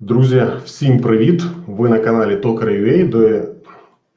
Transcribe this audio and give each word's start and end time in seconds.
Друзі, 0.00 0.46
всім 0.64 1.00
привіт! 1.00 1.42
Ви 1.66 1.88
на 1.88 1.98
каналі 1.98 2.36
Toker.ua, 2.36 3.08
де 3.08 3.48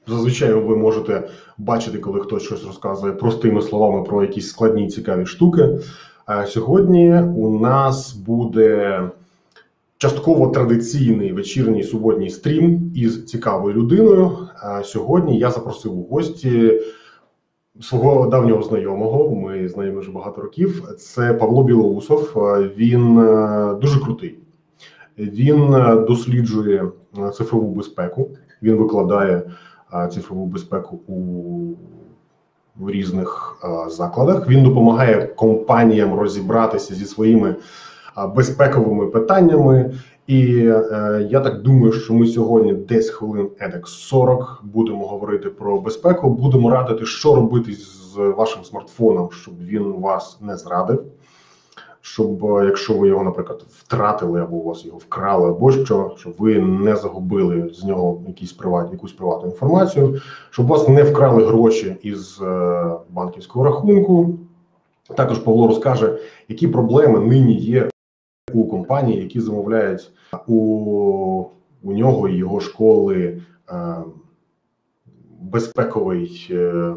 зазвичай 0.07 0.53
ви 0.53 0.75
можете 0.75 1.29
бачити, 1.57 1.97
коли 1.97 2.19
хтось 2.19 2.43
щось 2.43 2.65
розказує 2.65 3.13
простими 3.13 3.61
словами 3.61 4.03
про 4.03 4.21
якісь 4.21 4.49
складні 4.49 4.87
цікаві 4.87 5.25
штуки. 5.25 5.79
А 6.25 6.45
сьогодні 6.45 7.21
у 7.35 7.59
нас 7.59 8.13
буде 8.13 9.01
частково 9.97 10.47
традиційний 10.47 11.33
вечірній 11.33 11.83
суботній 11.83 12.29
стрім 12.29 12.91
із 12.95 13.25
цікавою 13.25 13.75
людиною. 13.75 14.37
А 14.61 14.83
сьогодні 14.83 15.39
я 15.39 15.51
запросив 15.51 15.99
у 15.99 16.03
гості 16.03 16.81
свого 17.81 18.27
давнього 18.27 18.63
знайомого. 18.63 19.35
Ми 19.35 19.67
знайомі 19.67 19.99
вже 19.99 20.11
багато 20.11 20.41
років. 20.41 20.83
Це 20.97 21.33
Павло 21.33 21.63
Білоусов. 21.63 22.33
Він 22.77 23.19
е, 23.19 23.75
дуже 23.81 23.99
крутий. 23.99 24.39
Він 25.19 25.73
е, 25.73 25.95
досліджує 25.95 26.85
е, 27.17 27.29
цифрову 27.29 27.75
безпеку. 27.75 28.29
Він 28.63 28.75
викладає 28.75 29.41
е, 29.93 30.07
цифрову 30.07 30.45
безпеку 30.45 30.99
у 31.07 31.15
в 32.75 32.89
різних 32.89 33.59
закладах. 33.87 34.49
Він 34.49 34.63
допомагає 34.63 35.27
компаніям 35.27 36.13
розібратися 36.13 36.95
зі 36.95 37.05
своїми 37.05 37.55
безпековими 38.35 39.07
питаннями. 39.07 39.93
І 40.27 40.41
я 41.29 41.39
так 41.39 41.61
думаю, 41.61 41.93
що 41.93 42.13
ми 42.13 42.27
сьогодні 42.27 42.73
десь 42.73 43.09
хвилин 43.09 43.49
едек 43.59 43.87
40 43.87 44.61
будемо 44.63 45.07
говорити 45.07 45.49
про 45.49 45.81
безпеку. 45.81 46.29
Будемо 46.29 46.69
радити, 46.69 47.05
що 47.05 47.35
робити 47.35 47.73
з 47.73 48.17
вашим 48.17 48.63
смартфоном, 48.63 49.29
щоб 49.31 49.53
він 49.65 49.83
вас 49.83 50.37
не 50.41 50.57
зрадив 50.57 51.03
щоб 52.13 52.45
е, 52.45 52.65
якщо 52.65 52.93
ви 52.93 53.07
його, 53.07 53.23
наприклад, 53.23 53.65
втратили 53.69 54.41
або 54.41 54.55
у 54.55 54.63
вас 54.63 54.85
його 54.85 54.97
вкрали, 54.97 55.49
або 55.49 55.71
що, 55.71 56.15
щоб 56.17 56.33
ви 56.37 56.59
не 56.59 56.95
загубили 56.95 57.69
з 57.73 57.83
нього 57.83 58.21
якісь 58.27 58.53
приватні 58.53 58.91
якусь 58.91 59.13
приватну 59.13 59.49
інформацію, 59.49 60.21
щоб 60.49 60.67
вас 60.67 60.87
не 60.87 61.03
вкрали 61.03 61.45
гроші 61.45 61.95
із 62.01 62.41
е, 62.41 62.91
банківського 63.09 63.65
рахунку. 63.65 64.39
Також 65.15 65.39
Павло 65.39 65.67
розкаже, 65.67 66.19
які 66.47 66.67
проблеми 66.67 67.19
нині 67.19 67.53
є 67.53 67.89
у 68.53 68.67
компанії, 68.67 69.21
які 69.21 69.39
замовляють 69.39 70.11
у 70.47 71.45
у 71.83 71.93
нього 71.93 72.29
і 72.29 72.35
його 72.35 72.59
школи 72.59 73.41
е, 73.69 73.95
безпековий. 75.41 76.47
Е, 76.51 76.93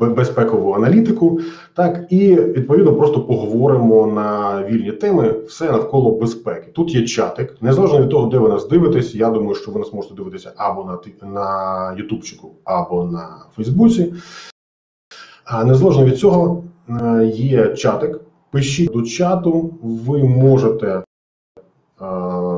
безпекову 0.00 0.72
аналітику, 0.72 1.40
так 1.74 2.06
і 2.10 2.34
відповідно 2.34 2.94
просто 2.94 3.20
поговоримо 3.20 4.06
на 4.06 4.62
вільні 4.64 4.92
теми 4.92 5.34
все 5.48 5.72
навколо 5.72 6.10
безпеки. 6.10 6.70
Тут 6.72 6.94
є 6.94 7.06
чатик, 7.06 7.62
незалежно 7.62 8.00
від 8.00 8.10
того, 8.10 8.26
де 8.26 8.38
ви 8.38 8.48
нас 8.48 8.68
дивитесь. 8.68 9.14
Я 9.14 9.30
думаю, 9.30 9.54
що 9.54 9.70
ви 9.70 9.78
нас 9.78 9.92
можете 9.92 10.14
дивитися 10.14 10.52
або 10.56 10.84
на 10.84 11.28
на 11.28 11.94
Ютубчику, 11.98 12.52
або 12.64 13.04
на 13.04 13.28
Фейсбуці. 13.56 14.14
А 15.44 15.64
незалежно 15.64 16.04
від 16.04 16.18
цього 16.18 16.64
е, 16.88 17.24
є 17.34 17.74
чатик. 17.74 18.20
Пишіть 18.50 18.92
до 18.92 19.02
чату, 19.02 19.70
ви 19.82 20.24
можете 20.24 20.86
е, 20.86 21.02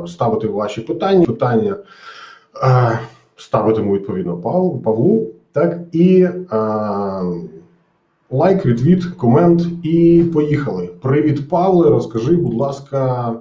ставити 0.06 0.46
ваші 0.46 0.80
питання. 0.80 1.26
Питання 1.26 1.76
е, 2.62 2.98
ставитиму 3.36 3.94
відповідно 3.94 4.36
Павлу. 4.36 5.32
Так, 5.52 5.78
і 5.92 6.28
а, 6.50 7.22
лайк, 8.30 8.66
ретвіт, 8.66 9.04
комент, 9.04 9.62
і 9.82 10.24
поїхали. 10.32 10.86
Привіт, 10.86 11.48
Павле. 11.48 11.90
Розкажи, 11.90 12.36
будь 12.36 12.54
ласка, 12.54 13.34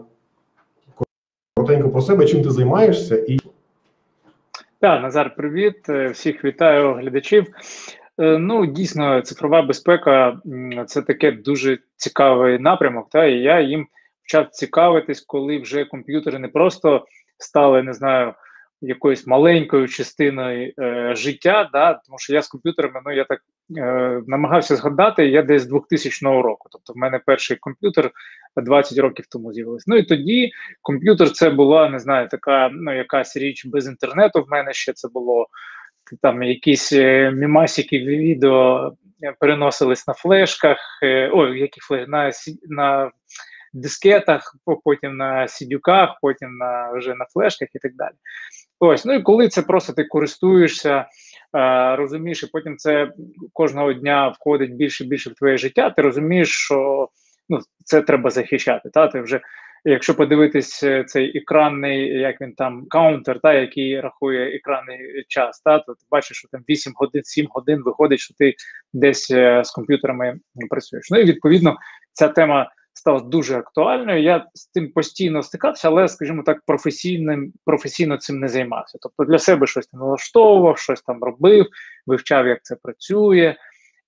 коротенько 1.55 1.89
про 1.89 2.01
себе, 2.01 2.25
чим 2.25 2.43
ти 2.43 2.49
займаєшся 2.49 3.25
і. 3.27 3.39
Так, 4.79 5.01
Назар, 5.01 5.35
привіт. 5.35 5.89
Е, 5.89 6.07
всіх 6.07 6.45
вітаю 6.45 6.93
глядачів. 6.93 7.45
Е, 8.19 8.37
ну, 8.37 8.65
дійсно, 8.65 9.21
цифрова 9.21 9.61
безпека 9.61 10.39
це 10.87 11.01
таке 11.01 11.31
дуже 11.31 11.77
цікавий 11.95 12.59
напрямок. 12.59 13.09
Та, 13.09 13.25
І 13.25 13.39
я 13.39 13.61
їм 13.61 13.87
почав 14.23 14.49
цікавитись, 14.49 15.21
коли 15.21 15.57
вже 15.57 15.85
комп'ютери 15.85 16.39
не 16.39 16.47
просто 16.47 17.05
стали, 17.37 17.83
не 17.83 17.93
знаю 17.93 18.33
якоюсь 18.81 19.27
маленькою 19.27 19.87
частиною 19.87 20.73
е, 20.79 21.15
життя, 21.15 21.69
да, 21.73 21.93
тому 21.93 22.19
що 22.19 22.33
я 22.33 22.41
з 22.41 22.47
комп'ютерами 22.47 23.01
ну 23.05 23.11
я 23.11 23.23
так 23.23 23.41
е, 23.77 24.21
намагався 24.27 24.75
згадати, 24.75 25.27
я 25.27 25.41
десь 25.41 25.61
з 25.61 25.67
2000 25.67 26.25
року. 26.25 26.69
Тобто, 26.71 26.93
в 26.93 26.97
мене 26.97 27.19
перший 27.25 27.57
комп'ютер 27.57 28.11
20 28.57 28.97
років 28.97 29.25
тому 29.29 29.53
з'явився. 29.53 29.85
Ну 29.87 29.95
і 29.95 30.03
тоді 30.03 30.51
комп'ютер 30.81 31.31
це 31.31 31.49
була 31.49 31.89
не 31.89 31.99
знаю, 31.99 32.27
така 32.27 32.69
ну 32.73 32.95
якась 32.95 33.37
річ 33.37 33.65
без 33.65 33.87
інтернету. 33.87 34.41
В 34.41 34.49
мене 34.49 34.73
ще 34.73 34.93
це 34.93 35.07
було 35.07 35.47
там 36.21 36.43
якісь 36.43 36.93
е, 36.93 37.31
мімасики 37.31 37.99
відео 37.99 38.91
переносились 39.39 40.07
на 40.07 40.13
флешках. 40.13 40.77
Е, 41.03 41.29
ой, 41.33 41.59
які 41.59 41.81
флеш 41.81 42.07
на 42.07 42.31
на 42.67 43.11
дискетах, 43.77 44.55
потім 44.83 45.17
на 45.17 45.47
сідюках, 45.47 46.17
потім 46.21 46.57
на 46.57 46.91
вже 46.91 47.15
на 47.15 47.25
флешках 47.25 47.69
і 47.75 47.79
так 47.79 47.95
далі. 47.95 48.13
Ось, 48.79 49.05
ну 49.05 49.13
і 49.13 49.21
коли 49.21 49.47
це 49.49 49.61
просто 49.61 49.93
ти 49.93 50.03
користуєшся, 50.03 51.05
е, 51.57 51.95
розумієш, 51.95 52.43
і 52.43 52.47
потім 52.47 52.77
це 52.77 53.11
кожного 53.53 53.93
дня 53.93 54.27
входить 54.27 54.75
більше 54.75 55.03
і 55.03 55.07
більше 55.07 55.29
в 55.29 55.33
твоє 55.33 55.57
життя, 55.57 55.89
ти 55.89 56.01
розумієш, 56.01 56.49
що 56.49 57.09
ну, 57.49 57.59
це 57.85 58.01
треба 58.01 58.29
захищати. 58.29 58.89
Та? 58.89 59.07
Ти 59.07 59.21
вже, 59.21 59.41
Якщо 59.85 60.15
подивитись 60.15 60.83
е, 60.83 61.03
цей 61.03 61.37
екранний, 61.37 62.19
як 62.19 62.41
він 62.41 62.53
там, 62.53 62.85
counter, 62.89 63.39
та, 63.39 63.53
який 63.53 64.01
рахує 64.01 64.55
екранний 64.55 65.25
час, 65.27 65.61
та, 65.61 65.79
то 65.79 65.93
ти 65.93 66.05
бачиш, 66.11 66.37
що 66.37 66.47
там 66.47 66.63
8 66.69 66.93
годин, 66.95 67.23
7 67.23 67.47
годин 67.49 67.81
виходить, 67.85 68.19
що 68.19 68.33
ти 68.33 68.55
десь 68.93 69.31
е, 69.31 69.61
з 69.65 69.71
комп'ютерами 69.71 70.39
працюєш. 70.69 71.07
Ну 71.11 71.19
і 71.19 71.23
відповідно 71.23 71.77
ця 72.13 72.27
тема 72.27 72.71
стала 72.97 73.19
дуже 73.19 73.57
актуальною. 73.57 74.23
Я 74.23 74.45
з 74.53 74.67
цим 74.67 74.91
постійно 74.91 75.43
стикався, 75.43 75.87
але, 75.87 76.07
скажімо 76.07 76.43
так, 76.45 76.61
професійним 76.65 77.53
професійно 77.65 78.17
цим 78.17 78.39
не 78.39 78.47
займався. 78.47 78.97
Тобто 79.01 79.31
для 79.31 79.39
себе 79.39 79.67
щось 79.67 79.87
там 79.87 79.99
налаштовував, 79.99 80.77
щось 80.77 81.01
там 81.01 81.23
робив, 81.23 81.65
вивчав, 82.07 82.47
як 82.47 82.63
це 82.63 82.75
працює. 82.75 83.55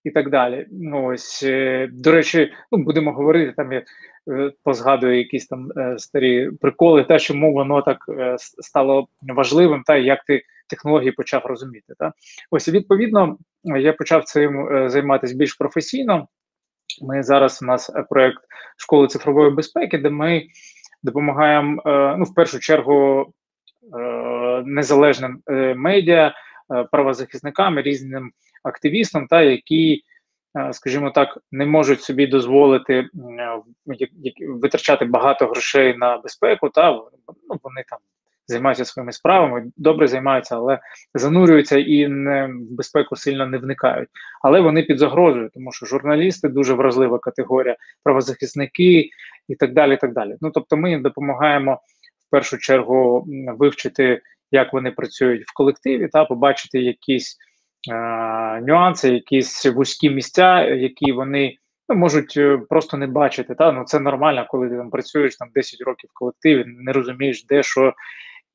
І 0.03 0.11
так 0.11 0.29
далі. 0.29 0.67
Ну, 0.71 1.05
ось, 1.05 1.43
е, 1.43 1.89
До 1.91 2.11
речі, 2.11 2.51
ну 2.71 2.83
будемо 2.83 3.11
говорити, 3.11 3.53
там 3.57 3.71
я 3.71 3.83
е, 4.31 4.51
позгадую 4.63 5.17
якісь 5.17 5.47
там 5.47 5.71
е, 5.77 5.95
старі 5.97 6.49
приколи, 6.61 7.03
те, 7.03 7.19
чому 7.19 7.53
воно 7.53 7.81
так 7.81 7.97
стало 8.37 9.07
важливим, 9.21 9.83
та 9.85 9.97
як 9.97 10.23
ти 10.23 10.41
технології 10.69 11.11
почав 11.11 11.45
розуміти. 11.45 11.93
Та? 11.99 12.13
Ось 12.51 12.69
відповідно 12.69 13.37
я 13.63 13.93
почав 13.93 14.23
цим 14.23 14.67
займатися 14.89 15.35
більш 15.35 15.53
професійно. 15.53 16.27
Ми 17.01 17.23
зараз 17.23 17.59
у 17.61 17.65
нас 17.65 17.89
е, 17.89 18.05
проект 18.09 18.43
школи 18.77 19.07
цифрової 19.07 19.51
безпеки, 19.51 19.97
де 19.97 20.09
ми 20.09 20.43
допомагаємо 21.03 21.81
е, 21.85 22.15
ну, 22.17 22.23
в 22.23 22.35
першу 22.35 22.59
чергу 22.59 23.25
е, 23.99 24.63
незалежним 24.65 25.41
медіа, 25.75 26.33
правозахисникам, 26.91 27.79
різним 27.79 28.31
активістам, 28.63 29.27
та 29.27 29.41
які, 29.41 30.03
скажімо 30.71 31.11
так, 31.11 31.37
не 31.51 31.65
можуть 31.65 32.01
собі 32.01 32.27
дозволити 32.27 33.09
витрачати 34.49 35.05
багато 35.05 35.45
грошей 35.45 35.97
на 35.97 36.17
безпеку, 36.17 36.69
та 36.69 36.91
ну, 36.91 37.59
вони 37.63 37.83
там 37.89 37.99
займаються 38.49 38.85
своїми 38.85 39.11
справами, 39.11 39.65
добре 39.77 40.07
займаються, 40.07 40.55
але 40.55 40.79
занурюються 41.13 41.77
і 41.77 42.07
не 42.07 42.47
в 42.47 42.75
безпеку 42.75 43.15
сильно 43.15 43.45
не 43.45 43.57
вникають. 43.57 44.09
Але 44.43 44.61
вони 44.61 44.83
під 44.83 44.99
загрозою, 44.99 45.49
тому 45.53 45.71
що 45.71 45.85
журналісти 45.85 46.49
дуже 46.49 46.73
вразлива 46.73 47.19
категорія, 47.19 47.75
правозахисники 48.03 49.09
і 49.47 49.55
так 49.55 49.73
далі. 49.73 49.93
І 49.93 49.97
так 49.97 50.13
далі. 50.13 50.35
Ну 50.41 50.51
тобто, 50.53 50.77
ми 50.77 50.89
їм 50.89 51.01
допомагаємо 51.01 51.79
в 52.27 52.31
першу 52.31 52.57
чергу 52.57 53.27
вивчити, 53.57 54.21
як 54.51 54.73
вони 54.73 54.91
працюють 54.91 55.43
в 55.47 55.53
колективі, 55.53 56.07
та 56.07 56.25
побачити 56.25 56.79
якісь. 56.79 57.37
Нюанси, 58.61 59.09
якісь 59.09 59.65
вузькі 59.65 60.09
місця, 60.09 60.61
які 60.65 61.11
вони 61.11 61.55
ну, 61.89 61.95
можуть 61.95 62.33
е, 62.37 62.57
просто 62.69 62.97
не 62.97 63.07
бачити. 63.07 63.55
Та 63.55 63.71
ну 63.71 63.83
це 63.83 63.99
нормально, 63.99 64.45
коли 64.49 64.69
ти 64.69 64.75
там 64.75 64.89
працюєш 64.89 65.37
там 65.37 65.49
10 65.55 65.81
років 65.81 66.09
в 66.09 66.19
колективі, 66.19 66.63
не 66.67 66.91
розумієш, 66.91 67.45
де 67.45 67.63
що 67.63 67.93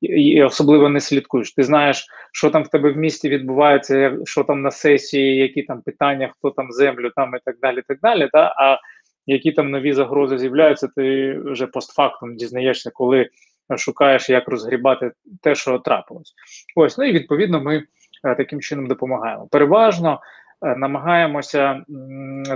і 0.05 0.43
особливо 0.43 0.89
не 0.89 0.99
слідкуєш. 0.99 1.53
Ти 1.53 1.63
знаєш, 1.63 2.07
що 2.31 2.49
там 2.49 2.63
в 2.63 2.67
тебе 2.67 2.91
в 2.91 2.97
місті 2.97 3.29
відбувається, 3.29 4.17
що 4.25 4.43
там 4.43 4.61
на 4.61 4.71
сесії, 4.71 5.37
які 5.37 5.63
там 5.63 5.81
питання, 5.81 6.33
хто 6.37 6.51
там 6.51 6.71
землю, 6.71 7.11
там 7.15 7.35
і 7.35 7.39
так 7.45 7.55
далі. 7.61 7.81
так 7.87 7.99
далі. 8.01 8.29
Та? 8.33 8.55
А 8.57 8.79
які 9.25 9.51
там 9.51 9.71
нові 9.71 9.93
загрози 9.93 10.37
з'являються, 10.37 10.87
ти 10.95 11.37
вже 11.39 11.67
постфактум 11.67 12.35
дізнаєшся, 12.35 12.91
коли 12.93 13.29
шукаєш, 13.77 14.29
як 14.29 14.47
розгрібати 14.47 15.11
те, 15.41 15.55
що 15.55 15.79
трапилось. 15.79 16.33
Ось, 16.75 16.97
ну 16.97 17.03
і 17.03 17.11
відповідно 17.11 17.61
ми 17.61 17.83
е, 18.23 18.35
таким 18.35 18.61
чином 18.61 18.87
допомагаємо. 18.87 19.47
Переважно 19.51 20.21
е, 20.65 20.75
намагаємося 20.75 21.83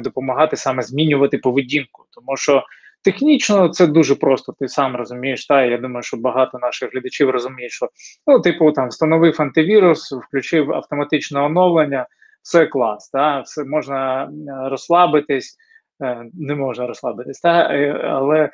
допомагати 0.01 0.55
саме 0.55 0.83
змінювати 0.83 1.37
поведінку, 1.37 2.05
тому 2.11 2.37
що 2.37 2.63
Технічно 3.03 3.69
це 3.69 3.87
дуже 3.87 4.15
просто, 4.15 4.53
ти 4.59 4.67
сам 4.67 4.95
розумієш. 4.95 5.47
Та 5.47 5.65
я 5.65 5.77
думаю, 5.77 6.03
що 6.03 6.17
багато 6.17 6.57
наших 6.59 6.93
глядачів 6.93 7.29
розуміють, 7.29 7.71
що 7.71 7.89
ну, 8.27 8.39
типу, 8.39 8.71
там 8.71 8.87
встановив 8.89 9.35
антивірус, 9.39 10.11
включив 10.11 10.71
автоматичне 10.73 11.39
оновлення, 11.39 12.07
все 12.41 12.65
клас, 12.65 13.09
та 13.09 13.41
все 13.41 13.63
можна 13.63 14.29
розслабитись, 14.69 15.57
е, 16.01 16.25
не 16.33 16.55
можна 16.55 16.87
розслабитись, 16.87 17.39
та 17.39 17.61
е, 17.61 18.01
але 18.03 18.49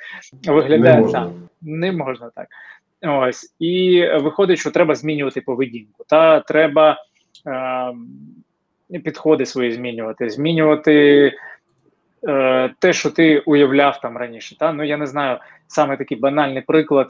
виглядає 0.48 0.96
Не 0.96 1.02
можна. 1.02 1.24
так. 1.24 1.32
Не 1.62 1.92
можна 1.92 2.30
так. 2.36 2.48
Ось 3.02 3.56
і 3.60 4.06
виходить, 4.22 4.60
що 4.60 4.72
треба 4.72 4.96
змінювати 4.96 5.42
поведінку. 5.42 6.04
Та 6.08 6.40
треба 6.40 6.98
е, 8.92 9.00
підходи 9.00 9.46
свої 9.46 9.72
змінювати, 9.72 10.30
змінювати 10.30 11.34
е, 12.28 12.74
те, 12.80 12.94
що 12.94 13.10
ти 13.10 13.40
уявляв 13.40 14.02
там 14.02 14.18
раніше. 14.18 14.58
Та? 14.58 14.74
Ну 14.74 14.84
я 14.84 14.98
не 14.98 15.08
знаю, 15.08 15.38
саме 15.68 15.98
такий 15.98 16.20
банальний 16.20 16.62
приклад 16.62 17.08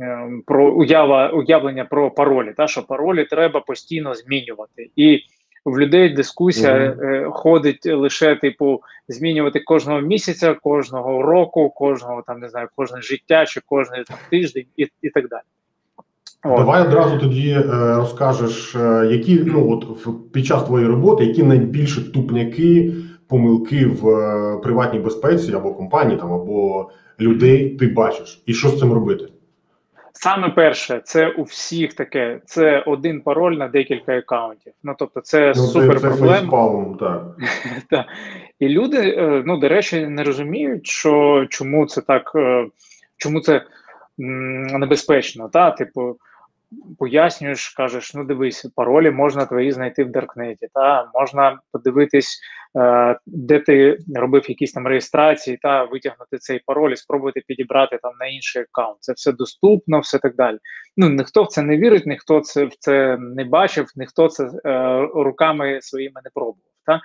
е, 0.00 0.28
про 0.46 0.72
уява, 0.74 1.28
уявлення 1.28 1.84
про 1.84 2.10
паролі. 2.10 2.54
Та 2.56 2.66
що 2.66 2.82
паролі 2.82 3.24
треба 3.24 3.60
постійно 3.60 4.14
змінювати. 4.14 4.90
І 4.96 5.20
в 5.64 5.78
людей 5.78 6.08
дискусія 6.08 6.72
е, 6.72 7.26
ходить 7.30 7.86
лише, 7.86 8.36
типу, 8.36 8.80
змінювати 9.08 9.60
кожного 9.60 10.00
місяця, 10.00 10.54
кожного 10.54 11.22
року, 11.22 11.70
кожного 11.70 12.22
там 12.26 12.40
не 12.40 12.48
знаю, 12.48 12.68
кожне 12.76 13.02
життя 13.02 13.46
чи 13.46 13.60
кожний 13.66 14.04
там, 14.04 14.16
тиждень 14.30 14.66
і, 14.76 14.86
і 15.02 15.10
так 15.10 15.28
далі. 15.28 15.42
Давай 16.44 16.82
одразу 16.82 17.18
тоді 17.18 17.50
е, 17.50 17.62
розкажеш, 17.96 18.74
е, 18.74 19.08
які 19.10 19.40
ну 19.46 19.72
от 19.72 20.06
в- 20.06 20.32
під 20.32 20.46
час 20.46 20.64
твоєї 20.64 20.90
роботи, 20.90 21.24
які 21.24 21.42
найбільші 21.42 22.00
тупняки, 22.00 22.92
помилки 23.30 23.86
в 23.86 24.08
е, 24.08 24.58
приватній 24.62 24.98
безпеці 24.98 25.54
або 25.54 25.74
компанії 25.74 26.18
там, 26.18 26.32
або 26.32 26.90
людей 27.20 27.76
ти 27.76 27.86
бачиш, 27.86 28.42
і 28.46 28.54
що 28.54 28.68
з 28.68 28.78
цим 28.78 28.92
робити? 28.92 29.24
Саме 30.12 30.48
перше, 30.48 31.00
це 31.04 31.28
у 31.28 31.42
всіх 31.42 31.94
таке. 31.94 32.40
Це 32.44 32.80
один 32.86 33.20
пароль 33.20 33.52
на 33.52 33.68
декілька 33.68 34.18
аккаунтів. 34.18 34.72
Ну 34.82 34.94
тобто, 34.98 35.20
це 35.20 35.52
Ну, 35.56 35.62
супер 35.62 35.94
це, 35.94 36.00
це 36.00 36.06
проблема. 36.08 36.36
фейспалм, 36.36 36.96
так. 37.00 37.22
Та. 37.90 38.06
І 38.58 38.68
люди, 38.68 38.96
е, 38.96 39.42
ну, 39.46 39.56
до 39.56 39.68
речі, 39.68 40.06
не 40.06 40.24
розуміють, 40.24 40.86
що 40.86 41.46
чому 41.50 41.86
це 41.86 42.00
так, 42.00 42.32
е, 42.34 42.66
чому 43.16 43.40
це 43.40 43.62
небезпечно. 44.78 45.48
Та? 45.48 45.70
Типу, 45.70 46.16
пояснюєш, 46.98 47.68
кажеш, 47.68 48.14
ну 48.14 48.24
дивись, 48.24 48.66
паролі 48.76 49.10
можна 49.10 49.46
твої 49.46 49.72
знайти 49.72 50.04
в 50.04 50.10
Даркнеті, 50.10 50.68
та 50.74 51.10
можна 51.14 51.58
подивитись, 51.72 52.40
е, 52.78 53.18
де 53.26 53.58
ти 53.58 53.98
робив 54.14 54.44
якісь 54.48 54.72
там 54.72 54.86
реєстрації, 54.86 55.56
та 55.62 55.84
витягнути 55.84 56.38
цей 56.38 56.60
пароль 56.66 56.92
і 56.92 56.96
спробувати 56.96 57.42
підібрати 57.46 57.98
там 58.02 58.12
на 58.20 58.26
інший 58.26 58.62
аккаунт. 58.62 58.96
Це 59.00 59.12
все 59.12 59.32
доступно, 59.32 60.00
все 60.00 60.18
так 60.18 60.36
далі. 60.36 60.58
Ну 60.96 61.08
ніхто 61.08 61.42
в 61.42 61.48
це 61.48 61.62
не 61.62 61.76
вірить, 61.76 62.06
ніхто 62.06 62.40
це 62.40 62.64
в 62.64 62.74
це 62.78 63.16
не 63.20 63.44
бачив, 63.44 63.86
ніхто 63.96 64.28
це 64.28 64.50
е, 64.64 65.00
руками 65.14 65.78
своїми 65.82 66.20
не 66.24 66.30
пробував. 66.34 66.70
Та? 66.90 67.00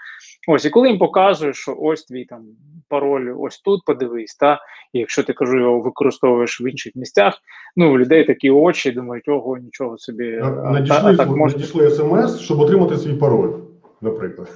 Ось, 0.47 0.65
і 0.65 0.69
коли 0.69 0.89
їм 0.89 0.97
показуєш, 0.97 1.57
що 1.57 1.75
ось 1.79 2.03
твій 2.05 2.25
там 2.25 2.43
пароль, 2.89 3.33
ось 3.39 3.59
тут 3.59 3.85
подивись, 3.85 4.35
та 4.35 4.59
і 4.93 4.99
якщо 4.99 5.23
ти 5.23 5.33
кажу, 5.33 5.59
його 5.59 5.79
використовуєш 5.79 6.61
в 6.61 6.67
інших 6.67 6.95
місцях, 6.95 7.33
ну 7.75 7.93
у 7.93 7.97
людей 7.99 8.23
такі 8.23 8.49
очі 8.49 8.91
думають, 8.91 9.27
ого, 9.27 9.57
нічого 9.57 9.97
собі. 9.97 10.37
та- 10.41 10.49
Надійшли, 10.49 11.13
а 11.13 11.15
так 11.15 11.27
можна. 11.27 11.57
надійшли 11.59 11.89
смс, 11.89 12.39
щоб 12.39 12.59
отримати 12.59 12.97
свій 12.97 13.13
пароль, 13.13 13.51
наприклад. 14.01 14.49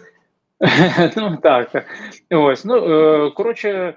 ну 1.18 1.38
так, 1.44 1.70
так. 1.72 1.86
Ось, 2.32 2.66
ну 2.66 2.76
е, 2.76 3.32
коротше, 3.32 3.94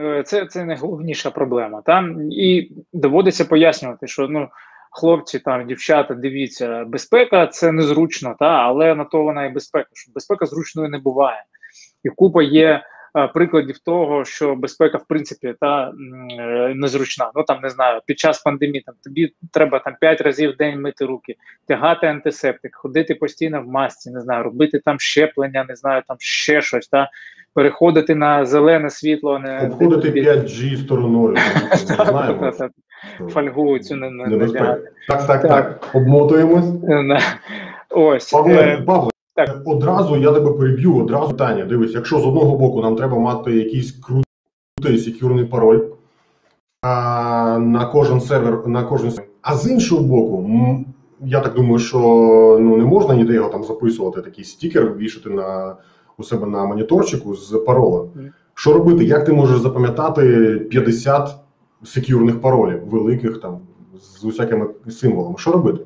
е, 0.00 0.22
це, 0.26 0.46
це 0.46 0.64
найголовніша 0.64 1.30
проблема. 1.30 1.82
Там 1.82 2.32
і 2.32 2.72
доводиться 2.92 3.44
пояснювати, 3.44 4.06
що 4.06 4.28
ну. 4.28 4.48
Хлопці, 4.96 5.38
там, 5.38 5.66
дівчата, 5.66 6.14
дивіться, 6.14 6.84
безпека 6.84 7.46
це 7.46 7.72
незручно, 7.72 8.36
та, 8.38 8.46
але 8.46 8.94
на 8.94 9.04
то 9.04 9.22
вона 9.22 9.44
і 9.44 9.52
безпека. 9.52 9.88
Що 9.92 10.12
безпека 10.14 10.46
зручною 10.46 10.88
не 10.88 10.98
буває. 10.98 11.44
І 12.04 12.08
купа 12.08 12.42
є 12.42 12.82
е, 13.16 13.28
прикладів 13.28 13.78
того, 13.78 14.24
що 14.24 14.54
безпека, 14.54 14.98
в 14.98 15.04
принципі, 15.08 15.54
та 15.60 15.92
незручна. 16.74 17.30
Ну 17.34 17.42
там 17.42 17.60
не 17.62 17.70
знаю, 17.70 18.00
під 18.06 18.18
час 18.18 18.42
пандемії 18.42 18.82
там 18.86 18.94
тобі 19.04 19.32
треба 19.52 19.78
там 19.78 19.96
5 20.00 20.20
разів 20.20 20.50
в 20.50 20.56
день 20.56 20.80
мити 20.80 21.04
руки, 21.04 21.34
тягати 21.68 22.06
антисептик, 22.06 22.76
ходити 22.76 23.14
постійно 23.14 23.62
в 23.62 23.66
масці, 23.66 24.10
не 24.10 24.20
знаю, 24.20 24.44
робити 24.44 24.80
там 24.84 25.00
щеплення, 25.00 25.64
не 25.68 25.76
знаю, 25.76 26.02
там 26.08 26.16
ще 26.20 26.62
щось, 26.62 26.88
та 26.88 27.10
переходити 27.54 28.14
на 28.14 28.46
зелене 28.46 28.90
світло, 28.90 29.38
не 29.38 29.66
Обходити 29.66 30.22
не- 30.22 30.30
5G 30.30 30.76
стороною. 30.84 31.36
фольгу 33.28 33.78
цю 33.78 33.96
не, 33.96 34.10
надягати. 34.10 34.90
Так, 35.08 35.26
так, 35.26 35.42
Так. 35.42 35.42
так. 35.42 35.90
Обмотуємось. 35.94 36.64
Е, 36.88 37.18
Ось 37.90 38.30
Павле, 38.32 38.54
е, 38.54 38.82
Павле, 38.86 39.10
так. 39.34 39.62
одразу 39.64 40.16
я 40.16 40.32
тебе 40.32 40.52
переб'ю, 40.52 40.96
одразу 40.96 41.28
питання. 41.28 41.64
Дивись, 41.64 41.94
якщо 41.94 42.18
з 42.18 42.26
одного 42.26 42.56
боку 42.58 42.80
нам 42.80 42.96
треба 42.96 43.18
мати 43.18 43.52
якийсь 43.52 43.92
крутий 43.92 44.98
секюрний 44.98 45.44
пароль 45.44 45.80
а, 46.82 47.58
на 47.58 47.86
кожен 47.86 48.20
сервер, 48.20 48.66
на 48.68 48.82
кожен 48.82 49.10
сервер. 49.10 49.30
А 49.42 49.56
з 49.56 49.70
іншого 49.70 50.02
боку, 50.02 50.38
м, 50.38 50.84
я 51.20 51.40
так 51.40 51.54
думаю, 51.54 51.78
що 51.78 51.98
ну 52.60 52.76
не 52.76 52.84
можна 52.84 53.14
ніде 53.14 53.32
його 53.34 53.48
там 53.48 53.64
записувати, 53.64 54.20
такий 54.20 54.44
стікер 54.44 54.94
вішати 54.96 55.30
на 55.30 55.76
у 56.18 56.22
себе 56.22 56.46
на 56.46 56.64
моніторчику 56.64 57.34
з 57.34 57.58
паролем. 57.66 58.08
Мгм. 58.14 58.30
Що 58.54 58.72
робити? 58.72 59.04
Як 59.04 59.24
ти 59.24 59.32
можеш 59.32 59.58
запам'ятати 59.58 60.48
50 60.70 61.36
секюрних 61.84 62.40
паролів, 62.40 62.86
великих 62.86 63.40
там 63.40 63.60
з 63.94 64.24
усякими 64.24 64.68
символами? 64.88 65.38
Що 65.38 65.52
робити? 65.52 65.84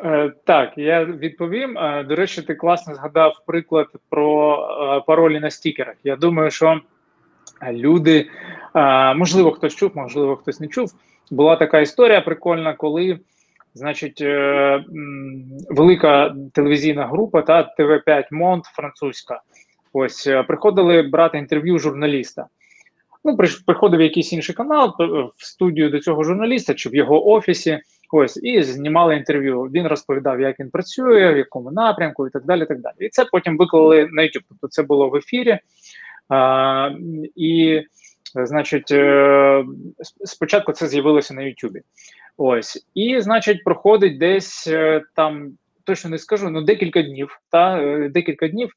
Е, 0.00 0.32
Так, 0.44 0.72
я 0.76 1.04
відповім. 1.04 1.78
Е, 1.78 2.04
До 2.04 2.16
речі, 2.16 2.42
ти 2.42 2.54
класно 2.54 2.94
згадав 2.94 3.42
приклад 3.46 3.86
про 4.08 4.56
е, 4.56 5.04
паролі 5.06 5.40
на 5.40 5.50
стікерах. 5.50 5.94
Я 6.04 6.16
думаю, 6.16 6.50
що 6.50 6.80
люди, 7.72 8.30
можливо, 9.16 9.52
хтось 9.52 9.74
чув, 9.74 9.90
можливо, 9.94 10.36
хтось 10.36 10.60
не 10.60 10.68
чув. 10.68 10.92
Була 11.30 11.56
така 11.56 11.80
історія 11.80 12.20
прикольна, 12.20 12.74
коли, 12.74 13.18
значить, 13.74 14.20
велика 15.70 16.34
телевізійна 16.52 17.06
група 17.06 17.42
та 17.42 17.74
ТВ5 17.78 18.24
Монт 18.30 18.64
французька. 18.64 19.40
Ось 19.92 20.28
приходили 20.48 21.02
брати 21.02 21.38
інтерв'ю 21.38 21.78
журналіста. 21.78 22.46
Ну, 23.24 23.36
приходив 23.66 24.00
якийсь 24.00 24.32
інший 24.32 24.54
канал 24.54 24.94
в 25.36 25.44
студію 25.44 25.90
до 25.90 26.00
цього 26.00 26.24
журналіста 26.24 26.74
чи 26.74 26.88
в 26.88 26.94
його 26.94 27.28
офісі. 27.28 27.78
Ось 28.12 28.36
і 28.42 28.62
знімали 28.62 29.16
інтерв'ю. 29.16 29.62
Він 29.62 29.86
розповідав, 29.86 30.40
як 30.40 30.60
він 30.60 30.70
працює, 30.70 31.32
в 31.32 31.36
якому 31.36 31.70
напрямку, 31.70 32.26
і 32.26 32.30
так 32.30 32.44
далі. 32.44 32.62
І 32.62 32.66
так 32.66 32.80
далі. 32.80 32.94
І 32.98 33.08
це 33.08 33.24
потім 33.24 33.56
виклали 33.58 34.08
на 34.12 34.22
YouTube. 34.22 34.44
Тобто 34.48 34.68
це 34.68 34.82
було 34.82 35.08
в 35.08 35.16
ефірі. 35.16 35.58
А, 36.28 36.90
і, 37.36 37.82
значить, 38.34 38.92
е, 38.92 39.64
спочатку 40.24 40.72
це 40.72 40.86
з'явилося 40.86 41.34
на 41.34 41.42
YouTube. 41.42 41.80
Ось, 42.36 42.86
і, 42.94 43.20
значить, 43.20 43.64
проходить 43.64 44.18
десь 44.18 44.66
е, 44.66 45.02
там, 45.14 45.52
точно 45.84 46.10
не 46.10 46.18
скажу, 46.18 46.50
ну 46.50 46.62
декілька 46.62 47.02
днів. 47.02 47.40
Та 47.50 47.82
е, 47.82 48.08
декілька 48.08 48.48
днів, 48.48 48.70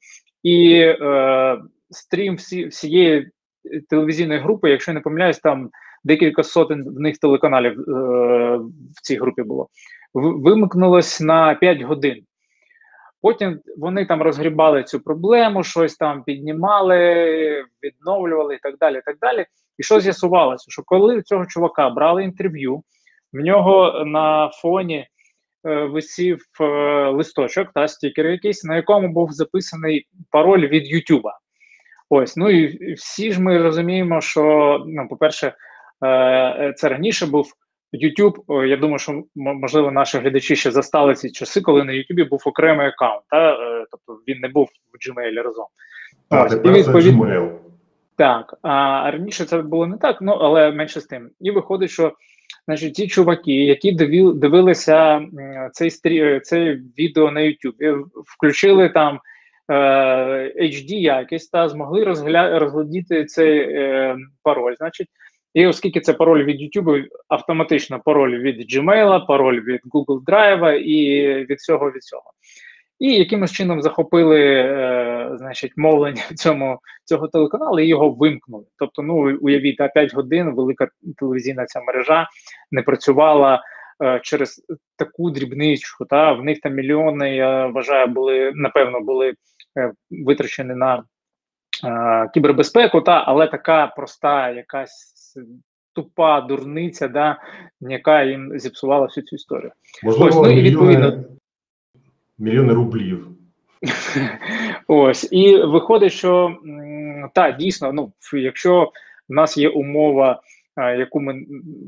і 0.44 0.74
е, 0.80 1.58
стрім 1.89 2.36
всі, 2.36 2.66
всієї 2.66 3.32
телевізійної 3.89 4.39
групи, 4.39 4.69
якщо 4.69 4.91
я 4.91 4.95
не 4.95 5.01
помиляюсь, 5.01 5.39
там 5.39 5.69
декілька 6.03 6.43
сотень 6.43 6.83
в 6.83 7.00
них 7.00 7.17
телеканалів 7.17 7.79
е, 7.79 7.83
в 8.95 9.01
цій 9.01 9.17
групі 9.17 9.43
було. 9.43 9.67
Вимкнулось 10.13 11.21
на 11.21 11.55
5 11.55 11.81
годин. 11.81 12.24
Потім 13.21 13.59
вони 13.77 14.05
там 14.05 14.21
розгрібали 14.21 14.83
цю 14.83 15.00
проблему, 15.00 15.63
щось 15.63 15.95
там 15.95 16.24
піднімали, 16.24 17.65
відновлювали 17.83 18.55
і 18.55 18.59
так 18.63 18.77
далі. 18.77 18.97
І 18.97 19.01
так 19.05 19.17
далі. 19.21 19.45
І 19.77 19.83
що 19.83 20.00
з'ясувалося? 20.00 20.65
Що 20.69 20.83
коли 20.86 21.21
цього 21.21 21.45
чувака 21.45 21.89
брали 21.89 22.24
інтерв'ю, 22.24 22.83
в 23.33 23.38
нього 23.38 24.03
на 24.05 24.50
фоні 24.50 25.07
е, 25.65 25.86
висів 25.86 26.41
е, 26.62 26.63
листочок 27.09 27.67
та 27.74 27.88
стікер 27.88 28.25
якийсь, 28.25 28.63
на 28.63 28.75
якому 28.75 29.07
був 29.07 29.31
записаний 29.31 30.07
пароль 30.31 30.67
від 30.67 30.88
Ютуба. 30.88 31.39
Ось, 32.10 32.38
ну 32.38 32.50
і 32.50 32.94
всі 32.94 33.32
ж 33.32 33.42
ми 33.42 33.62
розуміємо, 33.62 34.22
що 34.22 34.44
ну, 34.88 35.08
по-перше, 35.08 35.54
е, 36.06 36.74
це 36.78 36.90
раніше 36.90 37.26
був 37.26 37.54
YouTube. 37.94 38.66
Я 38.66 38.78
думаю, 38.78 39.00
що 39.00 39.24
можливо 39.36 39.92
наші 39.92 40.18
глядачі 40.18 40.56
ще 40.56 40.72
застали 40.72 41.16
ці 41.16 41.32
часи, 41.32 41.62
коли 41.62 41.84
на 41.84 41.94
YouTube 41.94 42.30
був 42.30 42.44
окремий 42.46 42.88
аккаунт, 42.88 43.22
та 43.30 43.52
е, 43.52 43.86
тобто 43.92 44.22
він 44.28 44.40
не 44.40 44.48
був 44.48 44.68
в 44.68 45.10
Gmail 45.10 45.44
разом. 45.44 45.66
А 46.30 46.44
Ось, 46.44 46.54
і 46.54 46.56
тепер 46.56 46.84
це 46.84 46.92
Gmail. 46.92 47.50
Так, 48.16 48.56
а 48.62 49.12
раніше 49.12 49.46
це 49.46 49.62
було 49.62 49.88
не 49.88 49.98
так, 49.98 50.18
ну 50.22 50.32
але 50.32 50.72
менше 50.72 51.02
з 51.02 51.06
тим. 51.06 51.30
І 51.40 51.52
виходить, 51.52 51.90
що 51.90 52.14
значить, 52.68 52.94
ті 52.94 53.08
чуваки, 53.08 53.54
які 53.54 53.92
дивилися 54.34 55.22
цей 55.72 55.90
стрі, 55.90 56.40
цей 56.40 56.82
відео 56.98 57.32
на 57.32 57.42
YouTube, 57.42 58.04
включили 58.26 58.90
там 58.90 59.20
HD 59.69 60.93
якість 60.93 61.51
та 61.51 61.69
змогли 61.69 62.03
розгля... 62.03 62.59
розглядіти 62.59 63.25
цей 63.25 63.59
е, 63.59 64.17
пароль. 64.43 64.75
Значить, 64.77 65.07
і 65.53 65.67
оскільки 65.67 66.00
це 66.01 66.13
пароль 66.13 66.43
від 66.43 66.62
YouTube, 66.62 67.05
автоматично 67.27 68.00
пароль 68.05 68.39
від 68.39 68.74
Gmail, 68.74 69.27
пароль 69.27 69.62
від 69.62 69.81
Google 69.93 70.24
Drive 70.24 70.74
і 70.74 71.25
від 71.45 71.57
всього 71.57 71.91
від 71.91 72.03
цього. 72.03 72.31
І 73.00 73.13
якимось 73.13 73.51
чином 73.51 73.81
захопили 73.81 74.41
е, 74.41 75.31
значить, 75.33 75.71
мовлення 75.77 76.21
цьому, 76.36 76.79
цього 77.05 77.27
телеканалу 77.27 77.79
і 77.79 77.88
його 77.88 78.09
вимкнули. 78.09 78.65
Тобто, 78.79 79.01
ну 79.01 79.38
уявіть, 79.41 79.81
а 79.81 79.88
5 79.88 80.13
годин 80.13 80.55
велика 80.55 80.88
телевізійна 81.17 81.65
ця 81.65 81.81
мережа 81.81 82.27
не 82.71 82.81
працювала 82.81 83.62
е, 84.03 84.19
через 84.24 84.65
таку 84.95 85.29
дрібничку. 85.29 86.05
Та 86.05 86.33
В 86.33 86.43
них 86.43 86.59
там 86.59 86.74
мільйони, 86.74 87.36
я 87.36 87.67
вважаю, 87.67 88.07
були 88.07 88.51
напевно 88.55 89.01
були 89.01 89.29
е, 89.29 89.33
витрачені 90.10 90.74
на 90.74 91.03
е, 91.86 92.29
кібербезпеку, 92.34 93.01
та 93.01 93.24
але 93.27 93.48
така 93.48 93.88
проста 93.88 94.50
якась. 94.50 95.13
Тупа 95.93 96.41
дурниця, 96.41 97.07
да, 97.07 97.39
яка 97.81 98.24
їм 98.24 98.60
зіпсувала 98.60 99.05
всю 99.05 99.25
цю 99.25 99.36
історію. 99.36 99.72
Можливо, 100.03 100.41
Ось, 100.41 100.48
ну, 100.48 100.60
і 100.60 100.62
відповідно 100.62 101.24
мільйони 102.38 102.74
рублів. 102.74 103.27
Ось 104.88 105.27
і 105.31 105.57
виходить, 105.57 106.13
що 106.13 106.57
так, 107.34 107.57
дійсно, 107.57 107.93
ну 107.93 108.12
якщо 108.34 108.91
в 109.29 109.34
нас 109.34 109.57
є 109.57 109.69
умова, 109.69 110.41
яку 110.77 111.19
ми 111.19 111.46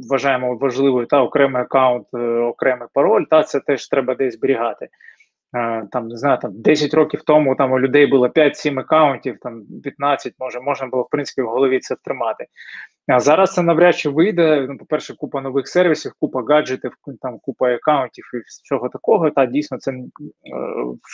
вважаємо 0.10 0.55
важливою, 0.55 1.05
та 1.05 1.22
окремий 1.22 1.62
аккаунт, 1.62 2.08
е, 2.13 2.17
окремий 2.27 2.88
пароль, 2.93 3.24
та 3.29 3.43
це 3.43 3.60
теж 3.60 3.88
треба 3.88 4.15
десь 4.15 4.34
зберігати. 4.34 4.88
Там 5.91 6.08
не 6.08 6.18
знаю, 6.18 6.38
там 6.41 6.62
10 6.62 6.94
років 6.94 7.22
тому 7.25 7.56
там 7.56 7.72
у 7.72 7.79
людей 7.79 8.06
було 8.06 8.27
5-7 8.27 8.79
аккаунтів, 8.79 9.38
там 9.41 9.63
15, 9.84 10.34
може, 10.39 10.60
можна 10.60 10.88
було 10.88 11.03
в 11.03 11.10
принципі 11.10 11.41
в 11.41 11.48
голові 11.48 11.79
це 11.79 11.96
втримати. 11.96 12.46
А 13.08 13.20
зараз 13.20 13.53
це 13.53 13.62
навряд 13.62 13.96
чи 13.96 14.10
вийде. 14.10 14.65
Ну, 14.70 14.77
по-перше, 14.77 15.15
купа 15.15 15.41
нових 15.41 15.68
сервісів, 15.68 16.12
купа 16.20 16.44
гаджетів, 16.50 16.91
там 17.22 17.39
купа 17.41 17.74
аккаунтів 17.74 18.25
і 18.34 18.38
всього 18.38 18.89
такого. 18.89 19.29
Та 19.29 19.46
дійсно 19.46 19.77
це 19.77 19.91
е, 19.91 19.98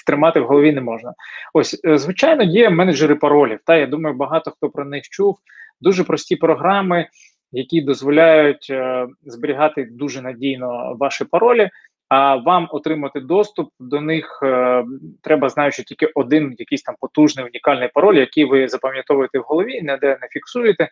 втримати 0.02 0.40
в 0.40 0.46
голові 0.46 0.72
не 0.72 0.82
можна. 0.82 1.14
Ось, 1.54 1.82
е, 1.86 1.98
звичайно, 1.98 2.44
є 2.44 2.70
менеджери 2.70 3.16
паролів. 3.16 3.60
Та 3.66 3.76
я 3.76 3.88
думаю, 3.88 4.16
багато 4.16 4.52
хто 4.52 4.70
про 4.70 4.86
них 4.86 5.04
чув. 5.04 5.38
Дуже 5.82 6.04
прості 6.04 6.36
програми, 6.36 7.08
які 7.52 7.82
дозволяють 7.82 8.68
е, 8.70 9.08
зберігати 9.26 9.88
дуже 9.92 10.22
надійно 10.22 10.96
ваші 11.00 11.26
паролі. 11.26 11.70
А 12.18 12.36
вам 12.36 12.68
отримати 12.72 13.20
доступ 13.20 13.70
до 13.80 14.02
них 14.02 14.40
е, 14.44 14.86
треба, 15.22 15.50
знаючи 15.50 15.84
тільки 15.84 16.12
один 16.16 16.56
якийсь 16.58 16.82
там 16.82 16.96
потужний 17.00 17.46
унікальний 17.46 17.90
пароль, 17.94 18.16
який 18.16 18.46
ви 18.46 18.68
запам'ятовуєте 18.68 19.40
в 19.40 19.42
голові, 19.42 19.82
ніде 19.82 20.18
не 20.22 20.28
фіксуєте 20.32 20.90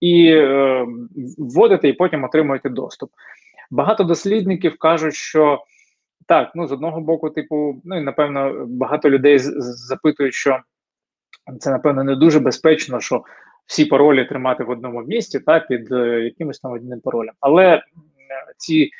і 0.00 0.28
е, 0.32 0.86
вводите, 1.38 1.88
і 1.88 1.92
потім 1.92 2.24
отримуєте 2.24 2.68
доступ. 2.68 3.10
Багато 3.70 4.04
дослідників 4.04 4.78
кажуть, 4.78 5.14
що 5.14 5.64
так, 6.26 6.52
ну 6.54 6.66
з 6.66 6.72
одного 6.72 7.00
боку, 7.00 7.30
типу, 7.30 7.80
ну 7.84 7.98
і 7.98 8.00
напевно, 8.00 8.66
багато 8.68 9.10
людей 9.10 9.38
запитують, 9.38 10.34
що 10.34 10.60
це 11.60 11.70
напевно 11.70 12.04
не 12.04 12.16
дуже 12.16 12.40
безпечно, 12.40 13.00
що 13.00 13.24
всі 13.66 13.84
паролі 13.84 14.24
тримати 14.24 14.64
в 14.64 14.70
одному 14.70 15.02
місці, 15.02 15.40
та 15.40 15.60
під 15.60 15.92
е, 15.92 16.20
якимось 16.20 16.60
там 16.60 16.72
одним 16.72 17.00
паролем. 17.00 17.34
Але 17.40 17.82
ці 18.56 18.90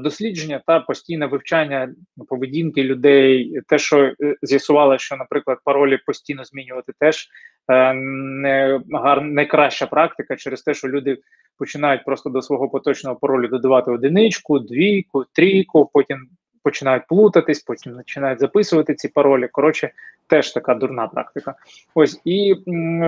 дослідження 0.00 0.62
та 0.66 0.80
постійне 0.80 1.26
вивчання 1.26 1.94
поведінки 2.28 2.82
людей, 2.84 3.60
те, 3.68 3.78
що 3.78 4.04
е, 4.04 4.14
з'ясувало, 4.42 4.98
що, 4.98 5.16
наприклад, 5.16 5.58
паролі 5.64 5.98
постійно 6.06 6.44
змінювати, 6.44 6.92
теж 6.98 7.28
е, 7.68 7.94
не 7.94 8.80
гар, 8.92 9.22
не 9.22 9.46
краща 9.46 9.86
практика 9.86 10.36
через 10.36 10.62
те, 10.62 10.74
що 10.74 10.88
люди 10.88 11.18
починають 11.58 12.04
просто 12.04 12.30
до 12.30 12.42
свого 12.42 12.68
поточного 12.68 13.16
паролю 13.16 13.48
додавати 13.48 13.90
одиничку, 13.90 14.58
двійку, 14.58 15.24
трійку, 15.32 15.90
потім 15.92 16.28
починають 16.62 17.06
плутатись, 17.08 17.60
потім 17.60 17.96
починають 17.96 18.40
записувати 18.40 18.94
ці 18.94 19.08
паролі. 19.08 19.48
Коротше, 19.52 19.90
теж 20.26 20.52
така 20.52 20.74
дурна 20.74 21.08
практика. 21.08 21.54
Ось 21.94 22.20
і 22.24 22.54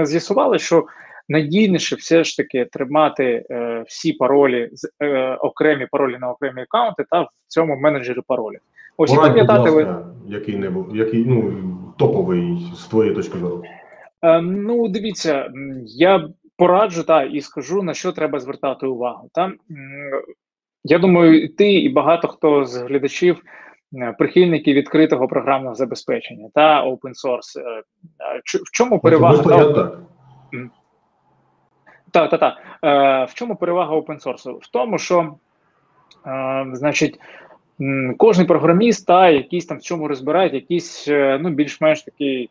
з'ясували, 0.02 0.58
що 0.58 0.86
надійніше 1.28 1.96
все 1.96 2.24
ж 2.24 2.36
таки 2.36 2.64
тримати 2.64 3.46
е, 3.50 3.84
всі 3.86 4.12
паролі 4.12 4.68
з 4.72 4.90
е, 5.02 5.34
окремі 5.34 5.86
паролі 5.90 6.18
на 6.20 6.30
окремі 6.30 6.62
аккаунти 6.62 7.04
та 7.10 7.22
в 7.22 7.28
цьому 7.48 7.76
менеджері 7.76 8.20
паролів. 8.26 8.60
Ось 8.96 9.12
і 9.12 9.16
пам'ятати 9.16 9.70
ви 9.70 9.96
який 10.28 10.56
не 10.56 10.70
був, 10.70 10.96
який 10.96 11.24
ну 11.26 11.52
топовий 11.98 12.58
з 12.74 12.86
твоєї 12.86 13.14
точки 13.14 13.38
зору. 13.38 13.62
Е, 14.22 14.40
ну, 14.40 14.88
дивіться, 14.88 15.50
я 15.86 16.28
пораджу 16.56 17.02
та 17.02 17.22
і 17.22 17.40
скажу 17.40 17.82
на 17.82 17.94
що 17.94 18.12
треба 18.12 18.40
звертати 18.40 18.86
увагу. 18.86 19.28
Та 19.32 19.52
я 20.84 20.98
думаю, 20.98 21.42
і 21.42 21.48
ти 21.48 21.72
і 21.72 21.88
багато 21.88 22.28
хто 22.28 22.64
з 22.64 22.76
глядачів. 22.76 23.42
Прихильники 24.18 24.72
відкритого 24.72 25.28
програмного 25.28 25.74
забезпечення 25.74 26.48
та 26.54 26.84
open 26.86 27.12
source. 27.24 27.58
Е, 27.58 27.62
е, 27.62 27.82
в 28.44 28.70
чому 28.72 29.00
перевага? 29.00 29.56
Я 29.56 29.90
Так, 32.12 32.30
так, 32.30 32.40
так. 32.40 32.56
Е, 32.84 33.24
В 33.24 33.34
чому 33.34 33.56
перевага 33.56 33.96
source? 33.96 34.58
В 34.60 34.66
тому, 34.70 34.98
що, 34.98 35.34
е, 36.26 36.66
значить, 36.72 37.20
кожен 38.16 38.46
програміст, 38.46 39.06
та 39.06 39.28
якийсь 39.28 39.66
там 39.66 39.78
в 39.78 39.82
чому 39.82 40.08
розбирають, 40.08 40.54
якийсь 40.54 41.08
е, 41.08 41.38
ну, 41.42 41.50
більш-менш 41.50 42.02
такий 42.02 42.50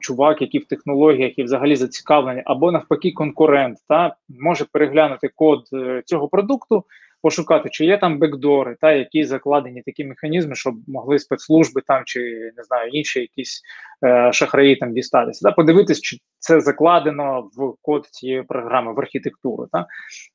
чувак, 0.00 0.42
який 0.42 0.60
в 0.60 0.64
технологіях 0.64 1.38
і 1.38 1.42
взагалі 1.42 1.76
зацікавлений, 1.76 2.42
або 2.46 2.72
навпаки, 2.72 3.12
конкурент, 3.12 3.78
та 3.88 4.16
може 4.40 4.64
переглянути 4.72 5.30
код 5.36 5.64
е, 5.72 6.02
цього 6.06 6.28
продукту 6.28 6.84
пошукати, 7.22 7.68
чи 7.72 7.84
є 7.84 7.98
там 7.98 8.18
бекдори, 8.18 8.76
та 8.80 8.92
які 8.92 9.24
закладені 9.24 9.82
такі 9.82 10.04
механізми, 10.04 10.54
щоб 10.54 10.74
могли 10.86 11.18
спецслужби 11.18 11.82
там 11.86 12.02
чи 12.06 12.20
не 12.56 12.62
знаю 12.62 12.90
інші 12.92 13.20
якісь 13.20 13.62
е, 14.04 14.32
шахраї 14.32 14.76
там 14.76 14.92
дістатися. 14.94 15.48
Та 15.48 15.54
подивитись, 15.54 16.00
чи 16.00 16.16
це 16.38 16.60
закладено 16.60 17.50
в 17.56 17.74
код 17.82 18.06
цієї 18.06 18.42
програми, 18.42 18.92
в 18.92 19.00
архітектуру. 19.00 19.68
Та 19.72 19.86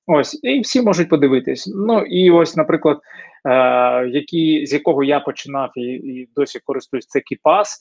ось 0.08 0.40
і 0.44 0.60
всі 0.60 0.82
можуть 0.82 1.10
подивитись. 1.10 1.74
Ну 1.76 2.02
і 2.02 2.32
ось, 2.32 2.56
наприклад, 2.56 3.00
е, 3.46 4.08
які 4.08 4.66
з 4.66 4.74
якого 4.74 5.04
я 5.04 5.20
починав 5.20 5.72
і, 5.76 5.82
і 5.82 6.30
досі 6.36 6.60
користуюсь, 6.66 7.08
це 7.08 7.20
Кіпас. 7.20 7.80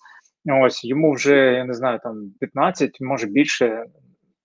Ось 0.62 0.84
йому 0.84 1.12
вже 1.12 1.36
я 1.36 1.64
не 1.64 1.75
знаю, 1.75 2.00
там 2.02 2.32
15, 2.40 3.00
може 3.00 3.26
більше 3.26 3.84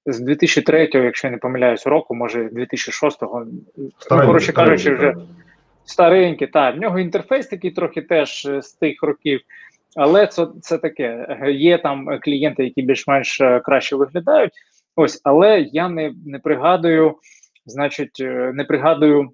з 0.06 0.20
2003, 0.20 0.90
якщо 0.94 1.28
я 1.28 1.32
не 1.32 1.38
помиляюсь, 1.38 1.88
року, 1.88 2.16
може 2.16 2.44
2006-го, 2.44 3.46
ну, 3.78 3.92
коротше 4.26 4.54
кажучи, 4.54 4.96
вже 4.96 5.16
старенький. 5.86 6.48
Так, 6.48 6.76
в 6.76 6.80
нього 6.80 7.00
інтерфейс 7.00 7.48
такий 7.48 7.72
трохи 7.72 8.02
теж 8.02 8.46
е, 8.46 8.62
з 8.62 8.74
тих 8.74 9.04
років, 9.04 9.42
але 9.96 10.28
це 10.28 10.48
це 10.62 10.78
таке. 10.78 11.38
Є 11.52 11.78
там 11.78 12.20
клієнти, 12.20 12.64
які 12.64 12.82
більш-менш 12.82 13.42
е, 13.42 13.60
краще 13.60 13.96
виглядають. 13.96 14.52
Ось, 14.96 15.22
але 15.24 15.62
я 15.62 15.90
не 15.90 16.14
не 16.26 16.40
пригадую, 16.40 17.16
значить, 17.66 18.18
е, 18.20 18.52
не 18.54 18.64
пригадую, 18.64 19.32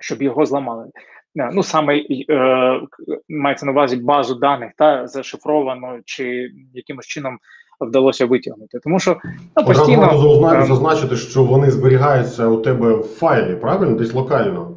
щоб 0.00 0.22
його 0.22 0.46
зламали. 0.46 0.90
Ну, 1.34 1.62
саме 1.62 1.98
е, 2.30 2.80
мається 3.28 3.66
на 3.66 3.72
увазі 3.72 3.96
базу 3.96 4.34
даних 4.34 4.72
та 4.76 5.06
зашифровано 5.06 6.00
чи 6.04 6.50
якимось 6.74 7.06
чином 7.06 7.38
вдалося 7.86 8.26
витягнути. 8.26 8.78
Тому 8.78 9.00
що 9.00 9.16
ну, 9.56 9.64
постійно 9.64 10.10
ем, 10.54 10.66
зазначити, 10.66 11.16
що 11.16 11.44
вони 11.44 11.70
зберігаються 11.70 12.46
у 12.46 12.56
тебе 12.56 12.94
в 12.94 13.02
файлі, 13.02 13.56
правильно? 13.56 13.96
Десь 13.96 14.14
локально. 14.14 14.70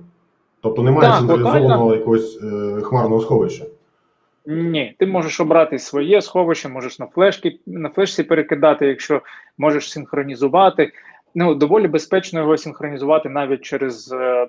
Тобто 0.62 0.84
немає 0.84 1.10
так, 1.10 1.20
централізованого 1.20 1.96
якогось 1.96 2.40
е, 2.44 2.82
хмарного 2.82 3.22
сховища. 3.22 3.66
Ні, 4.46 4.96
ти 5.00 5.06
можеш 5.06 5.40
обрати 5.40 5.80
своє 5.80 6.22
сховище, 6.22 6.70
можеш 6.70 7.00
на 7.00 7.08
флешки 7.08 7.60
на 7.66 7.90
флешці 7.90 8.24
перекидати, 8.24 8.88
якщо 8.88 9.22
можеш 9.58 9.92
синхронізувати. 9.92 10.92
Ну 11.36 11.56
доволі 11.56 11.88
безпечно 11.88 12.40
його 12.40 12.58
синхронізувати 12.58 13.30
навіть 13.30 13.62
через 13.62 14.12
е, 14.12 14.48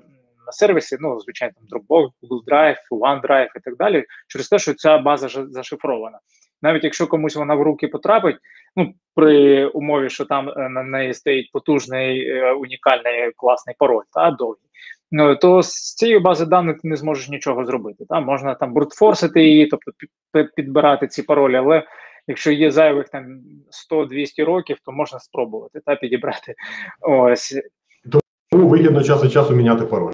сервіси, 0.50 0.96
ну 1.00 1.20
звичайно, 1.20 1.54
там 1.54 1.80
Dropbox, 1.80 2.08
Google 2.22 2.44
Drive, 2.46 2.76
OneDrive 2.90 3.48
і 3.56 3.60
так 3.64 3.76
далі, 3.76 4.04
через 4.28 4.48
те, 4.48 4.58
що 4.58 4.74
ця 4.74 4.98
база 4.98 5.28
зашифрована 5.50 6.18
навіть 6.62 6.84
якщо 6.84 7.06
комусь 7.06 7.36
вона 7.36 7.54
в 7.54 7.62
руки 7.62 7.88
потрапить, 7.88 8.36
ну 8.76 8.94
при 9.14 9.66
умові, 9.66 10.10
що 10.10 10.24
там 10.24 10.48
е, 10.48 10.68
на 10.68 10.82
неї 10.82 11.14
стоїть 11.14 11.52
потужний 11.52 12.28
е, 12.28 12.52
унікальний 12.52 13.32
класний 13.36 13.76
пароль, 13.78 14.02
та 14.12 14.30
довгий. 14.30 14.68
Ну 15.10 15.36
то 15.36 15.62
з 15.62 15.94
цієї 15.94 16.18
бази 16.18 16.46
даних 16.46 16.80
ти 16.80 16.88
не 16.88 16.96
зможеш 16.96 17.28
нічого 17.28 17.64
зробити. 17.64 18.04
Та 18.08 18.20
можна 18.20 18.54
там 18.54 18.72
брутфорсити 18.72 19.44
її, 19.44 19.66
тобто 19.66 19.92
підбирати 20.56 21.06
ці 21.06 21.22
паролі, 21.22 21.56
але 21.56 21.82
якщо 22.26 22.52
є 22.52 22.70
зайвих 22.70 23.08
там 23.08 23.40
100-200 23.90 24.44
років, 24.44 24.76
то 24.84 24.92
можна 24.92 25.18
спробувати 25.18 25.80
та 25.86 25.96
підібрати. 25.96 26.54
Ось 27.00 27.54
тому 28.50 28.68
вигідно 28.68 29.02
час 29.02 29.24
від 29.24 29.32
часу 29.32 29.54
міняти 29.54 29.86
пароль. 29.86 30.12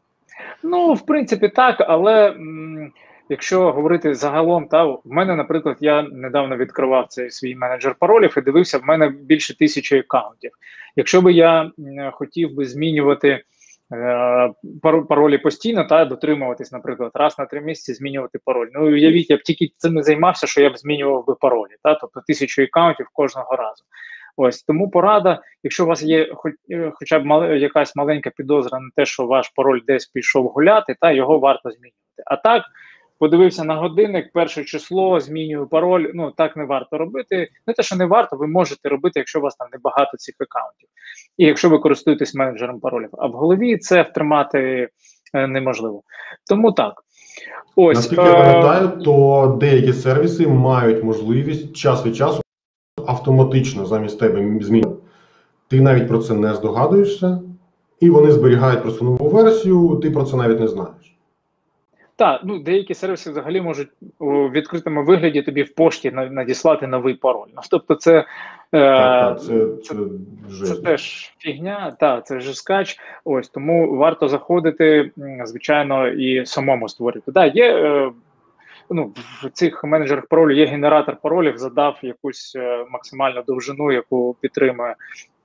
Ну 0.63 0.93
в 0.93 1.07
принципі 1.07 1.49
так, 1.49 1.77
але 1.89 2.31
м 2.31 2.93
якщо 3.29 3.73
говорити 3.73 4.15
загалом, 4.15 4.69
та 4.69 4.85
в 4.85 5.03
мене, 5.05 5.37
наприклад, 5.37 5.77
я 5.81 6.03
недавно 6.03 6.57
відкривав 6.57 7.07
цей 7.09 7.31
свій 7.31 7.57
менеджер 7.57 7.95
паролів 7.99 8.35
і 8.39 8.41
дивився, 8.41 8.79
в 8.79 8.85
мене 8.85 9.09
більше 9.09 9.59
тисячі 9.59 9.99
аккаунтів. 9.99 10.51
Якщо 10.97 11.23
би 11.23 11.33
я 11.33 11.71
хотів 12.13 12.55
би 12.55 12.65
змінювати 12.65 13.43
е, 13.93 14.51
паролі 15.09 15.39
постійно, 15.39 15.85
та 15.85 16.05
дотримуватись, 16.05 16.73
наприклад, 16.73 17.11
раз 17.15 17.39
на 17.39 17.47
три 17.47 17.61
місяці 17.61 17.95
змінювати 17.95 18.39
пароль. 18.45 18.69
Ну 18.73 18.87
уявіть, 18.87 19.31
я 19.31 19.37
б 19.37 19.43
тільки 19.43 19.69
цим 19.77 19.95
не 19.95 20.03
займався, 20.03 20.47
що 20.47 20.61
я 20.61 20.71
б 20.71 20.79
змінював 20.79 21.27
би 21.27 21.35
паролі, 21.35 21.73
та 21.83 21.95
тобто 21.95 22.21
тисячу 22.27 22.63
аккаунтів 22.63 23.07
кожного 23.13 23.57
разу. 23.57 23.85
Ось 24.41 24.63
тому 24.63 24.91
порада, 24.91 25.43
якщо 25.63 25.85
у 25.85 25.87
вас 25.87 26.03
є 26.03 26.33
хоч, 26.35 26.53
е, 26.71 26.93
хоча 26.95 27.19
б 27.19 27.25
мал, 27.25 27.53
якась 27.53 27.97
маленька 27.97 28.31
підозра 28.31 28.81
на 28.81 28.91
те, 28.97 29.07
що 29.07 29.27
ваш 29.27 29.49
пароль 29.49 29.81
десь 29.87 30.07
пішов 30.07 30.49
гуляти, 30.49 30.97
та 31.01 31.13
його 31.13 31.39
варто 31.39 31.71
змінювати. 31.71 32.23
А 32.27 32.37
так, 32.37 32.63
подивився 33.19 33.65
на 33.65 33.77
годинник, 33.77 34.33
перше 34.33 34.65
число, 34.65 35.21
змінюю 35.21 35.67
пароль. 35.67 36.11
Ну 36.15 36.31
так 36.37 36.57
не 36.57 36.65
варто 36.65 36.99
робити. 36.99 37.49
Не 37.67 37.75
те, 37.75 37.83
що 37.83 37.97
не 37.97 38.07
варто, 38.07 38.37
ви 38.37 38.47
можете 38.47 38.89
робити, 38.89 39.21
якщо 39.21 39.39
у 39.39 39.43
вас 39.43 39.57
там 39.57 39.69
небагато 39.73 40.17
цих 40.17 40.35
аккаунтів, 40.39 40.89
і 41.39 41.47
якщо 41.47 41.69
ви 41.69 41.79
користуєтесь 41.79 42.35
менеджером 42.35 42.81
паролів. 42.81 43.09
А 43.19 43.27
в 43.27 43.33
голові 43.33 43.77
це 43.77 44.03
втримати 44.03 44.89
е, 45.35 45.47
неможливо. 45.47 46.03
Тому 46.49 46.73
так. 46.73 47.03
Ось 47.77 47.97
Наскільки 47.97 48.23
я 48.23 48.33
е, 48.33 48.45
пам'ятаю, 48.45 48.89
то 48.89 49.57
деякі 49.61 49.93
сервіси 49.93 50.47
мають 50.47 51.05
можливість 51.05 51.77
час 51.77 52.07
від 52.07 52.17
часу 52.17 52.43
автоматично 53.07 53.87
замість 53.87 54.19
тебе 54.19 54.61
змінювати. 54.61 55.03
Ти 55.69 55.81
навіть 55.81 56.09
про 56.09 56.19
це 56.19 56.35
не 56.35 56.55
здогадуєшся, 56.55 57.41
і 58.01 58.11
вони 58.11 58.33
зберігають 58.33 58.83
просто 58.83 59.05
нову 59.05 59.29
версію, 59.29 60.01
ти 60.03 60.11
про 60.11 60.25
це 60.25 60.37
навіть 60.37 60.61
не 60.61 60.69
знаєш. 60.69 61.18
Так, 62.19 62.41
ну 62.45 62.59
деякі 62.59 62.95
сервіси 62.95 63.31
взагалі 63.31 63.61
можуть 63.61 63.89
у 64.19 64.51
відкритому 64.51 65.05
вигляді 65.05 65.43
тобі 65.43 65.63
в 65.63 65.75
пошті 65.75 66.11
надіслати 66.11 66.87
новий 66.87 67.15
пароль. 67.15 67.49
Ну 67.57 67.63
тобто, 67.71 67.95
це, 67.95 68.19
е, 68.19 68.25
Так, 68.73 69.29
так, 69.29 69.43
це, 69.43 69.67
це, 69.85 69.95
це 69.95 69.95
жесть. 70.51 70.85
теж 70.85 71.33
фігня, 71.39 71.97
так, 72.01 72.27
це 72.27 72.41
ж 72.41 72.55
скач. 72.55 72.99
Ось 73.25 73.49
тому 73.49 73.97
варто 73.97 74.29
заходити, 74.29 75.11
звичайно, 75.45 76.09
і 76.09 76.47
самому 76.47 76.89
створити. 76.89 77.33
Так, 77.33 77.57
є 77.57 77.77
е, 77.77 78.11
ну, 78.91 79.13
в 79.43 79.51
цих 79.51 79.85
менеджерах 79.85 80.27
паролю 80.27 80.55
є 80.55 80.67
генератор 80.67 81.17
паролів, 81.17 81.59
задав 81.59 81.99
якусь 82.03 82.57
е, 82.57 82.87
максимальну 82.91 83.43
довжину, 83.47 83.93
яку 83.93 84.37
підтримує. 84.41 84.95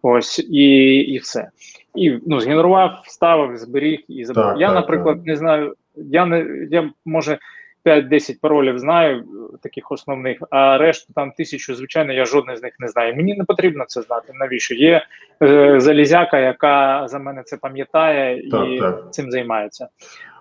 Ось 0.01 0.39
і, 0.39 0.95
і 0.95 1.17
все. 1.17 1.49
І 1.95 2.19
ну, 2.27 2.39
згенерував, 2.39 3.01
вставив, 3.05 3.57
зберіг 3.57 3.99
і 4.07 4.25
забрав. 4.25 4.51
Так, 4.51 4.61
я, 4.61 4.67
так, 4.67 4.75
наприклад, 4.75 5.25
не 5.25 5.35
знаю. 5.35 5.75
Я 5.95 6.25
не 6.25 6.67
я 6.71 6.91
може 7.05 7.39
5-10 7.85 8.39
паролів 8.41 8.79
знаю 8.79 9.23
таких 9.61 9.91
основних, 9.91 10.37
а 10.49 10.77
решту 10.77 11.13
там 11.13 11.31
тисячу, 11.31 11.75
звичайно, 11.75 12.13
я 12.13 12.25
жодний 12.25 12.57
з 12.57 12.63
них 12.63 12.73
не 12.79 12.87
знаю. 12.87 13.15
Мені 13.15 13.35
не 13.35 13.43
потрібно 13.43 13.85
це 13.87 14.01
знати. 14.01 14.33
Навіщо? 14.35 14.75
Є 14.75 15.05
е, 15.43 15.79
залізяка, 15.79 16.39
яка 16.39 17.07
за 17.07 17.19
мене 17.19 17.43
це 17.43 17.57
пам'ятає 17.57 18.49
Так, 18.51 18.67
і 18.67 18.79
так. 18.79 19.13
цим 19.13 19.31
займається. 19.31 19.87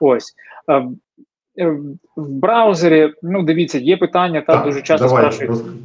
Ось. 0.00 0.34
Е, 0.68 0.82
е, 1.58 1.66
в 2.16 2.28
браузері, 2.28 3.14
ну 3.22 3.42
дивіться, 3.42 3.78
є 3.78 3.96
питання, 3.96 4.40
та 4.40 4.52
Так, 4.52 4.64
дуже 4.64 4.82
часто 4.82 5.06
давай, 5.06 5.32
спрашують 5.32 5.76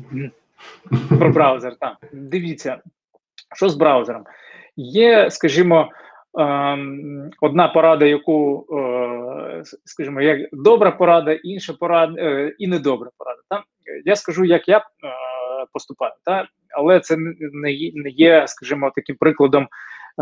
про 1.19 1.29
браузер. 1.29 1.75
Так, 1.79 1.97
дивіться, 2.13 2.77
що 3.55 3.69
з 3.69 3.75
браузером? 3.75 4.23
Є, 4.75 5.31
скажімо, 5.31 5.91
одна 7.41 7.67
порада, 7.73 8.05
яку, 8.05 8.65
е, 8.71 9.63
скажімо, 9.85 10.21
як 10.21 10.49
добра 10.51 10.91
порада, 10.91 11.33
інша 11.33 11.73
порада 11.73 12.21
е, 12.21 12.55
і 12.57 12.67
недобра 12.67 13.09
порада. 13.17 13.41
Та? 13.49 13.63
Я 14.05 14.15
скажу, 14.15 14.45
як 14.45 14.67
я 14.67 14.77
е, 14.77 14.81
поступаю, 15.73 16.11
та? 16.25 16.47
але 16.77 16.99
це 16.99 17.17
не- 17.53 17.71
є, 18.09 18.43
скажімо, 18.47 18.91
таким 18.95 19.15
прикладом, 19.15 19.67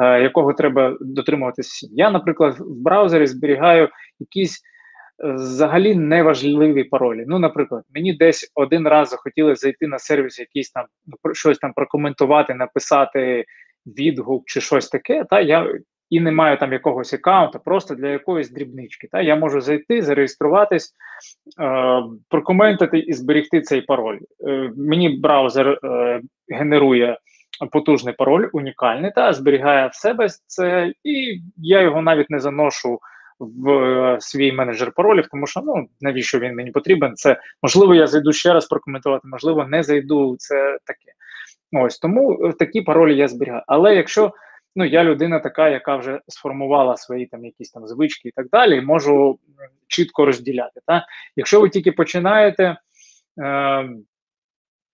якого 0.02 0.54
треба 0.54 0.98
дотримуватися 1.02 1.68
всім. 1.68 1.90
Я, 1.94 2.12
наприклад, 2.12 2.60
в 2.60 2.82
браузері 2.82 3.28
зберігаю 3.28 3.90
якісь 4.20 4.62
взагалі 5.24 5.96
неважливі 5.96 6.84
паролі. 6.84 7.24
Ну, 7.28 7.40
наприклад, 7.40 7.84
мені 7.96 8.14
десь 8.14 8.52
один 8.56 8.88
раз 8.88 9.10
захотілося 9.10 9.62
зайти 9.62 9.88
на 9.88 10.00
сервіс, 10.00 10.40
якийсь 10.40 10.72
там 10.72 10.86
щось 11.34 11.58
там 11.58 11.74
прокоментувати, 11.74 12.54
написати 12.54 13.46
відгук 13.86 14.44
чи 14.46 14.62
щось 14.62 14.90
таке. 14.90 15.26
Та 15.30 15.42
я 15.42 15.68
і 16.10 16.20
не 16.20 16.32
маю 16.32 16.58
там 16.58 16.74
якогось 16.74 17.14
аккаунта, 17.14 17.60
просто 17.60 17.96
для 17.96 18.08
якоїсь 18.08 18.52
дрібнички. 18.52 19.08
Та 19.12 19.22
я 19.22 19.36
можу 19.36 19.62
зайти, 19.62 20.02
зареєструватись, 20.02 20.94
е, 21.62 22.04
прокоментити 22.30 23.00
і 23.00 23.14
зберегти 23.14 23.62
цей 23.62 23.82
пароль. 23.82 24.20
Е, 24.48 24.72
мені 24.78 25.10
браузер 25.10 25.80
е, 25.84 26.22
генерує. 26.50 27.18
Потужний 27.72 28.14
пароль, 28.14 28.50
унікальний, 28.54 29.12
та 29.16 29.34
зберігає 29.34 29.88
в 29.88 29.96
себе 29.96 30.28
це, 30.48 30.94
і 31.04 31.42
я 31.58 31.82
його 31.82 32.02
навіть 32.02 32.30
не 32.30 32.40
заношу 32.40 33.00
в 33.40 33.70
е, 33.70 34.18
свій 34.22 34.52
менеджер 34.52 34.92
паролів, 34.92 35.28
тому 35.32 35.48
що 35.48 35.62
ну 35.62 35.88
навіщо 36.02 36.40
він 36.40 36.56
мені 36.56 36.72
потрібен? 36.72 37.16
Це 37.16 37.42
можливо, 37.64 37.96
я 37.96 38.08
зайду 38.08 38.34
ще 38.34 38.54
раз 38.54 38.66
прокоментувати, 38.66 39.28
можливо, 39.28 39.66
не 39.66 39.84
зайду. 39.84 40.36
Це 40.40 40.78
таке. 40.86 41.12
Ось 41.84 42.00
тому 42.00 42.40
е, 42.44 42.54
такі 42.54 42.82
паролі 42.82 43.18
я 43.18 43.28
зберігаю. 43.28 43.64
Але 43.68 43.96
якщо 43.96 44.34
ну 44.76 44.86
я 44.86 45.04
людина 45.04 45.40
така, 45.40 45.70
яка 45.70 45.96
вже 45.96 46.20
сформувала 46.28 46.98
свої 46.98 47.26
там 47.26 47.46
якісь 47.46 47.72
там 47.72 47.88
звички 47.88 48.30
і 48.30 48.32
так 48.32 48.50
далі, 48.50 48.82
можу 48.82 49.40
чітко 49.88 50.26
розділяти. 50.26 50.82
Та? 50.86 51.06
Якщо 51.36 51.62
ви 51.62 51.70
тільки 51.70 51.92
починаєте. 51.92 52.78
Е, 53.44 53.90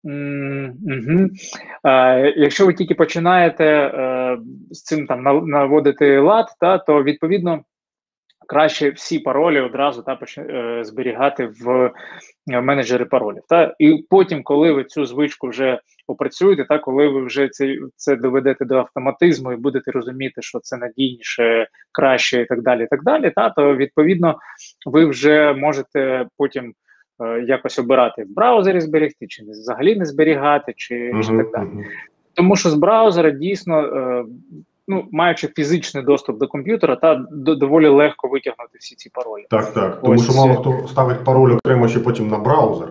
мгм. 0.03 1.29
Е, 1.85 2.33
Якщо 2.37 2.65
ви 2.65 2.73
тільки 2.73 2.95
починаєте 2.95 3.65
е, 3.65 4.37
з 4.71 4.83
цим 4.83 5.07
там 5.07 5.47
наводити 5.49 6.19
лад, 6.19 6.45
та, 6.59 6.77
то 6.77 7.03
відповідно 7.03 7.63
краще 8.51 8.89
всі 8.89 9.19
паролі 9.19 9.59
одразу 9.59 10.03
та, 10.03 10.19
е, 10.37 10.83
зберігати 10.83 11.49
в 11.61 11.91
е, 12.51 12.61
менеджері 12.61 13.05
паролів. 13.05 13.41
Та, 13.49 13.75
і 13.79 14.05
потім, 14.09 14.43
коли 14.43 14.71
ви 14.71 14.83
цю 14.83 15.05
звичку 15.05 15.47
вже 15.47 15.79
опрацюєте, 16.07 16.65
та, 16.65 16.79
коли 16.79 17.07
ви 17.07 17.25
вже 17.25 17.49
це, 17.49 17.75
це 17.95 18.15
доведете 18.15 18.65
до 18.65 18.77
автоматизму 18.77 19.51
і 19.51 19.55
будете 19.55 19.91
розуміти, 19.91 20.41
що 20.41 20.59
це 20.59 20.77
надійніше, 20.77 21.67
краще 21.91 22.41
і 22.41 22.45
так 22.45 22.61
далі, 22.61 22.83
і 22.83 22.87
так 22.87 23.03
далі, 23.03 23.31
та, 23.35 23.49
то 23.49 23.75
відповідно 23.75 24.39
ви 24.85 25.05
вже 25.05 25.53
можете 25.53 26.25
потім 26.37 26.73
е, 27.23 27.43
якось 27.47 27.79
обирати 27.79 28.23
в 28.23 28.33
браузері 28.35 28.81
зберегти, 28.81 29.27
чи 29.27 29.43
взагалі 29.43 29.95
не 29.95 30.05
зберігати, 30.05 30.73
чи, 30.75 31.11
чи 31.23 31.37
так 31.37 31.51
далі. 31.51 31.69
Тому 32.33 32.55
що 32.55 32.69
з 32.69 32.73
браузера 32.73 33.31
дійсно, 33.31 33.81
е, 33.81 34.25
ну, 34.91 35.05
маючи 35.11 35.47
фізичний 35.47 36.03
доступ 36.03 36.37
до 36.37 36.47
комп'ютера, 36.47 36.95
та 36.95 37.25
доволі 37.31 37.87
легко 37.87 38.27
витягнути 38.27 38.77
всі 38.79 38.95
ці 38.95 39.09
паролі. 39.09 39.45
Так, 39.49 39.73
так. 39.73 40.01
Тому 40.01 40.13
Ось 40.13 40.23
що 40.23 40.33
мало 40.33 40.55
хто 40.55 40.87
ставить 40.87 41.23
пароль 41.23 41.51
окремо 41.51 41.87
ще 41.87 41.99
потім 41.99 42.27
на 42.27 42.37
браузер. 42.37 42.87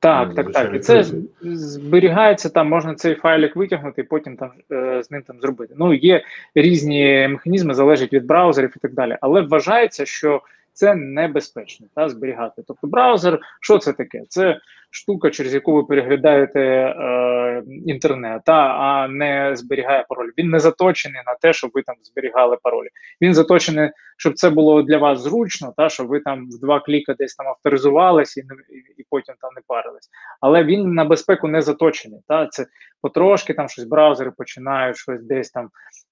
Так, 0.00 0.28
Ну, 0.28 0.34
так, 0.34 0.52
так. 0.52 0.74
І 0.74 0.78
це 0.78 1.04
зберігається 1.42 2.48
там, 2.48 2.68
можна 2.68 2.94
цей 2.94 3.14
файлик 3.14 3.56
витягнути 3.56 4.00
і 4.00 4.04
потім 4.04 4.36
там 4.36 4.50
е, 4.72 5.02
з 5.02 5.10
ним 5.10 5.22
там 5.22 5.40
зробити. 5.40 5.74
Ну, 5.78 5.94
є 5.94 6.22
різні 6.54 7.28
механізми, 7.30 7.74
залежать 7.74 8.12
від 8.12 8.26
браузерів 8.26 8.72
і 8.76 8.78
так 8.78 8.92
далі. 8.92 9.16
Але 9.20 9.40
вважається, 9.40 10.06
що 10.06 10.42
це 10.72 10.94
небезпечно 10.94 11.86
та, 11.94 12.08
зберігати. 12.08 12.62
Тобто, 12.66 12.86
браузер, 12.86 13.40
що 13.60 13.78
це 13.78 13.92
таке? 13.92 14.22
Це 14.28 14.60
штука, 14.90 15.30
через 15.30 15.54
яку 15.54 15.72
ви 15.72 15.84
переглядаєте 15.84 16.60
е, 16.60 17.62
інтернет, 17.86 18.42
а 18.48 19.08
не 19.08 19.56
зберігає 19.56 20.04
пароль. 20.08 20.30
Він 20.38 20.50
не 20.50 20.58
заточений 20.58 21.20
на 21.26 21.34
те, 21.34 21.52
щоб 21.52 21.70
ви 21.74 21.82
там 21.82 21.94
зберігали 22.02 22.56
паролі. 22.62 22.88
Він 23.20 23.34
заточений, 23.34 23.90
щоб 24.16 24.34
це 24.34 24.50
було 24.50 24.82
для 24.82 24.98
вас 24.98 25.20
зручно, 25.20 25.74
та 25.76 25.88
щоб 25.88 26.06
ви 26.06 26.20
там 26.20 26.46
в 26.50 26.60
два 26.60 26.80
кліка 26.80 27.14
десь 27.14 27.34
там 27.34 27.48
авторизувалися 27.48 28.40
і, 28.40 28.44
і, 28.44 28.78
і 28.96 29.06
потім 29.10 29.34
там 29.40 29.50
не 29.56 29.62
парились. 29.66 30.08
Але 30.40 30.64
він 30.64 30.94
на 30.94 31.04
безпеку 31.04 31.48
не 31.48 31.62
заточений. 31.62 32.20
Та 32.28 32.46
це 32.46 32.66
потрошки 33.02 33.54
там 33.54 33.68
щось 33.68 33.84
браузери 33.84 34.30
починають 34.30 34.96
щось 34.96 35.22
десь 35.22 35.50
там 35.50 35.68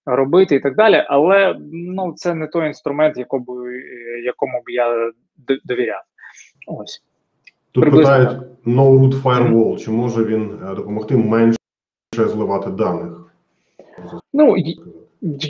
робити 0.07 0.55
і 0.55 0.61
так 0.61 0.77
далі. 0.77 1.05
Але 1.09 1.57
ну 1.73 2.13
це 2.17 2.35
не 2.35 2.47
той 2.47 2.67
інструмент, 2.67 3.17
якому 3.17 4.63
б 4.63 4.71
я 4.71 5.13
довіряв. 5.65 6.03
Ось. 6.67 7.03
Тут 7.75 7.83
Приблизно 7.83 8.19
питають 8.19 8.43
no 8.67 8.99
root 8.99 9.23
firewall, 9.23 9.79
чи 9.79 9.91
може 9.91 10.25
він 10.25 10.59
е, 10.63 10.75
допомогти 10.75 11.17
менше 11.17 11.59
зливати 12.17 12.71
даних? 12.71 13.31
Ну 14.33 14.57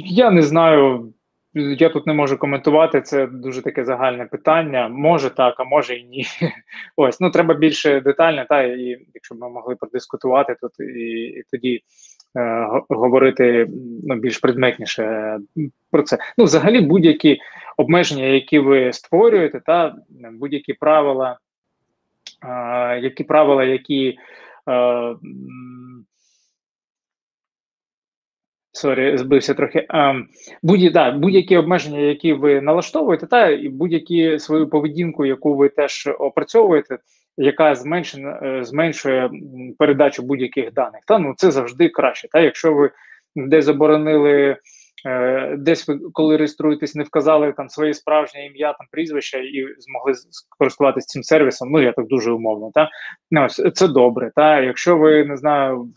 я 0.05 0.31
не 0.31 0.43
знаю. 0.43 1.11
Я 1.55 1.89
тут 1.89 2.07
не 2.07 2.15
можу 2.15 2.39
коментувати. 2.39 3.01
Це 3.01 3.27
дуже 3.27 3.63
таке 3.63 3.85
загальне 3.85 4.25
питання. 4.25 4.89
Може 4.89 5.31
так, 5.31 5.61
а 5.61 5.65
може 5.65 5.95
і 5.95 6.05
ні. 6.05 6.25
Ось 6.97 7.21
ну 7.21 7.31
треба 7.31 7.55
більше 7.55 8.01
детально, 8.01 8.45
та 8.49 8.63
і 8.63 8.99
якщо 9.15 9.35
б 9.35 9.39
ми 9.39 9.51
могли 9.51 9.77
продискутувати 9.77 10.57
тут 10.61 10.73
і, 10.81 11.03
і 11.11 11.43
тоді 11.51 11.81
е, 12.37 12.69
говорити 12.89 13.69
ну, 14.05 14.15
більш 14.15 14.39
предметніше 14.39 15.39
про 15.91 16.03
це. 16.03 16.19
Ну, 16.39 16.45
взагалі, 16.45 16.81
будь-які 16.81 17.41
обмеження, 17.77 18.25
які 18.25 18.59
ви 18.59 18.93
створюєте, 18.93 19.61
та 19.67 19.95
будь-які 20.33 20.73
правила, 20.73 21.39
які 23.03 23.25
правила, 23.25 23.65
які 23.65 24.19
е, 24.69 25.15
Sorry, 28.77 29.19
збився 29.19 29.55
трохи. 29.55 29.87
Ем, 29.89 30.29
будь, 30.63 30.93
да, 30.93 31.11
будь-які 31.13 31.57
обмеження, 31.57 31.99
які 31.99 32.33
ви 32.33 32.61
налаштовуєте, 32.61 33.27
та 33.27 33.49
і 33.49 33.69
будь-які 33.69 34.39
свою 34.39 34.69
поведінку, 34.69 35.25
яку 35.25 35.57
ви 35.57 35.69
теж 35.69 36.09
опрацьовуєте, 36.19 36.99
яка 37.37 37.73
е, 37.73 38.65
зменшує 38.65 39.31
передачу 39.79 40.23
будь-яких 40.23 40.73
даних. 40.73 41.01
Та 41.07 41.19
ну 41.19 41.35
це 41.37 41.51
завжди 41.51 41.89
краще. 41.89 42.29
Та 42.29 42.41
якщо 42.41 42.75
ви 42.75 42.91
десь 43.37 43.65
заборонили, 43.65 44.57
десь 45.59 45.89
ви 45.89 46.01
коли 46.13 46.37
реєструєтесь, 46.37 46.95
не 46.95 47.05
вказали 47.05 47.53
там 47.53 47.69
своє 47.69 47.95
справжнє 47.95 48.47
ім'я, 48.47 48.73
там 48.73 48.87
прізвище 48.91 49.45
і 49.45 49.75
змогли 49.79 50.15
скористуватися 50.31 51.07
цим 51.07 51.23
сервісом. 51.23 51.71
Ну 51.71 51.83
я 51.83 51.93
так 51.93 52.07
дуже 52.07 52.33
умовно. 52.33 52.71
Та 52.75 52.91
ну 53.31 53.49
це 53.49 53.89
добре. 53.89 54.33
Та 54.37 54.61
якщо 54.61 54.97
ви 54.97 55.25
не 55.25 55.37
знаю, 55.37 55.89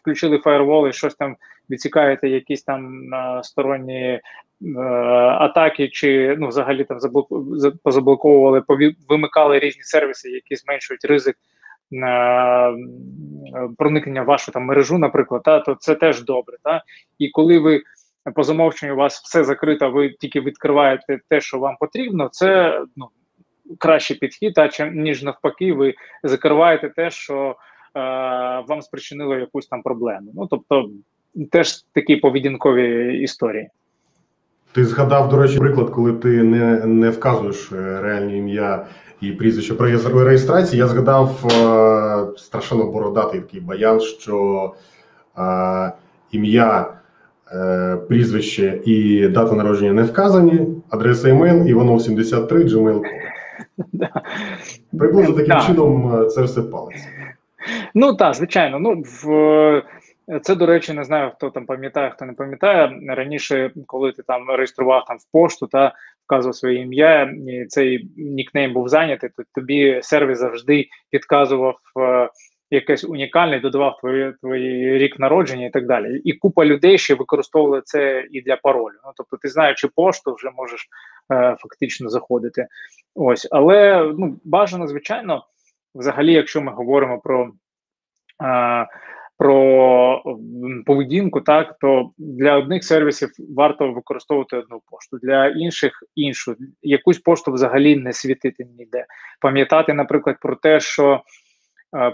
включили 0.00 0.38
фаєрвол 0.38 0.88
і 0.88 0.92
щось 0.92 1.14
там 1.14 1.36
відсікаєте 1.70 2.28
якісь 2.28 2.62
там 2.62 3.02
сторонні 3.42 4.20
а, 4.76 4.80
атаки, 5.40 5.88
чи 5.88 6.36
ну 6.38 6.48
взагалі 6.48 6.84
там 6.84 7.00
заблоку, 7.00 7.46
позаблоковували, 7.82 8.60
пові, 8.60 8.96
вимикали 9.08 9.58
різні 9.58 9.82
сервіси, 9.82 10.30
які 10.30 10.56
зменшують 10.56 11.04
ризик 11.04 11.36
а, 12.04 12.72
проникнення 13.78 14.22
в 14.22 14.26
вашу 14.26 14.52
там 14.52 14.64
мережу, 14.64 14.98
наприклад, 14.98 15.42
та, 15.44 15.60
то 15.60 15.74
це 15.74 15.94
теж 15.94 16.22
добре. 16.24 16.56
Та? 16.62 16.82
І 17.18 17.28
коли 17.28 17.58
ви 17.58 17.82
по 18.34 18.42
замовченню 18.42 18.92
у 18.92 18.96
вас 18.96 19.20
все 19.24 19.44
закрито, 19.44 19.90
ви 19.90 20.10
тільки 20.20 20.40
відкриваєте 20.40 21.18
те, 21.28 21.40
що 21.40 21.58
вам 21.58 21.76
потрібно, 21.80 22.28
це 22.32 22.80
ну, 22.96 23.08
кращий 23.78 24.16
підхід, 24.16 24.54
та, 24.54 24.68
чим, 24.68 25.02
ніж 25.02 25.22
навпаки, 25.22 25.72
ви 25.72 25.94
закриваєте 26.22 26.88
те, 26.88 27.10
що 27.10 27.56
вам 28.68 28.82
спричинило 28.82 29.36
якусь 29.36 29.66
там 29.66 29.82
проблему. 29.82 30.32
Ну 30.34 30.46
тобто 30.46 30.90
теж 31.50 31.82
такі 31.92 32.16
поведінкові 32.16 33.18
історії. 33.22 33.68
Ти 34.72 34.84
згадав, 34.84 35.28
до 35.28 35.42
речі, 35.42 35.58
приклад, 35.58 35.90
коли 35.90 36.12
ти 36.12 36.42
не 36.42 36.86
не 36.86 37.10
вказуєш 37.10 37.72
е, 37.72 38.00
реальне 38.00 38.36
ім'я 38.36 38.86
і 39.20 39.32
прізвище 39.32 39.74
при 39.74 40.24
реєстрації. 40.24 40.78
Я 40.78 40.86
згадав 40.88 41.46
е, 41.46 42.38
страшенно 42.38 42.84
бородатий 42.84 43.40
такий 43.40 43.60
баян, 43.60 44.00
що 44.00 44.74
е, 45.38 45.92
ім'я, 46.32 46.80
е, 46.80 46.97
прізвище 48.08 48.80
і 48.84 49.28
дата 49.28 49.54
народження 49.54 49.92
не 49.92 50.02
вказані, 50.02 50.66
адреса 50.90 51.30
емейл 51.30 51.68
Іванов 51.68 52.02
73 52.02 52.64
gmail.com. 52.64 53.02
Приблизно 54.98 55.34
таким 55.34 55.60
чином 55.60 56.22
е, 56.22 56.26
це 56.26 56.42
все 56.42 56.62
палиться. 56.62 57.08
Ну 57.94 58.14
так, 58.14 58.34
звичайно. 58.34 58.78
Ну 58.78 59.02
в 59.04 59.82
це, 60.42 60.54
до 60.54 60.66
речі, 60.66 60.92
не 60.92 61.04
знаю, 61.04 61.32
хто 61.36 61.50
там 61.50 61.66
пам'ятає, 61.66 62.10
хто 62.10 62.24
не 62.24 62.32
пам'ятає. 62.32 63.00
Раніше, 63.08 63.70
коли 63.86 64.12
ти 64.12 64.22
там 64.22 64.50
реєстрував 64.50 65.04
там 65.04 65.16
в 65.16 65.32
пошту 65.32 65.66
та 65.66 65.94
вказував 66.26 66.54
своє 66.54 66.80
ім'я, 66.80 67.34
і 67.48 67.66
цей 67.66 68.08
нікнейм 68.16 68.72
був 68.72 68.88
зайнятий, 68.88 69.30
то 69.36 69.42
тобі 69.54 70.00
сервіс 70.02 70.38
завжди 70.38 70.86
підказував 71.10 71.76
е, 72.00 72.28
якесь 72.70 73.04
унікальне, 73.04 73.60
додавав 73.60 73.98
твій, 74.02 74.32
твій 74.42 74.98
рік 74.98 75.18
народження 75.18 75.66
і 75.66 75.70
так 75.70 75.86
далі. 75.86 76.20
І 76.24 76.32
купа 76.32 76.64
людей 76.64 76.98
ще 76.98 77.14
використовували 77.14 77.82
це 77.84 78.26
і 78.30 78.40
для 78.40 78.56
паролю. 78.56 78.96
Ну 79.04 79.12
тобто, 79.16 79.36
ти 79.36 79.48
знаючи 79.48 79.88
пошту, 79.88 80.34
вже 80.34 80.50
можеш 80.50 80.88
е, 81.32 81.56
фактично 81.58 82.08
заходити. 82.08 82.66
Ось, 83.14 83.48
але 83.50 84.12
ну 84.18 84.40
бажано, 84.44 84.88
звичайно, 84.88 85.44
взагалі, 85.94 86.32
якщо 86.32 86.60
ми 86.60 86.72
говоримо 86.72 87.20
про. 87.20 87.52
Е, 88.44 88.86
про 89.38 90.22
поведінку, 90.86 91.40
так 91.40 91.76
то 91.80 92.10
для 92.18 92.56
одних 92.56 92.84
сервісів 92.84 93.30
варто 93.56 93.92
використовувати 93.92 94.56
одну 94.56 94.82
пошту, 94.90 95.18
для 95.22 95.48
інших 95.48 95.92
іншу. 96.14 96.56
Якусь 96.82 97.18
пошту 97.18 97.52
взагалі 97.52 97.96
не 97.96 98.12
світити 98.12 98.64
ніде. 98.78 99.06
Пам'ятати, 99.40 99.92
наприклад, 99.92 100.36
про 100.40 100.56
те, 100.56 100.80
що 100.80 101.22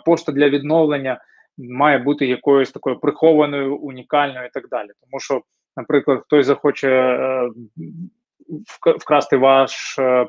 пошта 0.04 0.32
для 0.32 0.48
відновлення 0.48 1.20
має 1.58 1.98
бути 1.98 2.26
якоюсь 2.26 2.72
такою 2.72 2.98
прихованою, 2.98 3.76
унікальною 3.76 4.46
і 4.46 4.50
так 4.52 4.68
далі. 4.68 4.88
Тому 5.00 5.20
що, 5.20 5.42
наприклад, 5.76 6.20
хтось 6.22 6.46
захоче 6.46 6.90
е, 6.90 7.50
вкрасти 8.98 9.36
ваш 9.36 9.98
е, 9.98 10.02
е, 10.02 10.28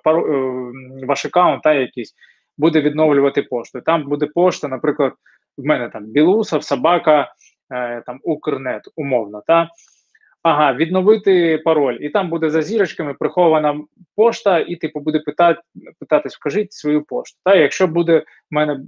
ваш 1.08 1.26
аккаунт, 1.26 1.64
та 1.64 1.74
якийсь, 1.74 2.16
буде 2.58 2.82
відновлювати 2.82 3.42
пошту. 3.42 3.82
Там 3.82 4.04
буде 4.04 4.26
пошта, 4.26 4.68
наприклад 4.68 5.14
в 5.58 5.66
мене 5.66 5.90
там 5.90 6.06
Білусов, 6.06 6.64
собака, 6.64 7.34
е, 7.74 8.04
там 8.06 8.20
Укрнет, 8.24 8.82
умовно. 8.96 9.44
та 9.48 9.70
Ага, 10.44 10.74
відновити 10.74 11.58
пароль, 11.58 11.98
і 12.02 12.10
там 12.10 12.30
буде 12.30 12.50
за 12.50 12.62
зірочками 12.62 13.14
прихована 13.14 13.82
пошта, 14.16 14.60
і 14.60 14.76
типу 14.76 15.00
буде 15.00 15.20
питати, 15.20 15.62
питати, 16.00 16.30
скажіть 16.30 16.74
свою 16.74 17.04
пошту. 17.04 17.40
Та 17.44 17.56
якщо 17.56 17.88
буде 17.88 18.20
в 18.20 18.24
мене 18.52 18.80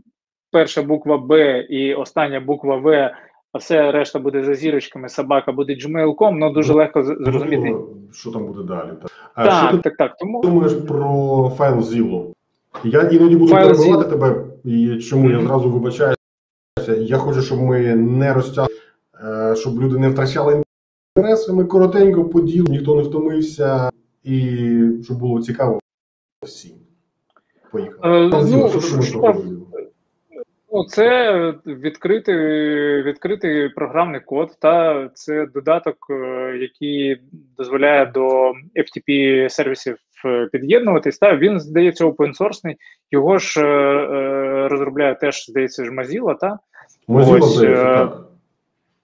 перша 0.51 0.81
буква 0.81 1.17
Б 1.17 1.59
і 1.69 1.93
остання 1.93 2.39
буква 2.39 2.75
В, 2.75 3.15
а 3.51 3.57
все 3.57 3.91
решта 3.91 4.19
буде 4.19 4.43
за 4.43 4.53
зірочками, 4.53 5.09
собака 5.09 5.51
буде 5.51 5.73
gmail.com, 5.73 6.31
ну 6.31 6.53
дуже 6.53 6.71
ну, 6.71 6.77
легко 6.77 7.03
зрозуміти. 7.03 7.75
Що 8.13 8.31
там 8.31 8.45
буде 8.45 8.63
далі? 8.63 8.89
Так, 9.01 9.11
а 9.33 9.45
так, 9.45 9.69
що 9.69 9.77
так, 9.77 9.97
так. 9.97 10.15
Тому 10.19 10.41
думаєш 10.41 10.73
про 10.73 11.51
файл 11.57 11.75
Zillow? 11.75 12.33
Я 12.83 13.01
іноді 13.01 13.35
буду 13.35 13.53
перебивати 13.53 14.09
тебе, 14.09 14.45
і 14.65 14.97
чому 14.97 15.27
mm 15.27 15.31
-hmm. 15.31 15.41
я 15.41 15.47
зразу 15.47 15.69
вибачаю. 15.69 16.15
Я 16.97 17.17
хочу, 17.17 17.41
щоб 17.41 17.61
ми 17.61 17.95
не 17.95 18.33
розтягли, 18.33 18.73
е, 19.23 19.55
щоб 19.55 19.81
люди 19.81 19.97
не 19.97 20.09
втрачали 20.09 20.63
інтереси. 21.15 21.53
Ми 21.53 21.65
коротенько 21.65 22.25
поділи, 22.25 22.65
ніхто 22.69 22.95
не 22.95 23.01
втомився, 23.01 23.89
і 24.23 24.59
щоб 25.03 25.19
було 25.19 25.41
цікаво 25.41 25.79
всім. 26.45 26.71
Поїхали. 27.71 28.25
Е, 28.25 28.29
ну, 28.31 29.56
ну, 30.77 30.83
це 30.83 31.53
відкритий 31.65 32.37
відкритий 33.03 33.69
програмний 33.69 34.21
код, 34.21 34.57
та 34.59 35.07
це 35.13 35.45
додаток, 35.45 35.97
е, 36.09 36.57
який 36.61 37.21
дозволяє 37.57 38.05
до 38.05 38.53
FTP 38.75 39.49
сервісів 39.49 39.97
під'єднуватись. 40.51 41.17
Та 41.17 41.35
він 41.35 41.59
здається 41.59 42.05
open 42.05 42.37
source, 42.37 42.75
його 43.11 43.37
ж 43.37 43.61
е, 43.61 44.67
розробляє 44.67 45.15
теж 45.15 45.45
здається 45.45 45.85
ж 45.85 45.91
Mozilla, 45.91 46.37
та 46.39 46.59
Mozilla, 47.07 47.43
Ось, 47.43 47.55
здається, 47.55 47.93
е, 47.93 47.97
так. 47.97 48.27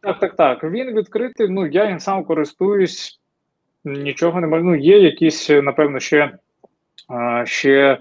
Так, 0.02 0.20
так, 0.20 0.36
так. 0.36 0.72
Він 0.72 0.96
відкритий. 0.98 1.50
Ну 1.50 1.68
я 1.68 1.90
їм 1.90 2.00
сам 2.00 2.24
користуюсь, 2.24 3.20
нічого 3.86 4.42
не 4.42 4.48
можу. 4.48 4.64
Ну, 4.64 4.76
є 4.76 5.00
якісь, 5.00 5.50
напевно, 5.50 6.00
ще 6.00 6.32
е, 7.12 7.44
ще 7.46 7.98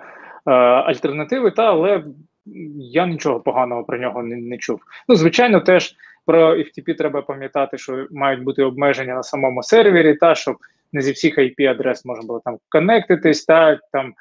е, 0.47 0.51
альтернативи, 0.53 1.51
та 1.51 1.63
але 1.63 2.05
я 2.77 3.07
нічого 3.07 3.41
поганого 3.41 3.85
про 3.85 3.99
нього 3.99 4.23
не, 4.23 4.37
не 4.37 4.59
чув. 4.59 4.81
Ну, 5.09 5.15
звичайно, 5.15 5.61
теж 5.61 5.95
про 6.27 6.57
FTP 6.57 6.97
треба 6.97 7.23
пам'ятати, 7.23 7.79
що 7.79 8.07
мають 8.11 8.43
бути 8.43 8.63
обмеження 8.63 9.15
на 9.15 9.23
самому 9.23 9.63
сервері, 9.63 10.15
та 10.15 10.35
щоб 10.35 10.57
не 10.93 11.03
зі 11.03 11.13
всіх 11.13 11.39
IP 11.39 11.71
адрес 11.71 12.05
можна 12.05 12.27
було 12.27 12.41
там 12.45 12.59
коннектитись, 12.69 13.45
та 13.45 13.81
там 13.93 14.15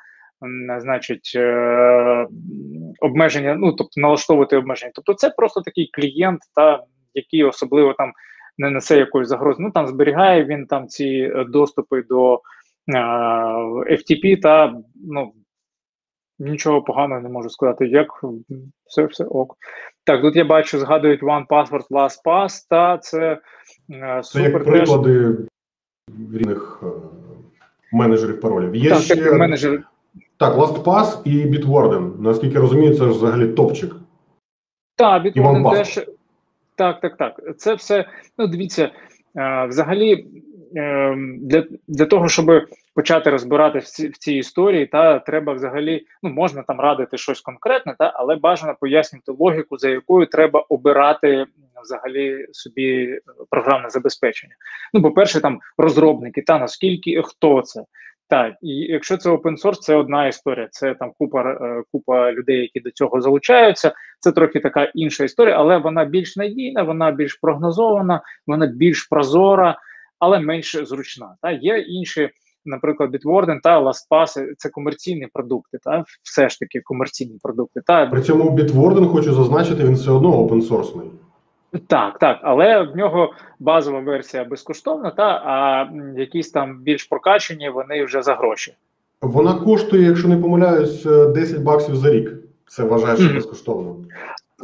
значить, 0.77 1.31
е, 1.35 2.27
обмеження, 2.99 3.55
ну 3.55 3.73
тобто 3.73 4.01
налаштовувати 4.01 4.57
обмеження. 4.57 4.91
Тобто, 4.95 5.13
це 5.13 5.29
просто 5.29 5.61
такий 5.61 5.89
клієнт, 5.93 6.39
та 6.55 6.83
який 7.13 7.43
особливо 7.43 7.93
там 7.93 8.11
не 8.57 8.69
несе 8.69 8.97
якоїсь 8.97 9.27
загрози. 9.27 9.63
Ну 9.63 9.71
там 9.71 9.87
зберігає 9.87 10.45
він 10.45 10.65
там 10.65 10.87
ці 10.87 11.31
е, 11.35 11.43
доступи 11.43 12.01
до 12.01 12.35
е, 12.35 12.99
FTP, 13.95 14.41
та 14.41 14.73
ну. 15.07 15.33
Нічого 16.41 16.81
поганого 16.81 17.21
не 17.21 17.29
можу 17.29 17.49
сказати, 17.49 17.87
як 17.87 18.07
все 18.85 19.05
все 19.05 19.23
ок. 19.23 19.57
Так, 20.03 20.21
тут 20.21 20.35
я 20.35 20.45
бачу, 20.45 20.79
згадують 20.79 21.23
One 21.23 21.47
Password, 21.47 21.87
LastPass, 21.89 22.67
та 22.69 22.97
це 22.97 23.39
е, 23.91 24.23
супер. 24.23 24.51
Це 24.51 24.71
приклади 24.71 25.37
різних 26.33 26.83
е, 26.83 26.85
менеджерів 27.91 28.41
паролів. 28.41 28.75
Є 28.75 28.89
так, 28.89 28.99
ще 28.99 29.15
так, 29.15 29.33
менеджер. 29.33 29.83
Так, 30.37 30.55
LastPass 30.55 31.21
і 31.25 31.45
Bitwarden. 31.45 32.21
Наскільки 32.21 32.53
я 32.53 32.61
розумію, 32.61 32.95
це 32.95 33.05
взагалі 33.05 33.47
топчик. 33.47 33.95
Так, 34.95 35.23
Bitwarden 35.23 35.71
теж. 35.71 36.05
Так, 36.75 37.01
так, 37.01 37.17
так. 37.17 37.41
Це 37.57 37.73
все. 37.73 38.05
Ну, 38.37 38.47
дивіться, 38.47 38.91
е, 39.35 39.65
взагалі, 39.65 40.27
для 40.73 41.63
для 41.87 42.05
того, 42.05 42.29
щоб 42.29 42.67
почати 42.95 43.29
розбирати 43.29 43.79
в, 43.79 43.83
ці, 43.83 44.07
в 44.07 44.17
цій 44.17 44.33
історії, 44.33 44.85
та 44.85 45.19
треба 45.19 45.53
взагалі, 45.53 46.05
ну, 46.23 46.29
можна 46.29 46.63
там 46.63 46.79
радити 46.79 47.17
щось 47.17 47.41
конкретне, 47.41 47.95
та, 47.99 48.11
але 48.15 48.35
бажано 48.35 48.75
пояснювати 48.79 49.31
логіку, 49.31 49.77
за 49.77 49.89
якою 49.89 50.25
треба 50.25 50.65
обирати 50.69 51.45
взагалі 51.83 52.45
собі 52.51 53.19
програмне 53.49 53.89
забезпечення. 53.89 54.53
Ну, 54.93 55.01
по-перше, 55.01 55.41
там 55.41 55.59
розробники, 55.77 56.41
та 56.41 56.59
наскільки 56.59 57.21
хто 57.21 57.61
це 57.61 57.83
Так, 58.27 58.53
і 58.61 58.69
якщо 58.69 59.17
це 59.17 59.29
open 59.29 59.57
source, 59.63 59.79
це 59.79 59.95
одна 59.95 60.27
історія. 60.27 60.67
Це 60.71 60.95
там 60.95 61.11
купа 61.19 61.51
е, 61.51 61.83
купа 61.91 62.31
людей, 62.31 62.61
які 62.61 62.79
до 62.79 62.91
цього 62.91 63.21
залучаються. 63.21 63.93
Це 64.19 64.31
трохи 64.31 64.59
така 64.59 64.83
інша 64.83 65.23
історія, 65.23 65.55
але 65.57 65.77
вона 65.77 66.05
більш 66.05 66.35
надійна, 66.35 66.83
вона 66.83 67.11
більш 67.11 67.35
прогнозована, 67.35 68.21
вона 68.47 68.65
більш 68.67 69.03
прозора, 69.03 69.77
але 70.21 70.39
менш 70.39 70.75
зручна. 70.83 71.35
Та 71.41 71.51
є 71.51 71.77
інші, 71.79 72.29
наприклад, 72.65 73.15
Bitwarden 73.15 73.59
та 73.63 73.81
LastPass– 73.81 74.45
це 74.57 74.69
комерційні 74.69 75.27
продукти, 75.33 75.77
та 75.83 76.03
все 76.23 76.49
ж 76.49 76.59
таки 76.59 76.81
комерційні 76.83 77.39
продукти. 77.43 77.81
Та 77.85 78.05
При 78.05 78.21
цьому 78.21 78.57
Bitwarden, 78.57 79.07
хочу 79.07 79.33
зазначити, 79.33 79.83
він 79.83 79.93
все 79.95 80.11
одно 80.11 80.39
опенсорсний. 80.39 81.07
Так, 81.87 82.19
так, 82.19 82.39
але 82.43 82.83
в 82.83 82.95
нього 82.95 83.33
базова 83.59 83.99
версія 83.99 84.43
безкоштовна, 84.43 85.09
та 85.11 85.23
а 85.45 85.87
якісь 86.19 86.51
там 86.51 86.79
більш 86.81 87.03
прокачені, 87.03 87.69
вони 87.69 88.05
вже 88.05 88.21
за 88.21 88.35
гроші. 88.35 88.73
Вона 89.21 89.53
коштує, 89.53 90.03
якщо 90.07 90.27
не 90.27 90.37
помиляюсь, 90.37 91.05
е, 91.05 91.27
10 91.27 91.61
баксів 91.61 91.95
за 91.95 92.11
рік. 92.11 92.31
Це 92.67 92.83
вважаєш 92.83 93.19
Мгм. 93.19 93.35
безкоштовно. 93.35 93.95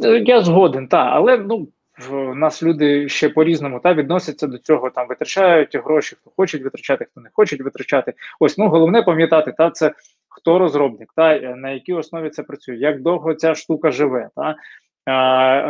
Е, 0.04 0.18
Я 0.26 0.40
згоден, 0.40 0.88
так, 0.88 1.08
але 1.12 1.38
ну 1.38 1.68
в 2.10 2.34
нас 2.34 2.62
люди 2.62 3.08
ще 3.08 3.28
по-різному 3.28 3.80
та 3.80 3.94
відносяться 3.94 4.46
до 4.46 4.58
цього, 4.58 4.90
там 4.90 5.08
витрачають 5.08 5.76
гроші, 5.76 6.16
хто 6.20 6.30
хоче 6.36 6.58
витрачати, 6.58 7.04
хто 7.10 7.20
не 7.20 7.30
хоче 7.32 7.56
витрачати. 7.62 8.12
Ось 8.40 8.58
ну 8.58 8.68
головне 8.68 9.02
пам'ятати, 9.02 9.52
та 9.58 9.70
це 9.70 9.92
хто 10.28 10.58
розробник, 10.58 11.12
та 11.16 11.36
е, 11.36 11.54
на 11.56 11.70
якій 11.70 11.92
основі 11.92 12.30
це 12.30 12.42
працює, 12.42 12.76
як 12.76 13.00
довго 13.02 13.34
ця 13.34 13.54
штука 13.54 13.90
живе, 13.90 14.28
та 14.36 14.54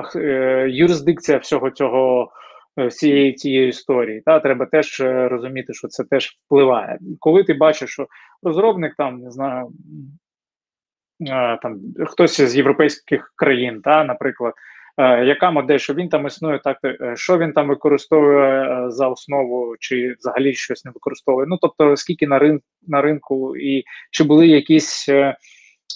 х- 0.02 0.18
е, 0.18 0.66
юрисдикція 0.70 1.38
всього 1.38 1.70
цього. 1.70 2.32
е, 2.78 2.86
Всієї 2.86 3.32
цієї 3.32 3.68
історії, 3.68 4.22
та 4.26 4.40
треба 4.40 4.66
теж 4.66 5.00
е, 5.00 5.28
розуміти, 5.28 5.74
що 5.74 5.88
це 5.88 6.04
теж 6.04 6.38
впливає. 6.46 6.98
Коли 7.20 7.44
ти 7.44 7.54
бачиш, 7.54 7.90
що 7.90 8.06
розробник 8.42 8.94
там 8.98 9.18
не 9.18 9.30
знаю, 9.30 9.68
е, 11.28 11.58
там 11.62 11.80
хтось 12.06 12.40
з 12.40 12.56
європейських 12.56 13.32
країн, 13.36 13.80
та, 13.82 14.04
наприклад, 14.04 14.54
е, 14.54 14.77
яка 14.98 15.50
модель, 15.50 15.78
що 15.78 15.94
він 15.94 16.08
там 16.08 16.26
існує, 16.26 16.58
так 16.58 16.78
е, 16.84 17.14
що 17.16 17.38
він 17.38 17.52
там 17.52 17.68
використовує 17.68 18.62
е, 18.62 18.90
за 18.90 19.08
основу, 19.08 19.74
чи 19.80 20.14
взагалі 20.18 20.54
щось 20.54 20.84
не 20.84 20.90
використовує. 20.90 21.46
Ну 21.46 21.58
тобто, 21.60 21.96
скільки 21.96 22.26
на 22.26 22.38
рин, 22.38 22.60
на 22.86 23.02
ринку, 23.02 23.56
і 23.56 23.84
чи 24.10 24.24
були 24.24 24.48
якісь. 24.48 25.08
Е, 25.08 25.36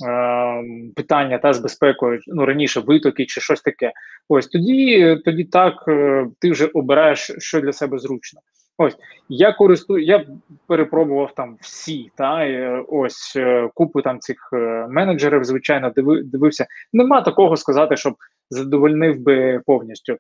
е, 0.08 0.64
Питання 0.96 1.38
та 1.38 1.52
з 1.52 1.58
безпекою, 1.58 2.20
ну 2.26 2.46
раніше 2.46 2.80
витоки 2.80 3.26
чи 3.26 3.40
щось 3.40 3.60
таке. 3.60 3.92
Ось 4.28 4.46
тоді, 4.46 5.16
тоді 5.24 5.44
так 5.44 5.84
е, 5.88 6.26
ти 6.40 6.50
вже 6.50 6.66
обираєш, 6.66 7.30
що 7.38 7.60
для 7.60 7.72
себе 7.72 7.98
зручно. 7.98 8.40
Ось 8.78 8.96
я 9.28 9.52
користую, 9.52 10.04
я 10.04 10.26
перепробував 10.66 11.34
там 11.34 11.56
всі, 11.60 12.10
та 12.16 12.46
е, 12.46 12.84
ось 12.88 13.36
е, 13.36 13.68
купу 13.74 14.02
там 14.02 14.18
цих 14.20 14.50
е, 14.52 14.86
менеджерів, 14.90 15.44
звичайно, 15.44 15.90
диви, 15.90 16.22
дивився. 16.22 16.66
Нема 16.92 17.20
такого 17.20 17.56
сказати, 17.56 17.96
щоб 17.96 18.14
задовольнив 18.52 19.20
би 19.20 19.60
повністю. 19.66 20.16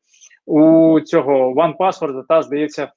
У 0.46 1.00
цього 1.00 1.54
OnePassword, 1.54 2.22
та 2.28 2.42
здається, 2.42 2.92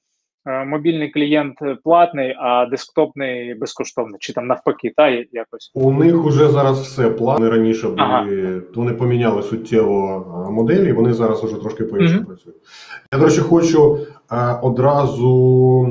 е, 0.46 0.64
мобільний 0.64 1.10
клієнт 1.10 1.54
платний, 1.84 2.34
а 2.38 2.66
десктопний 2.66 3.54
безкоштовний, 3.54 4.16
чи 4.20 4.32
там 4.32 4.46
навпаки, 4.46 4.92
та 4.96 5.08
якось. 5.08 5.70
У 5.74 5.92
них 5.92 6.24
уже 6.24 6.48
зараз 6.48 6.80
все 6.80 7.10
плани 7.10 7.48
раніше 7.48 7.86
були, 7.88 7.98
Ага. 8.00 8.26
вони 8.74 8.92
поміняли 8.92 9.42
суттєво 9.42 10.26
моделі, 10.50 10.92
вони 10.92 11.12
зараз 11.12 11.44
уже 11.44 11.56
трошки 11.60 11.84
по-іншому 11.84 12.18
Мгм. 12.20 12.26
працюють. 12.26 12.58
Я, 13.12 13.18
до 13.18 13.24
речі, 13.24 13.40
хочу 13.40 13.98
а, 14.28 14.54
одразу 14.54 15.88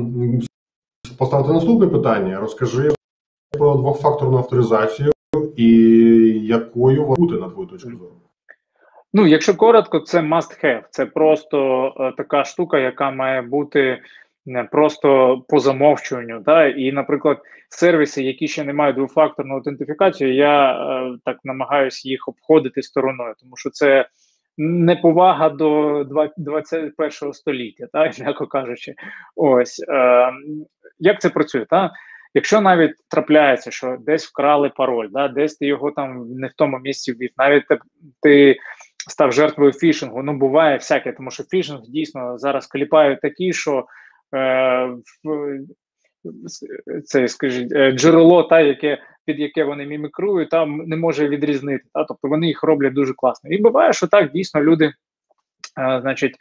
поставити 1.18 1.52
наступне 1.52 1.86
питання. 1.86 2.40
Розкажи 2.40 2.90
про 3.58 3.74
двохфакторну 3.74 4.36
авторизацію 4.36 5.12
і 5.56 5.66
якою 6.44 7.04
вона 7.04 7.16
бути, 7.16 7.34
на 7.34 7.48
твою 7.50 7.68
точку 7.68 7.90
зору. 7.90 8.12
Ну, 9.16 9.26
якщо 9.26 9.54
коротко, 9.54 10.00
це 10.00 10.20
must 10.20 10.64
have. 10.64 10.82
Це 10.90 11.06
просто 11.06 11.92
е, 12.00 12.12
така 12.16 12.44
штука, 12.44 12.78
яка 12.78 13.10
має 13.10 13.42
бути 13.42 14.02
не 14.46 14.64
просто 14.64 15.38
по 15.48 15.58
замовчуванню. 15.58 16.42
Та? 16.46 16.66
І, 16.66 16.92
наприклад, 16.92 17.38
сервіси, 17.68 18.22
які 18.22 18.48
ще 18.48 18.64
не 18.64 18.72
мають 18.72 18.96
двофакторну 18.96 19.54
аутентифікацію, 19.54 20.34
я 20.34 20.72
е, 20.72 21.18
так 21.24 21.38
намагаюся 21.44 22.08
їх 22.08 22.28
обходити 22.28 22.82
стороною, 22.82 23.34
тому 23.40 23.56
що 23.56 23.70
це 23.70 24.08
неповага 24.58 25.48
до 25.48 26.04
два- 26.04 26.32
21 26.36 27.32
століття, 27.32 27.86
та, 27.92 28.10
м'яко 28.20 28.46
кажучи. 28.46 28.94
Ось 29.36 29.84
е, 29.88 30.32
як 30.98 31.20
це 31.20 31.30
працює? 31.30 31.66
Та? 31.70 31.90
Якщо 32.34 32.60
навіть 32.60 32.94
трапляється, 33.10 33.70
що 33.70 33.96
десь 34.00 34.26
вкрали 34.26 34.68
пароль, 34.76 35.08
да, 35.10 35.28
десь 35.28 35.56
ти 35.56 35.66
його 35.66 35.90
там 35.90 36.30
не 36.30 36.46
в 36.46 36.52
тому 36.56 36.78
місці 36.78 37.12
ввів, 37.12 37.30
навіть 37.36 37.68
ти, 37.68 37.78
ти 38.22 38.56
став 39.08 39.32
жертвою 39.32 39.72
фішингу. 39.72 40.22
Ну, 40.22 40.32
буває 40.32 40.76
всяке, 40.76 41.12
тому 41.12 41.30
що 41.30 41.44
фішинг 41.44 41.80
дійсно 41.80 42.38
зараз 42.38 42.66
кліпають 42.66 43.20
такі, 43.20 43.52
що 43.52 43.86
е, 44.34 44.88
це, 47.04 47.28
скажіть, 47.28 47.72
е, 47.72 47.92
джерело, 47.92 48.42
та, 48.42 48.60
яке, 48.60 48.98
під 49.24 49.38
яке 49.38 49.64
вони 49.64 49.86
мімікрують, 49.86 50.50
там 50.50 50.76
не 50.76 50.96
може 50.96 51.28
відрізнити. 51.28 51.84
Та, 51.94 52.04
тобто 52.04 52.28
вони 52.28 52.46
їх 52.46 52.62
роблять 52.62 52.92
дуже 52.92 53.14
класно. 53.14 53.50
І 53.50 53.58
буває, 53.58 53.92
що 53.92 54.06
так 54.06 54.32
дійсно 54.32 54.62
люди, 54.62 54.84
е, 54.84 55.98
значить, 56.02 56.36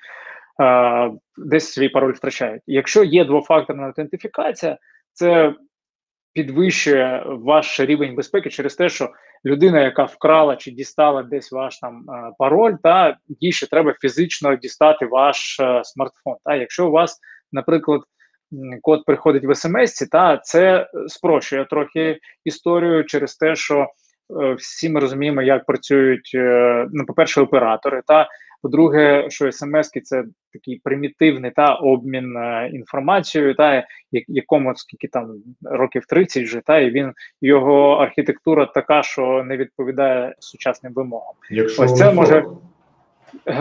е, 0.61 1.11
десь 1.37 1.73
свій 1.73 1.89
пароль 1.89 2.13
втрачають. 2.13 2.61
Якщо 2.67 3.03
є 3.03 3.25
двофакторна 3.25 3.83
аутентифікація, 3.83 4.77
це 5.13 5.53
підвищує 6.35 7.23
ваш 7.27 7.79
рівень 7.79 8.15
безпеки 8.15 8.49
через 8.49 8.75
те, 8.75 8.89
що 8.89 9.09
людина, 9.45 9.81
яка 9.81 10.03
вкрала 10.03 10.55
чи 10.55 10.71
дістала 10.71 11.23
десь 11.23 11.51
ваш 11.51 11.79
там 11.79 12.05
е, 12.09 12.31
пароль, 12.37 12.75
та 12.83 13.17
їй 13.39 13.51
ще 13.51 13.67
треба 13.67 13.93
фізично 14.01 14.55
дістати 14.55 15.05
ваш 15.05 15.59
е, 15.59 15.81
смартфон. 15.83 16.35
Та 16.45 16.55
якщо 16.55 16.87
у 16.87 16.91
вас, 16.91 17.19
наприклад, 17.51 18.01
код 18.81 19.05
приходить 19.05 19.45
в 19.45 19.55
смс, 19.55 19.93
та 20.11 20.37
це 20.37 20.87
спрощує 21.07 21.65
трохи 21.65 22.19
історію 22.45 23.03
через 23.03 23.35
те, 23.35 23.55
що 23.55 23.87
е, 24.41 24.53
всі 24.53 24.89
ми 24.89 24.99
розуміємо, 24.99 25.41
як 25.41 25.65
працюють 25.65 26.31
ну, 26.91 27.05
по-перше, 27.05 27.41
оператори. 27.41 28.01
Та 28.07 28.27
по-друге, 28.65 29.25
що 29.29 29.51
смс-ки 29.51 30.01
це 30.01 30.23
такий 30.53 30.81
примітивний 30.83 31.51
та 31.51 31.73
обмін 31.73 32.37
е, 32.37 32.69
інформацією, 32.73 33.55
та 33.55 33.87
якому 34.27 34.75
скільки 34.75 35.07
там 35.07 35.31
років 35.63 36.05
30 36.05 36.43
вже, 36.43 36.61
та 36.65 36.79
і 36.79 36.91
він 36.91 37.13
його 37.41 37.89
архітектура 37.91 38.65
така, 38.65 39.03
що 39.03 39.43
не 39.43 39.57
відповідає 39.57 40.35
сучасним 40.39 40.93
вимогам. 40.93 41.33
Якщо 41.49 41.83
Ось 41.83 41.97
це 41.97 42.13
може- 42.13 42.45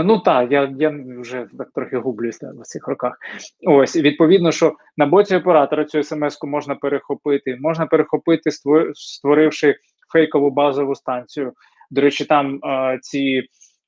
Ну 0.05 0.19
так, 0.19 0.53
я, 0.53 0.73
я 0.79 1.01
вже 1.19 1.47
так 1.59 1.69
трохи 1.75 1.97
гублюся 1.97 2.53
в 2.61 2.63
цих 2.63 2.89
роках. 2.89 3.19
Ось 3.67 3.97
відповідно, 3.97 4.53
що 4.53 4.75
на 4.97 5.07
боці 5.07 5.37
оператора 5.37 5.85
цю 5.85 6.03
смс-ку 6.03 6.47
можна 6.47 6.75
перехопити, 6.75 7.57
можна 7.61 7.87
перехопити, 7.87 8.51
ство- 8.51 8.91
створивши 8.95 9.77
фейкову 10.13 10.51
базову 10.51 10.95
станцію. 10.95 11.53
До 11.91 12.01
речі, 12.01 12.25
там 12.25 12.61
е, 12.65 12.99
ці 13.03 13.43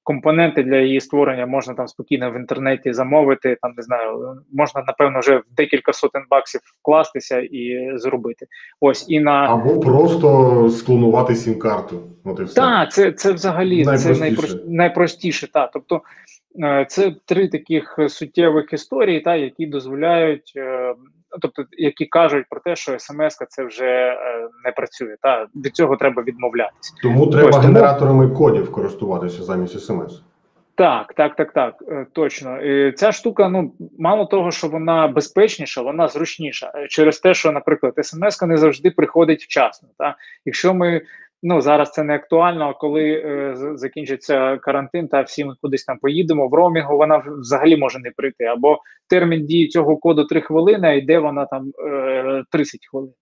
компоненти 0.07 0.63
для 0.63 0.77
її 0.77 1.01
створення 1.01 1.47
можна 1.47 1.75
там 1.75 1.89
спокійно 1.89 2.31
в 2.31 2.37
інтернеті 2.37 2.93
замовити. 2.93 3.57
Там 3.63 3.73
не 3.77 3.83
знаю, 3.83 4.37
можна 4.53 4.85
напевно 4.87 5.21
вже 5.21 5.37
в 5.37 5.43
декілька 5.57 5.93
сотень 5.93 6.25
баксів 6.31 6.61
вкластися 6.81 7.41
і 7.41 7.93
зробити. 7.95 8.47
Ось 8.81 9.05
і 9.09 9.21
на 9.21 9.33
Або 9.33 9.81
просто 9.81 10.71
склонувати 10.71 11.35
сім-карту. 11.35 12.01
От 12.25 12.41
і 12.41 12.43
все. 12.43 12.55
так, 12.55 12.93
це, 12.93 13.13
це 13.13 13.33
взагалі 13.33 13.85
це 13.85 13.91
Найпростіше. 13.91 14.59
найпростіше. 14.69 15.53
Та. 15.53 15.67
Тобто 15.67 16.01
е, 16.65 16.87
це 16.89 17.15
три 17.25 17.49
таких 17.49 17.99
суттєвих 18.09 18.73
історії, 18.73 19.21
та, 19.21 19.37
які 19.37 19.67
дозволяють, 19.67 20.53
е, 20.57 20.95
тобто, 21.41 21.65
які 21.73 22.07
кажуть 22.07 22.45
про 22.51 22.61
те, 22.61 22.77
що 22.77 22.99
смс 22.99 23.37
це 23.49 23.65
вже 23.65 23.87
е, 23.87 24.49
не 24.65 24.73
працює. 24.73 25.17
Та. 25.23 25.47
Від 25.55 25.77
цього 25.77 25.97
треба 25.97 26.23
відмовлятися. 26.23 26.95
Тому 27.03 27.27
треба 27.27 27.49
Ось 27.49 27.57
тому- 27.57 27.67
генераторами 27.69 28.29
кодів 28.29 28.73
користуватися 28.73 29.43
замість 29.43 29.85
смс. 29.85 30.23
Так, 30.77 31.15
так, 31.15 31.37
так, 31.37 31.53
так, 31.53 31.75
е, 31.89 32.07
точно. 32.13 32.61
І 32.61 32.93
ця 32.93 33.13
штука, 33.13 33.49
ну 33.49 33.73
мало 33.99 34.25
того, 34.25 34.51
що 34.51 34.69
вона 34.69 35.09
безпечніша, 35.09 35.83
вона 35.83 36.09
зручніша 36.09 36.73
Е, 36.75 36.87
через 36.89 37.19
те, 37.19 37.35
що, 37.35 37.53
наприклад, 37.53 37.95
смс 38.03 38.43
не 38.43 38.57
завжди 38.57 38.91
приходить 38.91 39.43
вчасно. 39.43 39.89
Та 39.99 40.17
якщо 40.45 40.75
ми 40.75 41.03
ну 41.47 41.61
зараз 41.61 41.91
це 41.91 42.03
не 42.03 42.15
актуально, 42.15 42.75
коли 42.75 43.11
е, 43.11 43.55
закінчиться 43.75 44.57
карантин, 44.57 45.09
та 45.09 45.23
всі 45.23 45.45
ми 45.45 45.55
кудись 45.63 45.85
там 45.85 45.99
поїдемо 45.99 46.49
в 46.49 46.55
роумінгу, 46.55 46.97
вона 46.97 47.23
взагалі 47.27 47.77
може 47.77 47.99
не 47.99 48.11
прийти. 48.11 48.45
Або 48.45 48.79
термін 49.09 49.47
дії 49.47 49.69
цього 49.69 49.97
коду 49.97 50.25
3 50.25 50.41
хвилини, 50.41 50.89
а 50.89 50.93
йде 50.93 51.19
вона 51.19 51.47
там 51.47 51.73
е, 51.89 52.45
30 52.51 52.81
хвилин. 52.91 53.13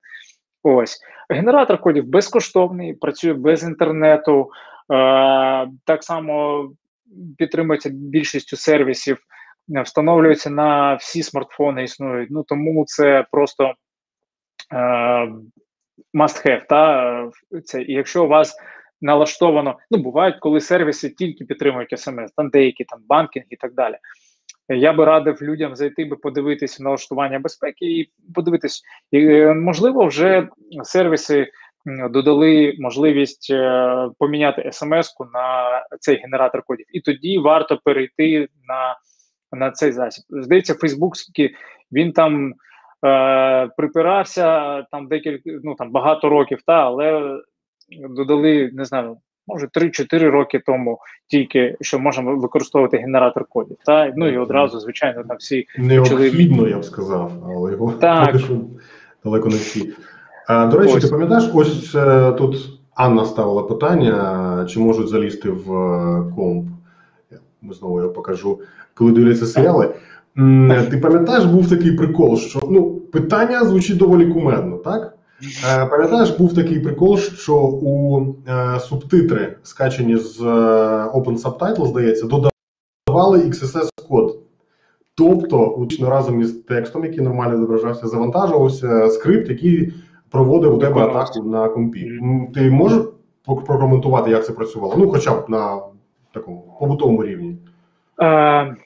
Ось 0.62 0.98
генератор 1.30 1.80
кодів 1.80 2.06
безкоштовний, 2.06 2.94
працює 2.94 3.32
без 3.32 3.62
інтернету. 3.62 4.50
Е, 4.92 5.68
так 5.84 6.04
само 6.04 6.68
підтримується 7.38 7.90
більшістю 7.92 8.56
сервісів, 8.56 9.18
е, 9.76 9.82
встановлюється 9.82 10.50
на 10.50 10.94
всі 10.94 11.22
смартфони, 11.22 11.84
існують. 11.84 12.30
Ну 12.30 12.42
тому 12.42 12.84
це 12.86 13.26
просто 13.30 13.74
е, 14.72 15.28
must 16.14 16.46
have, 16.46 16.66
та 16.68 17.30
це 17.64 17.82
і 17.82 17.92
якщо 17.92 18.24
у 18.24 18.28
вас 18.28 18.56
налаштовано, 19.00 19.78
ну 19.90 19.98
бувають, 19.98 20.36
коли 20.40 20.60
сервіси 20.60 21.10
тільки 21.10 21.44
підтримують 21.44 21.98
смс, 22.00 22.32
там 22.36 22.48
деякі 22.48 22.84
там 22.84 23.00
банкінг 23.08 23.46
і 23.50 23.56
так 23.56 23.74
далі. 23.74 23.96
Я 24.68 24.92
би 24.92 25.04
радив 25.04 25.42
людям 25.42 25.76
зайти 25.76 26.04
би 26.04 26.16
подивитися 26.16 26.82
налаштування 26.82 27.38
безпеки 27.38 27.86
і 27.86 28.10
подивитись, 28.34 28.82
і, 29.10 29.44
можливо, 29.44 30.06
вже 30.06 30.48
сервіси 30.82 31.50
додали 32.10 32.74
можливість 32.78 33.50
е, 33.50 34.08
поміняти 34.18 34.70
смс-ку 34.72 35.24
на 35.24 35.68
цей 36.00 36.16
генератор 36.16 36.62
кодів, 36.62 36.86
і 36.92 37.00
тоді 37.00 37.38
варто 37.38 37.80
перейти 37.84 38.48
на 38.68 38.96
на 39.52 39.70
цей 39.70 39.92
засіб. 39.92 40.24
Здається, 40.28 40.74
Фейсбук 40.74 41.14
він 41.92 42.12
там 42.12 42.54
е, 43.04 43.68
припирався 43.76 44.82
там 44.82 45.08
декілька 45.08 45.50
ну 45.64 45.74
там 45.74 45.90
багато 45.90 46.28
років, 46.28 46.58
та 46.66 46.72
але 46.72 47.38
додали 48.10 48.70
не 48.72 48.84
знаю. 48.84 49.16
Може 49.46 49.66
3-4 49.66 50.30
роки 50.30 50.62
тому 50.66 50.98
тільки 51.26 51.76
що 51.80 51.98
можна 51.98 52.32
використовувати 52.32 52.96
генератор 52.96 53.44
кодів. 53.48 53.76
Та 53.86 54.12
ну 54.16 54.28
і 54.28 54.38
одразу, 54.38 54.80
звичайно, 54.80 55.24
там 55.28 55.36
всі 55.36 55.66
необхідно, 55.78 56.56
почали... 56.56 56.70
я 56.70 56.78
б 56.78 56.84
сказав, 56.84 57.32
але 57.46 57.72
його 57.72 57.92
так. 57.92 58.36
далеко 59.24 59.48
не 59.48 59.54
всі. 59.54 59.94
А, 60.48 60.66
До 60.66 60.78
речі, 60.78 60.94
ось. 60.96 61.04
ти 61.04 61.10
пам'ятаєш, 61.10 61.50
ось 61.54 61.94
е, 61.94 62.32
тут 62.32 62.56
Анна 62.94 63.24
ставила 63.24 63.62
питання, 63.62 64.66
чи 64.68 64.80
можуть 64.80 65.08
залізти 65.08 65.50
в 65.50 65.72
е, 65.72 66.32
комп. 66.36 66.68
Ми 67.62 67.74
знову 67.74 68.00
його 68.00 68.12
покажу, 68.12 68.60
коли 68.94 69.12
дивляться 69.12 69.46
серіали. 69.46 69.94
Ти 70.90 70.98
пам'ятаєш, 71.02 71.44
був 71.44 71.68
такий 71.68 71.92
прикол, 71.92 72.36
що 72.36 72.60
ну, 72.70 72.90
питання 72.90 73.64
звучить 73.64 73.96
доволі 73.96 74.32
кумедно, 74.32 74.76
так? 74.76 75.14
Е, 75.72 75.86
пам'ятаєш, 75.86 76.30
був 76.30 76.54
такий 76.54 76.80
прикол, 76.80 77.18
що 77.18 77.56
у 77.62 78.20
е, 78.48 78.80
субтитри, 78.80 79.56
скачані 79.62 80.16
з 80.16 80.40
е, 80.40 80.44
Open 81.14 81.42
Subtitle, 81.42 81.86
здається, 81.86 82.26
додавали 82.26 83.38
XSS-код. 83.38 84.38
Тобто, 85.14 85.86
разом 86.00 86.40
із 86.40 86.52
текстом, 86.52 87.04
який 87.04 87.20
нормально 87.20 87.56
зображався, 87.56 88.06
завантажувався 88.06 89.08
скрипт, 89.08 89.48
який 89.48 89.94
проводив 90.30 90.74
у 90.74 90.78
тебе 90.78 91.00
атаку 91.00 91.42
на 91.42 91.68
компі. 91.68 92.20
Ти 92.54 92.70
можеш 92.70 93.02
прокоментувати, 93.44 94.30
як 94.30 94.46
це 94.46 94.52
працювало? 94.52 94.94
Ну, 94.98 95.10
хоча 95.10 95.34
б 95.34 95.44
на 95.48 95.80
такому 96.32 96.76
побутовому 96.80 97.24
рівні. 97.24 97.56
Е, 98.22 98.76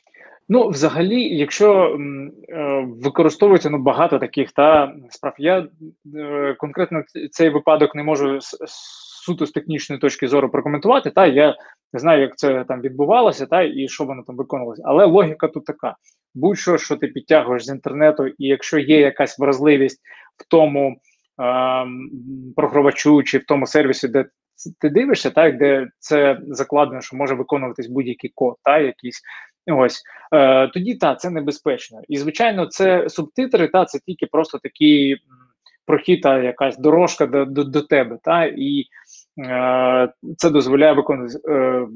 Ну, 0.48 0.68
взагалі, 0.68 1.36
якщо 1.36 1.98
е, 2.48 2.86
використовується 3.02 3.70
ну, 3.70 3.78
багато 3.78 4.18
таких 4.18 4.52
та 4.52 4.94
справ, 5.10 5.34
я 5.38 5.68
е, 6.16 6.54
конкретно 6.58 7.02
цей 7.30 7.48
випадок 7.48 7.94
не 7.94 8.02
можу 8.02 8.40
з, 8.40 8.56
суто 9.24 9.46
з 9.46 9.50
технічної 9.50 10.00
точки 10.00 10.28
зору 10.28 10.50
прокоментувати. 10.50 11.10
Та 11.10 11.26
я 11.26 11.56
знаю, 11.92 12.20
як 12.20 12.36
це 12.36 12.64
там 12.68 12.80
відбувалося, 12.80 13.46
та 13.46 13.62
і 13.62 13.88
що 13.88 14.04
воно 14.04 14.22
там 14.26 14.36
виконувалося. 14.36 14.82
Але 14.86 15.04
логіка 15.04 15.48
тут 15.48 15.64
така: 15.64 15.96
будь-що, 16.34 16.78
що 16.78 16.96
ти 16.96 17.06
підтягуєш 17.06 17.64
з 17.64 17.68
інтернету, 17.68 18.26
і 18.26 18.46
якщо 18.46 18.78
є 18.78 19.00
якась 19.00 19.38
вразливість 19.38 20.00
в 20.36 20.48
тому 20.50 20.88
е, 20.88 20.96
програвачу 22.56 23.22
чи 23.22 23.38
в 23.38 23.44
тому 23.44 23.66
сервісі, 23.66 24.08
де 24.08 24.24
ти 24.80 24.88
дивишся, 24.88 25.30
так 25.30 25.58
де 25.58 25.88
це 25.98 26.38
закладено, 26.48 27.00
що 27.00 27.16
може 27.16 27.34
виконуватись 27.34 27.86
будь-який 27.86 28.32
код, 28.34 28.56
та 28.64 28.78
якийсь 28.78 29.22
ось 29.66 30.02
е, 30.34 30.68
тоді 30.68 30.94
та 30.94 31.14
це 31.14 31.30
небезпечно. 31.30 32.00
І 32.08 32.18
звичайно, 32.18 32.66
це 32.66 33.08
субтитри, 33.08 33.68
та 33.68 33.84
це 33.84 33.98
тільки 34.06 34.26
просто 34.26 34.58
такі 34.58 35.16
прохіта, 35.86 36.42
якась 36.42 36.78
дорожка 36.78 37.26
до 37.26 37.44
до, 37.44 37.64
до 37.64 37.82
тебе, 37.82 38.18
та 38.22 38.44
і 38.44 38.84
е, 39.44 40.12
це 40.36 40.50
дозволяє 40.50 40.92
виконувати 40.92 41.38
е, 41.48 41.86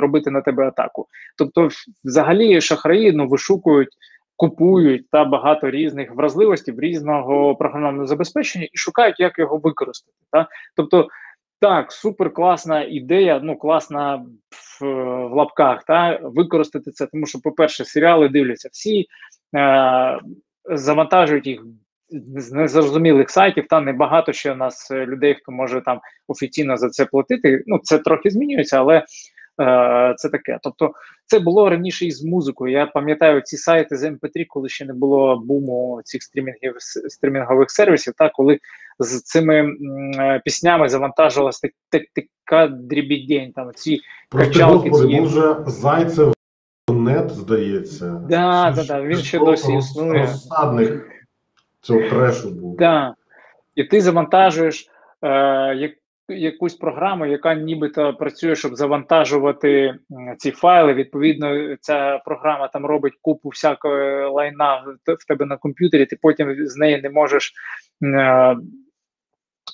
робити 0.00 0.30
на 0.30 0.40
тебе 0.40 0.68
атаку. 0.68 1.06
Тобто, 1.38 1.68
взагалі, 2.04 2.60
шахраї 2.60 3.12
ну, 3.12 3.28
вишукують. 3.28 3.90
Купують 4.36 5.10
та 5.10 5.24
багато 5.24 5.70
різних 5.70 6.14
вразливостей 6.14 6.74
в 6.74 6.80
різного 6.80 7.56
програмного 7.56 8.06
забезпечення 8.06 8.64
і 8.72 8.76
шукають, 8.76 9.20
як 9.20 9.38
його 9.38 9.56
використати. 9.58 10.18
Та? 10.32 10.48
Тобто 10.76 11.08
так, 11.64 11.92
супер 11.92 12.32
класна 12.32 12.82
ідея, 12.82 13.40
ну 13.42 13.56
класна 13.56 14.16
в, 14.50 14.84
в 15.28 15.32
лапках, 15.34 15.84
та 15.84 16.20
використати 16.22 16.90
це, 16.90 17.06
тому 17.06 17.26
що, 17.26 17.40
по-перше, 17.40 17.84
серіали 17.84 18.28
дивляться 18.28 18.68
всі, 18.72 19.06
е, 19.56 20.20
завантажують 20.64 21.46
їх 21.46 21.64
з 22.36 22.52
незрозумілих 22.52 23.30
сайтів. 23.30 23.66
Та 23.68 23.80
небагато 23.80 24.32
ще 24.32 24.52
у 24.52 24.56
нас 24.56 24.90
людей, 24.90 25.34
хто 25.34 25.52
може 25.52 25.80
там 25.80 26.00
офіційно 26.28 26.76
за 26.76 26.88
це 26.88 27.04
платити. 27.04 27.62
Ну, 27.66 27.78
це 27.82 27.98
трохи 27.98 28.30
змінюється, 28.30 28.78
але 28.78 28.96
Е, 28.96 29.04
це 30.16 30.28
таке. 30.32 30.58
Тобто, 30.62 30.92
це 31.26 31.38
було 31.38 31.70
раніше 31.70 32.06
із 32.06 32.24
музикою. 32.24 32.72
Я 32.72 32.86
пам'ятаю 32.86 33.40
ці 33.40 33.56
сайти 33.56 33.96
з 33.96 34.04
MP3, 34.04 34.30
ем 34.36 34.44
коли 34.48 34.68
ще 34.68 34.84
не 34.84 34.92
було 34.94 35.42
буму 35.44 36.00
цих 36.04 36.22
стрімінгів 36.22 36.74
стрімінгових 37.08 37.70
сервісів. 37.70 38.14
Та 38.16 38.28
коли 38.28 38.58
з 38.98 39.22
цими 39.22 39.58
м, 39.58 39.70
піснями 40.44 40.88
завантажувалась 40.88 41.60
так, 41.60 41.72
так, 41.90 42.02
така 42.14 42.66
дрібідень. 42.68 43.52
Там 43.52 43.70
ці 43.74 44.00
Просто, 44.28 44.52
качалки. 44.52 44.88
Господи, 44.90 45.20
вже 45.20 45.56
зайцев 45.66 46.34
нет, 46.88 47.30
здається. 47.30 48.06
Да, 48.28 48.72
да, 48.76 48.84
да, 48.84 49.02
Він 49.02 49.18
ще 49.18 49.38
досі 49.38 49.72
існує. 49.76 50.20
Розсадник 50.20 51.10
цього 51.80 52.00
трешу 52.00 52.50
був. 52.50 52.76
Да. 52.76 53.14
І 53.74 53.84
ти 53.84 54.00
завантажуєш. 54.00 54.90
Е, 55.22 55.74
як 55.74 55.90
якусь 56.28 56.74
програму, 56.74 57.26
яка 57.26 57.54
нібито 57.54 58.14
працює, 58.14 58.56
щоб 58.56 58.76
завантажувати 58.76 59.94
ці 60.38 60.50
файли. 60.50 60.94
Відповідно, 60.94 61.76
ця 61.80 62.18
програма 62.24 62.68
там 62.68 62.86
робить 62.86 63.14
купу 63.20 63.48
всякої 63.48 64.26
лайна 64.26 64.84
в 65.06 65.26
тебе 65.28 65.46
на 65.46 65.56
комп'ютері. 65.56 66.06
Ти 66.06 66.16
потім 66.22 66.66
з 66.66 66.76
неї 66.76 67.02
не 67.02 67.10
можеш 67.10 67.52
е, 68.02 68.56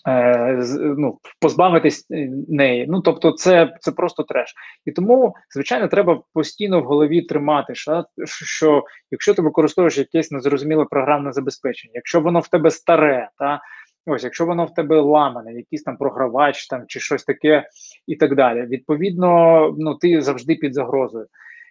е, 0.08 0.62
ну, 0.98 1.18
позбавитись 1.40 2.06
неї. 2.48 2.86
Ну 2.88 3.00
тобто, 3.00 3.32
це 3.32 3.74
це 3.80 3.92
просто 3.92 4.22
треш. 4.22 4.54
І 4.86 4.92
тому, 4.92 5.34
звичайно, 5.54 5.88
треба 5.88 6.22
постійно 6.34 6.80
в 6.80 6.84
голові 6.84 7.22
тримати, 7.22 7.74
що, 7.74 8.04
що 8.26 8.84
якщо 9.10 9.34
ти 9.34 9.42
використовуєш 9.42 9.98
якесь 9.98 10.30
незрозуміле 10.30 10.84
програмне 10.84 11.32
забезпечення, 11.32 11.92
якщо 11.94 12.20
воно 12.20 12.40
в 12.40 12.48
тебе 12.48 12.70
старе, 12.70 13.28
та 13.38 13.60
Ось, 14.06 14.24
якщо 14.24 14.46
воно 14.46 14.64
в 14.64 14.74
тебе 14.74 15.00
ламане, 15.00 15.52
якийсь 15.54 15.82
там 15.82 15.96
програвач 15.96 16.66
там 16.66 16.84
чи 16.86 17.00
щось 17.00 17.24
таке, 17.24 17.68
і 18.06 18.16
так 18.16 18.36
далі. 18.36 18.66
Відповідно, 18.66 19.74
ну 19.78 19.94
ти 19.94 20.22
завжди 20.22 20.54
під 20.54 20.74
загрозою. 20.74 21.26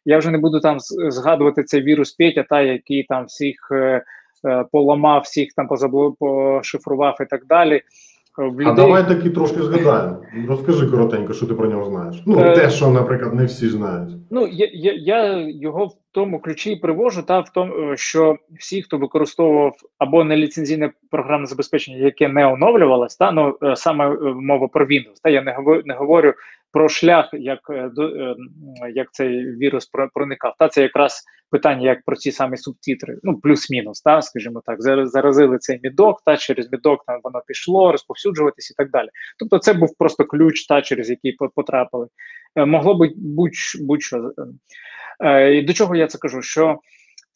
Я 0.05 0.17
вже 0.17 0.31
не 0.31 0.37
буду 0.37 0.59
там 0.59 0.77
згадувати 1.09 1.63
цей 1.63 1.81
вірус 1.81 2.11
Петя, 2.11 2.45
та 2.49 2.61
який 2.61 3.03
там 3.03 3.25
всіх 3.25 3.55
е, 3.71 4.03
е, 4.47 4.65
поламав, 4.71 5.21
всіх 5.21 5.53
там 5.55 5.67
позабло, 5.67 6.15
пошифрував 6.19 7.17
і 7.21 7.25
так 7.25 7.45
далі. 7.45 7.81
Людей... 8.37 8.67
А 8.67 8.73
давай 8.73 9.07
таки 9.07 9.29
трошки 9.29 9.61
згадаємо. 9.61 10.17
Розкажи 10.47 10.87
коротенько, 10.87 11.33
що 11.33 11.45
ти 11.45 11.53
про 11.53 11.67
нього 11.67 11.85
знаєш. 11.85 12.23
Ну, 12.25 12.39
е... 12.39 12.55
те, 12.55 12.69
що, 12.69 12.89
наприклад, 12.89 13.33
не 13.33 13.45
всі 13.45 13.69
знають. 13.69 14.09
Ну, 14.31 14.47
я 14.47 14.69
я, 14.73 14.93
я 14.93 15.47
його 15.47 15.85
в 15.85 15.93
тому 16.11 16.39
ключі 16.39 16.75
привожу, 16.75 17.23
та 17.23 17.39
в 17.39 17.49
тому, 17.49 17.73
е, 17.73 17.97
що 17.97 18.37
всі, 18.59 18.81
хто 18.81 18.97
використовував 18.97 19.75
або 19.97 20.23
неліцензійне 20.23 20.91
програмне 21.11 21.47
забезпечення, 21.47 21.97
яке 21.97 22.27
не 22.27 22.47
оновлювалось, 22.47 23.17
та 23.17 23.31
ну 23.31 23.57
е, 23.63 23.75
саме 23.75 24.17
мова 24.35 24.67
про 24.67 24.85
Windows. 24.85 25.15
Та 25.23 25.29
я 25.29 25.41
не 25.41 25.51
говорю, 25.51 25.81
не 25.85 25.93
говорю 25.93 26.33
про 26.71 26.89
шлях, 26.89 27.29
як 27.33 27.59
як 28.95 29.07
цей 29.11 29.55
вірус 29.57 29.89
проникав. 30.13 30.55
Та 30.59 30.67
це 30.67 30.81
якраз 30.81 31.23
питання, 31.51 31.89
як 31.89 32.05
про 32.05 32.15
ці 32.15 32.31
самі 32.31 32.57
субтитри, 32.57 33.17
ну 33.23 33.39
плюс-мінус, 33.39 34.01
та 34.01 34.21
скажімо 34.21 34.61
так, 34.65 34.81
заразили 35.07 35.57
цей 35.57 35.79
M.E.Doc, 35.83 36.21
та 36.25 36.37
через 36.37 36.71
M.E.Doc 36.71 37.03
там 37.05 37.19
воно 37.23 37.41
пішло, 37.47 37.91
розповсюджуватись 37.91 38.71
і 38.71 38.73
так 38.73 38.91
далі. 38.91 39.09
Тобто, 39.39 39.59
це 39.59 39.73
був 39.73 39.97
просто 39.97 40.25
ключ, 40.25 40.67
та 40.67 40.81
через 40.81 41.09
який 41.09 41.37
потрапили. 41.55 42.07
Е, 42.55 42.65
могло 42.65 42.95
бути 42.95 43.13
будь-що. 43.79 44.31
Е, 45.23 45.55
і 45.55 45.61
до 45.61 45.73
чого 45.73 45.95
я 45.95 46.07
це 46.07 46.17
кажу? 46.17 46.41
Що 46.41 46.79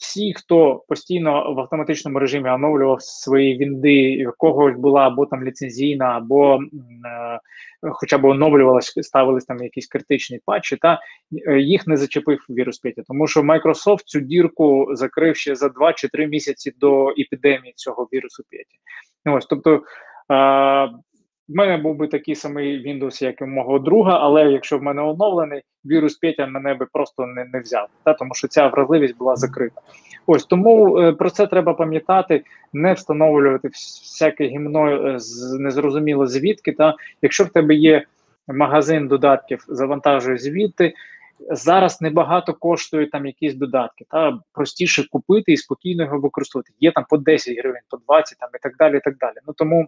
всі, 0.04 0.34
хто 0.34 0.84
постійно 0.88 1.54
в 1.54 1.60
автоматичному 1.60 2.20
режимі 2.20 2.50
оновлював 2.50 3.02
свої 3.02 3.58
вінди, 3.58 4.28
в 4.28 4.38
когось 4.38 4.76
була 4.76 5.08
або 5.08 5.26
там 5.26 5.44
ліцензійна, 5.44 6.06
або 6.06 6.56
е, 6.56 7.90
хоча 7.92 8.18
б 8.18 8.26
оновлювалась, 8.26 8.94
ставились 9.02 9.46
там 9.46 9.64
якісь 9.64 9.88
критичні 9.88 10.40
патчі, 10.46 10.78
та 10.78 11.00
е, 11.48 11.60
їх 11.60 11.88
не 11.88 11.98
зачепив 11.98 12.46
вірус 12.50 12.80
Петя, 12.80 13.02
тому 13.08 13.28
що 13.28 13.42
Microsoft 13.42 14.04
цю 14.06 14.20
дірку 14.20 14.88
закрив 14.92 15.36
ще 15.36 15.56
за 15.56 15.70
2 15.70 15.94
чи 15.94 16.08
3 16.08 16.28
місяці 16.28 16.74
до 16.80 17.10
епідемії 17.10 17.74
цього 17.76 18.08
вірусу 18.14 18.44
Петі. 18.52 18.80
Ось 19.38 19.46
тобто. 19.46 19.82
В 21.50 21.56
мене 21.56 21.78
був 21.78 21.96
би 21.96 22.08
такий 22.08 22.36
самий 22.36 22.88
Windows, 22.88 23.24
як 23.24 23.42
і 23.42 23.44
у 23.44 23.48
мого 23.48 23.80
друга, 23.80 24.20
але 24.22 24.52
якщо 24.52 24.78
в 24.78 24.84
мене 24.84 25.02
оновлений, 25.02 25.62
вірус 25.86 26.16
Петя 26.16 26.46
мене 26.46 26.74
би 26.74 26.86
просто 26.94 27.26
не 27.26 27.46
не 27.54 27.60
взяв, 27.60 27.88
та 28.04 28.14
тому 28.14 28.34
що 28.34 28.48
ця 28.48 28.68
вразливість 28.68 29.18
була 29.18 29.36
закрита. 29.36 29.82
Ось 30.28 30.46
тому 30.46 31.00
е, 31.00 31.14
про 31.14 31.30
це 31.30 31.48
треба 31.48 31.74
пам'ятати, 31.74 32.44
не 32.74 32.94
встановлювати 32.94 33.68
всяке 33.68 34.48
гімно 34.48 35.08
е, 35.08 35.20
з 35.20 35.60
незрозуміло 35.60 36.28
звідки. 36.28 36.72
Та 36.72 36.96
якщо 37.22 37.44
в 37.44 37.50
тебе 37.50 37.76
є 37.76 38.06
магазин 38.48 39.08
додатків, 39.08 39.66
завантажує 39.68 40.38
звідти. 40.38 40.94
Зараз 41.52 42.02
небагато 42.02 42.54
коштують 42.54 43.12
там 43.12 43.26
якісь 43.26 43.54
додатки, 43.54 44.06
та 44.10 44.40
простіше 44.54 45.08
купити 45.12 45.52
і 45.52 45.58
спокійно 45.58 46.04
його 46.04 46.20
використовувати. 46.20 46.74
Є 46.80 46.92
там 46.92 47.06
по 47.10 47.18
10 47.18 47.58
гривень, 47.58 47.82
по 47.90 47.98
20 47.98 48.38
там 48.40 48.50
і 48.56 48.60
так 48.62 48.78
далі. 48.78 48.98
і 48.98 49.00
так 49.00 49.18
далі. 49.18 49.36
Ну 49.48 49.54
тому 49.54 49.88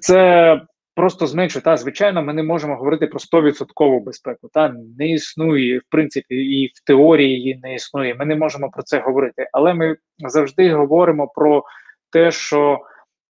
це 0.00 0.60
просто 0.94 1.26
зменшує. 1.26 1.62
Та 1.62 1.76
звичайно, 1.76 2.22
ми 2.22 2.32
не 2.32 2.42
можемо 2.42 2.76
говорити 2.76 3.06
про 3.06 3.18
100% 3.18 4.04
безпеку. 4.04 4.48
Та 4.52 4.74
не 4.98 5.10
існує 5.10 5.78
в 5.78 5.82
принципі, 5.90 6.34
і 6.34 6.66
в 6.66 6.84
теорії 6.86 7.30
її 7.30 7.60
не 7.62 7.74
існує. 7.74 8.14
Ми 8.14 8.24
не 8.24 8.36
можемо 8.36 8.70
про 8.70 8.82
це 8.82 8.98
говорити, 8.98 9.48
але 9.52 9.74
ми 9.74 9.96
завжди 10.18 10.74
говоримо 10.74 11.28
про 11.28 11.64
те, 12.10 12.30
що 12.30 12.78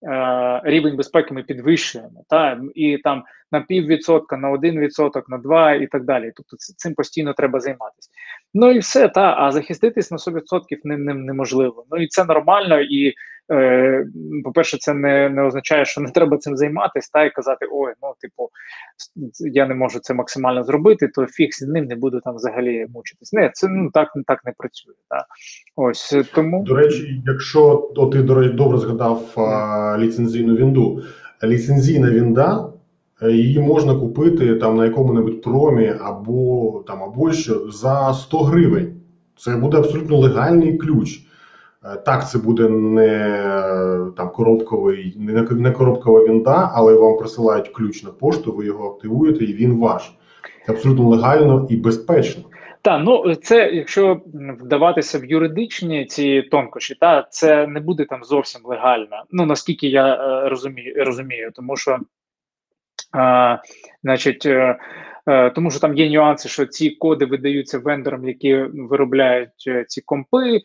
е, 0.03 0.61
рівень 0.63 0.97
безпеки 0.97 1.33
ми 1.33 1.43
підвищуємо, 1.43 2.23
та 2.29 2.61
і 2.75 2.97
там 2.97 3.23
на 3.51 3.61
піввідсотка, 3.61 4.37
на 4.37 4.49
один 4.49 4.79
відсоток, 4.79 5.29
на 5.29 5.37
два 5.37 5.73
і 5.73 5.87
так 5.87 6.03
далі. 6.03 6.31
Тобто 6.35 6.57
цим 6.77 6.93
постійно 6.93 7.33
треба 7.33 7.59
займатися. 7.59 8.09
Ну 8.53 8.71
і 8.71 8.79
все 8.79 9.07
та 9.07 9.35
а 9.37 9.51
захиститись 9.51 10.11
на 10.11 10.17
100% 10.17 10.39
не, 10.83 10.97
не, 10.97 11.13
неможливо. 11.13 11.85
Ну 11.91 11.97
і 11.97 12.07
це 12.07 12.25
нормально 12.25 12.81
і 12.81 13.13
Е, 13.51 14.05
по-перше, 14.43 14.77
це 14.77 14.93
не 14.93 15.29
не 15.29 15.41
означає, 15.43 15.85
що 15.85 16.01
не 16.01 16.11
треба 16.11 16.37
цим 16.37 16.57
займатися, 16.57 17.09
та 17.13 17.23
і 17.23 17.31
казати, 17.31 17.67
ой, 17.71 17.93
ну 18.01 18.13
типу, 18.21 18.49
я 19.39 19.67
не 19.67 19.75
можу 19.75 19.99
це 19.99 20.13
максимально 20.13 20.63
зробити, 20.63 21.07
то 21.07 21.25
фіг 21.25 21.49
з 21.51 21.61
ним 21.61 21.85
не 21.85 21.95
буду 21.95 22.19
там 22.19 22.35
взагалі 22.35 22.85
мучитись. 22.93 23.33
Не, 23.33 23.51
це 23.53 23.67
ну 23.67 23.91
так 23.93 24.07
так 24.27 24.45
не 24.45 24.53
працює. 24.57 24.93
Та. 25.09 25.25
Ось 25.75 26.15
тому 26.35 26.63
до 26.63 26.75
речі, 26.75 27.23
якщо 27.25 27.91
то 27.95 28.05
ти 28.07 28.21
до 28.21 28.35
речі, 28.35 28.53
добре 28.53 28.77
згадав 28.77 29.39
а, 29.39 29.97
ліцензійну 29.99 30.55
вінду, 30.55 31.03
ліцензійна 31.43 32.11
вінда. 32.11 32.70
Е, 33.21 33.31
її 33.31 33.59
можна 33.59 33.95
купити 33.95 34.55
там 34.55 34.77
на 34.77 34.85
якому-небудь 34.85 35.41
промі 35.41 35.93
або 36.01 36.83
там 36.87 37.03
або 37.03 37.31
що 37.31 37.71
за 37.71 38.13
100 38.13 38.37
гривень. 38.37 38.95
Це 39.37 39.55
буде 39.55 39.77
абсолютно 39.77 40.17
легальний 40.17 40.77
ключ. 40.77 41.19
Е, 41.85 41.97
так, 42.05 42.29
це 42.29 42.37
буде 42.37 42.69
не 42.69 43.39
там 44.17 44.29
коробковий, 44.29 45.15
не, 45.51 45.71
коробкова 45.71 46.23
вінда, 46.23 46.71
але 46.73 46.93
вам 46.93 47.17
присилають 47.17 47.69
ключ 47.69 48.03
на 48.03 48.09
пошту, 48.09 48.51
ви 48.51 48.65
його 48.65 48.89
активуєте, 48.89 49.45
і 49.45 49.53
він 49.53 49.79
ваш. 49.79 50.11
Абсолютно 50.67 51.09
легально 51.09 51.67
і 51.69 51.75
безпечно. 51.75 52.43
Так, 52.83 53.01
ну 53.05 53.35
це 53.35 53.71
якщо 53.71 54.21
вдаватися 54.61 55.19
в 55.19 55.25
юридичні 55.25 56.05
ці 56.05 56.41
тонкощі, 56.41 56.95
та 56.99 57.27
це 57.29 57.67
не 57.67 57.79
буде 57.79 58.05
там 58.05 58.23
зовсім 58.23 58.61
легально. 58.63 59.23
Ну 59.31 59.45
наскільки 59.45 59.87
я 59.87 60.13
е, 60.13 60.49
розумію, 60.49 60.93
розумію, 60.97 61.51
тому 61.55 61.77
що, 61.77 61.99
значить, 64.03 64.45
е, 64.45 64.79
е, 65.27 65.49
тому 65.49 65.71
що 65.71 65.79
там 65.79 65.97
є 65.97 66.09
нюанси, 66.09 66.49
що 66.49 66.65
ці 66.65 66.89
коди 66.89 67.25
видаються 67.25 67.79
вендорам, 67.79 68.27
які 68.27 68.55
виробляють 68.73 69.67
е, 69.67 69.85
ці 69.87 70.01
компи 70.01 70.61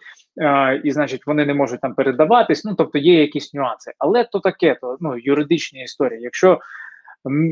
і, 0.85 0.91
значить, 0.91 1.27
вони 1.27 1.47
не 1.47 1.55
можуть 1.55 1.81
там 1.81 1.95
передаватись. 1.95 2.65
Ну 2.65 2.75
тобто 2.75 2.99
є 2.99 3.21
якісь 3.21 3.55
нюанси, 3.55 3.93
але 3.99 4.25
то 4.25 4.41
таке, 4.41 4.79
то 4.81 4.97
ну 5.01 5.19
юридичні 5.19 5.83
історії. 5.83 6.23
Якщо 6.23 6.61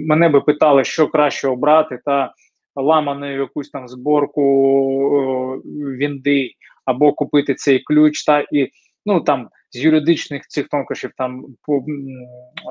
мене 0.07 0.29
би 0.29 0.41
питали, 0.41 0.85
що 0.85 1.09
краще 1.09 1.49
обрати, 1.49 2.01
та 2.05 2.33
ламану 2.77 3.37
якусь 3.37 3.71
там 3.71 3.89
зборку 3.89 4.43
о, 4.43 5.57
вінди 5.97 6.51
або 6.85 7.13
купити 7.13 7.55
цей 7.55 7.79
ключ, 7.79 8.25
та 8.25 8.45
і 8.53 8.71
ну 9.07 9.21
там 9.21 9.49
з 9.75 9.85
юридичних 9.85 10.47
цих 10.47 10.69
тонкощів 10.69 11.11
там 11.17 11.45
по, 11.63 11.85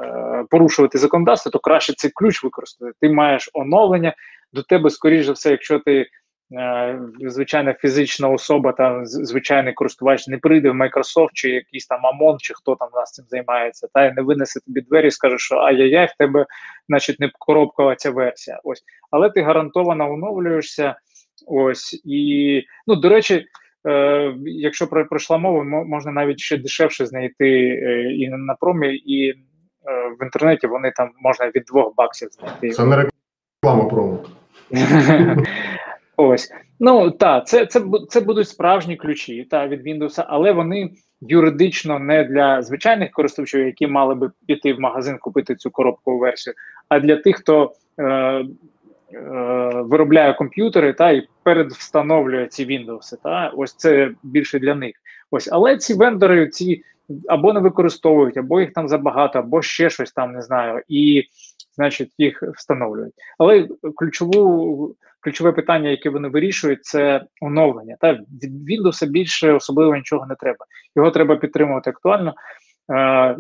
е, 0.04 0.46
порушувати 0.50 0.98
законодавство, 0.98 1.52
то 1.52 1.60
краще 1.60 1.94
цей 1.94 2.12
ключ 2.12 2.44
використати. 2.44 2.92
Ти 3.02 3.10
маєш 3.10 3.50
оновлення 3.54 4.14
до 4.54 4.64
тебе, 4.64 4.90
скоріш 4.90 5.26
за 5.26 5.32
все, 5.32 5.52
якщо 5.52 5.80
ти. 5.80 6.06
Е, 6.54 7.00
звичайна 7.20 7.74
фізична 7.74 8.30
особа, 8.30 8.72
там 8.72 9.06
звичайний 9.06 9.74
користувач 9.74 10.28
не 10.28 10.38
прийде 10.38 10.70
в 10.72 10.74
Microsoft 10.74 11.30
чи 11.34 11.50
якийсь 11.50 11.88
там 11.88 12.06
АМОН, 12.06 12.38
чи 12.40 12.54
хто 12.54 12.76
там 12.76 12.90
у 12.94 12.96
нас 12.96 13.12
цим 13.12 13.26
займається, 13.30 13.88
та 13.94 14.06
й 14.06 14.14
не 14.14 14.22
винесе 14.22 14.60
тобі 14.60 14.82
двері 14.82 15.08
і 15.08 15.12
скаже, 15.12 15.38
що 15.38 15.56
ай-яй-яй, 15.56 16.06
в 16.06 16.18
тебе, 16.18 16.46
значить, 16.90 17.20
не 17.20 17.32
коробкова 17.40 17.96
ця 17.96 18.12
версія. 18.12 18.60
Ось, 18.64 18.84
але 19.12 19.30
ти 19.30 19.42
гарантовано 19.42 20.12
оновлюєшся. 20.12 20.96
Ось 21.48 22.02
і 22.06 22.64
ну 22.88 22.96
до 22.96 23.10
речі. 23.10 23.46
Е, 23.88 24.36
Якщо 24.46 24.88
про 24.88 25.08
пройшла 25.08 25.38
мова, 25.38 25.64
можна 25.64 26.12
навіть 26.12 26.40
ще 26.40 26.58
дешевше 26.58 27.06
знайти 27.06 27.50
е, 27.50 28.14
і 28.14 28.30
на 28.30 28.56
промі, 28.60 28.96
і 28.96 29.30
е, 29.30 29.36
в 30.20 30.24
інтернеті 30.24 30.68
вони 30.68 30.92
там 30.96 31.10
можна 31.22 31.52
від 31.56 31.64
двох 31.64 31.96
баксів 31.96 32.30
знайти. 32.32 32.70
Це 32.70 32.86
не 32.86 32.96
реклама 32.96 33.90
промо. 33.90 34.26
Ось 36.18 36.52
ну 36.80 37.12
так, 37.12 37.48
це 37.48 37.66
це 37.66 37.82
це 38.10 38.22
будуть 38.22 38.48
справжні 38.48 38.96
ключі 38.96 39.48
та 39.52 39.68
від 39.68 39.88
Windows, 39.88 40.24
але 40.28 40.52
вони 40.52 40.90
юридично 41.22 42.00
не 42.00 42.24
для 42.24 42.62
звичайних 42.62 43.12
користувачів, 43.12 43.66
які 43.66 43.88
мали 43.88 44.16
би 44.16 44.32
піти 44.48 44.74
в 44.74 44.80
магазин 44.80 45.18
купити 45.18 45.56
цю 45.56 45.72
коробкову 45.72 46.20
версію, 46.20 46.54
а 46.90 47.00
для 47.00 47.16
тих, 47.16 47.36
хто 47.36 47.74
е, 48.00 48.46
виробляє 49.86 50.34
комп'ютери 50.34 50.94
та 50.94 51.12
і 51.12 51.28
передвстановлює 51.44 52.48
ці 52.48 52.66
Windows. 52.66 53.24
Та 53.24 53.54
ось 53.56 53.76
це 53.76 54.12
більше 54.24 54.60
для 54.60 54.76
них. 54.76 54.96
Ось, 55.32 55.50
але 55.52 55.78
ці 55.78 55.94
вендори 55.94 56.50
ці 56.50 56.84
або 57.28 57.54
не 57.54 57.60
використовують, 57.60 58.38
або 58.38 58.62
їх 58.62 58.74
там 58.74 58.88
забагато, 58.88 59.40
або 59.40 59.62
ще 59.62 59.90
щось 59.90 60.12
там 60.12 60.32
не 60.32 60.42
знаю, 60.42 60.82
і 60.88 61.24
значить 61.76 62.12
їх 62.18 62.44
встановлюють. 62.44 63.14
Але 63.38 63.68
ключову 63.96 64.96
ключове 65.20 65.52
питання, 65.52 65.90
яке 65.90 66.10
вони 66.10 66.28
вирішують, 66.28 66.86
це 66.86 67.24
оновлення. 67.42 67.98
Та 68.00 68.14
від 68.14 68.70
Windows 68.70 69.08
більше 69.08 69.54
особливо 69.54 69.96
нічого 69.96 70.26
не 70.26 70.36
треба. 70.36 70.66
Його 70.96 71.12
треба 71.12 71.36
підтримувати 71.36 71.90
актуально. 71.90 72.34
Е, 72.92 73.38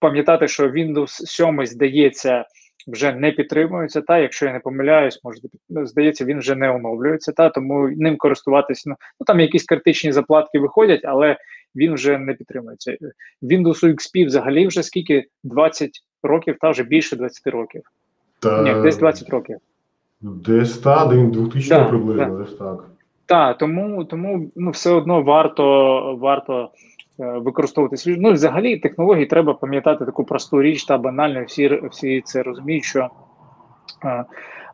Пам'ятати, 0.00 0.48
що 0.48 0.68
Windows 0.68 1.08
7 1.08 1.66
здається. 1.66 2.44
Вже 2.88 3.12
не 3.12 3.32
підтримується, 3.32 4.00
та 4.00 4.18
якщо 4.18 4.46
я 4.46 4.52
не 4.52 4.60
помиляюсь, 4.60 5.20
може 5.24 5.38
здається, 5.68 6.24
він 6.24 6.38
вже 6.38 6.54
не 6.54 6.70
оновлюється, 6.70 7.32
та 7.32 7.48
тому 7.48 7.88
ним 7.88 8.16
користуватися. 8.16 8.90
Ну, 8.90 8.96
ну 9.20 9.24
там 9.24 9.40
якісь 9.40 9.64
критичні 9.64 10.12
заплатки 10.12 10.58
виходять, 10.58 11.04
але 11.04 11.36
він 11.76 11.94
вже 11.94 12.18
не 12.18 12.34
підтримується. 12.34 12.96
Windows 13.42 13.84
XP 13.84 14.26
взагалі 14.26 14.66
вже 14.66 14.82
скільки 14.82 15.24
20 15.44 15.90
років, 16.22 16.56
та 16.60 16.70
вже 16.70 16.82
більше 16.82 17.16
20 17.16 17.46
років. 17.46 17.82
Та... 18.40 18.62
Ні, 18.62 18.82
десь 18.82 18.96
20 18.96 19.30
років. 19.30 19.58
Десь 20.20 20.78
та, 20.78 21.06
день 21.06 21.30
2000 21.30 21.68
да, 21.68 21.84
приблизно, 21.84 22.26
да. 22.26 22.44
десь 22.44 22.54
так. 22.56 22.84
Так, 23.26 23.58
тому 23.58 24.04
тому 24.04 24.50
ну, 24.56 24.70
все 24.70 24.90
одно 24.90 25.22
варто 25.22 26.16
варто 26.20 26.70
використовувати 27.18 27.96
свіж. 27.96 28.16
Ну, 28.18 28.32
взагалі, 28.32 28.76
технології 28.76 29.26
треба 29.26 29.54
пам'ятати 29.54 30.04
таку 30.04 30.24
просту 30.24 30.62
річ 30.62 30.84
та 30.84 30.98
банальну. 30.98 31.44
Всі 31.44 31.80
всі 31.90 32.20
це 32.20 32.42
розуміють, 32.42 32.84
що 32.84 33.10
е, 34.04 34.24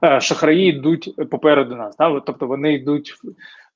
е, 0.05 0.21
шахраї 0.21 0.69
йдуть 0.69 1.31
попереду 1.31 1.77
нас. 1.77 1.97
Та? 1.97 2.21
Тобто 2.21 2.47
вони 2.47 2.75
йдуть, 2.75 3.15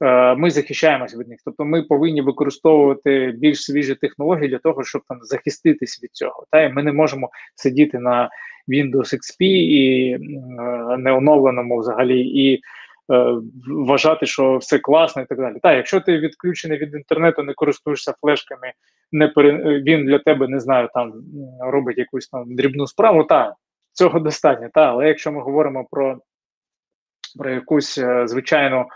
е, 0.01 0.35
ми 0.35 0.51
захищаємося 0.51 1.19
від 1.19 1.29
них. 1.29 1.39
Тобто 1.45 1.65
ми 1.65 1.83
повинні 1.83 2.23
використовувати 2.23 3.35
більш 3.39 3.65
свіжі 3.65 3.95
технології 3.95 4.49
для 4.49 4.59
того, 4.59 4.85
щоб 4.85 5.03
там 5.09 5.19
захиститись 5.23 6.03
від 6.03 6.11
цього. 6.13 6.45
Та? 6.51 6.63
І 6.63 6.73
ми 6.73 6.83
не 6.83 6.93
можемо 6.93 7.31
сидіти 7.55 7.99
на 7.99 8.31
Windows 8.69 9.15
XP 9.15 9.45
і 9.45 10.11
е, 10.11 10.19
неоновленому 10.99 11.79
взагалі, 11.79 12.21
і 12.21 12.55
е, 12.55 12.61
вважати, 13.69 14.27
що 14.27 14.57
все 14.57 14.79
класно 14.79 15.23
і 15.23 15.27
так 15.27 15.39
далі. 15.39 15.57
Так, 15.63 15.77
якщо 15.77 16.01
ти 16.01 16.19
відключений 16.19 16.79
від 16.79 16.95
інтернету, 16.95 17.43
не 17.43 17.55
користуєшся 17.55 18.15
флешками, 18.21 18.73
не 19.13 19.29
пере... 19.29 19.81
він 19.81 20.07
для 20.07 20.19
тебе 20.19 20.49
не 20.49 20.61
знаю, 20.61 20.89
там 20.95 21.13
робить 21.61 21.99
якусь 21.99 22.29
там 22.29 22.57
дрібну 22.57 22.87
справу, 22.87 23.25
так, 23.25 23.55
цього 23.93 24.21
достатньо. 24.21 24.69
Та, 24.75 24.81
але 24.81 25.09
якщо 25.09 25.33
ми 25.33 25.43
говоримо 25.43 25.87
про 25.91 26.19
про 27.39 27.51
якусь 27.51 27.99
е, 27.99 28.27
звичайну 28.29 28.87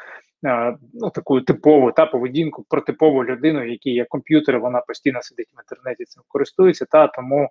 е, 0.47 0.77
ну, 0.95 1.11
таку 1.11 1.41
типову 1.41 1.93
та 1.93 2.07
поведінку, 2.07 2.65
про 2.69 2.81
типову 2.81 3.25
людину, 3.25 3.65
якій 3.65 3.91
є 3.91 4.05
комп'ютер, 4.05 4.61
вона 4.61 4.81
постійно 4.81 5.23
сидить 5.23 5.49
в 5.57 5.61
інтернеті, 5.61 6.05
цим 6.05 6.23
користується, 6.29 6.85
та 6.85 7.07
тому 7.07 7.49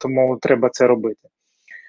тому 0.00 0.38
треба 0.42 0.68
це 0.68 0.86
робити. 0.86 1.28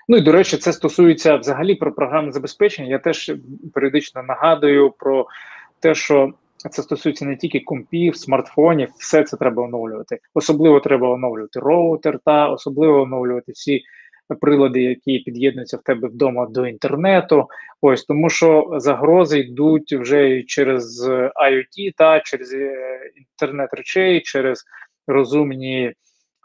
Ну 0.08 0.18
і 0.18 0.22
до 0.22 0.32
речі, 0.32 0.58
це 0.58 0.74
стосується 0.74 1.36
взагалі 1.36 1.76
про 1.76 1.94
програмне 1.94 2.32
забезпечення. 2.32 2.90
Я 2.90 3.00
теж 3.00 3.32
періодично 3.74 4.24
нагадую 4.24 4.92
про 4.92 5.28
те, 5.80 5.96
що 5.96 6.34
це 6.72 6.82
стосується 6.82 7.26
не 7.26 7.36
тільки 7.36 7.60
компів, 7.60 8.18
смартфонів, 8.18 8.90
все 8.98 9.24
це 9.24 9.38
треба 9.38 9.64
оновлювати. 9.64 10.20
Особливо 10.34 10.80
треба 10.80 11.10
оновлювати 11.10 11.60
роутер, 11.60 12.20
та 12.26 12.48
особливо 12.48 13.02
оновлювати 13.02 13.52
всі 13.52 13.84
прилади, 14.42 14.82
які 14.82 15.20
під'єднуються 15.20 15.78
в 15.78 15.84
тебе 15.84 16.08
вдома 16.08 16.48
до 16.50 16.68
інтернету. 16.68 17.48
Ось 17.82 18.04
тому, 18.04 18.30
що 18.30 18.74
загрози 18.78 19.40
йдуть 19.40 19.94
вже 19.94 20.44
через 20.44 21.10
IoT, 21.10 21.94
та 21.98 22.20
через 22.20 22.54
е, 22.54 22.78
інтернет 23.16 23.70
речей, 23.74 24.22
через 24.22 24.66
розумні 25.08 25.86
е, 25.86 25.94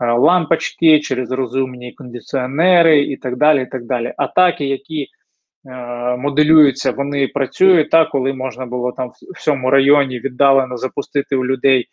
лампочки, 0.01 1.01
через 1.01 1.31
розумні 1.31 1.93
кондиціонери 1.93 3.03
і 3.03 3.17
так 3.17 3.37
далі. 3.37 3.63
і 3.63 3.67
так 3.67 3.85
далі. 3.85 4.15
Атаки, 4.17 4.65
які 4.65 5.07
е, 5.67 6.17
моделюються, 6.17 6.93
вони 6.93 7.29
працюють 7.29 7.91
так, 7.91 8.11
коли 8.11 8.33
можна 8.33 8.67
було 8.67 8.93
там 8.93 9.09
в 9.09 9.13
всьому 9.37 9.71
районі 9.71 10.21
віддалено 10.21 10.77
запустити 10.77 11.37
у 11.37 11.47
людей. 11.47 11.89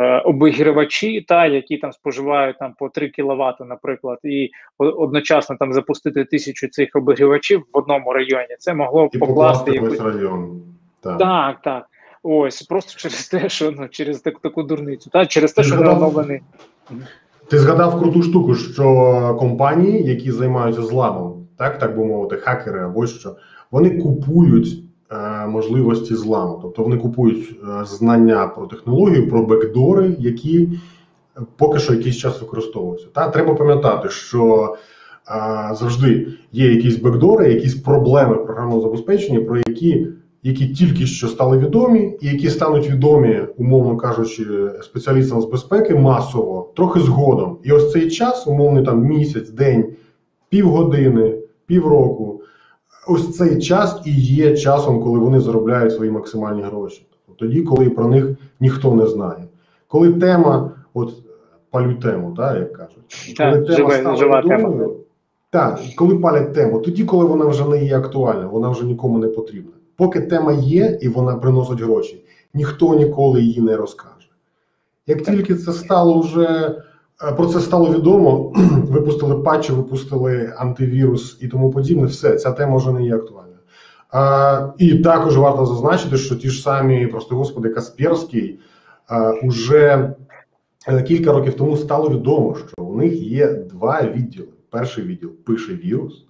Е, 0.00 0.18
обігрівачі, 0.18 1.20
та 1.20 1.46
які 1.46 1.78
там 1.78 1.92
споживають 1.92 2.58
там 2.58 2.74
по 2.78 2.88
3 2.88 3.08
кВт, 3.08 3.60
наприклад, 3.60 4.18
і 4.24 4.50
одночасно 4.78 5.56
там 5.56 5.72
запустити 5.72 6.24
тисячу 6.24 6.68
цих 6.68 6.88
обігрівачів 6.94 7.60
в 7.72 7.78
одному 7.78 8.12
районі. 8.12 8.56
Це 8.58 8.74
могло 8.74 9.08
І 9.12 9.18
покласти 9.18 9.70
якусь... 9.70 10.00
район. 10.00 10.62
Так. 11.00 11.18
так, 11.18 11.62
так. 11.62 11.86
Ось 12.22 12.62
просто 12.62 12.92
через 12.96 13.28
те, 13.28 13.48
що 13.48 13.70
ну 13.70 13.88
через 13.88 14.20
так, 14.20 14.38
таку 14.40 14.62
дурницю, 14.62 15.10
та 15.10 15.26
через 15.26 15.52
те, 15.52 15.62
що 15.62 15.74
оновлений. 15.74 16.40
Ти 17.48 17.58
згадав 17.58 18.00
круту 18.00 18.22
штуку, 18.22 18.54
що 18.54 19.36
компанії, 19.38 20.02
які 20.02 20.32
займаються 20.32 20.82
зламом, 20.82 21.46
так 21.56 21.78
так 21.78 21.96
би 21.98 22.04
мовити, 22.04 22.36
хакери 22.36 22.80
або 22.80 23.06
що, 23.06 23.36
вони 23.70 23.90
купують 23.90 24.82
е, 25.12 25.46
можливості 25.46 26.14
зламу. 26.14 26.58
Тобто 26.62 26.82
вони 26.82 26.96
купують 26.96 27.50
е, 27.50 27.84
знання 27.84 28.46
про 28.46 28.66
технологію, 28.66 29.28
про 29.28 29.46
бекдори, 29.46 30.16
які 30.18 30.68
е, 31.36 31.40
поки 31.56 31.78
що 31.78 31.94
якийсь 31.94 32.16
час 32.16 32.40
використовуються. 32.40 33.06
Та 33.12 33.28
треба 33.28 33.54
пам'ятати, 33.54 34.08
що 34.08 34.74
е, 35.28 35.74
завжди 35.74 36.28
є 36.52 36.74
якісь 36.74 36.96
бекдори, 36.96 37.52
якісь 37.52 37.74
проблеми 37.74 38.36
програмного 38.36 38.80
забезпечення, 38.80 39.40
про 39.40 39.56
які. 39.56 40.06
Які 40.46 40.68
тільки 40.68 41.06
що 41.06 41.28
стали 41.28 41.58
відомі, 41.58 42.18
і 42.20 42.26
які 42.28 42.50
стануть 42.50 42.90
відомі, 42.90 43.40
умовно 43.56 43.96
кажучи, 43.96 44.44
спеціалістам 44.82 45.40
з 45.40 45.44
безпеки 45.44 45.94
масово, 45.94 46.70
трохи 46.76 47.00
згодом. 47.00 47.58
І 47.62 47.72
ось 47.72 47.92
цей 47.92 48.10
час, 48.10 48.46
умовний 48.46 48.84
там 48.84 49.04
місяць, 49.04 49.50
день, 49.50 49.84
півгодини, 50.48 51.34
півроку. 51.66 52.40
Ось 53.08 53.36
цей 53.36 53.58
час 53.58 54.00
і 54.04 54.10
є 54.20 54.56
часом, 54.56 55.02
коли 55.02 55.18
вони 55.18 55.40
заробляють 55.40 55.92
свої 55.94 56.10
максимальні 56.10 56.62
гроші. 56.62 57.06
Тобто 57.26 57.46
Тоді, 57.46 57.62
коли 57.62 57.90
про 57.90 58.08
них 58.08 58.26
ніхто 58.60 58.94
не 58.94 59.06
знає. 59.06 59.44
Коли 59.88 60.12
тема, 60.12 60.70
от 60.94 61.12
палю 61.70 61.94
тему, 61.94 62.34
так, 62.36 62.56
як 62.58 62.72
кажуть, 62.72 63.34
Так, 63.36 63.54
коли 63.54 63.76
живе- 63.76 63.98
стала 64.00 64.16
жива 64.16 64.40
відомою, 64.40 64.78
тема. 64.78 64.88
Так, 65.50 65.80
коли 65.96 66.16
палять 66.18 66.52
тему, 66.54 66.78
тоді, 66.78 67.04
коли 67.04 67.24
вона 67.24 67.44
вже 67.44 67.68
не 67.68 67.84
є 67.84 67.96
актуальна, 67.98 68.46
вона 68.46 68.68
вже 68.68 68.84
нікому 68.84 69.18
не 69.18 69.28
потрібна. 69.28 69.70
Поки 69.96 70.20
тема 70.20 70.52
є 70.52 70.98
і 71.02 71.08
вона 71.08 71.36
приносить 71.36 71.80
гроші, 71.80 72.24
ніхто 72.54 72.94
ніколи 72.94 73.42
її 73.42 73.60
не 73.60 73.76
розкаже. 73.76 74.28
Як 75.06 75.22
тільки 75.22 75.54
це 75.54 75.72
стало 75.72 76.20
вже 76.20 76.74
е, 77.22 77.32
про 77.32 77.46
це 77.46 77.60
стало 77.60 77.94
відомо, 77.94 78.52
випустили 78.90 79.42
патчі, 79.42 79.72
випустили 79.72 80.52
антивірус 80.56 81.38
і 81.40 81.48
тому 81.48 81.70
подібне, 81.70 82.06
все, 82.06 82.36
ця 82.36 82.52
тема 82.52 82.76
вже 82.76 82.92
не 82.92 83.04
є 83.04 83.14
актуальна. 83.14 83.54
А, 84.10 84.68
і 84.78 84.98
також 84.98 85.36
варто 85.36 85.66
зазначити, 85.66 86.16
що 86.16 86.36
ті 86.36 86.50
ж 86.50 86.62
самі, 86.62 87.06
просто 87.06 87.36
господи, 87.36 87.68
Касперський 87.68 88.58
а, 89.06 89.32
уже 89.32 90.14
е, 90.88 91.02
кілька 91.02 91.32
років 91.32 91.54
тому 91.54 91.76
стало 91.76 92.08
відомо, 92.08 92.56
що 92.56 92.84
у 92.84 92.96
них 92.96 93.22
є 93.22 93.46
два 93.54 94.02
відділи. 94.02 94.48
Перший 94.70 95.04
відділ 95.04 95.30
пише 95.30 95.74
вірус, 95.74 96.24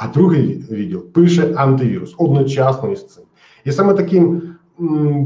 а 0.00 0.06
другий 0.06 0.64
відділ 0.70 1.12
пише 1.12 1.54
антивірус 1.56 2.14
одночасно 2.18 2.92
із 2.92 3.06
цим. 3.06 3.24
І 3.64 3.72
саме 3.72 3.94
таким 3.94 4.54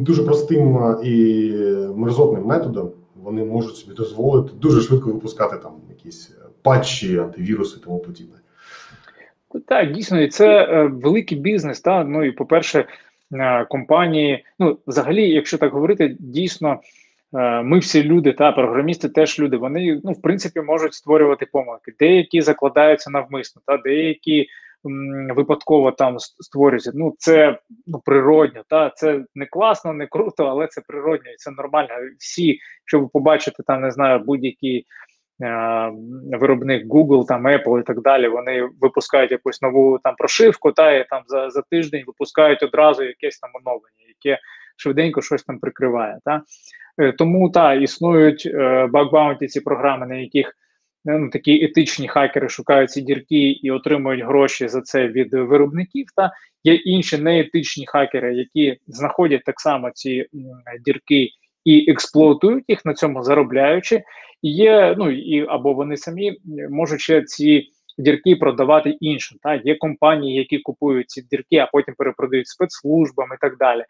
дуже 0.00 0.22
простим 0.22 0.78
і 1.04 1.50
мерзотним 1.96 2.44
методом 2.44 2.90
вони 3.22 3.44
можуть 3.44 3.76
собі 3.76 3.96
дозволити 3.96 4.50
дуже 4.56 4.80
швидко 4.80 5.12
випускати 5.12 5.56
там 5.56 5.72
якісь 5.88 6.30
е, 6.30 6.46
патчі, 6.62 7.18
антивіруси 7.18 7.78
і 7.80 7.84
тому 7.84 7.98
подібне. 7.98 8.36
Так, 9.66 9.92
дійсно, 9.92 10.20
і 10.20 10.28
це 10.28 10.64
е, 10.64 10.86
великий 10.86 11.38
бізнес. 11.38 11.80
Та 11.80 12.04
ну 12.04 12.24
і 12.24 12.32
по-перше, 12.32 12.84
е, 13.32 13.64
компанії. 13.64 14.44
Ну, 14.58 14.78
взагалі, 14.86 15.28
якщо 15.28 15.58
так 15.58 15.72
говорити, 15.72 16.16
дійсно. 16.20 16.80
Ми 17.64 17.78
всі 17.78 18.02
люди, 18.02 18.32
та 18.32 18.52
програмісти 18.52 19.08
теж 19.08 19.40
люди. 19.40 19.56
Вони 19.56 20.00
ну 20.04 20.12
в 20.12 20.22
принципі 20.22 20.60
можуть 20.60 20.94
створювати 20.94 21.46
помилки. 21.52 21.92
Деякі 21.98 22.40
закладаються 22.40 23.10
навмисно, 23.10 23.62
та 23.66 23.76
деякі 23.76 24.46
випадково 25.34 25.92
там 25.92 26.16
с- 26.16 26.36
створюються. 26.38 26.92
Ну 26.94 27.14
це 27.18 27.58
ну 27.86 28.00
природньо. 28.04 28.62
Та 28.68 28.90
це 28.90 29.24
не 29.34 29.46
класно, 29.46 29.92
не 29.92 30.06
круто, 30.06 30.46
але 30.46 30.66
це 30.66 30.80
природньо 30.88 31.30
і 31.30 31.36
це 31.36 31.50
нормально. 31.50 31.88
Всі, 32.18 32.58
якщо 32.82 33.00
ви 33.00 33.08
побачите 33.12 33.62
там, 33.66 33.80
не 33.80 33.90
знаю, 33.90 34.18
будь-які 34.18 34.84
е, 35.42 35.90
виробник 36.38 36.86
Google, 36.86 37.26
там 37.26 37.46
Apple 37.46 37.80
і 37.80 37.82
так 37.82 38.00
далі, 38.00 38.28
вони 38.28 38.68
випускають 38.80 39.30
якусь 39.30 39.62
нову 39.62 39.98
там 40.04 40.14
прошивку, 40.18 40.72
та 40.72 40.92
і 40.92 41.08
там 41.08 41.22
за, 41.26 41.50
за 41.50 41.62
тиждень 41.70 42.04
випускають 42.06 42.62
одразу 42.62 43.02
якесь 43.04 43.38
там 43.38 43.50
оновлення, 43.54 44.04
яке 44.24 44.40
швиденько 44.76 45.22
щось 45.22 45.42
там 45.42 45.58
прикриває. 45.58 46.18
Та? 46.24 46.42
Е, 46.98 47.12
Тому 47.12 47.50
та 47.50 47.74
існують 47.74 48.46
е, 48.46 48.86
баг-баунті 48.86 49.46
ці 49.46 49.60
програми, 49.60 50.06
на 50.06 50.14
яких 50.14 50.48
е, 50.48 50.52
ну, 51.04 51.30
такі 51.30 51.64
етичні 51.64 52.08
хакери 52.08 52.48
шукають 52.48 52.90
ці 52.90 53.02
дірки 53.02 53.50
і 53.50 53.70
отримують 53.70 54.24
гроші 54.24 54.68
за 54.68 54.80
це 54.80 55.08
від 55.08 55.34
виробників. 55.34 56.06
Та 56.16 56.32
є 56.64 56.74
інші 56.74 57.18
неетичні 57.18 57.86
хакери, 57.86 58.34
які 58.34 58.76
знаходять 58.86 59.44
так 59.44 59.60
само 59.60 59.90
ці 59.90 60.26
дірки 60.84 61.28
і 61.64 61.90
експлуатують 61.90 62.64
їх 62.68 62.84
на 62.84 62.94
цьому 62.94 63.22
заробляючи. 63.22 64.02
І 64.42 64.50
є, 64.50 64.94
ну 64.98 65.10
і 65.10 65.46
або 65.48 65.72
вони 65.72 65.96
самі 65.96 66.30
е, 66.30 66.36
можуть 66.70 67.00
ще 67.00 67.22
ці 67.22 67.68
дірки 67.98 68.36
продавати 68.36 68.90
іншим. 68.90 69.38
Та 69.42 69.54
є 69.54 69.74
компанії, 69.74 70.38
які 70.38 70.58
купують 70.58 71.10
ці 71.10 71.22
дірки, 71.22 71.56
а 71.56 71.66
потім 71.66 71.94
перепродають 71.98 72.48
спецслужбам 72.48 73.28
і 73.34 73.36
так 73.40 73.58
далі. 73.58 73.84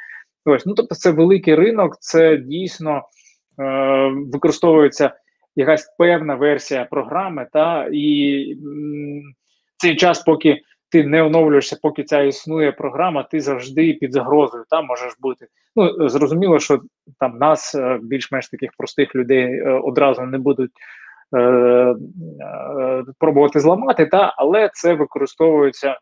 Ось, 0.44 0.66
ну 0.66 0.74
тобто, 0.74 0.94
це 0.94 1.10
великий 1.10 1.54
ринок, 1.54 1.96
це 2.00 2.36
дійсно 2.36 3.02
е, 3.60 4.12
використовується 4.32 5.14
якась 5.56 5.94
певна 5.98 6.34
версія 6.34 6.84
програми, 6.84 7.46
та 7.52 7.88
і 7.92 8.56
цей 9.76 9.96
час, 9.96 10.22
поки 10.22 10.60
ти 10.94 11.04
не 11.04 11.22
оновлюєшся, 11.22 11.78
поки 11.82 12.04
ця 12.04 12.22
існує 12.22 12.72
програма, 12.72 13.22
ти 13.22 13.40
завжди 13.40 13.92
під 13.92 14.12
загрозою 14.12 14.64
та 14.70 14.82
можеш 14.82 15.16
бути. 15.20 15.46
Ну 15.76 16.08
зрозуміло, 16.08 16.58
що 16.58 16.80
там 17.20 17.38
нас 17.38 17.74
е, 17.74 17.98
більш-менш 18.02 18.48
таких 18.48 18.70
простих 18.78 19.14
людей 19.14 19.58
е, 19.58 19.70
одразу 19.70 20.22
не 20.22 20.38
будуть 20.38 20.70
е, 21.36 21.94
пробувати 23.18 23.60
зламати, 23.60 24.06
та 24.06 24.34
але 24.36 24.70
це 24.74 24.94
використовується 24.94 25.98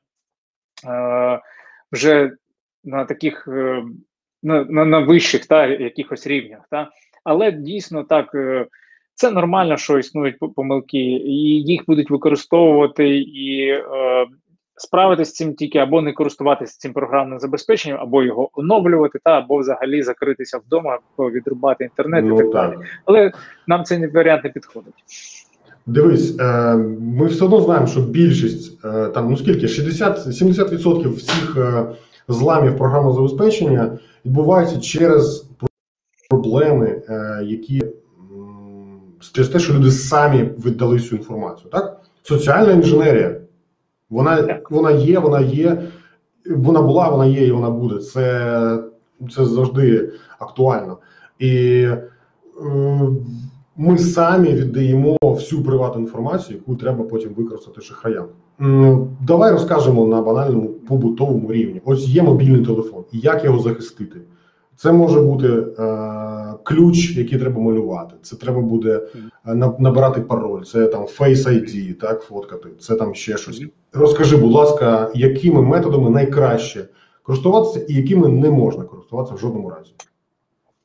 е, 0.89 1.41
вже 1.93 2.31
на 2.85 3.05
таких 3.05 3.49
е, 3.49 3.83
на, 4.43 4.65
на, 4.65 4.85
на 4.85 4.99
вищих 4.99 5.47
та 5.47 5.67
якихось 5.67 6.27
рівнях. 6.27 6.61
Та 6.71 6.91
але 7.25 7.53
дійсно 7.53 8.05
так. 8.05 8.37
Це 9.15 9.31
нормально, 9.31 9.77
що 9.77 9.99
існують 9.99 10.37
помилки, 10.57 10.99
і 10.99 11.63
їх 11.63 11.83
будуть 11.87 12.11
використовувати 12.11 13.19
і 13.19 13.69
е, 13.69 13.83
справитися 14.77 15.31
з 15.31 15.35
цим 15.35 15.55
тільки 15.55 15.79
або 15.79 16.03
не 16.03 16.13
користуватися 16.13 16.79
цим 16.79 16.93
програмним 16.93 17.39
забезпеченням, 17.39 18.01
або 18.01 18.23
його 18.23 18.51
оновлювати, 18.53 19.19
та 19.25 19.31
або 19.31 19.59
взагалі 19.59 20.03
закритися 20.03 20.59
вдома, 20.67 20.99
відрубати 21.19 21.85
інтернет 21.85 22.25
і 22.25 22.29
Ну, 22.29 22.37
так 22.37 22.51
далі. 22.51 22.77
Але 23.05 23.33
нам 23.67 23.85
цей 23.85 24.07
варіант 24.07 24.45
не 24.45 24.51
підходить. 24.51 24.95
Дивись, 25.87 26.41
е, 26.41 26.77
ми 27.01 27.27
все 27.27 27.45
одно 27.45 27.61
знаємо, 27.61 27.87
що 27.87 28.01
більшість 28.01 28.85
е, 28.85 29.09
там 29.09 29.31
ну 29.31 29.37
скільки 29.37 29.67
60-70% 29.67 31.15
всіх 31.15 31.57
е, 31.57 31.85
зламів 32.29 32.79
програмного 32.79 33.15
забезпечення 33.15 33.99
відбуваються 34.25 34.81
через 34.81 35.49
проблеми, 36.31 37.03
е, 37.09 37.41
які 37.45 37.83
через 39.33 39.49
те, 39.49 39.59
що 39.59 39.75
люди 39.75 39.91
самі 39.91 40.43
віддали 40.43 41.01
цю 41.01 41.17
інформацію. 41.17 41.71
Так, 41.71 42.01
соціальна 42.23 42.73
інженерія, 42.73 43.37
вона, 44.11 44.61
вона 44.71 44.91
є, 44.91 45.19
вона 45.19 45.41
є, 45.41 45.83
вона 46.51 46.83
була, 46.83 47.09
вона 47.09 47.27
є 47.27 47.47
і 47.47 47.53
вона 47.53 47.71
буде. 47.71 48.01
Це, 48.01 48.79
це 49.35 49.45
завжди 49.45 50.13
актуально. 50.39 50.99
І 51.39 51.83
е, 51.83 51.99
ми 53.77 53.99
самі 53.99 54.53
віддаємо 54.53 55.17
всю 55.23 55.63
приватну 55.63 56.01
інформацію, 56.01 56.59
яку 56.59 56.77
треба 56.77 57.05
потім 57.05 57.35
використати 57.35 57.81
шахраям. 57.81 58.27
Давай 59.21 59.53
розкажемо 59.53 60.07
на 60.07 60.23
банальному 60.23 60.69
побутовому 60.69 61.53
рівні. 61.53 61.83
Ось 61.85 62.09
є 62.09 62.23
мобільний 62.23 62.65
телефон, 62.65 63.05
і 63.13 63.19
як 63.19 63.45
його 63.45 63.59
захистити. 63.59 64.21
Це 64.83 64.93
може 64.93 65.21
бути 65.21 65.49
е, 65.49 65.65
ключ, 66.63 67.17
який 67.17 67.39
треба 67.39 67.61
малювати. 67.61 68.15
Це 68.23 68.37
треба 68.37 68.61
буде 68.61 69.01
е, 69.47 69.55
набирати 69.79 70.21
пароль. 70.21 70.63
Це 70.63 70.87
там 70.87 71.03
Face 71.03 71.49
ID, 71.49 71.95
так, 71.95 72.23
фоткати. 72.23 72.69
Це 72.79 72.95
там 72.97 73.15
ще 73.15 73.37
щось. 73.37 73.63
Розкажи, 73.93 74.37
будь 74.37 74.53
ласка, 74.53 75.11
якими 75.15 75.63
методами 75.63 76.11
найкраще 76.11 76.85
користуватися 77.23 77.87
і 77.89 77.95
якими 77.95 78.29
не 78.29 78.51
можна 78.51 78.85
користуватися 78.85 79.35
в 79.35 79.39
жодному 79.39 79.71
разі. 79.71 79.93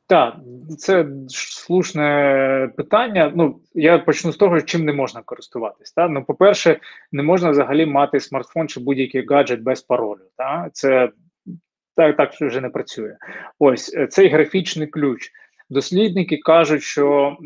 Так, 0.08 0.36
це 0.78 1.08
слушне 1.28 2.72
питання. 2.78 3.32
Ну, 3.36 3.60
я 3.74 4.00
почну 4.00 4.32
з 4.32 4.38
того, 4.38 4.62
чим 4.62 4.86
не 4.86 4.94
можна 4.94 5.22
користуватись. 5.26 5.92
Та? 5.92 6.08
Ну, 6.08 6.24
по-перше, 6.24 6.80
не 7.12 7.24
можна 7.24 7.50
взагалі 7.50 7.86
мати 7.86 8.20
смартфон 8.20 8.68
чи 8.68 8.80
будь-який 8.80 9.26
гаджет 9.26 9.62
без 9.62 9.82
паролю. 9.82 10.22
Та? 10.38 10.70
Це 10.74 11.10
так, 11.98 12.18
так 12.18 12.34
вже 12.34 12.62
не 12.62 12.70
працює. 12.70 13.18
Ось 13.60 13.94
е, 13.96 14.08
цей 14.08 14.30
графічний 14.30 14.88
ключ. 14.88 15.32
Дослідники 15.70 16.38
кажуть, 16.38 16.84
що, 16.84 17.38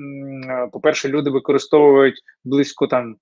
е, 0.49 0.67
по-перше, 0.71 1.09
люди 1.09 1.29
використовують 1.29 2.21
близько 2.43 2.87
там, 2.87 3.15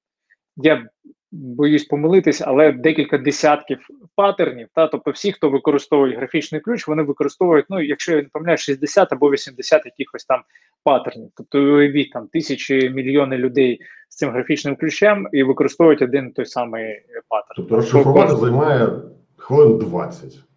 я 0.57 0.89
боюсь 1.31 1.85
помилитись, 1.85 2.41
але 2.45 2.71
декілька 2.71 3.17
десятків 3.17 3.79
паттернів. 4.15 4.67
Та 4.75 4.87
тобто, 4.87 5.11
всі, 5.11 5.31
хто 5.31 5.49
використовує 5.49 6.17
графічний 6.17 6.61
ключ, 6.61 6.87
вони 6.87 7.03
використовують, 7.03 7.65
ну 7.69 7.81
якщо 7.81 8.11
я 8.11 8.21
не 8.21 8.27
помиляю, 8.33 8.57
60 8.57 9.13
або 9.13 9.31
80 9.31 9.85
якихось 9.85 10.25
там 10.25 10.41
паттернів. 10.83 11.29
Тобто, 11.35 11.59
уявіть 11.59 12.11
там 12.11 12.27
тисячі 12.27 12.89
мільйони 12.89 13.37
людей 13.37 13.79
з 14.09 14.15
цим 14.15 14.29
графічним 14.29 14.75
ключем 14.75 15.27
і 15.31 15.43
використовують 15.43 16.01
один 16.01 16.31
той 16.31 16.45
самий 16.45 16.83
е, 16.83 17.03
паттерн. 17.27 17.55
Тобто 17.55 17.75
розшифрувати 17.75 18.35
займає 18.35 18.87
хвилин 19.37 19.77
20. 19.77 20.48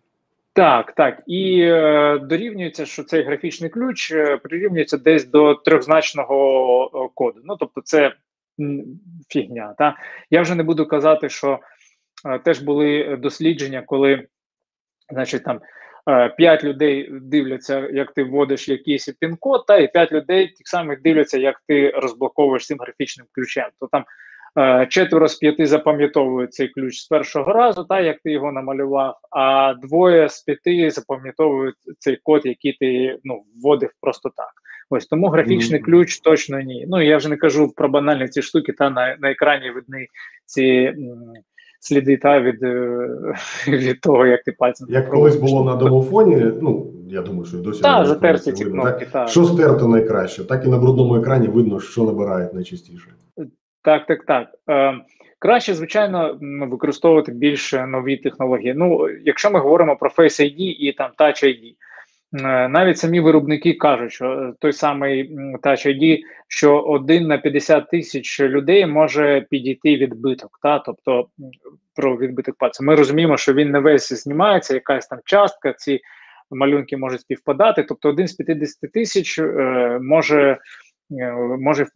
Так, 0.55 0.93
так. 0.93 1.23
І 1.27 1.61
е, 1.63 2.19
дорівнюється, 2.19 2.87
що 2.87 3.05
цей 3.05 3.23
графічний 3.23 3.71
ключ 3.71 4.13
е, 4.13 4.37
прирівнюється 4.37 4.99
десь 4.99 5.25
до 5.25 5.55
трьохзначного 5.55 7.11
коду. 7.15 7.41
Ну, 7.45 7.57
тобто, 7.57 7.81
це 7.81 8.15
фігня. 9.29 9.75
Та? 9.79 9.97
Я 10.31 10.43
вже 10.43 10.55
не 10.55 10.63
буду 10.63 10.87
казати, 10.87 11.29
що 11.29 11.59
е, 12.27 12.39
теж 12.39 12.61
були 12.61 13.17
дослідження, 13.23 13.83
коли, 13.87 14.27
значить, 15.13 15.45
там. 15.45 15.61
е, 16.09 16.29
П'ять 16.29 16.65
людей 16.65 17.09
дивляться, 17.13 17.89
як 17.93 18.13
ти 18.13 18.25
вводиш 18.25 18.69
якийсь 18.69 19.09
пін-код, 19.09 19.67
та 19.67 19.79
і 19.79 19.93
п'ять 19.93 20.13
людей 20.13 20.47
так 20.49 20.69
само 20.69 20.97
дивляться, 21.05 21.39
як 21.39 21.63
ти 21.69 21.91
розблоковуєш 21.91 22.67
цим 22.67 22.79
графічним 22.81 23.27
ключем. 23.33 23.69
То 23.81 23.87
там 23.87 24.05
Четверо 24.89 25.29
з 25.29 25.35
п'яти 25.35 25.67
запам'ятовують 25.67 26.55
цей 26.55 26.69
ключ 26.69 26.99
з 27.01 27.07
першого 27.07 27.53
разу, 27.53 27.85
та 27.85 28.01
як 28.01 28.17
ти 28.25 28.31
його 28.31 28.53
намалював. 28.53 29.15
А 29.31 29.75
двоє 29.83 30.29
з 30.29 30.43
п'яти 30.43 30.91
запам'ятовують 30.91 31.75
цей 31.99 32.19
код, 32.23 32.43
який 32.45 32.73
ти 32.73 33.19
ну 33.25 33.43
вводив 33.63 33.91
просто 34.01 34.31
так. 34.37 34.51
Ось 34.91 35.07
тому 35.07 35.29
графічний 35.29 35.81
Мгм. 35.81 35.87
ключ 35.91 36.21
точно 36.21 36.61
ні. 36.61 36.87
Ну 36.89 37.03
я 37.03 37.17
вже 37.17 37.29
не 37.29 37.37
кажу 37.37 37.73
про 37.77 37.89
банальні 37.89 38.29
ці 38.29 38.43
штуки, 38.43 38.73
та 38.73 38.91
на, 38.91 39.17
на 39.21 39.31
екрані 39.31 39.71
видні 39.71 40.07
ці 40.47 40.65
м, 40.65 40.97
сліди 41.81 42.17
та 42.17 42.41
від, 42.41 42.63
е, 42.63 43.09
від 43.69 44.01
того, 44.01 44.27
як 44.27 44.43
ти 44.43 44.53
пальцем 44.53 44.87
Як 44.91 45.11
колись 45.11 45.37
було 45.37 45.65
на 45.65 45.77
домофоні, 45.77 46.37
ну 46.63 46.93
я 47.09 47.23
думаю, 47.23 47.45
що 47.45 47.57
і 47.57 47.61
досі 47.61 47.83
Та, 47.83 48.05
затерті 48.05 48.53
ці 48.53 48.65
видно, 48.65 48.83
кнопки, 48.83 49.05
так? 49.05 49.13
так. 49.13 49.29
Що 49.29 49.45
стерто 49.45 49.89
найкраще, 49.89 50.45
так 50.45 50.65
і 50.65 50.69
на 50.69 50.79
брудному 50.79 51.17
екрані 51.17 51.49
видно, 51.49 51.81
що 51.81 52.03
набирають 52.05 52.55
найчастіше. 52.55 53.09
Так, 53.83 54.07
так, 54.07 54.24
так. 54.24 54.49
Е, 54.70 54.95
краще, 55.39 55.74
звичайно, 55.74 56.39
використовувати 56.41 57.33
більш 57.33 57.72
нові 57.72 58.16
технології. 58.16 58.74
Ну, 58.74 59.09
якщо 59.24 59.51
ми 59.51 59.61
говоримо 59.61 59.97
про 59.97 60.11
Face 60.11 60.41
ID 60.41 60.59
і 60.59 60.93
там 60.93 61.11
Touch 61.18 61.45
ID, 61.45 61.74
е, 62.45 62.68
навіть 62.68 62.99
самі 62.99 63.20
виробники 63.20 63.72
кажуть, 63.72 64.12
що 64.12 64.26
е, 64.26 64.53
той 64.59 64.72
самий 64.72 65.37
Touch 65.37 65.87
ID, 65.87 66.20
що 66.49 66.78
один 66.78 67.26
на 67.26 67.39
50 67.39 67.91
тисяч 67.91 68.41
людей 68.41 68.87
може 68.87 69.47
підійти 69.51 69.97
відбиток. 69.97 70.59
Та? 70.62 70.78
Тобто 70.78 71.26
про 71.95 72.16
відбиток 72.16 72.57
пальця. 72.59 72.85
Ми 72.85 72.95
розуміємо, 72.95 73.37
що 73.37 73.53
він 73.53 73.70
не 73.70 73.78
весь 73.78 74.12
знімається, 74.12 74.74
якась 74.74 75.07
там 75.07 75.18
частка, 75.24 75.72
ці 75.72 76.01
малюнки 76.51 76.97
можуть 76.97 77.20
співпадати. 77.20 77.83
Тобто 77.83 78.09
один 78.09 78.28
з 78.28 78.33
50 78.33 78.93
тисяч 78.93 79.39
е, 79.39 79.99
може. 80.03 80.59
Е, 81.21 81.33
Може 81.61 81.87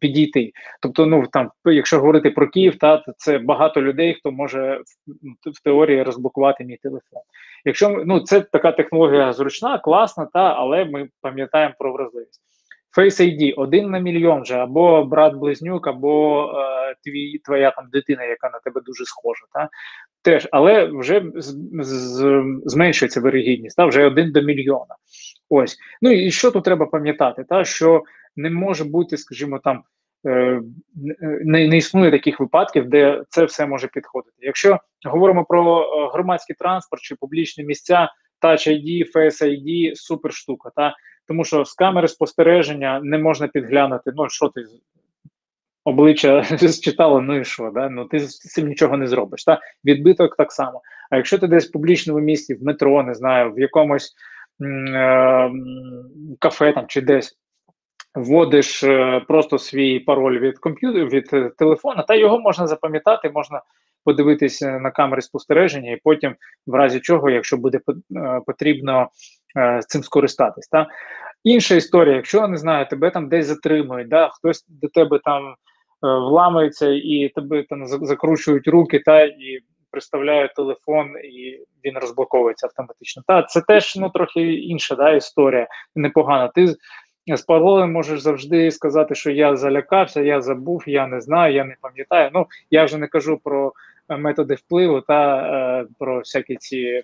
підійти, 0.00 0.52
тобто, 0.82 1.06
ну 1.06 1.26
там, 1.32 1.50
якщо 1.64 1.98
говорити 1.98 2.30
про 2.30 2.48
Київ, 2.48 2.78
та 2.78 2.96
то 2.96 3.12
це 3.16 3.38
багато 3.38 3.82
людей, 3.82 4.14
хто 4.14 4.32
може 4.32 4.80
в, 5.46 5.64
теорії 5.64 6.02
розблокувати 6.02 6.64
мій 6.64 6.76
телефон. 6.76 7.22
Якщо 7.64 8.02
ну 8.06 8.20
це 8.20 8.40
така 8.40 8.72
технологія 8.72 9.32
зручна, 9.32 9.78
класна, 9.78 10.28
та 10.32 10.40
але 10.40 10.84
ми 10.84 11.08
пам'ятаємо 11.20 11.74
про 11.78 11.92
вразливість. 11.92 12.40
Face 12.98 13.20
ID 13.20 13.54
один 13.56 13.90
на 13.90 13.98
мільйон 13.98 14.44
же, 14.44 14.54
або 14.54 15.04
брат-близнюк, 15.04 15.88
або 15.88 16.44
е, 16.44 16.94
твій 17.04 17.38
твоя 17.38 17.70
там 17.70 17.88
дитина, 17.92 18.24
яка 18.24 18.50
на 18.50 18.58
тебе 18.58 18.80
дуже 18.86 19.04
схожа. 19.04 19.44
Та? 19.52 19.68
Теж, 20.22 20.48
але 20.52 20.84
вже 20.84 21.22
з, 21.34 21.56
з, 21.80 22.42
зменшується 22.64 23.20
вирогідність, 23.20 23.76
та 23.76 23.86
вже 23.86 24.04
один 24.04 24.32
до 24.32 24.42
мільйона. 24.42 24.96
Ось. 25.48 25.78
Ну 26.02 26.10
і 26.10 26.30
що 26.30 26.50
тут 26.50 26.64
треба 26.64 26.86
пам'ятати? 26.86 27.44
Та 27.48 27.64
що 27.64 28.02
не 28.36 28.50
може 28.50 28.84
бути, 28.84 29.16
скажімо, 29.16 29.58
там 29.58 29.82
е, 30.26 30.62
не, 31.44 31.68
не 31.68 31.76
існує 31.76 32.10
таких 32.10 32.40
випадків, 32.40 32.88
де 32.88 33.22
це 33.28 33.44
все 33.44 33.66
може 33.66 33.88
підходити. 33.88 34.36
Якщо 34.40 34.78
говоримо 35.04 35.44
про 35.44 35.82
е, 35.82 36.10
громадський 36.12 36.56
транспорт 36.58 37.02
чи 37.02 37.14
публічні 37.14 37.64
місця, 37.64 38.08
Touch 38.42 38.68
ID, 38.68 39.12
Face 39.14 39.42
ID– 39.42 39.94
супер 39.94 40.32
штука. 40.32 40.70
Та? 40.76 40.94
Тому 41.28 41.44
що 41.44 41.64
з 41.64 41.74
камери 41.74 42.08
спостереження 42.08 43.00
не 43.02 43.18
можна 43.18 43.48
підглянути, 43.48 44.12
ну 44.16 44.28
що 44.28 44.48
ти 44.48 44.64
обличчя 45.84 46.42
зчитала, 46.52 47.20
ну 47.20 47.40
і 47.40 47.44
що, 47.44 47.70
да? 47.74 47.88
ну 47.88 48.04
ти 48.04 48.18
з 48.18 48.38
цим 48.38 48.68
нічого 48.68 48.96
не 48.96 49.06
зробиш. 49.06 49.44
Та? 49.44 49.60
Відбиток 49.84 50.36
так 50.36 50.52
само. 50.52 50.82
А 51.10 51.16
якщо 51.16 51.38
ти 51.38 51.46
десь 51.46 51.68
в 51.68 51.72
публічному 51.72 52.20
місці, 52.20 52.54
в 52.54 52.62
метро, 52.62 53.02
не 53.02 53.14
знаю, 53.14 53.52
в 53.52 53.60
якомусь 53.60 54.14
е, 54.62 55.50
кафе 56.38 56.72
там 56.72 56.84
чи 56.88 57.00
десь 57.00 57.38
вводиш 58.14 58.82
е, 58.82 59.22
просто 59.28 59.58
свій 59.58 60.00
пароль 60.00 60.38
від 60.38 60.58
комп'ютера 60.58 61.04
від 61.04 61.30
е, 61.32 61.50
телефона, 61.58 62.02
та 62.02 62.14
його 62.14 62.38
можна 62.38 62.66
запам'ятати, 62.66 63.30
можна 63.34 63.62
подивитися 64.04 64.78
на 64.78 64.90
камери 64.90 65.22
спостереження, 65.22 65.92
і 65.92 66.00
потім, 66.04 66.34
в 66.66 66.74
разі 66.74 67.00
чого, 67.00 67.30
якщо 67.30 67.56
буде 67.56 67.80
е, 68.16 68.40
потрібно 68.46 69.08
е, 69.56 69.80
цим 69.86 70.02
скористатись. 70.02 70.68
Та? 70.68 70.86
Інша 71.44 71.74
історія, 71.74 72.16
якщо 72.16 72.48
не 72.48 72.56
знаю, 72.56 72.86
тебе 72.90 73.10
там 73.10 73.28
десь 73.28 73.46
затримують, 73.46 74.08
да, 74.08 74.28
хтось 74.28 74.66
до 74.68 74.88
тебе 74.88 75.20
там 75.24 75.46
е, 75.46 75.54
вламується 76.00 76.88
і 76.88 77.32
тебе 77.34 77.62
там 77.62 77.86
закручують 77.86 78.68
руки, 78.68 78.98
та 78.98 79.22
і 79.22 79.60
приставляють 79.90 80.54
телефон, 80.54 81.06
і 81.24 81.58
він 81.84 81.98
розблоковується 81.98 82.66
автоматично. 82.66 83.22
Та 83.26 83.42
це 83.42 83.60
теж 83.60 83.96
ну 83.96 84.10
трохи 84.10 84.54
інша 84.54 84.94
да, 84.94 85.10
історія, 85.10 85.66
непогана. 85.94 86.48
Ти 86.48 86.74
з- 87.26 87.42
паролем 87.42 87.92
можеш 87.92 88.20
завжди 88.20 88.70
сказати, 88.70 89.14
що 89.14 89.30
я 89.30 89.56
залякався, 89.56 90.20
я 90.22 90.40
забув, 90.40 90.82
я 90.86 91.06
не 91.06 91.20
знаю, 91.20 91.54
я 91.54 91.64
не 91.64 91.74
пам'ятаю. 91.80 92.30
Ну 92.34 92.46
я 92.70 92.84
вже 92.84 92.98
не 92.98 93.06
кажу 93.06 93.40
про 93.44 93.72
е, 94.08 94.16
методи 94.16 94.54
впливу 94.54 95.00
та 95.00 95.36
е, 95.36 95.86
про 95.98 96.18
всякі 96.18 96.56
ці 96.56 96.78
е, 96.78 97.02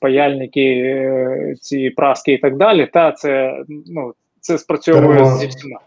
паяльники, 0.00 0.60
е, 0.60 1.54
ці 1.60 1.90
праски 1.90 2.32
і 2.32 2.38
так 2.38 2.56
далі. 2.56 2.86
Та 2.92 3.12
це 3.12 3.62
ну 3.68 4.14
це 4.40 4.58
спрацьовує 4.58 5.18
Термо- 5.18 5.36
зі 5.36 5.46
всіма. 5.46 5.80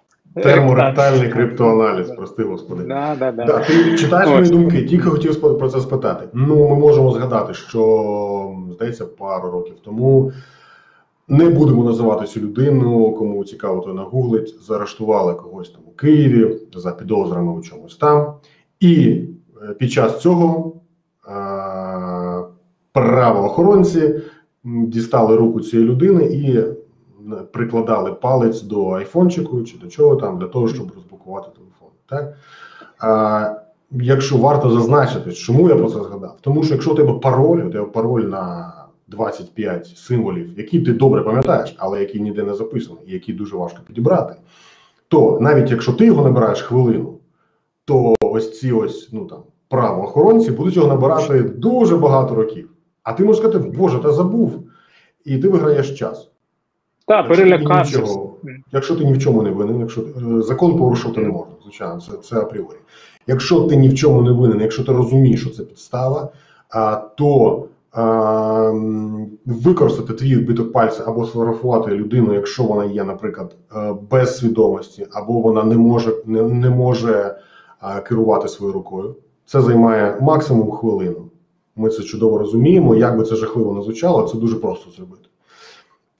Терморектальний 0.43 1.29
криптоаналіз, 1.29 2.11
прости 2.11 2.43
господи. 2.43 2.83
Да, 2.83 3.15
да, 3.19 3.31
да. 3.31 3.45
Да, 3.45 3.59
ти 3.59 3.97
читаєш 3.97 4.29
мої 4.29 4.49
думки, 4.49 4.85
тільки 4.85 5.03
хотів 5.03 5.59
про 5.59 5.69
це 5.69 5.79
спитати. 5.79 6.27
Ну, 6.33 6.69
ми 6.69 6.75
можемо 6.75 7.11
згадати, 7.11 7.53
що 7.53 8.55
здається, 8.71 9.05
пару 9.05 9.51
років 9.51 9.75
тому 9.85 10.31
не 11.27 11.49
будемо 11.49 11.83
називати 11.83 12.25
цю 12.25 12.39
людину, 12.39 13.13
кому 13.13 13.43
цікаво, 13.43 13.81
то 13.81 13.93
нагуглить. 13.93 14.55
Заарештували 14.61 15.33
когось 15.33 15.69
там 15.69 15.81
у 15.87 15.91
Києві 15.91 16.57
за 16.75 16.91
підозрами 16.91 17.53
у 17.53 17.61
чомусь 17.61 17.97
там. 17.97 18.33
І 18.79 19.21
е, 19.63 19.73
під 19.73 19.91
час 19.91 20.21
цього 20.21 20.73
е- 21.27 22.43
правоохоронці 22.91 24.21
дістали 24.63 25.35
руку 25.35 25.61
цієї 25.61 25.89
людини 25.89 26.23
і 26.25 26.63
прикладали 27.51 28.13
палець 28.13 28.61
до 28.61 28.89
айфончику 28.89 29.63
чи 29.63 29.77
до 29.77 29.87
чого 29.87 30.15
там 30.15 30.39
для 30.39 30.47
того, 30.47 30.67
щоб 30.67 30.91
розблокувати 30.95 31.47
телефон. 31.55 31.89
Так? 32.09 32.37
А, 32.99 33.55
якщо 33.91 34.37
варто 34.37 34.69
зазначити, 34.69 35.31
чому 35.31 35.69
я 35.69 35.75
про 35.75 35.89
це 35.89 36.03
згадав? 36.03 36.37
Тому 36.41 36.63
що 36.63 36.73
якщо 36.73 36.91
у 36.91 36.95
тебе 36.95 37.13
пароль, 37.13 37.57
у 37.57 37.69
тебе 37.69 37.85
пароль 37.85 38.23
на 38.23 38.73
25 39.07 39.87
символів, 39.87 40.49
які 40.57 40.79
ти 40.79 40.93
добре 40.93 41.21
пам'ятаєш, 41.21 41.75
але 41.77 41.99
які 41.99 42.19
ніде 42.19 42.43
не 42.43 42.53
записані, 42.53 42.99
і 43.07 43.13
які 43.13 43.33
дуже 43.33 43.55
важко 43.55 43.79
підібрати, 43.87 44.35
то 45.07 45.37
навіть 45.41 45.71
якщо 45.71 45.93
ти 45.93 46.05
його 46.05 46.23
набираєш 46.23 46.61
хвилину, 46.61 47.17
то 47.85 48.15
ось 48.21 48.59
ці 48.59 48.71
ось 48.71 49.09
ну 49.11 49.25
там 49.25 49.39
правоохоронці 49.69 50.51
будуть 50.51 50.75
його 50.75 50.87
набирати 50.87 51.41
дуже 51.41 51.97
багато 51.97 52.35
років. 52.35 52.69
А 53.03 53.13
ти 53.13 53.23
можеш 53.23 53.41
сказати, 53.41 53.69
Боже, 53.77 53.99
та 53.99 54.11
забув. 54.11 54.63
і 55.25 55.37
ти 55.37 55.47
виграєш 55.47 55.99
час. 55.99 56.29
В 57.07 57.27
перелякався. 57.27 58.03
Якщо 58.71 58.95
ти 58.95 59.05
ні 59.05 59.13
в 59.13 59.19
чому 59.19 59.41
не 59.41 59.49
винен, 59.49 59.79
якщо 59.79 60.01
е, 60.01 60.41
закон 60.41 60.77
порушувати 60.77 61.21
не 61.21 61.27
можна, 61.27 61.53
звичайно, 61.63 62.01
це, 62.01 62.17
це 62.17 62.39
апріорі. 62.39 62.77
Якщо 63.27 63.61
ти 63.61 63.75
ні 63.75 63.89
в 63.89 63.95
чому 63.95 64.21
не 64.21 64.31
винен, 64.31 64.61
якщо 64.61 64.83
ти 64.83 64.91
розумієш, 64.91 65.41
що 65.41 65.49
це 65.49 65.63
підстава, 65.63 66.29
а, 66.69 66.95
то 66.95 67.65
використати 69.45 70.13
твій 70.13 70.35
відбиток 70.35 70.71
пальця 70.71 71.03
або 71.07 71.25
сфотографувати 71.25 71.91
людину, 71.91 72.33
якщо 72.33 72.63
вона 72.63 72.85
є, 72.85 73.03
наприклад, 73.03 73.55
е, 73.75 73.95
без 74.11 74.37
свідомості, 74.37 75.07
або 75.11 75.33
вона 75.33 75.63
не 75.63 75.77
може, 75.77 76.13
не, 76.25 76.41
не 76.41 76.69
може 76.69 77.35
керувати 78.07 78.47
своєю 78.47 78.73
рукою, 78.73 79.15
це 79.45 79.61
займає 79.61 80.17
максимум 80.21 80.71
хвилину. 80.71 81.29
Ми 81.75 81.89
це 81.89 82.03
чудово 82.03 82.37
розуміємо. 82.37 82.95
Як 82.95 83.17
би 83.17 83.23
це 83.23 83.35
жахливо 83.35 83.73
не 83.73 83.81
звучало, 83.81 84.27
це 84.27 84.37
дуже 84.37 84.55
просто 84.55 84.91
зробити. 84.91 85.29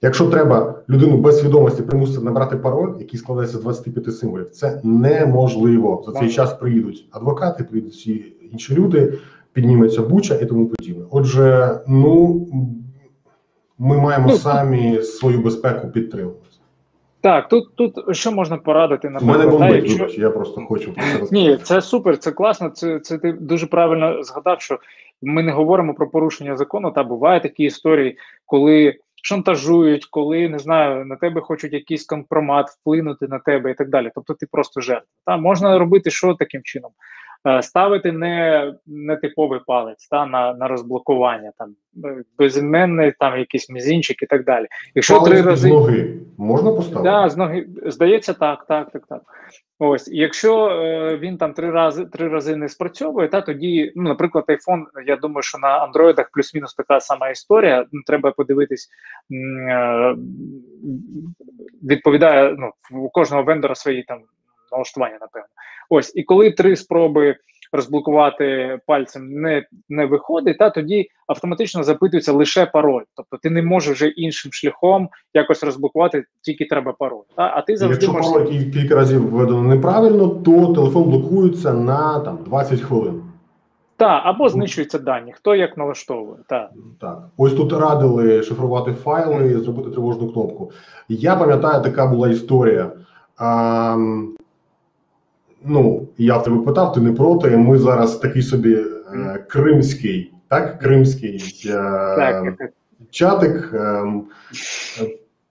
Якщо 0.02 0.26
треба 0.26 0.82
людину 0.90 1.18
без 1.18 1.40
свідомості 1.40 1.82
примусити 1.82 2.26
набрати 2.26 2.58
пароль, 2.58 2.94
який 3.00 3.20
складається 3.20 3.58
з 3.58 3.62
25 3.62 4.18
символів, 4.18 4.50
це 4.50 4.82
неможливо. 4.84 6.04
За 6.06 6.20
цей 6.20 6.30
час 6.30 6.54
приїдуть 6.54 7.08
адвокати, 7.12 7.64
приїдуть 7.64 7.94
всі 7.94 8.34
інші 8.52 8.76
люди, 8.76 9.14
підніметься 9.56 10.01
буча 10.01 10.36
і 10.36 10.45
тому 10.45 10.68
подібне. 10.68 11.06
Отже, 11.12 11.80
ну 11.88 12.47
ми 13.80 13.97
маємо 14.01 14.28
Ну, 14.30 14.38
самі 14.38 15.01
свою 15.01 15.41
безпеку 15.41 15.88
підтримувати. 15.88 16.39
Так, 17.22 17.47
тут, 17.47 17.76
тут 17.76 17.95
що 18.12 18.32
можна 18.32 18.58
порадити 18.58 19.08
У 19.22 19.26
мене 19.26 19.47
бомбить, 19.47 19.76
якщо- 19.76 19.97
вибач, 19.97 20.18
я 20.18 20.30
просто 20.30 20.62
хочу 20.62 20.93
про 20.93 21.03
це. 21.03 21.28
Ні, 21.36 21.58
це 21.64 21.82
супер, 21.82 22.18
це 22.18 22.32
класно. 22.32 22.70
Це, 22.70 22.99
це 22.99 23.18
ти 23.18 23.32
дуже 23.32 23.68
правильно 23.68 24.24
згадав, 24.24 24.62
що 24.62 24.80
ми 25.22 25.43
не 25.43 25.51
говоримо 25.51 25.93
про 25.93 26.10
порушення 26.10 26.58
закону. 26.58 26.91
Та 26.91 27.03
бувають 27.03 27.43
такі 27.43 27.64
історії, 27.64 28.18
коли 28.45 28.95
шантажують, 29.24 30.06
коли 30.06 30.49
не 30.49 30.60
знаю, 30.60 31.06
на 31.06 31.16
тебе 31.16 31.41
хочуть 31.41 31.74
якийсь 31.74 32.06
компромат 32.06 32.70
вплинути 32.70 33.28
на 33.28 33.39
тебе 33.39 33.72
і 33.72 33.74
так 33.74 33.89
далі. 33.89 34.12
Тобто 34.16 34.34
ти 34.34 34.47
просто 34.51 34.82
жертва. 34.82 35.08
Та 35.26 35.38
можна 35.38 35.80
робити 35.80 36.12
що 36.12 36.34
таким 36.34 36.62
чином? 36.64 36.91
Е, 37.48 37.62
Ставити 37.64 38.12
не, 38.12 38.74
не 38.88 39.16
типовий 39.16 39.60
палець 39.68 40.08
та 40.08 40.26
на, 40.26 40.54
на 40.54 40.68
розблокування, 40.68 41.52
там 41.58 41.76
е, 42.06 42.24
безіменний, 42.38 43.14
там 43.20 43.39
якийсь 43.39 43.70
мізинчик 43.70 44.24
і 44.24 44.26
так 44.26 44.46
далі. 44.46 44.66
Якщо 44.96 45.14
Палець 45.14 45.32
три 45.32 45.41
з 45.41 45.46
рази 45.46 45.70
ноги 45.70 46.14
можна 46.38 46.72
поставити? 46.72 47.10
Да, 47.10 47.30
з 47.30 47.38
ноги 47.38 47.68
здається, 47.86 48.34
так, 48.34 48.66
так, 48.68 48.91
так, 48.91 49.08
так. 49.08 49.22
Ось, 49.80 50.08
якщо 50.08 50.68
е, 50.68 51.18
він 51.18 51.38
там 51.38 51.54
три 51.54 51.72
рази 51.72 52.06
три 52.06 52.28
рази 52.28 52.56
не 52.56 52.70
спрацьовує, 52.70 53.28
та 53.28 53.41
тоді, 53.41 53.93
ну, 53.96 54.04
наприклад, 54.04 54.46
iPhone, 54.48 54.84
я 55.06 55.16
думаю, 55.16 55.41
що 55.41 55.58
на 55.58 55.68
андроїдах 55.68 56.30
плюс-мінус 56.34 56.74
така 56.74 57.00
сама 57.00 57.30
історія. 57.30 57.86
Ну, 57.91 58.02
треба 58.06 58.32
подивитись, 58.32 58.89
е, 59.32 60.16
відповідає 61.84 62.56
ну, 62.58 62.72
у 63.02 63.10
кожного 63.10 63.43
вендора 63.43 63.76
свої 63.76 64.04
там 64.04 64.20
налаштування, 64.76 65.18
напевно. 65.22 65.48
Ось, 65.90 66.16
і 66.16 66.24
коли 66.24 66.52
три 66.52 66.76
спроби 66.76 67.36
розблокувати 67.72 68.80
пальцем 68.88 69.32
не, 69.32 69.66
не 69.90 70.06
виходить, 70.06 70.58
та 70.58 70.70
тоді 70.70 71.08
автоматично 71.28 71.84
запитується 71.84 72.34
лише 72.34 72.66
пароль. 72.66 73.04
Тобто 73.16 73.38
ти 73.38 73.50
не 73.50 73.62
можеш 73.62 73.96
вже 73.96 74.08
іншим 74.08 74.54
шляхом 74.54 75.10
якось 75.34 75.64
розблокувати, 75.64 76.24
тільки 76.42 76.66
треба 76.66 76.94
пароль. 76.94 77.24
Та? 77.36 77.54
А 77.56 77.62
ти 77.62 77.78
завжди 77.78 78.06
Якщо 78.06 78.14
можеш. 78.14 78.32
пароль 78.32 78.72
кілька 78.72 78.96
разів 78.96 79.30
введено 79.30 79.62
неправильно, 79.62 80.28
то 80.28 80.74
телефон 80.74 81.04
блокується 81.04 81.74
на 81.74 82.20
там 82.20 82.40
20 82.46 82.82
хвилин. 82.82 83.22
Та, 83.98 84.22
або 84.26 84.50
знищуються 84.50 85.00
дані, 85.00 85.34
хто 85.36 85.56
як 85.56 85.78
налаштовує. 85.78 86.38
Та. 86.50 86.70
Так, 87.02 87.20
ось 87.38 87.54
тут 87.54 87.74
радили 87.74 88.44
шифрувати 88.44 88.94
файли 88.94 89.52
і 89.52 89.54
зробити 89.54 89.90
тривожну 89.90 90.32
кнопку. 90.34 90.72
Я 91.10 91.36
пам'ятаю, 91.36 91.84
така 91.84 92.08
була 92.08 92.30
історія. 92.30 92.92
А, 93.38 93.98
ну, 95.66 96.07
я 96.18 96.38
в 96.38 96.43
тебе 96.43 96.57
питав, 96.57 96.93
ти 96.93 97.01
не 97.01 97.11
проти. 97.11 97.57
Ми 97.57 97.78
зараз 97.80 98.16
такий 98.18 98.41
собі 98.41 98.74
е, 99.13 99.45
кримський, 99.49 100.34
так? 100.47 100.80
Кримський 100.80 101.63
е, 101.66 101.72
Так, 102.16 102.53
чатик. 103.09 103.72
е, 103.74 104.03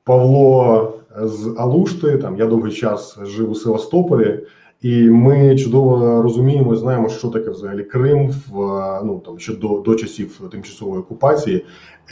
Павло 0.04 0.92
з 1.22 1.54
Алушти, 1.58 2.18
там 2.18 2.36
я 2.36 2.46
довгий 2.46 2.72
час 2.72 3.18
жив 3.22 3.50
у 3.50 3.54
Севастополі, 3.54 4.40
і 4.82 5.10
ми 5.10 5.58
чудово 5.58 6.22
розуміємо, 6.22 6.74
і 6.74 6.76
знаємо, 6.76 7.08
що 7.08 7.28
таке 7.28 7.50
взагалі 7.50 7.84
Крим 7.84 8.34
в 8.48 8.62
е, 8.62 9.00
ну 9.04 9.22
там 9.26 9.38
ще 9.38 9.52
до, 9.54 9.68
до 9.78 9.94
часів 9.94 10.40
тимчасової 10.52 11.00
окупації, 11.00 11.64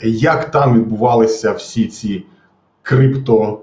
як 0.03 0.51
там 0.51 0.75
відбувалися 0.75 1.51
всі 1.51 1.87
ці 1.87 2.23
крипто 2.81 3.61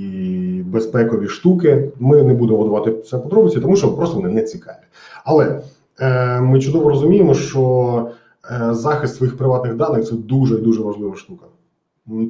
і 0.00 0.62
безпекові 0.66 1.28
штуки. 1.28 1.92
Ми 1.98 2.22
не 2.22 2.34
будемо 2.34 2.64
давати 2.64 2.92
це 2.92 3.18
подробиці, 3.18 3.60
тому 3.60 3.76
що 3.76 3.96
просто 3.96 4.16
вони 4.16 4.28
не 4.28 4.42
цікаві. 4.42 4.84
Але 5.24 5.62
е, 6.00 6.40
ми 6.40 6.60
чудово 6.60 6.88
розуміємо, 6.88 7.34
що 7.34 8.08
е, 8.50 8.74
захист 8.74 9.16
своїх 9.16 9.36
приватних 9.36 9.74
даних 9.74 10.04
це 10.04 10.14
дуже 10.14 10.58
дуже 10.58 10.82
важлива 10.82 11.16
штука. 11.16 11.46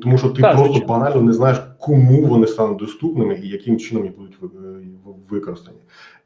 Тому 0.03 0.19
що 0.19 0.29
ти 0.29 0.43
Так, 0.43 0.53
просто 0.53 0.73
звичайно. 0.73 0.95
банально 0.95 1.23
не 1.23 1.33
знаєш, 1.33 1.63
кому 1.79 2.27
вони 2.27 2.47
стануть 2.47 2.79
доступними 2.79 3.41
і 3.43 3.49
яким 3.49 3.79
чином 3.79 4.03
вони 4.03 4.15
будуть 4.19 4.55
е, 4.55 4.81
використані. 5.31 5.79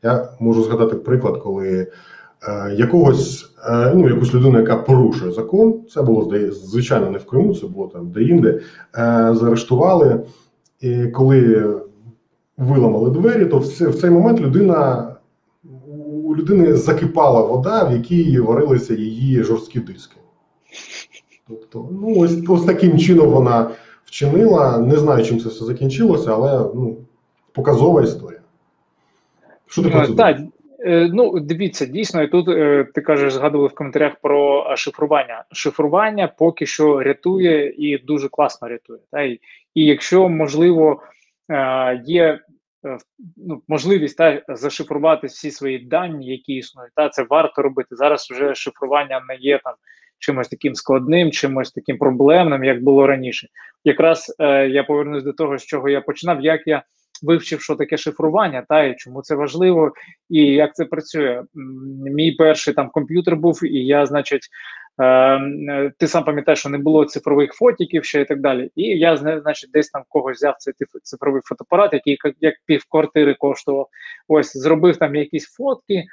Я 0.02 0.28
можу 0.40 0.62
згадати 0.62 0.96
приклад, 0.96 1.42
коли 1.42 1.86
е, 2.48 2.74
якогось 2.74 3.54
е, 3.68 3.92
ну 3.94 4.08
якусь 4.08 4.34
людину, 4.34 4.58
яка 4.58 4.76
порушує 4.76 5.32
закон, 5.32 5.80
це 5.90 6.02
було 6.02 6.32
звичайно 6.52 7.10
не 7.10 7.18
в 7.18 7.26
Криму, 7.26 7.54
це 7.54 7.66
було 7.66 7.86
там 7.86 8.10
де-інде, 8.10 8.48
е, 8.50 8.60
заарештували. 9.34 10.20
І 10.84 11.08
коли 11.08 11.74
виламали 12.56 13.10
двері, 13.10 13.46
то 13.46 13.58
в 13.58 13.94
цей, 13.94 14.10
момент 14.10 14.40
людина 14.40 15.10
у 16.24 16.36
людини 16.36 16.74
закипала 16.74 17.40
вода, 17.40 17.84
в 17.84 17.92
якій 17.92 18.40
варилися 18.40 18.94
її 18.94 19.42
жорсткі 19.42 19.80
диски. 19.80 20.16
Тобто, 21.48 21.88
ну 21.92 22.18
ось, 22.18 22.36
ось 22.48 22.64
таким 22.64 22.98
чином 22.98 23.30
вона 23.30 23.70
вчинила. 24.04 24.78
Не 24.78 24.96
знаю, 24.96 25.24
чим 25.24 25.40
це 25.40 25.48
все 25.48 25.64
закінчилося, 25.64 26.32
але 26.34 26.58
ну, 26.74 26.96
показова 27.52 28.02
історія. 28.02 28.40
Що 29.66 29.82
ти 29.82 29.88
про 29.88 30.06
це 30.06 30.12
Е, 30.12 30.16
Так, 30.16 30.38
е, 30.80 31.10
ну 31.12 31.40
дивіться, 31.40 31.86
дійсно, 31.86 32.22
і 32.22 32.28
тут 32.28 32.48
е, 32.48 32.86
ти 32.94 33.00
кажеш, 33.00 33.32
згадували 33.32 33.68
в 33.68 33.74
коментарях 33.74 34.12
про 34.22 34.66
шифрування. 34.76 35.44
Шифрування 35.52 36.28
поки 36.38 36.66
що 36.66 37.02
рятує 37.02 37.74
і 37.78 37.98
дуже 37.98 38.28
класно 38.28 38.68
рятує. 38.68 39.00
Та? 39.10 39.22
І, 39.22 39.40
і 39.74 39.84
якщо 39.84 40.28
можливо 40.28 41.02
е, 41.50 42.02
є 42.06 42.40
е, 42.86 42.98
ну, 43.36 43.62
можливість 43.68 44.16
та, 44.16 44.42
зашифрувати 44.48 45.26
всі 45.26 45.50
свої 45.50 45.78
дані, 45.78 46.26
які 46.26 46.54
існують, 46.54 46.92
та 46.94 47.08
це 47.08 47.26
варто 47.30 47.62
робити. 47.62 47.96
Зараз 47.96 48.28
вже 48.30 48.54
шифрування 48.54 49.22
не 49.28 49.36
є 49.36 49.60
там 49.64 49.74
чимось 50.18 50.48
таким 50.48 50.74
складним, 50.74 51.30
чимось 51.30 51.72
таким 51.72 51.98
проблемним, 51.98 52.64
як 52.64 52.82
було 52.82 53.06
раніше. 53.06 53.48
Якраз 53.84 54.36
е, 54.38 54.68
я 54.68 54.84
повернусь 54.84 55.24
до 55.24 55.32
того, 55.32 55.58
з 55.58 55.64
чого 55.64 55.88
я 55.88 56.00
починав, 56.00 56.40
як 56.40 56.66
я 56.66 56.82
вивчив, 57.22 57.62
що 57.62 57.74
таке 57.74 57.96
шифрування, 57.96 58.64
та 58.68 58.84
і 58.84 58.96
чому 58.96 59.22
це 59.22 59.34
важливо, 59.34 59.92
і 60.30 60.40
як 60.42 60.74
це 60.74 60.84
працює. 60.84 61.42
Мій 62.14 62.32
перший 62.32 62.74
там 62.74 62.90
комп'ютер 62.90 63.36
був, 63.36 63.64
і 63.64 63.86
я, 63.86 64.06
значить, 64.06 64.48
ти 65.98 66.06
сам 66.06 66.24
пам'ятаєш, 66.24 66.58
що 66.58 66.68
не 66.68 66.78
було 66.78 67.04
цифрових 67.04 67.52
фотіків 67.52 68.04
ще 68.04 68.20
і 68.20 68.24
так 68.24 68.40
далі. 68.40 68.70
І 68.76 68.82
я 68.82 69.16
зна- 69.16 69.40
значить, 69.40 69.70
десь 69.70 69.90
там 69.90 70.02
когось 70.08 70.36
взяв 70.36 70.56
цей 70.58 70.74
цифровий 71.02 71.42
фотоапарат, 71.44 71.92
який 71.92 72.18
як, 72.24 72.34
як 72.40 72.54
півквартири 72.66 73.34
коштував. 73.34 73.88
Ось 74.28 74.56
зробив 74.56 74.96
там 74.96 75.16
якісь 75.16 75.46
фотки. 75.46 76.04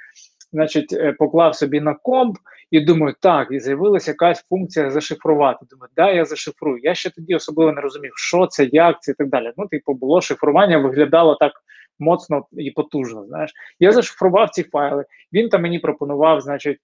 Значить, 0.54 0.94
е, 0.94 1.14
поклав 1.14 1.56
собі 1.56 1.82
на 1.82 1.94
комп 1.94 2.38
і 2.72 2.80
думаю, 2.80 3.16
так, 3.22 3.48
і 3.52 3.60
з'явилася 3.60 4.12
якась 4.12 4.46
функція 4.50 4.92
зашифрувати. 4.92 5.66
Думаю, 5.70 5.90
да, 5.96 6.12
я 6.12 6.26
зашифрую. 6.26 6.80
Я 6.84 6.96
ще 6.96 7.10
тоді 7.10 7.36
особливо 7.36 7.72
не 7.72 7.82
розумів, 7.82 8.12
що 8.16 8.48
це, 8.48 8.70
як 8.72 9.02
це 9.02 9.12
і 9.12 9.16
так 9.16 9.28
далі. 9.28 9.52
Ну, 9.58 9.68
типу, 9.68 9.94
було 9.94 10.22
шифрування, 10.22 10.78
виглядало 10.78 11.36
так 11.36 11.52
моцно 12.00 12.46
і 12.52 12.72
потужно. 12.72 13.26
Знаєш, 13.26 13.52
я 13.80 13.92
зашифрував 13.92 14.50
ці 14.50 14.64
файли. 14.64 15.06
Він 15.34 15.50
там 15.50 15.62
мені 15.62 15.80
пропонував, 15.80 16.42
значить. 16.42 16.78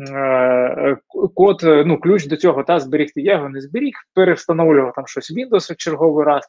Е, 0.00 0.96
Код, 1.34 1.60
е, 1.64 1.84
ну, 1.86 1.98
ключ 1.98 2.26
до 2.26 2.36
цього 2.36 2.62
та 2.62 2.80
зберігти. 2.80 3.20
Я 3.20 3.32
його 3.32 3.48
не 3.48 3.60
зберіг, 3.60 3.94
перевстановлював 4.14 4.92
там 4.94 5.06
щось 5.06 5.32
Windows 5.32 5.72
в 5.72 5.76
черговий 5.76 6.26
раз. 6.26 6.44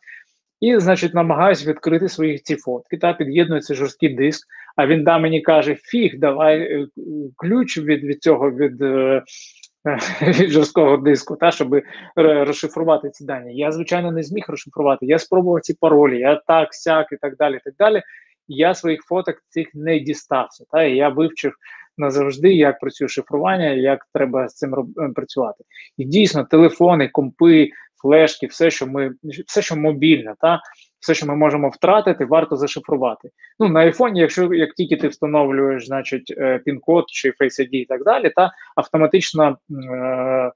І, 0.59 0.79
значить, 0.79 1.13
намагаюсь 1.13 1.67
відкрити 1.67 2.09
свої 2.09 2.37
ці 2.37 2.55
фотки. 2.55 2.97
Та 2.97 3.13
під'єдную 3.13 3.61
цей 3.61 3.75
жорсткий 3.75 4.09
диск. 4.09 4.47
А 4.75 4.87
він 4.87 5.03
да 5.03 5.19
мені 5.19 5.41
каже: 5.41 5.75
фіг, 5.75 6.19
давай 6.19 6.59
е, 6.59 6.87
ключ 7.35 7.77
від, 7.77 8.03
від 8.03 8.23
цього 8.23 8.51
від, 8.51 8.81
від 10.21 10.49
жорсткого 10.49 10.97
диску, 10.97 11.35
та 11.35 11.51
щоб 11.51 11.81
розшифрувати 12.15 13.09
ці 13.09 13.25
дані. 13.25 13.55
Я, 13.55 13.71
звичайно, 13.71 14.11
не 14.11 14.23
зміг 14.23 14.45
розшифрувати. 14.47 15.05
Я 15.05 15.19
спробував 15.19 15.61
ці 15.61 15.73
паролі, 15.73 16.19
я 16.19 16.41
так, 16.47 16.73
сяк 16.73 17.07
і 17.11 17.17
так 17.21 17.37
далі. 17.37 17.59
так 17.65 17.73
далі. 17.79 18.01
Я 18.47 18.75
своїх 18.75 19.01
фоток 19.01 19.35
цих 19.49 19.67
не 19.73 19.99
дістався. 19.99 20.65
Та 20.71 20.83
і 20.83 20.95
я 20.95 21.09
вивчив 21.09 21.53
назавжди, 21.97 22.53
як 22.53 22.79
працює 22.79 23.07
шифрування, 23.07 23.69
як 23.69 24.07
треба 24.13 24.47
з 24.47 24.55
цим 24.55 24.73
е, 24.73 25.09
працювати. 25.15 25.63
І 25.97 26.05
дійсно, 26.05 26.43
телефони, 26.43 27.07
компи, 27.07 27.69
флешки, 28.01 28.47
все, 28.47 28.71
що 28.71 28.87
ми 28.87 29.11
все, 29.47 29.61
що 29.61 29.75
мобільне, 29.75 30.35
та 30.41 30.61
все, 30.99 31.13
що 31.13 31.25
ми 31.25 31.35
можемо 31.35 31.69
втратити, 31.69 32.25
варто 32.25 32.55
зашифрувати. 32.55 33.29
Ну 33.59 33.69
на 33.69 33.79
айфоні, 33.79 34.19
якщо 34.19 34.53
як 34.53 34.73
тільки 34.73 34.97
ти 34.97 35.07
встановлюєш, 35.07 35.85
значить, 35.85 36.33
е, 36.37 36.59
пін-код 36.65 37.05
чи 37.07 37.29
Face 37.29 37.59
ID 37.59 37.69
і 37.71 37.85
так 37.85 38.03
далі, 38.03 38.29
та 38.29 38.51
автоматично 38.75 39.57
е, 39.71 40.51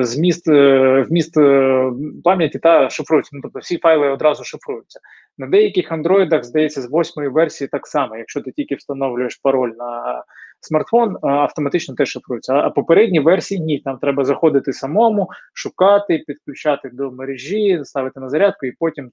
зміст 0.00 0.48
е, 0.48 1.02
вміст 1.08 1.36
е, 1.36 1.92
пам'яті 2.24 2.58
та 2.58 2.90
шифрується. 2.90 3.30
Ну, 3.32 3.40
тобто 3.42 3.58
всі 3.58 3.78
файли 3.78 4.08
одразу 4.08 4.44
шифруються. 4.44 5.00
На 5.38 5.46
деяких 5.46 5.92
андроїдах, 5.92 6.44
здається, 6.44 6.82
з 6.82 6.90
восьмої 6.90 7.28
версії 7.28 7.68
так 7.68 7.86
само. 7.86 8.16
Якщо 8.16 8.40
ти 8.40 8.52
тільки 8.52 8.74
встановлюєш 8.74 9.36
пароль 9.36 9.72
на 9.78 10.22
смартфон, 10.60 11.16
автоматично 11.22 11.94
теж 11.94 12.08
шифрується. 12.08 12.54
А 12.54 12.70
попередні 12.70 13.20
версії 13.20 13.60
ні. 13.60 13.78
Там 13.78 13.98
треба 13.98 14.24
заходити 14.24 14.72
самому, 14.72 15.28
шукати, 15.52 16.24
підключати 16.26 16.90
до 16.92 17.10
мережі, 17.10 17.80
ставити 17.84 18.20
на 18.20 18.28
зарядку 18.28 18.66
і 18.66 18.72
потім. 18.72 19.10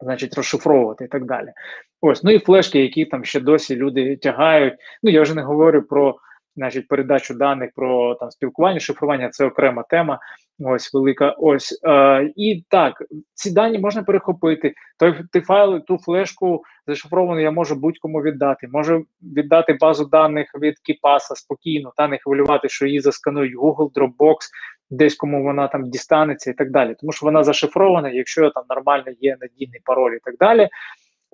Значить, 0.00 0.34
розшифровувати 0.34 1.04
і 1.04 1.08
так 1.08 1.24
далі. 1.24 1.52
Ось, 2.00 2.22
ну 2.22 2.30
і 2.30 2.38
флешки, 2.38 2.80
які 2.80 3.04
там 3.04 3.24
ще 3.24 3.40
досі 3.40 3.76
люди 3.76 4.16
тягають. 4.16 4.74
Ну 5.02 5.10
я 5.10 5.22
вже 5.22 5.34
не 5.34 5.42
говорю 5.42 5.82
про 5.82 6.16
значить, 6.56 6.88
передачу 6.88 7.34
даних 7.34 7.70
про 7.74 8.14
там 8.14 8.30
спілкування, 8.30 8.80
шифрування 8.80 9.28
це 9.30 9.44
окрема 9.44 9.82
тема. 9.82 10.18
Ось 10.60 10.94
велика. 10.94 11.30
Ось 11.38 11.80
е, 11.86 12.32
і 12.36 12.64
так, 12.68 13.02
ці 13.34 13.50
дані 13.50 13.78
можна 13.78 14.02
перехопити. 14.02 14.74
Той 14.98 15.14
ти 15.32 15.40
файл, 15.40 15.84
ту 15.84 15.98
флешку 15.98 16.62
зашифровану 16.86 17.40
я 17.40 17.50
можу 17.50 17.74
будь-кому 17.74 18.22
віддати. 18.22 18.68
Можу 18.72 19.04
віддати 19.22 19.72
базу 19.72 20.04
даних 20.04 20.46
від 20.60 20.78
Кіпаса 20.78 21.34
спокійно, 21.34 21.92
та 21.96 22.08
не 22.08 22.18
хвилювати, 22.18 22.68
що 22.68 22.86
її 22.86 23.00
засканують 23.00 23.56
Google, 23.56 23.92
Dropbox, 23.92 24.36
десь 24.90 25.14
кому 25.14 25.42
вона 25.42 25.68
там 25.68 25.90
дістанеться 25.90 26.50
і 26.50 26.54
так 26.54 26.70
далі. 26.70 26.94
Тому 27.00 27.12
що 27.12 27.26
вона 27.26 27.44
зашифрована, 27.44 28.10
якщо 28.10 28.50
там 28.50 28.64
нормально 28.68 29.06
є 29.20 29.36
надійний 29.40 29.80
пароль 29.84 30.14
і 30.14 30.20
так 30.24 30.36
далі, 30.36 30.68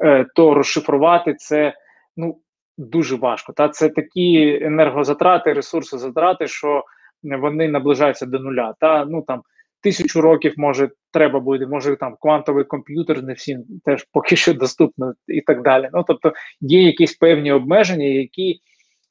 е, 0.03 0.27
то 0.35 0.55
розшифрувати 0.55 1.35
це 1.35 1.75
ну 2.17 2.39
дуже 2.81 3.17
важко. 3.17 3.53
Та 3.53 3.69
це 3.69 3.89
такі 3.89 4.59
енергозатрати, 4.63 5.53
ресурсозатрати, 5.53 6.47
що 6.47 6.85
вони 7.23 7.69
наближаються 7.69 8.27
до 8.27 8.39
нуля. 8.39 8.75
Та 8.81 9.05
ну 9.05 9.23
там 9.23 9.43
тисячу 9.83 10.21
років 10.21 10.55
може 10.57 10.91
треба 11.13 11.41
буде, 11.41 11.67
може 11.67 11.97
там 11.97 12.17
квантовий 12.21 12.65
комп'ютер, 12.65 13.23
не 13.23 13.33
всім 13.33 13.65
теж 13.85 14.07
поки 14.13 14.37
що 14.37 14.55
доступно 14.55 15.13
і 15.29 15.41
так 15.41 15.63
далі. 15.63 15.91
Ну 15.93 16.05
тобто 16.07 16.33
є 16.61 16.83
якісь 16.83 17.17
певні 17.17 17.53
обмеження, 17.53 18.07
які, 18.07 18.61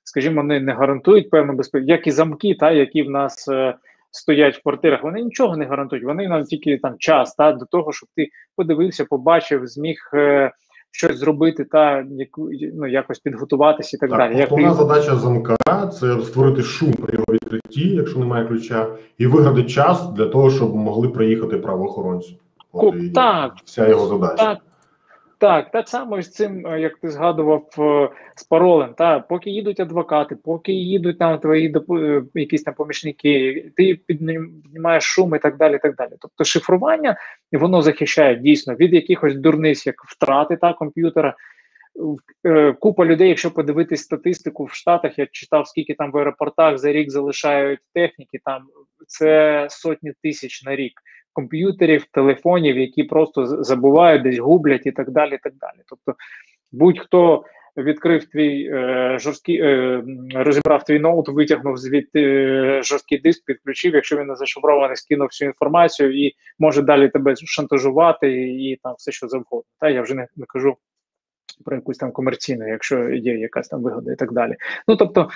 скажімо, 0.04 0.44
не, 0.44 0.60
не 0.60 0.74
гарантують 0.74 1.30
певну 1.30 1.54
безпеку, 1.54 1.86
як 1.86 2.08
і 2.08 2.12
замки, 2.12 2.56
та 2.60 2.72
які 2.72 3.04
в 3.04 3.10
нас. 3.10 3.48
Е, 3.48 3.76
Стоять 4.12 4.58
в 4.58 4.62
квартирах, 4.64 5.04
вони 5.04 5.22
нічого 5.22 5.58
не 5.58 5.66
гарантують. 5.66 6.06
Вони 6.06 6.28
нам 6.28 6.44
тільки 6.44 6.78
там 6.78 6.96
час 7.00 7.36
та 7.36 7.52
до 7.52 7.66
того, 7.66 7.94
щоб 7.94 8.10
ти 8.16 8.28
подивився, 8.56 9.06
побачив, 9.06 9.68
зміг 9.68 9.98
е, 10.14 10.52
щось 10.92 11.18
зробити 11.18 11.66
та 11.66 12.06
ну 12.74 12.88
якось 12.88 13.20
підготуватися 13.20 13.98
і 13.98 14.00
так, 14.00 14.10
так 14.10 14.20
далі. 14.20 14.44
Основна 14.44 14.68
Як... 14.68 14.76
задача 14.76 15.16
замка 15.16 15.88
це 15.88 16.22
створити 16.22 16.62
шум 16.62 16.94
при 16.94 17.14
його 17.14 17.26
відкритті, 17.30 17.90
якщо 17.90 18.20
немає 18.20 18.46
ключа, 18.46 18.88
і 19.18 19.28
виграти 19.28 19.64
час 19.64 20.10
для 20.10 20.26
того, 20.26 20.52
щоб 20.52 20.76
могли 20.76 21.10
приїхати 21.10 21.58
правоохоронці. 21.58 22.38
От, 22.72 23.14
так, 23.14 23.54
вся 23.66 23.88
його 23.88 24.08
задача. 24.08 24.36
Так, 24.36 24.58
так, 25.40 25.72
так 25.72 25.90
само 25.90 26.22
з 26.22 26.32
цим, 26.32 26.68
е, 26.68 26.82
як 26.82 26.98
ти 26.98 27.10
згадував 27.10 27.70
е, 27.80 28.10
з 28.36 28.44
паролем, 28.44 28.94
та 28.98 29.20
поки 29.20 29.50
їдуть 29.50 29.80
адвокати, 29.80 30.36
поки 30.36 30.72
їдуть 30.72 31.20
там 31.20 31.40
твої 31.40 31.76
е, 31.92 32.24
якісь 32.34 32.64
там 32.64 32.74
помічники, 32.74 33.66
ти 33.76 34.00
піднімаєш 34.06 35.04
шум 35.04 35.36
і 35.36 35.40
так 35.40 35.58
далі. 35.58 35.80
так 35.82 35.96
далі. 35.96 36.12
Тобто 36.20 36.44
шифрування 36.44 37.18
воно 37.52 37.82
захищає 37.82 38.36
дійсно 38.36 38.76
від 38.76 38.94
якихось 38.94 39.36
дурниць, 39.36 39.88
як 39.88 39.96
втрати 40.06 40.58
та 40.58 40.74
комп'ютера. 40.74 41.36
Купа 42.80 43.06
людей, 43.06 43.30
якщо 43.30 43.52
подивитись 43.52 44.02
статистику 44.02 44.66
в 44.66 44.72
Штатах, 44.74 45.20
я 45.20 45.28
читав, 45.32 45.68
скільки 45.68 45.94
там 45.94 46.12
в 46.12 46.18
аеропортах 46.18 46.78
за 46.78 46.92
рік 46.92 47.12
залишають 47.12 47.80
техніки, 47.94 48.40
там 48.46 48.62
це 49.08 49.68
сотні 49.70 50.14
тисяч 50.24 50.64
на 50.64 50.76
рік 50.76 50.94
комп'ютерів, 51.40 52.06
телефонів, 52.12 52.78
які 52.78 53.04
просто 53.04 53.64
забувають, 53.64 54.24
десь 54.24 54.38
гублять 54.38 54.86
і 54.86 54.92
так 54.92 55.12
далі. 55.12 55.36
і 55.36 55.40
так 55.44 55.54
далі. 55.56 55.82
Тобто, 55.88 56.16
будь-хто 56.72 57.44
відкрив 57.78 58.26
твій 58.26 58.70
е, 58.74 59.18
жорсткий, 59.20 59.62
е, 59.62 60.04
розібрав 60.36 60.84
твій 60.84 61.00
ноут, 61.00 61.30
витягнув 61.30 61.78
звідти 61.78 62.22
е, 62.22 62.84
жорсткий 62.84 63.18
диск, 63.18 63.46
підключив, 63.46 63.96
якщо 63.96 64.18
він 64.18 64.28
не 64.28 64.36
зашифрований, 64.36 64.96
скинув 64.96 65.28
всю 65.28 65.48
інформацію 65.48 66.26
і 66.26 66.34
може 66.60 66.82
далі 66.82 67.10
тебе 67.10 67.36
шантажувати 67.36 68.32
і, 68.32 68.72
і 68.72 68.80
там 68.84 68.96
все, 68.98 69.12
що 69.12 69.28
завгодно. 69.28 69.70
Та 69.80 69.90
я 69.90 70.02
вже 70.02 70.14
не, 70.14 70.28
не 70.36 70.46
кажу. 70.46 70.78
Про 71.66 71.76
якусь 71.76 71.98
там 71.98 72.12
комерційну, 72.12 72.68
якщо 72.68 73.10
є 73.10 73.38
якась 73.38 73.68
там 73.68 73.82
вигода 73.82 74.12
і 74.12 74.16
так 74.16 74.32
далі. 74.32 74.56
Ну 74.88 74.96
тобто 74.96 75.30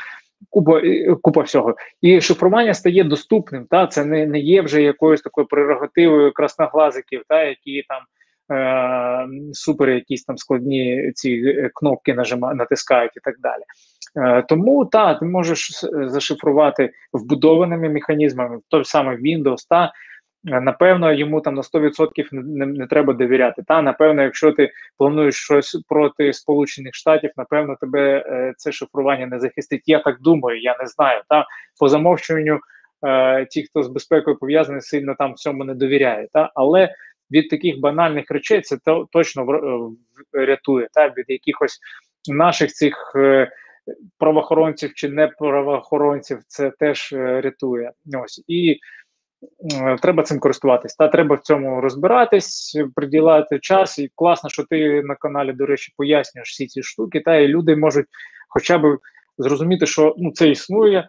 купа 0.50 0.82
купа 1.22 1.42
всього. 1.42 1.76
І 2.02 2.22
шифрування 2.22 2.74
стає 2.74 3.04
доступним. 3.04 3.66
Та 3.70 3.88
Це 3.88 4.06
не 4.06 4.26
не 4.26 4.40
є 4.40 4.62
вже 4.62 4.82
якоюсь 4.82 5.22
такою 5.22 5.48
прерогативою 5.48 6.34
красноглазиків, 6.34 7.24
та 7.28 7.44
які 7.44 7.84
там 7.88 8.02
е, 8.58 9.54
супер 9.54 9.90
якісь 9.90 10.24
там 10.24 10.38
складні 10.38 11.12
ці 11.16 11.32
е, 11.32 11.70
кнопки 11.74 12.14
нажима, 12.14 12.54
натискають 12.54 13.18
і 13.18 13.20
так 13.20 13.36
далі. 13.40 13.64
Е, 14.18 14.46
Тому 14.50 14.86
та 14.86 15.14
ти 15.14 15.26
можеш 15.26 15.86
зашифрувати 15.94 16.92
вбудованими 17.14 17.90
механізмами, 17.90 18.60
той 18.70 18.86
самий 18.86 19.18
Windows, 19.18 19.68
та 19.70 19.86
Е, 19.86 19.92
напевно, 20.44 21.14
йому 21.14 21.42
там 21.42 21.56
на 21.56 21.62
100% 21.62 22.28
не, 22.32 22.66
не 22.66 22.88
треба 22.88 23.14
довіряти. 23.14 23.64
Та 23.68 23.82
напевно, 23.82 24.24
якщо 24.24 24.52
ти 24.52 24.72
плануєш 24.98 25.36
щось 25.36 25.84
проти 25.88 26.34
Сполучених 26.34 26.96
Штатів, 26.96 27.32
напевно, 27.38 27.76
тебе 27.80 28.26
е, 28.28 28.54
це 28.58 28.72
шифрування 28.72 29.28
не 29.28 29.40
захистить. 29.40 29.84
Я 29.86 30.00
так 30.00 30.22
думаю, 30.22 30.62
я 30.62 30.78
не 30.80 30.88
знаю. 30.88 31.22
Та 31.30 31.46
по 31.80 31.90
замовчуванню 31.90 32.60
е, 33.06 33.46
ті, 33.46 33.64
хто 33.64 33.84
з 33.84 33.88
безпекою 33.88 34.38
пов'язаний, 34.38 34.82
сильно 34.82 35.16
там 35.18 35.34
всьому 35.34 35.64
не 35.64 35.74
довіряє. 35.74 36.28
Та 36.34 36.52
але 36.56 36.96
від 37.32 37.50
таких 37.50 37.80
банальних 37.80 38.32
речей 38.32 38.62
це 38.62 38.78
то, 38.86 39.08
точно 39.12 39.46
в, 39.46 39.92
рятує 40.34 40.88
та 40.94 41.08
від 41.08 41.26
якихось 41.28 41.80
наших 42.28 42.72
цих. 42.72 43.14
Е, 43.16 43.52
Правоохоронців 44.18 44.94
чи 44.94 45.10
не 45.10 45.28
правоохоронців 45.28 46.40
це 46.48 46.72
теж 46.80 47.14
е, 47.14 47.42
рятує. 47.42 47.92
Ось 48.24 48.44
і 48.48 48.80
треба 50.02 50.24
цим 50.24 50.40
користуватись. 50.40 50.96
Та 50.96 51.08
треба 51.08 51.36
в 51.36 51.42
цьому 51.42 51.82
розбиратись, 51.82 52.78
приділяти 52.96 53.60
час. 53.60 54.00
І 54.00 54.12
класно, 54.16 54.50
що 54.50 54.64
ти 54.64 55.04
на 55.04 55.16
каналі, 55.16 55.54
до 55.54 55.66
речі, 55.66 55.94
пояснюєш 55.98 56.50
всі 56.50 56.68
ці 56.68 56.84
штуки, 56.84 57.20
та 57.26 57.36
і 57.36 57.48
люди 57.48 57.76
можуть 57.76 58.06
хоча 58.50 58.78
б 58.78 58.98
зрозуміти, 59.38 59.86
що 59.86 60.16
ну 60.18 60.32
це 60.32 60.50
існує. 60.50 61.08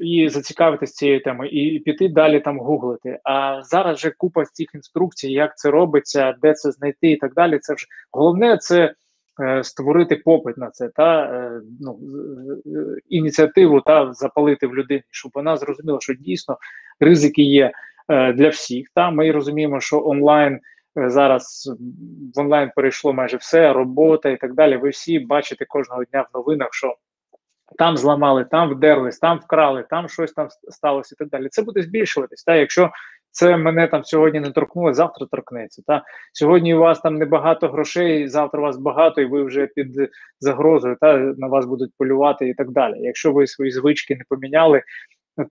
І 0.00 0.28
зацікавитись 0.28 0.94
цією 0.94 1.22
темою, 1.22 1.50
і 1.50 1.78
піти 1.78 2.08
далі 2.08 2.40
там 2.40 2.58
гуглити. 2.58 3.18
А 3.24 3.62
зараз 3.62 3.96
вже 3.96 4.10
купа 4.10 4.44
цих 4.44 4.68
інструкцій, 4.74 5.32
як 5.32 5.58
це 5.58 5.70
робиться, 5.70 6.34
де 6.42 6.54
це 6.54 6.70
знайти, 6.70 7.10
і 7.10 7.16
так 7.16 7.34
далі. 7.34 7.58
Це 7.58 7.74
вже 7.74 7.86
головне 8.12 8.56
це 8.56 8.94
Е, 9.40 9.64
створити 9.64 10.16
попит 10.16 10.56
на 10.56 10.70
це 10.70 10.88
та 10.88 11.22
е, 11.22 11.60
ну, 11.80 11.98
ініціативу 13.08 13.80
та 13.80 14.12
запалити 14.12 14.66
в 14.66 14.74
людині, 14.74 15.02
щоб 15.10 15.32
вона 15.34 15.56
зрозуміла, 15.56 15.98
що 16.00 16.14
дійсно 16.14 16.58
ризики 17.00 17.42
є 17.42 17.72
е, 18.08 18.32
для 18.32 18.48
всіх. 18.48 18.86
Та 18.94 19.10
ми 19.10 19.32
розуміємо, 19.32 19.80
що 19.80 20.02
онлайн. 20.04 20.60
Зараз 21.06 21.72
в 22.34 22.40
онлайн 22.40 22.70
перейшло 22.76 23.12
майже 23.12 23.36
все, 23.36 23.72
робота 23.72 24.28
і 24.28 24.36
так 24.36 24.54
далі. 24.54 24.76
Ви 24.76 24.88
всі 24.88 25.18
бачите 25.18 25.64
кожного 25.64 26.04
дня 26.04 26.22
в 26.22 26.36
новинах, 26.36 26.68
що 26.72 26.96
там 27.78 27.96
зламали, 27.96 28.44
там 28.44 28.70
вдерлись, 28.70 29.18
там 29.18 29.38
вкрали, 29.38 29.84
там 29.90 30.08
щось 30.08 30.32
там 30.32 30.48
сталося 30.68 31.14
і 31.14 31.18
так 31.18 31.28
далі. 31.28 31.48
Це 31.50 31.62
буде 31.62 31.82
збільшуватись. 31.82 32.44
Та 32.44 32.54
якщо 32.54 32.90
це 33.30 33.56
мене 33.56 33.86
там 33.86 34.04
сьогодні 34.04 34.40
не 34.40 34.50
торкнуло, 34.50 34.94
завтра 34.94 35.26
торкнеться. 35.30 35.82
Та 35.86 36.02
сьогодні 36.32 36.74
у 36.74 36.78
вас 36.78 37.00
там 37.00 37.14
небагато 37.14 37.68
грошей, 37.68 38.28
завтра 38.28 38.60
у 38.60 38.62
вас 38.62 38.76
багато, 38.76 39.20
і 39.20 39.24
ви 39.24 39.42
вже 39.42 39.66
під 39.66 39.88
загрозою, 40.40 40.96
та 41.00 41.16
на 41.16 41.46
вас 41.46 41.66
будуть 41.66 41.92
полювати 41.98 42.48
і 42.48 42.54
так 42.54 42.70
далі. 42.70 42.94
Якщо 42.98 43.32
ви 43.32 43.46
свої 43.46 43.70
звички 43.70 44.16
не 44.16 44.24
поміняли, 44.28 44.82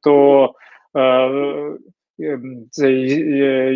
то 0.02 0.46
е, 0.46 0.50
цей 2.72 3.10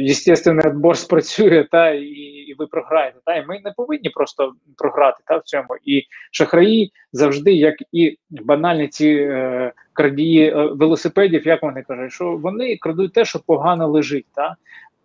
єстественний 0.03 0.65
відбор 0.67 0.97
спрацює, 0.97 1.67
та 1.71 1.89
і, 1.89 2.05
і 2.05 2.55
ви 2.59 2.67
програєте. 2.67 3.19
Та 3.25 3.35
і 3.35 3.45
ми 3.45 3.61
не 3.63 3.71
повинні 3.71 4.09
просто 4.09 4.53
програти 4.77 5.23
та 5.27 5.37
в 5.37 5.43
цьому. 5.43 5.67
І 5.85 6.03
шахраї 6.31 6.91
завжди, 7.13 7.53
як 7.53 7.75
і 7.91 8.17
банальні 8.29 8.87
ці 8.87 9.07
е, 9.07 9.71
крадії 9.93 10.49
е, 10.49 10.53
велосипедів, 10.55 11.47
як 11.47 11.63
вони 11.63 11.83
кажуть, 11.83 12.11
що 12.11 12.37
вони 12.37 12.77
крадуть 12.77 13.13
те, 13.13 13.25
що 13.25 13.39
погано 13.39 13.87
лежить. 13.87 14.27
Та? 14.35 14.55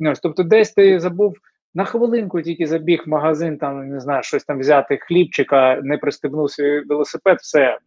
Ось, 0.00 0.20
Тобто, 0.20 0.42
десь 0.42 0.72
ти 0.72 1.00
забув. 1.00 1.36
На 1.74 1.84
хвилинку 1.84 2.42
тільки 2.42 2.66
забіг 2.66 3.02
в 3.06 3.08
магазин, 3.08 3.58
там 3.58 3.88
не 3.88 4.00
знаю, 4.00 4.22
щось 4.22 4.44
там 4.44 4.58
взяти 4.58 4.96
хлібчика, 4.96 5.80
не 5.82 5.98
пристебнув 5.98 6.50
свій 6.50 6.80
велосипед, 6.80 7.38
все 7.40 7.60
е, 7.60 7.78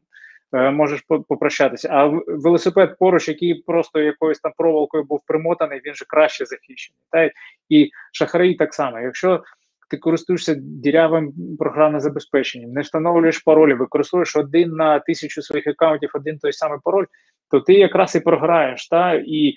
можеш 0.51 1.01
попрощатися. 1.01 1.89
А 1.91 2.05
велосипед 2.27 2.95
поруч, 2.99 3.27
який 3.27 3.53
просто 3.53 3.99
якоюсь 3.99 4.39
там 4.39 4.51
проволокою 4.57 5.03
був 5.03 5.21
примотаний, 5.27 5.81
він 5.85 5.93
же 5.93 6.05
краще 6.07 6.45
захищений. 6.45 6.99
Та 7.11 7.31
і 7.69 7.91
шахраї 8.11 8.55
так 8.55 8.73
само. 8.73 8.99
Якщо 8.99 9.43
ти 9.89 9.97
користуєшся 9.97 10.55
дірявим 10.59 11.33
програмним 11.59 12.01
забезпеченням, 12.01 12.71
не 12.71 12.81
встановлюєш 12.81 13.39
паролі, 13.39 13.73
використовуєш 13.73 14.35
один 14.35 14.69
на 14.69 14.99
тисячу 14.99 15.41
своїх 15.41 15.67
аккаунтів, 15.67 16.09
один 16.13 16.37
той 16.37 16.53
самий 16.53 16.79
пароль, 16.83 17.05
то 17.51 17.59
ти 17.59 17.73
якраз 17.73 18.15
і 18.15 18.19
програєш, 18.19 18.87
та 18.87 19.13
і 19.25 19.53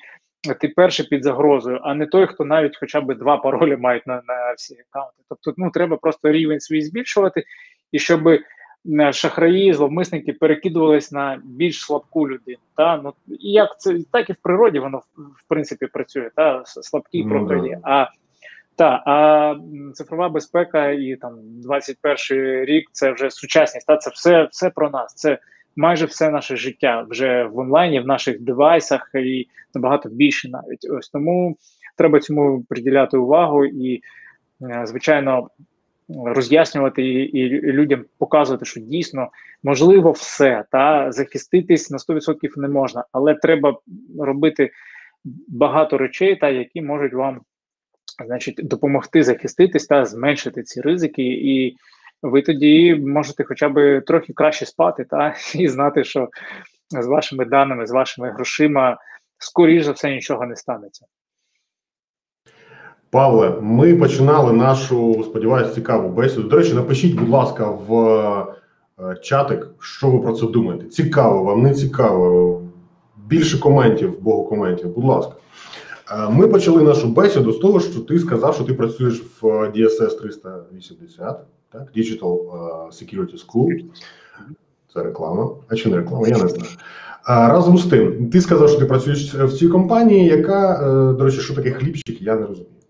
ти 0.61 0.69
перший 0.69 1.07
під 1.07 1.25
загрозою, 1.25 1.81
а 1.83 1.95
не 1.95 2.07
той, 2.07 2.27
хто 2.27 2.45
навіть 2.45 2.77
хоча 2.81 3.01
б 3.01 3.15
два 3.15 3.37
паролі 3.37 3.77
мають 3.77 4.07
на 4.07 4.15
на 4.15 4.53
всі 4.57 4.77
аккаунти. 4.89 5.23
Тобто, 5.29 5.55
ну 5.57 5.71
треба 5.71 5.97
просто 5.97 6.33
рівень 6.33 6.61
свій 6.61 6.83
збільшувати, 6.83 7.45
і 7.93 7.99
щоб 7.99 8.29
е, 8.29 8.41
шахраї, 9.13 9.73
зловмисники 9.73 10.33
перекидувались 10.33 11.13
на 11.13 11.41
більш 11.45 11.81
слабку 11.81 12.29
людину. 12.29 12.59
Та 12.77 13.01
ну 13.05 13.13
і 13.29 13.51
як 13.51 13.81
це 13.81 13.99
так 14.13 14.31
і 14.31 14.33
в 14.33 14.37
природі 14.43 14.79
воно 14.79 14.99
в 15.17 15.49
принципі 15.49 15.87
працює, 15.87 16.31
та 16.37 16.63
слабкі 16.67 17.25
ну, 17.25 17.31
програє. 17.31 17.81
А 17.83 18.07
та 18.77 19.03
а 19.07 19.55
цифрова 19.95 20.29
безпека 20.29 20.91
і 20.91 21.17
там 21.17 21.39
21 21.41 22.65
рік 22.65 22.89
це 22.93 23.13
вже 23.13 23.31
сучасність. 23.31 23.87
Та 23.87 23.97
це 23.97 24.11
все, 24.11 24.49
все 24.51 24.71
про 24.71 24.91
нас. 24.91 25.15
Це 25.15 25.39
майже 25.77 26.07
все 26.07 26.31
наше 26.31 26.57
життя 26.57 27.07
вже 27.09 27.45
в 27.45 27.59
онлайні, 27.59 28.01
в 28.01 28.07
наших 28.07 28.41
девайсах 28.41 29.11
і 29.15 29.49
набагато 29.75 30.09
більше 30.09 30.49
навіть. 30.49 30.87
Ось 30.91 31.09
тому 31.09 31.57
треба 31.97 32.21
цьому 32.21 32.65
приділяти 32.69 33.17
увагу 33.17 33.65
і, 33.65 34.03
е, 34.63 34.83
звичайно, 34.87 35.49
роз'яснювати 36.09 37.03
і, 37.03 37.39
і 37.39 37.49
людям 37.49 38.05
показувати, 38.19 38.65
що 38.65 38.81
дійсно 38.81 39.29
можливо 39.63 40.11
все 40.11 40.65
та 40.71 41.13
захиститись 41.13 41.91
на 41.91 41.99
100% 41.99 42.49
не 42.57 42.69
можна, 42.69 43.05
але 43.13 43.35
треба 43.35 43.79
робити 44.19 44.71
багато 45.49 45.99
речей, 45.99 46.37
та 46.37 46.49
які 46.49 46.83
можуть 46.83 47.13
вам. 47.13 47.41
Значить, 48.27 48.61
допомогти 48.63 49.23
захиститись 49.23 49.87
та 49.87 50.05
зменшити 50.05 50.63
ці 50.63 50.81
ризики, 50.81 51.23
і 51.23 51.77
ви 52.23 52.43
тоді 52.43 52.95
можете 52.95 53.45
хоча 53.45 53.69
б 53.69 54.01
трохи 54.01 54.33
краще 54.33 54.67
спати, 54.67 55.05
та 55.11 55.35
і 55.55 55.69
знати, 55.69 56.05
що 56.05 56.29
з 56.91 57.07
вашими 57.07 57.45
даними, 57.45 57.87
з 57.87 57.91
вашими 57.91 58.31
грошима, 58.31 58.99
скоріш 59.39 59.85
за 59.85 59.93
все, 59.93 60.11
нічого 60.11 60.47
не 60.47 60.57
станеться. 60.57 61.07
Павле, 63.13 63.59
ми 63.61 63.97
починали 63.97 64.53
нашу, 64.53 65.25
сподіваюся, 65.25 65.75
цікаву 65.75 66.09
бесіду. 66.09 66.43
До 66.43 66.57
речі, 66.57 66.75
напишіть, 66.75 67.15
будь 67.15 67.29
ласка, 67.29 67.71
в 67.89 67.95
е, 69.01 69.17
чатик, 69.23 69.69
що 69.79 70.11
ви 70.11 70.19
про 70.19 70.33
це 70.33 70.47
думаєте. 70.47 70.87
Цікаво, 70.87 71.45
вам 71.45 71.63
не 71.63 71.75
цікаво. 71.75 72.63
Більше 73.27 73.59
коментів, 73.59 74.21
богу 74.21 74.45
коментів, 74.45 74.95
будь 74.95 75.05
ласка. 75.05 75.33
Е, 76.11 76.29
ми 76.31 76.49
почали 76.49 76.83
нашу 76.83 77.09
бесіду 77.09 77.53
з 77.53 77.59
того, 77.59 77.81
що 77.81 78.01
ти 78.01 78.19
сказав, 78.19 78.55
що 78.55 78.65
ти 78.65 78.75
працюєш 78.75 79.23
в 79.41 79.45
DSS 79.47 80.21
380 80.21 81.39
так? 81.73 81.83
Digital 81.97 82.39
Security 82.89 83.47
School. 83.47 83.85
Це 84.95 85.03
реклама. 85.03 85.51
А 85.69 85.75
чи 85.75 85.89
не 85.89 85.97
реклама? 85.97 86.29
Я 86.29 86.39
не 86.39 86.49
знаю. 86.49 86.71
Разом 87.27 87.79
з 87.79 87.87
тим, 87.87 88.31
ти 88.31 88.41
сказав, 88.41 88.69
що 88.69 88.79
ти 88.79 88.85
працюєш 88.85 89.35
в 89.35 89.53
цій 89.53 89.69
компанії, 89.69 90.27
яка, 90.27 90.75
е, 90.75 91.13
до 91.13 91.25
речі, 91.25 91.41
що 91.41 91.55
таке 91.55 91.71
хлібчик, 91.71 92.23
я 92.23 92.35
не 92.35 92.47
розумію. 92.47 92.82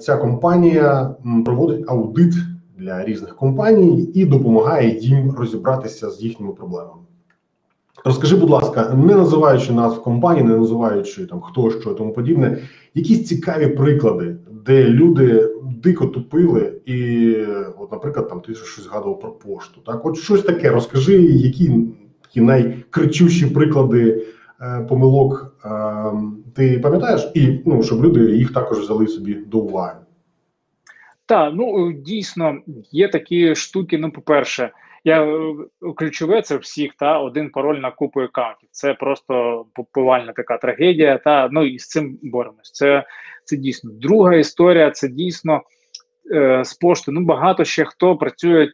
Ця 0.00 0.16
компанія 0.16 1.14
проводить 1.44 1.84
аудит 1.88 2.34
для 2.78 3.04
різних 3.04 3.36
компаній 3.36 4.10
і 4.14 4.24
допомагає 4.24 4.98
їм 4.98 5.30
розібратися 5.30 6.10
з 6.10 6.22
їхніми 6.22 6.52
проблемами. 6.52 7.02
Розкажи, 8.04 8.36
будь 8.36 8.50
ласка, 8.50 8.94
не 8.94 9.14
називаючи 9.14 9.72
назв 9.72 10.02
компанії, 10.02 10.44
не 10.44 10.56
називаючи 10.56 11.26
там 11.26 11.40
хто 11.40 11.70
що 11.70 11.90
і 11.90 11.94
тому 11.94 12.12
подібне, 12.12 12.58
якісь 12.94 13.26
цікаві 13.26 13.66
приклади, 13.66 14.36
де 14.66 14.88
люди 14.88 15.48
дико 15.82 16.06
тупили, 16.06 16.72
і, 16.86 17.34
от, 17.78 17.92
наприклад, 17.92 18.28
там 18.28 18.40
ти 18.40 18.54
щось 18.54 18.84
згадував 18.84 19.20
про 19.20 19.30
пошту. 19.30 19.80
Так, 19.86 20.06
от 20.06 20.16
щось 20.16 20.42
таке, 20.42 20.70
розкажи, 20.70 21.22
які 21.22 21.86
такі 22.22 22.40
найкричущі 22.40 23.46
приклади 23.46 24.26
е, 24.60 24.86
помилок 24.88 25.56
е, 25.64 25.68
ти 26.56 26.78
пам'ятаєш, 26.78 27.30
і 27.34 27.60
ну, 27.66 27.82
щоб 27.82 28.04
люди 28.04 28.20
їх 28.20 28.52
також 28.52 28.78
взяли 28.78 29.06
собі 29.06 29.34
до 29.34 29.58
уваги. 29.58 29.94
Так, 31.26 31.52
ну 31.56 31.92
дійсно 31.92 32.58
є 32.90 33.08
такі 33.08 33.54
штуки. 33.54 33.98
Ну, 33.98 34.10
по-перше, 34.10 34.70
я 35.04 35.24
е, 35.24 35.54
ключове 35.96 36.42
це 36.42 36.56
всіх 36.56 36.92
та 36.98 37.18
один 37.18 37.50
пароль 37.50 37.78
на 37.78 37.90
купу 37.90 38.20
аккаунтів. 38.20 38.68
Це 38.70 38.94
просто 38.94 39.64
повальна 39.92 40.32
така 40.32 40.58
трагедія. 40.58 41.18
Та 41.18 41.48
ну 41.52 41.64
і 41.64 41.78
з 41.78 41.88
цим 41.88 42.18
боремось. 42.22 42.72
Це 42.72 43.04
це 43.44 43.56
дійсно 43.56 43.90
друга 43.92 44.34
історія. 44.34 44.90
Це 44.90 45.08
дійсно 45.08 45.62
е, 46.34 46.64
з 46.64 46.74
пошти. 46.74 47.12
Ну 47.12 47.20
багато 47.20 47.64
ще 47.64 47.84
хто 47.84 48.16
працює 48.16 48.68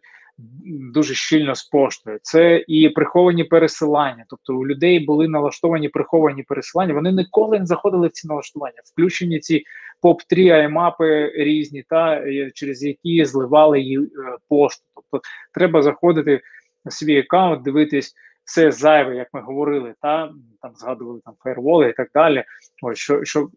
дуже 0.93 1.14
щільно 1.14 1.55
з 1.55 1.64
поштою. 1.64 2.18
Це 2.22 2.64
і 2.68 2.89
приховані 2.89 3.45
пересилання. 3.45 4.24
Тобто 4.28 4.55
у 4.55 4.66
людей 4.66 5.01
були 5.01 5.28
налаштовані 5.28 5.89
приховані 5.89 6.43
пересилання. 6.43 6.95
Вони 6.95 7.12
ніколи 7.12 7.59
не 7.59 7.66
заходили 7.66 8.09
в 8.09 8.11
ці 8.11 8.28
налаштування. 8.28 8.78
Включені 8.84 9.39
ці 9.39 9.64
поп 10.01 10.22
3 10.22 10.51
аймапи 10.51 11.32
різні, 11.36 11.84
та 11.89 12.22
через 12.55 12.82
які 12.82 13.24
зливали 13.24 13.80
її 13.80 13.99
е, 13.99 14.09
пошту. 14.49 14.84
Тобто 14.95 15.20
треба 15.55 15.82
заходити 15.82 16.41
в 16.84 16.93
свій 16.93 17.18
аккаунт, 17.18 17.62
дивитись 17.62 18.14
все 18.49 18.72
зайве, 18.72 19.16
як 19.16 19.28
ми 19.32 19.40
говорили, 19.40 19.94
та 20.03 20.30
там 20.62 20.72
згадували 20.74 21.20
там 21.24 21.34
фаєрволи 21.42 21.88
і 21.88 21.92
так 21.92 22.09
далі. 22.14 22.44
Ось 22.82 22.99
що 22.99 23.24
що 23.24 23.49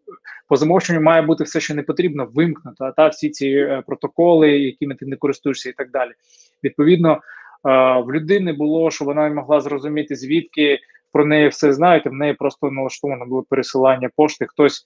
по 0.48 0.56
замовченню 0.56 1.02
має 1.02 1.22
бути 1.22 1.44
все, 1.44 1.60
що 1.60 1.76
не 1.76 1.84
потрібно, 1.84 2.30
вимкнуто, 2.34 2.94
та 2.98 3.08
всі 3.08 3.30
ці 3.30 3.48
е, 3.48 3.84
протоколи, 3.88 4.50
якими 4.50 4.96
ти 4.96 5.06
не 5.06 5.16
користуєшся, 5.16 5.70
і 5.70 5.74
так 5.74 5.92
далі. 5.92 6.12
Відповідно, 6.64 7.12
е, 7.12 7.20
в 8.02 8.12
людини 8.12 8.54
було, 8.54 8.92
що 8.92 9.06
вона 9.06 9.30
не 9.30 9.36
могла 9.36 9.62
зрозуміти, 9.62 10.16
звідки 10.16 10.80
про 11.12 11.26
неї 11.26 11.48
все 11.48 11.74
знають, 11.74 12.06
в 12.06 12.14
неї 12.14 12.34
просто 12.34 12.72
налаштовано 12.72 13.26
було 13.26 13.44
пересилання 13.44 14.10
пошти. 14.16 14.46
Хтось. 14.50 14.86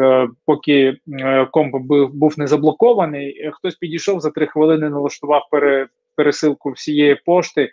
Е, 0.00 0.28
поки 0.46 0.96
е, 1.20 1.46
комп 1.46 1.76
був, 1.76 2.14
був 2.14 2.38
не 2.38 2.46
заблокований, 2.46 3.50
хтось 3.52 3.74
підійшов 3.74 4.20
за 4.20 4.30
три 4.30 4.46
хвилини, 4.46 4.90
налаштував 4.90 5.42
пере, 5.50 5.88
пересилку 6.16 6.70
всієї 6.70 7.14
пошти, 7.14 7.70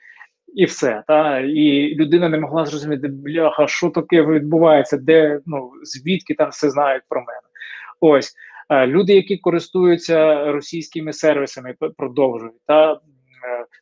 і 0.54 0.66
все. 0.66 1.04
Та 1.08 1.40
і 1.40 1.96
людина 1.96 2.30
не 2.30 2.38
могла 2.38 2.66
зрозуміти, 2.66 3.08
бляха, 3.08 3.68
що 3.68 3.90
таке 3.90 4.26
відбувається, 4.26 4.98
де 4.98 5.40
ну 5.46 5.72
звідки 5.84 6.34
там 6.34 6.50
все 6.50 6.70
знають 6.70 7.04
про 7.10 7.20
мене. 7.20 7.40
Ось 8.00 8.34
люди, 8.88 9.14
які 9.14 9.38
користуються 9.38 10.52
російськими 10.52 11.14
сервісами, 11.14 11.76
продовжують 11.98 12.62
та 12.68 13.00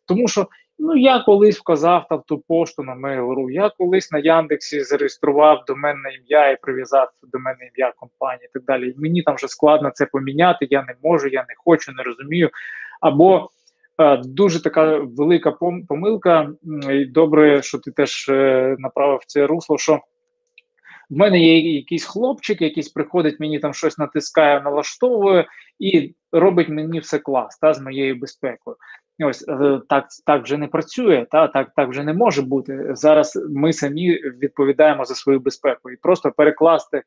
тому, 0.08 0.28
що 0.28 0.48
Ну, 0.84 0.96
я 0.98 1.20
колись 1.20 1.60
вказав 1.60 2.08
там 2.08 2.22
ту 2.28 2.40
пошту 2.48 2.84
на 2.84 2.96
Mail.ru, 2.96 3.52
я 3.52 3.70
колись 3.70 4.12
на 4.12 4.20
Яндексі 4.20 4.84
зареєстрував 4.84 5.64
доменне 5.68 6.10
ім'я 6.14 6.52
і 6.52 6.62
прив'язав 6.62 7.10
доменне 7.24 7.70
ім'я 7.76 7.94
компанії 7.96 8.46
і 8.46 8.54
так 8.54 8.64
далі. 8.64 8.94
Мені 8.98 9.22
там 9.22 9.36
вже 9.36 9.48
складно 9.48 9.92
це 9.94 10.06
поміняти, 10.06 10.68
я 10.70 10.82
не 10.82 10.96
можу, 11.04 11.28
я 11.28 11.42
не 11.42 11.54
хочу, 11.58 11.92
не 11.92 12.04
розумію. 12.04 12.50
Або 13.02 13.38
е, 13.38 13.48
дуже 14.26 14.64
така 14.64 14.98
велика 14.98 15.52
помилка, 15.88 16.50
і 16.92 17.06
добре, 17.06 17.62
що 17.62 17.80
ти 17.80 17.92
теж 17.92 18.30
е, 18.30 18.76
направив 18.80 19.20
це 19.28 19.48
русло. 19.48 19.78
що 19.78 20.00
в 21.10 21.18
мене 21.18 21.40
є 21.40 21.74
якийсь 21.74 22.06
хлопчик, 22.06 22.62
якийсь 22.62 22.90
приходить, 22.90 23.40
мені 23.40 23.60
там 23.60 23.74
щось 23.74 23.98
натискає, 23.98 24.62
налаштовує 24.62 25.46
і 25.80 26.16
робить 26.32 26.70
мені 26.70 27.00
все 27.00 27.20
клас 27.20 27.58
та, 27.58 27.74
з 27.74 27.82
моєю 27.82 28.16
безпекою. 28.16 28.76
Ось 29.26 29.46
е, 29.50 29.82
так 29.90 30.08
так 30.26 30.44
вже 30.44 30.58
не 30.58 30.68
працює, 30.68 31.26
та 31.32 31.48
так 31.48 31.72
так 31.76 31.90
вже 31.90 32.04
не 32.04 32.14
може 32.14 32.42
бути. 32.42 32.88
Зараз 32.92 33.48
ми 33.50 33.74
самі 33.74 34.14
відповідаємо 34.14 35.06
за 35.06 35.16
свою 35.16 35.40
безпеку 35.40 35.92
і 35.92 35.96
просто 35.96 36.32
перекласти 36.32 37.04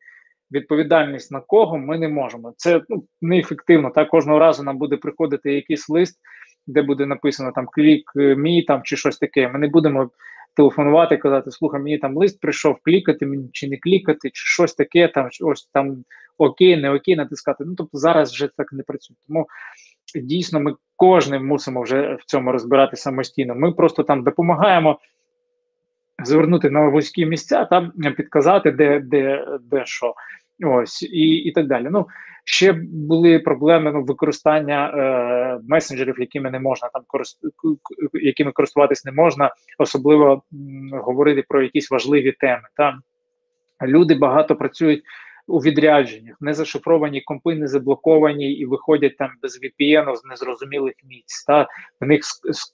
відповідальність 0.52 1.32
на 1.32 1.40
кого 1.40 1.78
ми 1.78 1.98
не 1.98 2.08
можемо. 2.08 2.54
Це 2.56 2.82
ну, 2.88 3.04
неефективно. 3.22 3.90
Так 3.90 4.08
кожного 4.08 4.38
разу 4.38 4.62
нам 4.62 4.78
буде 4.78 4.96
приходити 4.96 5.54
якийсь 5.54 5.88
лист, 5.88 6.18
де 6.66 6.82
буде 6.82 7.06
написано 7.06 7.52
там 7.54 7.66
клік 7.72 8.12
е, 8.16 8.36
мій 8.36 8.62
там 8.62 8.82
чи 8.82 8.96
щось 8.96 9.18
таке. 9.18 9.48
Ми 9.48 9.58
не 9.58 9.68
будемо 9.68 10.10
телефонувати, 10.56 11.16
казати, 11.16 11.50
слухай, 11.50 11.80
мені 11.80 11.98
там 11.98 12.16
лист 12.16 12.40
прийшов, 12.40 12.76
клікати 12.82 13.26
мені 13.26 13.48
чи 13.52 13.68
не 13.68 13.76
клікати, 13.76 14.30
чи 14.30 14.46
щось 14.46 14.74
таке, 14.74 15.08
там 15.08 15.28
ось 15.42 15.68
там 15.72 16.04
окей, 16.38 16.76
не 16.76 16.90
окей, 16.90 17.16
натискати. 17.16 17.64
Ну 17.64 17.74
тобто 17.74 17.98
зараз 17.98 18.32
вже 18.32 18.48
так 18.56 18.72
не 18.72 18.82
працює. 18.82 19.16
Тому 19.28 19.46
дійсно 20.22 20.60
ми 20.60 20.74
кожним 20.96 21.46
мусимо 21.46 21.82
вже 21.82 22.14
в 22.14 22.24
цьому 22.24 22.52
розбирати 22.52 22.96
самостійно. 22.96 23.54
Ми 23.54 23.72
просто 23.72 24.02
там 24.02 24.24
допомагаємо 24.24 24.98
звернути 26.24 26.70
на 26.70 26.88
вузькі 26.88 27.26
місця, 27.26 27.64
там 27.64 27.92
підказати, 28.16 28.70
де 28.70 29.00
де, 29.00 29.46
де 29.62 29.82
що. 29.86 30.14
Ось 30.66 31.02
і 31.02 31.34
і 31.34 31.52
так 31.52 31.66
далі. 31.66 31.88
Ну 31.90 32.06
Ще 32.44 32.72
були 32.92 33.38
проблеми 33.38 33.92
ну, 33.92 34.04
використання 34.04 34.88
е, 34.88 35.60
месенджерів, 35.68 36.20
якими 36.20 36.50
не 36.50 36.60
можна 36.60 36.88
там 36.88 37.02
корист... 37.06 37.40
якими 38.12 38.52
користуватись 38.52 39.04
не 39.04 39.12
можна, 39.12 39.50
особливо 39.78 40.42
м, 40.52 40.90
говорити 40.92 41.44
про 41.48 41.62
якісь 41.62 41.90
важливі 41.90 42.32
теми. 42.32 42.62
Там 42.76 43.00
люди 43.82 44.14
багато 44.14 44.56
працюють 44.56 45.02
у 45.46 45.58
відрядженнях, 45.58 46.36
не 46.40 46.54
зашифровані 46.54 47.20
компи, 47.20 47.54
не 47.54 47.68
заблоковані 47.68 48.52
і 48.52 48.66
виходять 48.66 49.16
там 49.16 49.30
без 49.42 49.60
VPN 49.62 50.16
з 50.16 50.24
незрозумілих 50.24 50.94
місць. 51.04 51.44
Та 51.44 51.68
в 52.00 52.06
них 52.06 52.20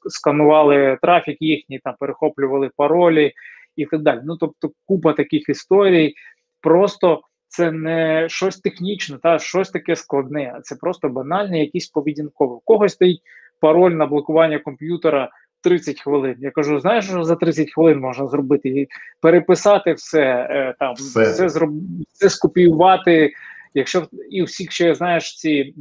сканували 0.09 0.99
трафік 1.03 1.37
їхній, 1.41 1.79
там 1.79 1.95
перехоплювали 2.01 2.71
паролі 2.77 3.33
і 3.77 3.87
так 3.87 4.03
далі. 4.03 4.21
Ну 4.25 4.37
тобто, 4.37 4.71
купа 4.87 5.13
таких 5.13 5.49
історій. 5.49 6.15
Просто 6.61 7.23
це 7.51 7.71
не 7.71 8.29
щось 8.29 8.59
технічне, 8.61 9.19
та 9.23 9.39
щось 9.39 9.71
таке 9.71 9.97
складне, 9.97 10.53
а 10.57 10.61
це 10.61 10.77
просто 10.77 11.09
банальне, 11.09 11.61
якісь 11.61 11.89
поведінкове. 11.89 12.55
У 12.55 12.61
когось 12.61 12.93
стоїть 12.93 13.21
пароль 13.61 13.93
на 13.93 14.07
блокування 14.07 14.59
комп'ютера 14.59 15.31
30 15.63 16.01
хвилин. 16.01 16.37
Я 16.39 16.51
кажу: 16.51 16.81
знаєш, 16.81 17.05
що 17.05 17.25
за 17.25 17.37
30 17.37 17.73
хвилин 17.73 18.01
можна 18.01 18.27
зробити? 18.27 18.89
Переписати 19.21 19.93
все, 19.93 20.47
е, 20.51 20.75
там 20.79 20.95
все, 20.95 21.23
все, 21.23 21.49
зроб... 21.49 21.71
все 22.13 22.31
скопіювати. 22.31 23.33
Якщо 23.75 24.07
і 24.31 24.43
всі, 24.43 24.67
ще 24.71 24.95
знаєш 24.95 25.37
ці 25.37 25.75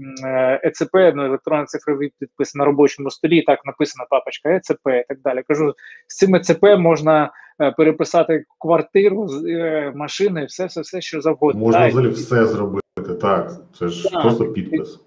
ЕЦП, 0.63 0.93
ну 0.93 1.25
електронний 1.25 1.65
цифровий 1.65 2.13
підпис 2.19 2.55
на 2.55 2.65
робочому 2.65 3.09
столі, 3.09 3.41
так 3.41 3.65
написана 3.65 4.07
папочка 4.09 4.49
ЕЦП 4.49 4.87
і 4.87 5.05
так 5.07 5.21
далі. 5.23 5.43
Кажу, 5.47 5.73
з 6.07 6.17
цим 6.17 6.35
ЕЦП 6.35 6.63
можна 6.63 7.31
е, 7.61 7.71
переписати 7.71 8.45
квартиру, 8.59 9.27
е, 9.47 9.93
машини, 9.95 10.45
все, 10.45 10.65
все, 10.65 10.81
все, 10.81 11.01
що 11.01 11.21
завгодно. 11.21 11.61
Можна 11.61 11.87
взагалі 11.87 12.09
все 12.09 12.45
зробити. 12.45 12.83
Так, 13.21 13.51
це 13.79 13.87
ж 13.87 14.09
так. 14.09 14.21
просто 14.21 14.45
підпис. 14.45 14.99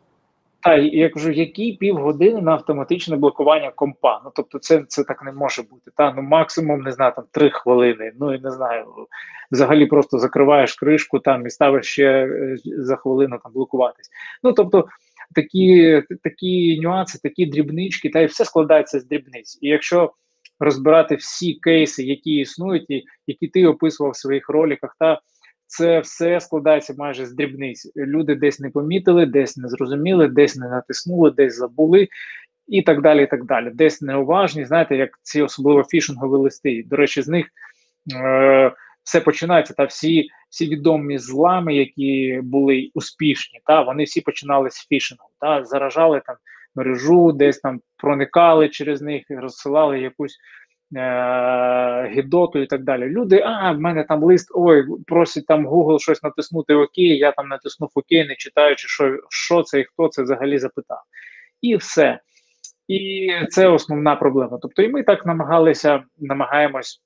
Так, 0.63 0.93
я 0.93 1.09
кажу, 1.09 1.31
які 1.31 1.73
півгодини 1.73 2.41
на 2.41 2.53
автоматичне 2.53 3.17
блокування 3.17 3.71
компа. 3.71 4.21
Ну 4.25 4.33
тобто, 4.35 4.59
це 4.59 4.85
це 4.89 5.05
так 5.05 5.23
не 5.25 5.33
може 5.33 5.63
бути. 5.63 5.91
Та 5.97 6.13
ну 6.17 6.23
максимум 6.23 6.81
не 6.81 6.93
знаю, 6.93 7.13
там 7.17 7.25
три 7.31 7.51
хвилини. 7.51 8.13
Ну 8.21 8.35
і 8.35 8.41
не 8.41 8.51
знаю. 8.51 8.87
Взагалі 9.53 9.87
просто 9.87 10.19
закриваєш 10.19 10.75
кришку 10.75 11.19
там 11.19 11.47
і 11.47 11.51
ставиш 11.51 11.87
ще 11.87 12.05
е, 12.05 12.57
за 12.65 12.97
хвилину 12.97 13.39
там 13.43 13.53
блокуватись. 13.53 14.11
Ну 14.43 14.53
тобто, 14.53 14.89
такі 15.35 16.03
такі 16.23 16.81
нюанси, 16.81 17.19
такі 17.23 17.47
дрібнички, 17.47 18.11
та 18.11 18.21
й 18.21 18.27
все 18.27 18.45
складається 18.45 19.01
з 19.01 19.05
дрібниць. 19.05 19.59
І 19.63 19.69
якщо 19.69 20.13
розбирати 20.61 21.15
всі 21.15 21.55
кейси, 21.55 22.03
які 22.03 22.35
існують, 22.35 22.91
і 22.91 23.05
які 23.27 23.49
ти 23.49 23.67
описував 23.67 24.13
в 24.13 24.17
своїх 24.17 24.49
роликах, 24.49 24.97
та 24.99 25.21
це 25.73 26.01
все 26.01 26.41
складається 26.41 26.95
майже 26.99 27.27
з 27.27 27.35
дрібниць. 27.35 27.93
Люди 27.97 28.35
десь 28.35 28.61
не 28.61 28.71
помітили, 28.71 29.27
десь 29.27 29.57
не 29.57 29.69
зрозуміли, 29.69 30.29
десь 30.29 30.57
не 30.57 30.69
натиснули, 30.69 31.31
десь 31.31 31.57
забули. 31.57 32.09
І 32.69 32.83
так 32.83 33.03
далі, 33.03 33.23
і 33.23 33.27
так 33.27 33.45
далі. 33.45 33.71
Десь 33.75 34.03
неуважні, 34.03 34.65
знаєте, 34.65 34.97
як 34.97 35.11
ці 35.23 35.43
особливо 35.43 35.85
фішингові 35.85 36.43
листи. 36.43 36.85
До 36.87 36.97
речі, 36.97 37.23
з 37.23 37.29
них 37.29 37.47
е, 38.15 38.73
все 39.05 39.21
починається. 39.21 39.75
Та 39.75 39.85
всі 39.85 40.29
всі 40.51 40.69
відомі 40.69 41.19
злами, 41.19 41.75
які 41.75 42.41
були 42.43 42.91
успішні, 42.95 43.61
та 43.67 43.83
вони 43.83 44.05
всі 44.05 44.21
починали 44.21 44.71
з 44.71 44.87
фішингу, 44.89 45.29
та 45.41 45.65
заражали 45.65 46.23
там 46.27 46.37
мережу, 46.75 47.33
десь 47.33 47.59
там 47.59 47.81
проникали 47.97 48.69
через 48.69 49.03
них, 49.03 49.23
розсилали 49.31 50.01
якусь 50.01 50.39
гідоту 52.07 52.59
і 52.59 52.67
так 52.67 52.85
далі. 52.85 53.05
Люди, 53.05 53.41
а 53.45 53.73
в 53.73 53.81
мене 53.81 54.05
там 54.05 54.23
лист, 54.23 54.51
ой, 54.55 54.87
просить 55.07 55.47
там 55.47 55.69
Google 55.69 55.99
щось 55.99 56.23
натиснути 56.23 56.75
Окей, 56.75 57.19
я 57.19 57.33
там 57.33 57.49
натиснув 57.49 57.91
Окей, 57.95 58.29
не 58.29 58.35
читаючи, 58.35 58.89
що 58.89 59.19
що 59.29 59.63
це 59.63 59.81
і 59.81 59.85
хто 59.85 60.09
це 60.09 60.23
взагалі 60.23 60.59
запитав. 60.59 60.99
І 61.63 61.77
все. 61.77 62.21
І 62.89 63.31
це 63.51 63.69
основна 63.69 64.17
проблема. 64.17 64.59
Тобто, 64.63 64.83
і 64.83 64.89
ми 64.89 65.03
так 65.03 65.27
намагалися, 65.27 66.03
намагаємось 66.19 67.03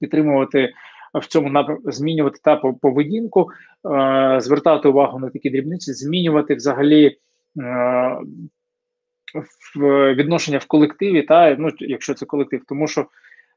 підтримувати 0.00 0.72
в 1.14 1.26
цьому 1.26 1.50
напрямку, 1.50 1.92
змінювати 1.92 2.38
та 2.42 2.56
поведінку, 2.56 3.50
е, 3.50 4.36
звертати 4.40 4.88
увагу 4.88 5.18
на 5.18 5.30
такі 5.30 5.50
дрібниці, 5.50 5.92
змінювати 5.92 6.54
взагалі. 6.54 7.16
Е, 9.36 9.42
в 9.76 10.14
відношення 10.14 10.58
в 10.58 10.66
колективі, 10.66 11.22
та 11.22 11.56
ну 11.58 11.70
якщо 11.78 12.14
це 12.14 12.26
колектив, 12.26 12.62
тому 12.68 12.88
що 12.88 13.06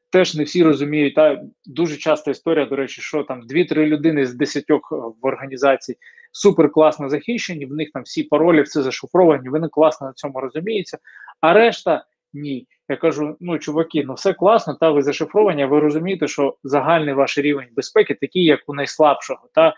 теж 0.09 0.35
не 0.35 0.43
всі 0.43 0.63
розуміють. 0.63 1.15
Та 1.15 1.41
дуже 1.65 1.97
часта 1.97 2.31
історія, 2.31 2.65
до 2.65 2.75
речі, 2.75 3.01
що 3.01 3.23
там 3.23 3.41
дві-три 3.47 3.85
людини 3.85 4.25
з 4.25 4.33
десятьох 4.33 4.91
в 4.91 5.25
організації 5.25 5.97
супер 6.31 6.71
класно 6.71 7.09
захищені, 7.09 7.65
в 7.65 7.73
них 7.73 7.91
там 7.93 8.03
всі 8.03 8.23
паролі, 8.23 8.61
все 8.61 8.81
зашифровані, 8.81 9.49
вони 9.49 9.67
класно 9.67 10.07
на 10.07 10.13
цьому 10.13 10.39
розуміються, 10.39 10.97
а 11.41 11.53
решта 11.53 12.05
ні. 12.33 12.67
Я 12.89 12.97
кажу: 12.97 13.37
ну, 13.39 13.59
чуваки, 13.59 14.03
ну 14.07 14.13
все 14.13 14.33
класно, 14.33 14.73
та 14.73 14.91
ви 14.91 15.01
зашифровані, 15.01 15.65
ви 15.65 15.79
розумієте, 15.79 16.27
що 16.27 16.55
загальний 16.63 17.13
ваш 17.13 17.37
рівень 17.37 17.67
безпеки 17.75 18.17
такий, 18.21 18.43
як 18.43 18.59
у 18.67 18.73
найслабшого. 18.73 19.49
Та 19.53 19.73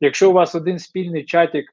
Якщо 0.00 0.30
у 0.30 0.32
вас 0.32 0.54
один 0.54 0.78
спільний 0.78 1.24
чатик 1.24 1.72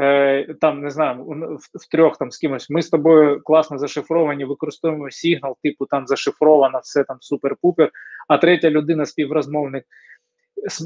е, 0.00 0.54
там 0.60 0.80
не 0.80 0.90
знаю, 0.90 1.24
в, 1.24 1.78
в 1.78 1.88
трьох 1.90 2.18
там 2.18 2.30
з 2.30 2.38
кимось. 2.38 2.70
Ми 2.70 2.82
з 2.82 2.88
тобою 2.88 3.40
класно 3.44 3.78
зашифровані, 3.78 4.44
використовуємо 4.44 5.10
сигнал, 5.10 5.56
типу 5.62 5.86
там 5.86 6.06
зашифровано, 6.06 6.80
все 6.82 7.04
там 7.04 7.18
супер-пупер. 7.20 7.90
А 8.28 8.38
третя 8.38 8.70
людина, 8.70 9.06
співрозмовник, 9.06 9.84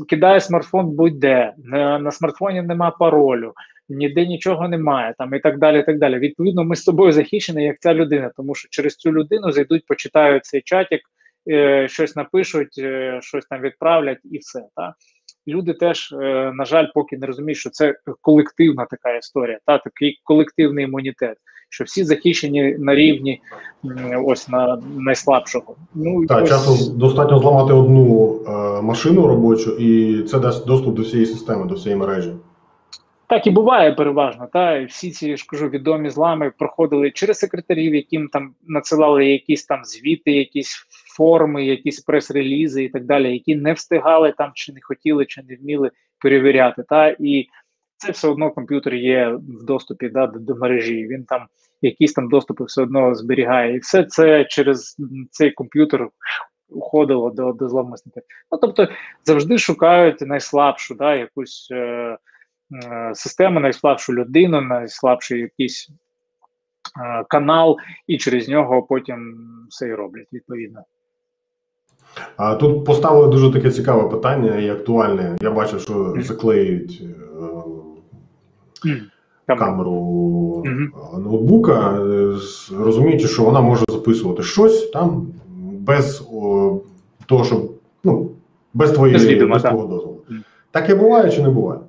кидає 0.09 0.41
смартфон 0.41 0.87
будь-де. 0.87 1.55
На, 1.59 1.99
на 1.99 2.11
смартфоні 2.11 2.63
нема 2.63 2.91
паролю, 2.91 3.53
ніде 3.89 4.27
нічого 4.27 4.69
немає, 4.69 5.15
там 5.19 5.35
і 5.35 5.41
так 5.41 5.59
далі. 5.59 5.81
і 5.81 5.83
так 5.83 5.99
далі. 5.99 6.19
Відповідно, 6.19 6.65
ми 6.65 6.77
з 6.77 6.85
тобою 6.85 7.13
захищені, 7.13 7.65
як 7.65 7.81
ця 7.81 7.95
людина, 7.95 8.31
тому 8.37 8.55
що 8.55 8.69
через 8.71 8.97
цю 8.97 9.13
людину 9.13 9.53
зайдуть, 9.53 9.87
почитають 9.87 10.45
цей 10.45 10.63
чатик, 10.63 11.01
е, 11.51 11.89
щось 11.89 12.17
напишуть, 12.17 12.79
е, 12.79 13.19
щось 13.23 13.47
там 13.47 13.61
відправлять, 13.61 14.21
і 14.25 14.39
все. 14.39 14.61
Так? 14.77 14.95
Люди 15.49 15.73
теж, 15.73 16.13
е, 16.13 16.53
на 16.55 16.65
жаль, 16.65 16.87
поки 16.95 17.19
не 17.19 17.27
розуміють, 17.27 17.59
що 17.59 17.71
це 17.71 17.95
колективна 18.21 18.87
така 18.91 19.17
історія, 19.17 19.59
та 19.67 19.79
такий 19.79 20.21
колективний 20.25 20.85
імунітет, 20.85 21.37
що 21.71 21.85
всі 21.85 22.05
захищені 22.05 22.77
на 22.79 22.95
рівні 22.95 23.41
ось 24.25 24.49
на 24.49 24.83
найслабшого. 24.97 25.77
Ну 25.95 26.27
так, 26.27 26.43
ось... 26.43 26.49
часом 26.49 26.99
достатньо 26.99 27.39
зламати 27.39 27.73
одну 27.73 28.39
е, 28.49 28.83
машину 28.83 29.27
робочу, 29.27 29.71
і 29.71 30.23
це 30.23 30.39
дасть 30.39 30.67
доступ 30.67 30.97
до 30.97 31.03
всієї 31.03 31.27
системи, 31.27 31.67
до 31.67 31.75
всієї 31.75 32.01
мережі. 32.01 32.33
Так 33.29 33.47
і 33.47 33.51
буває 33.51 33.93
переважно. 33.93 34.49
Та 34.53 34.77
і 34.77 34.85
всі 34.85 35.11
ці 35.11 35.37
ж 35.37 35.45
кажу, 35.49 35.69
відомі 35.69 36.11
злами 36.11 36.53
проходили 36.59 37.11
через 37.11 37.39
секретарів, 37.39 37.95
яким 37.95 38.29
там 38.29 38.55
надсилали 38.67 39.27
якісь 39.27 39.65
там 39.65 39.85
звіти, 39.85 40.33
якісь 40.33 40.87
форми, 41.19 41.65
якісь 41.65 42.01
прес-релізи 42.01 42.85
і 42.85 42.89
так 42.89 43.05
далі, 43.05 43.33
які 43.33 43.57
не 43.57 43.73
встигали 43.73 44.35
там, 44.39 44.51
чи 44.55 44.73
не 44.73 44.81
хотіли, 44.83 45.27
чи 45.27 45.43
не 45.43 45.57
вміли 45.57 45.91
перевіряти. 46.23 46.85
Та 46.89 47.17
і 47.19 47.47
це 47.97 48.13
все 48.13 48.29
одно 48.29 48.51
комп'ютер 48.51 48.95
є 48.95 49.29
в 49.29 49.65
доступі 49.65 50.09
да, 50.09 50.27
до, 50.27 50.39
до 50.39 50.55
мережі. 50.55 51.07
Він 51.07 51.25
там 51.25 51.47
якісь 51.83 52.13
там 52.13 52.29
доступи 52.29 52.65
все 52.65 52.83
одно 52.83 53.15
зберігає, 53.15 53.75
і 53.75 53.79
все 53.79 54.05
це 54.05 54.45
через 54.45 54.97
цей 55.31 55.51
комп'ютер. 55.51 56.09
Уходило 56.71 57.31
до 57.31 57.53
до 57.53 57.69
зловмисників. 57.69 58.23
Ну 58.53 58.59
тобто 58.59 58.89
завжди 59.25 59.59
шукають 59.59 60.21
найслабшу, 60.21 60.95
да, 60.95 61.15
якусь 61.15 61.69
е, 61.73 61.77
е, 61.77 62.19
систему, 63.15 63.61
найслабшу 63.61 64.15
людину, 64.15 64.61
найслабший 64.61 65.41
якийсь 65.41 65.91
е, 65.91 67.25
канал, 67.29 67.77
і 68.07 68.19
через 68.19 68.49
нього 68.49 68.83
потім 68.83 69.37
все 69.71 69.89
і 69.89 69.95
роблять 69.95 70.29
відповідно. 70.33 70.85
А 72.37 72.55
тут 72.55 72.85
поставили 72.85 73.29
дуже 73.29 73.53
таке 73.53 73.71
цікаве 73.71 74.09
питання 74.09 74.57
і 74.57 74.71
актуальне. 74.71 75.37
Я 75.41 75.51
бачив, 75.51 75.81
що 75.81 76.15
заклеюють 76.21 77.03
е, 79.49 79.57
камеру 79.57 80.63
е, 80.67 80.71
ноутбука, 81.19 82.01
е, 82.01 82.35
розуміючи, 82.79 83.29
що 83.29 83.45
вона 83.45 83.61
може 83.61 83.85
записувати 83.89 84.43
щось 84.43 84.91
там 84.91 85.27
без 85.73 86.29
того, 87.27 87.45
щоб 87.45 87.73
ну, 88.05 88.31
без 88.75 88.93
твоєї 88.93 89.45
без 89.45 89.63
твого 89.63 89.87
дозволу. 89.87 90.19
Таке 90.71 90.95
буває 90.95 91.31
чи 91.31 91.43
не 91.43 91.51
буває? 91.51 91.81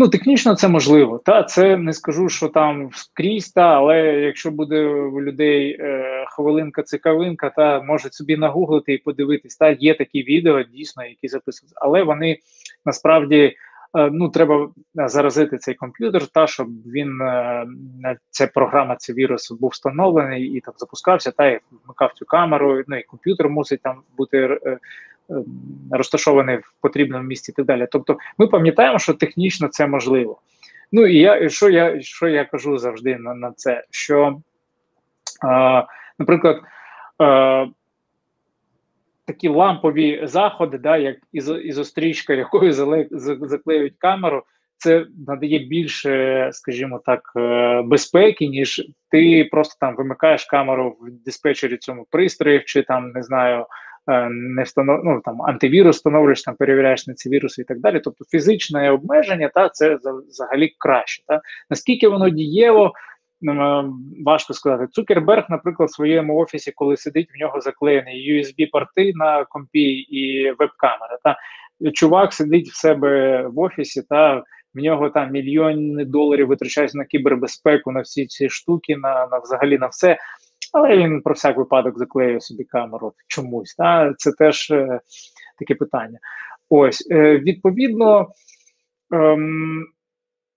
Ну, 0.00 0.08
технічно 0.08 0.54
це 0.54 0.68
можливо. 0.68 1.20
Та 1.24 1.42
це 1.42 1.76
не 1.76 1.92
скажу, 1.92 2.28
що 2.28 2.48
там 2.48 2.90
скрізь, 2.92 3.48
та 3.48 3.60
але 3.60 3.98
якщо 4.02 4.50
буде 4.50 4.84
у 4.86 5.22
людей 5.22 5.76
е, 5.80 6.24
хвилинка 6.28 6.82
цікавинка, 6.82 7.50
та 7.50 7.82
можуть 7.82 8.14
собі 8.14 8.36
нагуглити 8.36 8.94
і 8.94 8.98
подивитись. 8.98 9.56
Та 9.56 9.70
є 9.70 9.94
такі 9.94 10.22
відео, 10.22 10.62
дійсно, 10.62 11.04
які 11.04 11.28
записують, 11.28 11.72
але 11.76 12.02
вони 12.02 12.38
насправді 12.86 13.36
е, 13.36 14.10
ну 14.12 14.28
треба 14.28 14.70
заразити 14.94 15.58
цей 15.58 15.74
комп'ютер, 15.74 16.26
та 16.26 16.46
щоб 16.46 16.68
він 16.86 17.20
е, 17.20 17.66
ця 18.30 18.46
програма, 18.46 18.96
цей 18.96 19.14
вірус 19.14 19.50
був 19.50 19.70
встановлений 19.70 20.44
і 20.44 20.60
там 20.60 20.74
запускався, 20.76 21.30
та 21.30 21.46
і 21.46 21.60
вмикав 21.84 22.12
цю 22.12 22.24
камеру. 22.24 22.82
Ну 22.86 22.98
і 22.98 23.02
комп'ютер 23.02 23.48
мусить 23.48 23.82
там 23.82 24.02
бути 24.16 24.58
е, 24.66 24.78
розташований 25.90 26.56
в 26.56 26.72
потрібному 26.80 27.24
місці 27.24 27.52
і 27.52 27.54
так 27.54 27.66
далі. 27.66 27.86
Тобто, 27.92 28.18
ми 28.38 28.46
пам'ятаємо, 28.46 28.98
що 28.98 29.14
технічно 29.14 29.68
це 29.68 29.86
можливо. 29.86 30.40
Ну 30.92 31.06
і 31.06 31.16
я 31.16 31.48
що 31.48 31.70
я 31.70 32.00
що 32.00 32.28
я 32.28 32.44
кажу 32.44 32.78
завжди 32.78 33.16
на 33.16 33.34
на 33.34 33.52
це? 33.52 33.84
Що, 33.90 34.40
е, 35.44 35.86
наприклад, 36.18 36.62
е, 37.22 37.68
такі 39.24 39.48
лампові 39.48 40.20
заходи, 40.22 40.78
да, 40.78 40.96
як 40.96 41.16
ізо, 41.32 41.58
ізострічка, 41.58 42.34
якою 42.34 42.72
заклеюють 43.40 43.94
камеру, 43.98 44.42
це 44.76 45.06
надає 45.26 45.58
більше, 45.58 46.48
скажімо 46.52 47.00
так, 47.06 47.32
е, 47.36 47.82
безпеки, 47.82 48.46
ніж 48.46 48.86
ти 49.10 49.48
просто 49.50 49.74
там 49.80 49.96
вимикаєш 49.96 50.44
камеру 50.44 50.96
в 51.00 51.10
диспетчері 51.10 51.76
цьому 51.76 52.06
пристроїв, 52.10 52.64
чи 52.64 52.82
там 52.82 53.10
не 53.10 53.22
знаю. 53.22 53.66
Е, 54.08 54.28
не 54.30 54.62
встанов... 54.62 55.00
ну, 55.04 55.20
там 55.24 55.42
антивірус 55.42 55.96
встановлюєш, 55.96 56.42
там 56.42 56.54
перевіряєш 56.54 57.06
на 57.06 57.14
ці 57.14 57.30
віруси 57.30 57.62
і 57.62 57.64
так 57.64 57.80
далі. 57.80 58.00
Тобто 58.04 58.24
фізичне 58.30 58.90
обмеження, 58.90 59.50
та 59.54 59.68
це 59.68 59.98
взагалі 60.28 60.74
краще. 60.78 61.22
Та 61.26 61.40
наскільки 61.70 62.08
воно 62.08 62.28
дієво, 62.28 62.92
е, 63.48 63.84
важко 64.24 64.54
сказати. 64.54 64.86
Цукерберг, 64.92 65.46
наприклад, 65.48 65.88
в 65.88 65.94
своєму 65.94 66.36
офісі, 66.36 66.72
коли 66.74 66.96
сидить, 66.96 67.28
в 67.34 67.40
нього 67.40 67.60
заклеєний 67.60 68.32
USB-порти 68.32 69.12
на 69.14 69.44
компі 69.44 69.90
і 69.92 70.50
веб-камера. 70.50 71.18
Та 71.24 71.36
чувак 71.94 72.32
сидить 72.32 72.68
в 72.68 72.76
себе 72.76 73.42
в 73.46 73.58
офісі, 73.58 74.02
та 74.08 74.42
в 74.74 74.78
нього 74.78 75.10
там 75.10 75.30
мільйони 75.30 76.04
доларів 76.04 76.46
витрачаються 76.46 76.98
на 76.98 77.04
кібербезпеку, 77.04 77.92
на 77.92 78.00
всі 78.00 78.26
ці 78.26 78.48
штуки, 78.48 78.96
на, 78.96 79.26
на 79.26 79.38
взагалі 79.38 79.78
на 79.78 79.86
все. 79.86 80.18
Але 80.72 80.96
він 80.96 81.22
про 81.22 81.34
всяк 81.34 81.56
випадок 81.56 81.98
заклеює 81.98 82.40
собі 82.40 82.64
камеру 82.64 83.12
чомусь. 83.26 83.74
Та? 83.74 84.14
Це 84.18 84.32
теж 84.32 84.70
е, 84.70 85.00
таке 85.58 85.74
питання. 85.74 86.18
Ось, 86.70 87.08
е, 87.10 87.38
відповідно, 87.38 88.28
ем, 89.14 89.86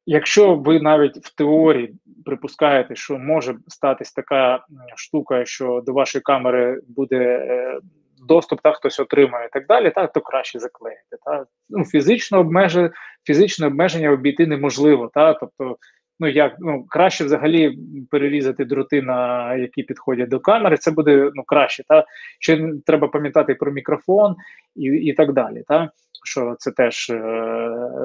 якщо 0.05 0.55
ви 0.55 0.79
навіть 0.79 1.17
в 1.17 1.35
теорії 1.35 1.93
припускаєте, 2.25 2.95
що 2.95 3.17
може 3.17 3.55
статись 3.67 4.11
така 4.11 4.65
штука, 4.95 5.45
що 5.45 5.83
до 5.85 5.93
вашої 5.93 6.21
камери 6.21 6.81
буде 6.87 7.17
е, 7.17 7.79
доступ, 8.27 8.61
та 8.61 8.71
хтось 8.71 8.99
отримає 8.99 9.47
і 9.47 9.49
так 9.53 9.67
далі, 9.67 9.91
так, 9.91 10.13
то 10.13 10.21
краще 10.21 10.59
заклеїти. 10.59 11.17
Та? 11.25 11.45
Ну, 11.69 11.85
Фізично 11.85 12.39
обмеження, 12.39 12.91
фізичне 13.23 13.67
обмеження 13.67 14.11
обійти 14.11 14.47
неможливо. 14.47 15.11
Та? 15.13 15.33
Тобто 15.33 15.77
ну 16.21 16.27
як 16.27 16.55
ну 16.59 16.85
краще 16.89 17.25
взагалі 17.25 17.77
перерізати 18.09 18.65
дроти, 18.65 19.01
на 19.01 19.55
які 19.55 19.83
підходять 19.83 20.29
до 20.29 20.39
камери. 20.39 20.77
Це 20.77 20.91
буде 20.91 21.31
ну 21.35 21.43
краще. 21.43 21.83
Та 21.87 22.05
ще 22.39 22.71
треба 22.85 23.07
пам'ятати 23.07 23.55
про 23.55 23.71
мікрофон 23.71 24.35
і 24.75 24.83
і 24.83 25.13
так 25.13 25.33
далі. 25.33 25.63
Та 25.67 25.91
що 26.25 26.55
це 26.59 26.71
теж 26.71 27.09
е, 27.09 27.21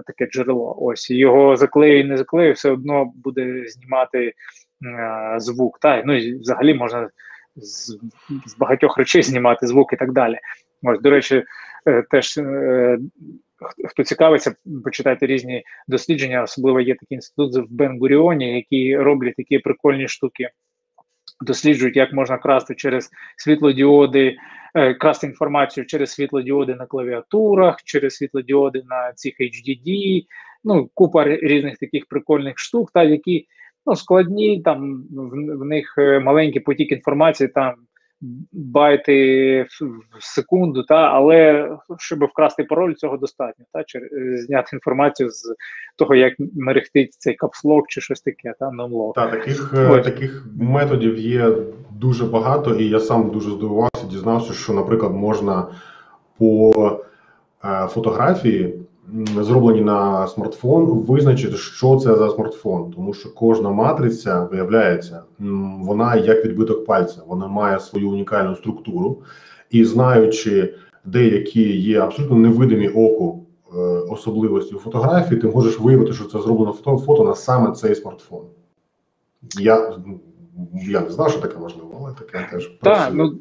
таке 0.07 0.27
джерело. 0.27 0.77
Ось 0.81 1.11
його 1.11 1.57
заклею, 1.57 2.05
не 2.05 2.17
заклею, 2.17 2.53
все 2.53 2.71
одно 2.71 3.13
буде 3.15 3.65
знімати 3.67 4.27
е, 4.27 4.35
звук. 5.37 5.79
Та 5.79 6.03
ну 6.07 6.17
і 6.17 6.39
взагалі 6.39 6.75
можна 6.75 7.11
з, 7.57 7.99
з 8.47 8.57
багатьох 8.59 8.99
речей 8.99 9.23
знімати 9.23 9.67
звук 9.67 9.93
і 9.93 9.97
так 9.97 10.13
далі. 10.13 10.39
Ось, 10.83 11.01
до 11.01 11.11
речі, 11.11 11.45
е, 11.89 12.03
теж 12.11 12.39
е, 12.39 12.99
хто 13.89 14.05
цікавиться, 14.05 14.55
почитайте 14.85 15.27
різні 15.27 15.63
дослідження. 15.89 16.43
Особливо 16.43 16.81
є 16.81 16.95
такий 16.95 17.17
інститут 17.17 17.57
в 17.57 17.73
Бенгуріоні, 17.75 18.57
які 18.57 18.97
роблять 18.97 19.37
такі 19.37 19.59
прикольні 19.59 20.09
штуки. 20.09 20.51
Досліджують, 21.41 21.97
як 21.97 22.13
можна 22.13 22.39
красти 22.39 22.75
через 22.75 23.11
світлодіоди, 23.37 24.37
е, 24.75 24.95
красти 24.95 25.27
інформацію 25.27 25.87
через 25.87 26.11
світлодіоди 26.11 26.75
на 26.75 26.87
клавіатурах, 26.87 27.83
через 27.85 28.15
світлодіоди 28.15 28.83
на 28.87 29.13
цих 29.13 29.35
HDD, 29.41 30.23
ну 30.65 30.91
купа 30.95 31.25
різних 31.25 31.79
таких 31.79 32.07
прикольних 32.07 32.59
штук, 32.59 32.91
та 32.95 33.03
які 33.03 33.47
ну 33.87 33.97
складні, 33.97 34.63
там 34.63 35.05
в, 35.11 35.59
в 35.59 35.65
них 35.65 35.95
е, 35.99 36.21
маленький 36.21 36.61
потік 36.61 36.93
інформації, 36.93 37.49
там 37.49 37.75
байти 38.53 39.63
в 40.19 40.25
секунду, 40.25 40.83
та 40.83 40.95
але 40.95 41.71
щоб 41.99 42.25
вкрасти 42.25 42.65
пароль, 42.65 42.95
цього 42.95 43.17
достатньо, 43.17 43.65
та 43.73 43.85
чи 43.85 43.99
е, 43.99 44.37
зняти 44.37 44.77
інформацію 44.77 45.31
з 45.31 45.55
того, 45.97 46.15
як 46.15 46.33
мерехтить 46.55 47.13
цей 47.19 47.35
капслок 47.35 47.89
чи 47.89 48.01
щось 48.01 48.21
таке, 48.21 48.55
та 48.61 48.71
нонлог. 48.71 49.13
Так, 49.15 49.31
таких 49.31 49.75
е, 49.77 49.89
Ось. 49.89 50.05
таких 50.05 50.47
методів 50.61 51.19
є 51.19 51.53
дуже 51.91 52.25
багато, 52.25 52.75
і 52.75 52.89
я 52.89 53.01
сам 53.01 53.31
дуже 53.31 53.51
здивувався, 53.51 54.07
дізнався, 54.11 54.53
що, 54.53 54.73
наприклад, 54.73 55.13
можна 55.13 55.67
по 56.39 56.73
е, 57.65 57.87
фотографії 57.87 58.86
зроблені 59.41 59.81
на 59.81 60.27
смартфон, 60.27 60.85
визначити, 60.87 61.57
що 61.57 61.97
це 61.97 62.17
за 62.17 62.31
смартфон, 62.31 62.93
тому 62.93 63.15
що 63.15 63.35
кожна 63.35 63.71
матриця 63.71 64.45
виявляється, 64.45 65.23
вона 65.81 66.17
як 66.17 66.45
відбиток 66.45 66.85
пальця, 66.85 67.23
вона 67.27 67.47
має 67.47 67.81
свою 67.81 68.11
унікальну 68.11 68.57
структуру, 68.57 69.23
і 69.71 69.85
знаючи 69.85 70.75
деякі 71.05 71.79
є 71.81 72.01
абсолютно 72.01 72.37
невидимі 72.37 72.89
оку 72.89 73.47
е, 73.75 73.79
особливості 74.11 74.75
у 74.75 74.79
фотографії, 74.79 75.41
ти 75.41 75.47
можеш 75.47 75.81
виявити, 75.81 76.13
що 76.13 76.25
це 76.25 76.41
зроблено 76.41 76.73
фото, 76.73 76.99
фото 76.99 77.25
на 77.25 77.35
саме 77.35 77.73
цей 77.73 77.95
смартфон. 77.95 78.45
Я 79.61 79.99
я 80.73 81.01
не 81.01 81.11
знав, 81.11 81.31
що 81.31 81.41
таке 81.41 81.59
можливо, 81.59 81.99
але 82.01 82.13
таке 82.13 82.49
теж 82.53 82.79
Так, 82.83 83.11
ну 83.13 83.33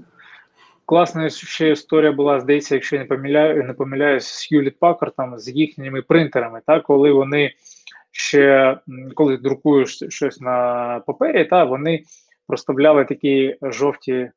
Класна 0.85 1.29
ще 1.29 1.71
історія 1.71 2.11
була, 2.11 2.39
здається, 2.39 2.75
якщо 2.75 2.95
я 2.95 3.01
не 3.01 3.07
помиляю, 3.07 3.63
не 3.63 3.73
помиляюсь, 3.73 4.27
з 4.27 4.51
Hewlett 4.51 4.77
Packard, 4.79 5.37
з 5.37 5.49
їхніми 5.49 6.01
принтерами, 6.01 6.61
та 6.67 6.79
коли 6.79 7.11
вони 7.11 7.51
ще 8.11 8.77
коли 9.15 9.37
друкуєш 9.37 10.03
щось 10.09 10.41
на 10.41 10.99
папері, 11.07 11.45
та 11.45 11.63
вони 11.63 12.03
проставляли 12.47 13.05
такі 13.05 13.57
жовті 13.61 14.31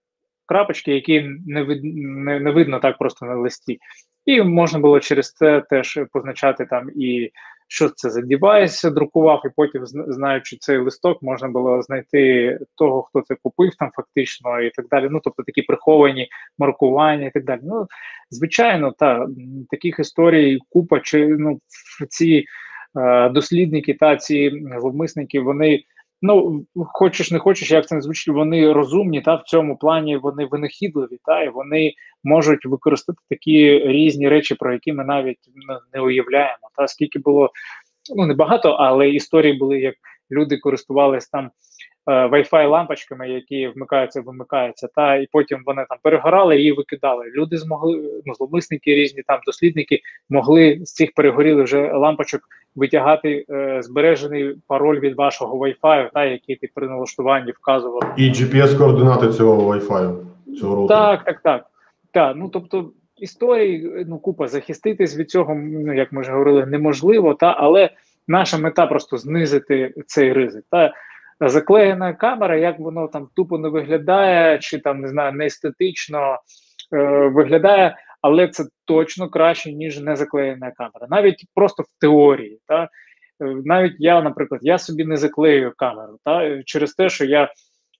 крапочки, 0.46 0.94
які 0.94 1.30
не 1.46 1.62
вид, 1.62 1.80
не, 1.84 2.40
не 2.40 2.50
видно 2.50 2.80
так 2.80 2.98
просто 2.98 3.26
на 3.26 3.34
листі. 3.34 3.78
І 4.26 4.42
можна 4.42 4.78
було 4.78 5.00
через 5.00 5.32
це 5.32 5.60
теж 5.60 6.00
позначати 6.12 6.66
там 6.66 6.90
і 6.96 7.30
що 7.68 7.88
це 7.88 8.10
за 8.10 8.20
девайс 8.20 8.82
друкував, 8.82 9.42
і 9.44 9.48
потім, 9.56 9.86
знаючи 9.86 10.56
цей 10.60 10.78
листок, 10.78 11.22
можна 11.22 11.48
було 11.48 11.82
знайти 11.82 12.58
того, 12.74 13.02
хто 13.02 13.20
це 13.20 13.36
купив 13.42 13.74
там 13.78 13.90
фактично, 13.96 14.60
і 14.60 14.70
так 14.70 14.88
далі. 14.88 15.08
Ну 15.10 15.20
тобто 15.24 15.42
такі 15.42 15.62
приховані 15.62 16.28
маркування 16.58 17.26
і 17.26 17.30
так 17.30 17.44
далі. 17.44 17.60
Ну, 17.62 17.86
звичайно, 18.30 18.92
та 18.98 19.26
таких 19.70 19.98
історій 19.98 20.58
купа 20.68 21.00
чи 21.00 21.26
ну 21.28 21.60
ці 22.08 22.44
е, 22.96 23.28
дослідники 23.28 23.94
та 23.94 24.16
ці 24.16 24.62
зловмисники, 24.78 25.40
вони. 25.40 25.82
Ну, 26.22 26.64
хочеш 26.74 27.30
не 27.30 27.38
хочеш, 27.38 27.70
як 27.70 27.86
це 27.88 27.94
не 27.94 28.00
звучить, 28.00 28.34
вони 28.34 28.72
розумні, 28.72 29.20
та 29.20 29.34
в 29.34 29.42
цьому 29.42 29.76
плані 29.76 30.16
вони 30.16 30.44
винахідливі, 30.44 31.18
та 31.24 31.42
і 31.42 31.48
вони 31.48 31.92
можуть 32.24 32.66
використати 32.66 33.18
такі 33.30 33.78
різні 33.78 34.28
речі, 34.28 34.54
про 34.54 34.72
які 34.72 34.92
ми 34.92 35.04
навіть 35.04 35.38
не 35.94 36.00
уявляємо. 36.00 36.68
Та 36.76 36.88
скільки 36.88 37.18
було 37.18 37.50
ну 38.16 38.26
не 38.26 38.34
багато, 38.34 38.70
але 38.70 39.10
історії 39.10 39.52
були, 39.52 39.80
як 39.80 39.94
люди 40.30 40.56
користувалися 40.56 41.28
там 41.32 41.50
е, 42.06 42.26
Wi-Fi 42.26 42.68
лампочками, 42.68 43.28
які 43.28 43.68
вмикаються, 43.68 44.20
вимикаються, 44.20 44.88
та 44.94 45.16
і 45.16 45.28
потім 45.32 45.62
вони 45.66 45.86
там 45.88 45.98
перегорали 46.02 46.62
і 46.62 46.72
викидали. 46.72 47.24
Люди 47.36 47.56
змогли, 47.56 48.22
ну 48.26 48.34
зловмисники 48.34 48.94
різні 48.94 49.22
там 49.26 49.40
дослідники 49.46 50.00
могли 50.30 50.78
з 50.82 50.94
цих 50.94 51.12
перегорілих 51.14 51.64
вже 51.64 51.92
лампочок 51.92 52.40
витягати 52.76 53.44
е, 53.50 53.82
збережений 53.82 54.54
пароль 54.66 55.00
від 55.00 55.16
вашого 55.16 55.66
Wi-Fi, 55.66 56.10
та 56.14 56.24
який 56.24 56.56
ти 56.56 56.70
при 56.74 56.88
налаштуванні 56.88 57.52
вказував. 57.52 58.14
І 58.16 58.30
GPS-координати 58.30 59.32
цього 59.32 59.74
Wi-Fi. 59.74 60.16
Цього 60.60 60.76
роутера. 60.76 61.00
Так, 61.00 61.24
так, 61.24 61.40
так. 61.42 61.66
Так, 62.12 62.36
ну 62.36 62.48
тобто 62.48 62.90
історії, 63.16 64.04
ну 64.08 64.18
купа 64.18 64.48
захиститись 64.48 65.16
від 65.16 65.30
цього, 65.30 65.54
ну 65.54 65.94
як 65.94 66.12
ми 66.12 66.20
вже 66.20 66.32
говорили, 66.32 66.66
неможливо, 66.66 67.34
та 67.34 67.54
але 67.58 67.90
наша 68.28 68.58
мета 68.58 68.86
просто 68.86 69.18
знизити 69.18 69.94
цей 70.06 70.32
ризик. 70.32 70.64
Та 70.70 70.92
заклеєна 71.40 72.14
камера, 72.14 72.56
як 72.56 72.78
воно 72.78 73.08
там 73.08 73.28
тупо 73.36 73.58
не 73.58 73.68
виглядає, 73.68 74.58
чи 74.58 74.78
там 74.78 75.00
не 75.00 75.08
знаю, 75.08 75.32
не 75.32 75.46
естетично 75.46 76.38
е, 76.92 77.28
виглядає, 77.28 77.96
але 78.22 78.48
це 78.48 78.64
точно 78.84 79.28
краще, 79.28 79.72
ніж 79.72 80.00
не 80.00 80.16
заклеєна 80.16 80.70
камера. 80.70 81.06
Навіть 81.10 81.46
просто 81.54 81.82
в 81.82 82.00
теорії. 82.00 82.60
Та 82.66 82.82
е, 82.82 82.88
навіть 83.64 83.96
я, 83.98 84.22
наприклад, 84.22 84.60
я 84.64 84.78
собі 84.78 85.04
не 85.04 85.16
заклею 85.16 85.72
камеру, 85.76 86.18
та 86.24 86.62
через 86.62 86.94
те, 86.94 87.08
що 87.08 87.24
я 87.24 87.48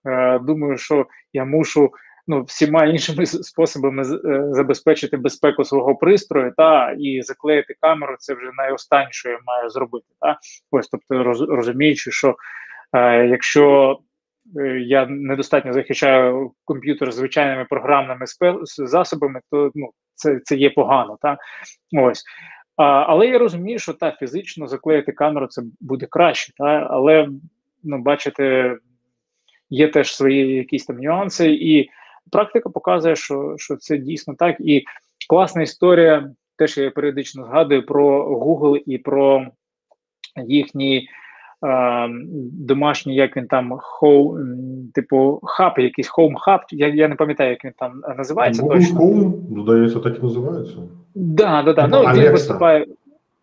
е, 0.08 0.38
думаю, 0.38 0.78
що 0.78 1.06
я 1.32 1.44
мушу 1.44 1.90
ну, 2.28 2.42
всіма 2.42 2.86
іншими 2.86 3.26
способами 3.26 4.02
е, 4.02 4.06
забезпечити 4.50 5.16
безпеку 5.16 5.64
свого 5.64 5.96
пристрою 5.96 6.52
та 6.56 6.96
і 6.98 7.22
заклеїти 7.22 7.74
камеру. 7.80 8.16
Це 8.18 8.34
вже 8.34 8.50
найостаннє, 8.56 9.08
що 9.10 9.28
я 9.28 9.38
маю 9.46 9.70
зробити. 9.70 10.06
Та 10.20 10.38
ось, 10.70 10.88
тобто, 10.88 11.24
роз, 11.24 11.40
розуміючи, 11.40 12.10
що 12.10 12.36
е, 12.92 13.26
якщо 13.26 13.98
е, 14.56 14.80
я 14.80 15.06
недостатньо 15.06 15.72
захищаю 15.72 16.52
комп'ютер 16.64 17.12
звичайними 17.12 17.64
програмними 17.64 18.26
засобами, 18.78 19.40
то 19.50 19.70
ну 19.74 19.90
це 20.14 20.40
це 20.44 20.56
є 20.56 20.70
погано. 20.70 21.18
Та 21.22 21.38
ось 21.92 22.24
А, 22.76 22.84
Але 22.84 23.26
я 23.26 23.38
розумію, 23.38 23.78
що 23.78 23.92
та 23.92 24.12
фізично 24.12 24.68
заклеїти 24.68 25.12
камеру 25.12 25.46
це 25.46 25.62
буде 25.80 26.06
краще. 26.10 26.52
Та? 26.56 26.64
Але 26.90 27.28
ну, 27.82 27.98
бачите, 27.98 28.76
є 29.70 29.88
теж 29.88 30.14
свої 30.14 30.54
якісь 30.54 30.86
там 30.86 30.96
нюанси, 30.96 31.50
і 31.50 31.90
практика 32.30 32.70
показує, 32.70 33.16
що 33.16 33.54
що 33.56 33.76
це 33.76 33.98
дійсно 33.98 34.34
так. 34.34 34.56
І 34.60 34.84
класна 35.28 35.62
історія, 35.62 36.30
теж 36.56 36.78
я 36.78 36.90
періодично 36.90 37.44
згадую 37.44 37.86
про 37.86 38.36
Google 38.38 38.82
і 38.86 38.98
про 38.98 39.46
їхній 40.46 41.08
е, 41.66 42.08
домашній, 42.52 43.14
як 43.14 43.36
він 43.36 43.46
там, 43.46 43.78
хоу, 43.80 44.38
типу, 44.94 45.40
хаб, 45.42 45.72
якийсь 45.78 46.08
хоум 46.08 46.36
хаб. 46.36 46.60
Я 46.70 46.88
я 46.88 47.08
не 47.08 47.14
пам'ятаю, 47.14 47.50
як 47.50 47.64
він 47.64 47.72
там 47.78 48.02
називається. 48.18 48.62
Google 48.62 48.68
точно. 48.68 49.00
Home, 49.00 49.62
здається, 49.62 50.00
так 50.00 50.18
і 50.18 50.22
називається. 50.22 50.76
Да, 51.14 51.62
да, 51.62 51.72
да. 51.72 51.86
Ну, 51.86 52.02
Ну, 52.02 52.22
він 52.22 52.32
виступає. 52.32 52.86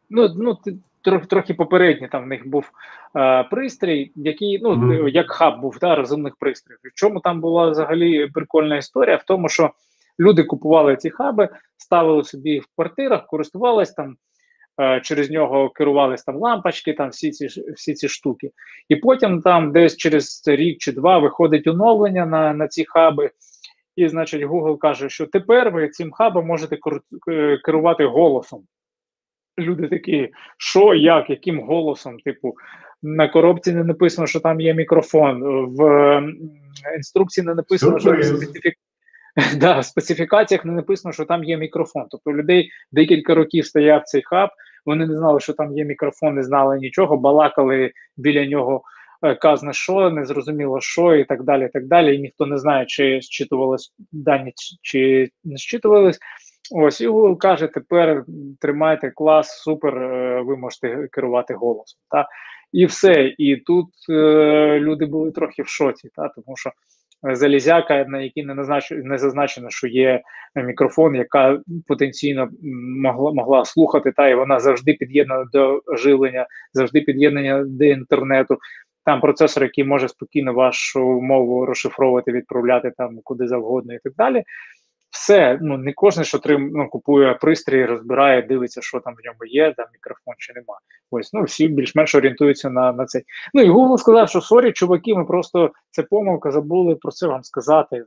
Ну, 0.09 0.29
ну, 0.37 0.57
трохи, 1.05 1.25
трохи 1.25 1.53
попередньо 1.53 2.07
там 2.11 2.23
в 2.23 2.27
них 2.27 2.47
був 2.47 2.71
е, 3.17 3.43
пристрій, 3.43 4.11
який, 4.15 4.59
ну, 4.61 4.75
Мгм. 4.75 5.07
як 5.07 5.31
хаб 5.31 5.61
був, 5.61 5.79
та, 5.79 5.95
розумних 5.95 6.35
пристроїв. 6.35 6.79
В 6.83 6.99
чому 6.99 7.19
там 7.19 7.41
була 7.41 7.69
взагалі 7.69 8.27
прикольна 8.27 8.77
історія? 8.77 9.15
В 9.15 9.23
тому, 9.23 9.49
що 9.49 9.71
люди 10.19 10.43
купували 10.43 10.95
ці 10.95 11.09
хаби, 11.09 11.49
ставили 11.77 12.23
собі 12.23 12.59
в 12.59 12.65
квартирах, 12.75 13.25
користувались 13.25 13.91
там, 13.91 14.15
е, 14.81 15.01
через 15.01 15.29
нього 15.29 15.69
керувались 15.69 16.23
там 16.23 16.35
лампочки, 16.37 16.93
там 16.93 17.09
всі 17.09 17.31
ці, 17.31 17.47
всі 17.71 17.93
ці 17.93 18.07
штуки. 18.09 18.51
І 18.89 18.95
потім 18.95 19.41
там 19.41 19.71
десь 19.71 19.97
через 19.97 20.43
рік 20.47 20.77
чи 20.77 20.91
два 20.91 21.17
виходить 21.17 21.67
оновлення 21.67 22.25
на, 22.25 22.53
на 22.53 22.67
ці 22.67 22.85
хаби. 22.85 23.31
І, 23.95 24.07
значить, 24.07 24.43
Google 24.43 24.77
каже, 24.77 25.09
що 25.09 25.25
тепер 25.25 25.71
ви 25.71 25.89
цим 25.89 26.11
хабом 26.11 26.47
можете 26.47 26.77
е, 27.31 27.57
керувати 27.57 28.05
голосом. 28.05 28.63
Люди 29.59 29.87
такі, 29.87 30.29
що, 30.57 30.93
як, 30.93 31.29
яким 31.29 31.59
голосом? 31.59 32.19
Типу, 32.19 32.55
на 33.03 33.27
коробці 33.27 33.71
не 33.71 33.83
написано, 33.83 34.27
що 34.27 34.39
там 34.39 34.61
є 34.61 34.73
мікрофон, 34.73 35.43
в 35.67 36.21
інструкції 36.95 37.47
не 37.47 37.55
написано, 37.55 37.99
що 37.99 38.11
в, 38.11 38.23
специфік... 38.23 38.73
да, 39.57 39.79
в 39.79 39.85
специфікаціях 39.85 40.65
не 40.65 40.71
написано, 40.71 41.13
що 41.13 41.25
там 41.25 41.43
є 41.43 41.57
мікрофон. 41.57 42.05
Тобто 42.11 42.33
людей 42.33 42.69
декілька 42.91 43.35
років 43.35 43.65
стояв 43.65 44.03
цей 44.03 44.21
хаб, 44.21 44.49
вони 44.85 45.07
не 45.07 45.17
знали, 45.17 45.39
що 45.39 45.53
там 45.53 45.77
є 45.77 45.85
мікрофон, 45.85 46.35
не 46.35 46.43
знали 46.43 46.77
нічого, 46.77 47.17
балакали 47.17 47.91
біля 48.17 48.45
нього 48.45 48.81
е, 49.23 49.35
казне 49.35 49.73
що, 49.73 50.09
не 50.09 50.25
зрозуміло 50.25 50.81
що, 50.81 51.15
і 51.15 51.23
так 51.23 51.43
далі. 51.43 51.65
і 51.65 51.69
так 51.69 51.87
далі. 51.87 52.15
І 52.15 52.19
ніхто 52.19 52.45
не 52.45 52.57
знає, 52.57 52.85
чи 52.85 53.19
зчитувались 53.21 53.93
дані, 54.11 54.53
чи 54.81 55.29
не 55.43 55.57
зчитувались. 55.57 56.19
Ось 56.71 57.01
і 57.01 57.09
каже: 57.39 57.67
тепер 57.67 58.25
тримайте 58.59 59.11
клас, 59.11 59.61
супер, 59.63 59.97
е, 59.97 60.41
ви 60.41 60.57
можете 60.57 61.07
керувати 61.11 61.53
голосом. 61.53 61.99
Та? 62.09 62.27
І 62.71 62.85
все. 62.85 63.33
І 63.37 63.57
тут 63.57 63.87
е, 64.09 64.79
люди 64.79 65.05
були 65.05 65.31
трохи 65.31 65.61
в 65.63 65.67
шоці, 65.67 66.09
та? 66.15 66.29
тому 66.29 66.57
що 66.57 66.71
залізяка, 67.33 68.05
на 68.07 68.21
якій 68.21 68.43
не 68.43 68.55
назначено, 68.55 69.03
не 69.03 69.17
зазначено, 69.17 69.69
що 69.69 69.87
є 69.87 70.21
мікрофон, 70.55 71.15
яка 71.15 71.59
потенційно 71.87 72.49
могла 73.01 73.33
могла 73.33 73.65
слухати, 73.65 74.11
та 74.11 74.27
і 74.27 74.35
вона 74.35 74.59
завжди 74.59 74.93
під'єднана 74.93 75.45
до 75.53 75.81
живлення, 75.97 76.47
завжди 76.73 77.01
під'єднана 77.01 77.63
до 77.63 77.85
інтернету. 77.85 78.57
Там 79.05 79.21
процесор, 79.21 79.63
який 79.63 79.83
може 79.83 80.07
спокійно 80.07 80.53
вашу 80.53 81.21
мову 81.21 81.65
розшифровувати, 81.65 82.31
відправляти 82.31 82.91
там 82.97 83.19
куди 83.23 83.47
завгодно 83.47 83.93
і 83.93 83.99
так 84.03 84.13
далі. 84.17 84.43
Все, 85.15 85.59
ну 85.61 85.77
не 85.77 85.93
кожен, 85.93 86.23
що 86.23 86.39
трим, 86.39 86.71
ну, 86.73 86.89
купує 86.89 87.33
пристрій, 87.33 87.85
розбирає, 87.85 88.41
дивиться, 88.41 88.81
що 88.81 88.99
там 88.99 89.13
в 89.13 89.25
ньому 89.25 89.45
є, 89.45 89.73
там 89.77 89.85
мікрофон 89.93 90.33
чи 90.37 90.53
нема. 90.53 90.79
Ось, 91.11 91.33
ну 91.33 91.43
всі 91.43 91.67
більш-менш 91.67 92.15
орієнтуються 92.15 92.69
на, 92.69 92.91
на 92.91 93.05
це. 93.05 93.21
Ну 93.53 93.61
і 93.61 93.69
Google 93.69 93.97
сказав, 93.97 94.29
що 94.29 94.41
sorry, 94.41 94.71
чуваки, 94.71 95.15
ми 95.15 95.25
просто 95.25 95.71
це 95.91 96.03
помилка, 96.03 96.51
забули 96.51 96.95
про 96.95 97.11
це 97.11 97.27
вам 97.27 97.43
сказати. 97.43 98.05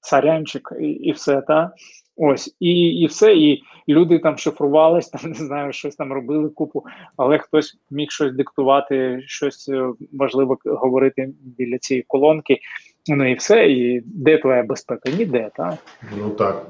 Сорянчик, 0.00 0.72
і, 0.80 0.86
і 0.86 1.12
все, 1.12 1.40
та. 1.40 1.72
Ось, 2.16 2.56
і, 2.60 2.70
і 2.72 3.06
все, 3.06 3.34
і 3.34 3.62
люди 3.88 4.18
там 4.18 4.38
шифрувались, 4.38 5.08
там 5.10 5.30
не 5.30 5.36
знаю, 5.36 5.72
щось 5.72 5.96
там 5.96 6.12
робили 6.12 6.48
купу, 6.48 6.84
але 7.16 7.38
хтось 7.38 7.78
міг 7.90 8.10
щось 8.10 8.32
диктувати, 8.32 9.22
щось 9.26 9.68
е, 9.68 9.92
важливо 10.12 10.58
говорити 10.64 11.32
біля 11.40 11.78
цієї 11.78 12.02
колонки. 12.08 12.60
Ну 13.08 13.30
і 13.30 13.34
все. 13.34 13.66
І 13.66 14.02
де 14.06 14.38
твоя 14.38 14.62
безпека? 14.62 15.10
Ніде, 15.10 15.50
так? 15.56 15.74
Ну 16.20 16.30
так. 16.30 16.66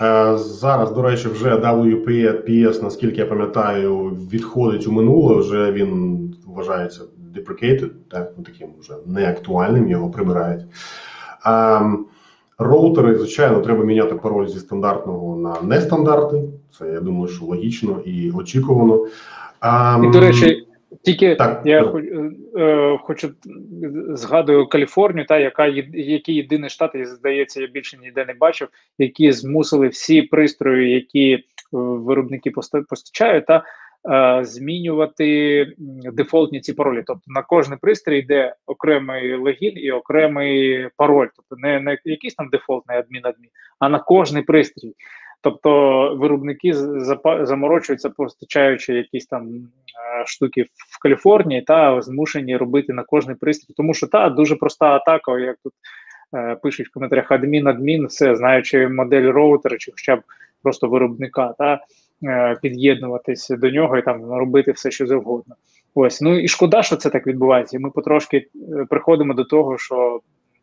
Е, 0.00 0.38
Зараз, 0.38 0.92
до 0.92 1.02
речі, 1.02 1.28
вже 1.28 1.54
WPS, 1.54 2.82
наскільки 2.82 3.20
я 3.20 3.26
пам'ятаю, 3.26 4.08
відходить 4.08 4.86
у 4.86 4.92
минуле. 4.92 5.40
Вже 5.40 5.72
він 5.72 6.18
вважається 6.46 7.00
deprecated, 7.36 7.90
так, 8.10 8.32
ну, 8.38 8.44
таким 8.44 8.68
вже 8.80 8.92
неактуальним, 9.06 9.88
його 9.88 10.10
прибирають. 10.10 10.62
Ем, 11.46 12.06
роутери, 12.58 13.14
звичайно, 13.14 13.60
треба 13.60 13.84
міняти 13.84 14.14
пароль 14.14 14.46
зі 14.46 14.58
стандартного 14.58 15.36
на 15.36 15.62
нестандартний. 15.62 16.42
Це 16.78 16.88
я 16.88 17.00
думаю, 17.00 17.28
що 17.28 17.44
логічно 17.44 18.00
і 18.04 18.30
очікувано. 18.30 19.06
Ем, 19.62 20.04
І 20.04 20.10
до 20.10 20.20
речі, 20.20 20.61
тільки 21.04 21.34
так, 21.34 21.62
я 21.64 21.82
так. 21.82 21.92
хо- 21.92 22.00
е, 22.58 22.98
хочу 23.02 23.30
згадую 24.08 24.66
Каліфорнію, 24.66 25.26
та 25.26 25.38
яка 25.38 25.66
який 25.92 26.34
єдиний 26.34 26.70
штат, 26.70 26.94
і 26.94 27.04
здається, 27.04 27.60
я 27.60 27.66
більше 27.66 27.98
ніде 27.98 28.24
не 28.24 28.34
бачив, 28.34 28.68
які 28.98 29.32
змусили 29.32 29.88
всі 29.88 30.22
пристрої, 30.22 30.90
які 30.94 31.32
е, 31.32 31.40
виробники 31.72 32.50
поста- 32.50 32.84
постачають, 32.88 33.46
та 33.46 33.64
е, 34.10 34.44
змінювати 34.44 35.66
дефолтні 36.12 36.60
ці 36.60 36.72
паролі. 36.72 37.02
Тобто 37.06 37.22
на 37.26 37.42
кожний 37.42 37.78
пристрій 37.80 38.18
йде 38.18 38.54
окремий 38.66 39.34
логін 39.34 39.72
і 39.76 39.90
окремий 39.90 40.88
пароль. 40.96 41.28
Тобто 41.36 41.56
не, 41.68 41.80
не 41.80 41.98
якийсь 42.04 42.34
там 42.34 42.48
дефолтний 42.48 42.98
адмін-адмін, 42.98 43.50
а 43.78 43.88
на 43.88 43.98
кожний 43.98 44.42
пристрій. 44.42 44.92
Тобто 45.42 45.70
виробники 46.16 46.74
заморочуються, 47.42 48.10
постачаючи 48.10 48.94
якісь 48.94 49.26
там 49.26 49.48
е, 49.48 50.26
штуки 50.26 50.66
в 50.78 51.02
Каліфорнії, 51.02 51.62
та 51.62 52.02
змушені 52.02 52.56
робити 52.56 52.92
на 52.92 53.02
кожний 53.02 53.36
пристрій. 53.36 53.74
Тому 53.76 53.94
що 53.94 54.06
та 54.06 54.28
дуже 54.28 54.56
проста 54.56 54.86
атака, 54.86 55.38
як 55.38 55.56
тут 55.62 55.72
е, 56.34 56.56
пишуть 56.62 56.88
в 56.88 56.92
коментарях 56.92 57.32
адмін, 57.32 57.66
адмін, 57.66 58.06
все 58.06 58.36
знаючи 58.36 58.88
модель 58.88 59.32
роутера 59.32 59.78
чи 59.78 59.90
хоча 59.90 60.16
б 60.16 60.20
просто 60.62 60.88
виробника, 60.88 61.54
та 61.58 61.80
е, 62.24 62.58
під'єднуватися 62.62 63.56
до 63.56 63.70
нього 63.70 63.98
і 63.98 64.02
там 64.02 64.32
робити 64.32 64.72
все, 64.72 64.90
що 64.90 65.06
завгодно. 65.06 65.54
Ось 65.94 66.20
ну 66.20 66.38
і 66.38 66.48
шкода, 66.48 66.82
що 66.82 66.96
це 66.96 67.10
так 67.10 67.26
відбувається. 67.26 67.78
Ми 67.78 67.90
потрошки 67.90 68.36
е, 68.36 68.86
приходимо 68.90 69.34
до 69.34 69.44
того, 69.44 69.78
що 69.78 70.20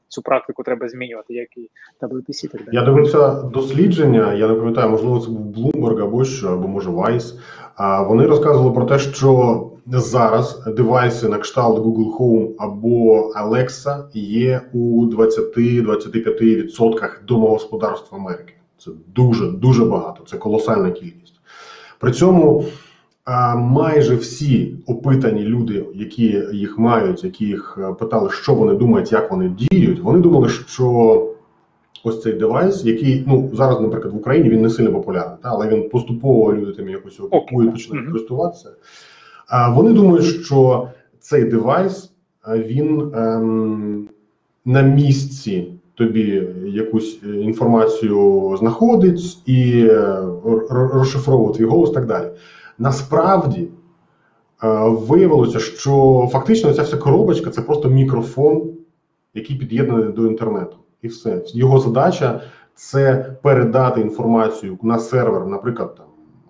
цю 0.10 0.22
практику 0.22 0.64
треба 0.64 0.90
змінювати, 0.90 1.34
як 1.34 1.57
і 1.57 1.69
WPC. 2.02 2.52
Так 2.52 2.65
далі. 2.65 2.76
Я 2.76 2.86
дивився 2.86 3.41
дослідження, 3.41 4.34
я 4.34 4.48
не 4.48 4.53
пам'ятаю, 4.53 4.90
можливо, 4.90 5.19
це 5.19 5.30
був 5.30 5.56
Bloomberg 5.56 6.03
або 6.03 6.26
що, 6.26 6.49
або 6.49 6.68
може 6.68 6.90
Vice. 6.90 7.34
А 7.76 8.02
вони 8.02 8.26
розказували 8.26 8.72
про 8.72 8.86
те, 8.86 8.99
що 8.99 9.64
зараз 9.88 10.64
девайси 10.68 11.30
на 11.30 11.38
кшталт 11.38 11.80
Google 11.80 12.18
Home 12.18 12.53
або 12.57 13.31
Alexa 13.34 14.03
є 14.14 14.61
у 14.73 15.06
20-25% 15.06 17.10
домогосподарств 17.27 18.15
Америки. 18.15 18.53
Це 18.77 18.91
дуже 19.15 19.52
дуже 19.52 19.86
багато, 19.86 20.23
це 20.26 20.38
колосальна 20.38 20.91
кількість. 20.91 21.34
При 21.99 22.11
цьому 22.11 22.65
майже 23.56 24.15
всі 24.15 24.76
опитані 24.85 25.43
люди, 25.43 25.85
які 25.93 26.43
їх 26.53 26.77
мають, 26.77 27.23
які 27.23 27.45
їх 27.45 27.77
е, 27.81 27.93
питали, 27.93 28.30
що 28.30 28.53
вони 28.53 28.73
думають, 28.73 29.11
як 29.11 29.31
вони 29.31 29.49
діють, 29.49 29.99
вони 29.99 30.19
думали, 30.19 30.49
що 30.49 31.26
ось 32.03 32.22
цей 32.22 32.34
девайс, 32.34 32.85
який 32.85 33.23
ну 33.27 33.49
зараз, 33.53 33.81
наприклад, 33.81 34.14
в 34.14 34.18
Україні 34.18 34.49
він 34.49 34.61
не 34.61 34.69
сильно 34.69 34.93
популярний, 34.93 35.38
та, 35.43 35.49
але 35.49 35.68
він 35.68 35.89
поступово 35.89 36.53
люди 36.53 36.72
тим 36.72 36.89
якось 36.89 37.19
його 37.19 37.30
купують, 37.30 37.72
починають 37.72 38.07
користуватися. 38.07 38.69
А 39.47 39.69
вони 39.73 39.93
думають, 39.93 40.26
що 40.26 40.88
цей 41.19 41.43
девайс 41.43 42.11
е, 42.47 42.60
він 42.60 43.11
ем, 43.15 44.10
на 44.65 44.81
місці 44.81 45.73
тобі 45.95 46.43
якусь 46.65 47.19
е, 47.23 47.35
інформацію 47.35 48.56
знаходить 48.60 49.38
і 49.45 49.91
розшифровує 50.69 51.53
твій 51.53 51.65
голос, 51.65 51.91
так 51.91 52.06
далі. 52.06 52.27
Насправді 52.80 53.68
е, 54.64 54.68
виявилося, 54.89 55.60
що 55.60 56.27
фактично 56.31 56.73
ця 56.73 56.81
вся 56.81 56.97
коробочка 56.97 57.49
це 57.49 57.61
просто 57.61 57.89
мікрофон, 57.89 58.72
який 59.34 59.57
під'єднаний 59.57 60.14
до 60.14 60.27
інтернету. 60.27 60.77
І 61.01 61.07
все. 61.07 61.41
Його 61.53 61.80
задача 61.80 62.41
це 62.76 63.35
передати 63.41 64.01
інформацію 64.01 64.77
на 64.81 64.99
сервер, 64.99 65.45
наприклад, 65.45 65.95
там 65.95 66.06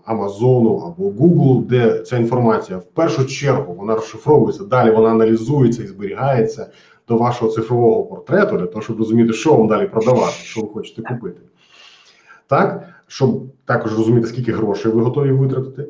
Амазону 0.05 0.77
або 0.77 1.09
Google, 1.09 1.61
де 1.65 1.99
ця 1.99 2.17
інформація 2.17 2.77
в 2.77 2.85
першу 2.85 3.25
чергу 3.25 3.73
вона 3.73 3.95
розшифровується, 3.95 4.63
далі 4.63 4.91
вона 4.91 5.09
аналізується 5.09 5.83
і 5.83 5.87
зберігається 5.87 6.71
до 7.07 7.17
вашого 7.17 7.51
цифрового 7.51 8.03
портрету, 8.03 8.57
для 8.57 8.65
того, 8.65 8.81
щоб 8.81 8.97
розуміти, 8.97 9.33
що 9.33 9.53
вам 9.53 9.67
далі 9.67 9.87
продавати, 9.87 10.33
що 10.33 10.61
ви 10.61 10.67
хочете 10.67 11.01
купити. 11.01 11.41
Так, 12.47 12.89
щоб 13.09 13.43
також 13.65 13.97
розуміти, 13.97 14.27
скільки 14.27 14.51
грошей 14.51 14.91
ви 14.91 15.01
готові 15.01 15.31
витратити. 15.31 15.87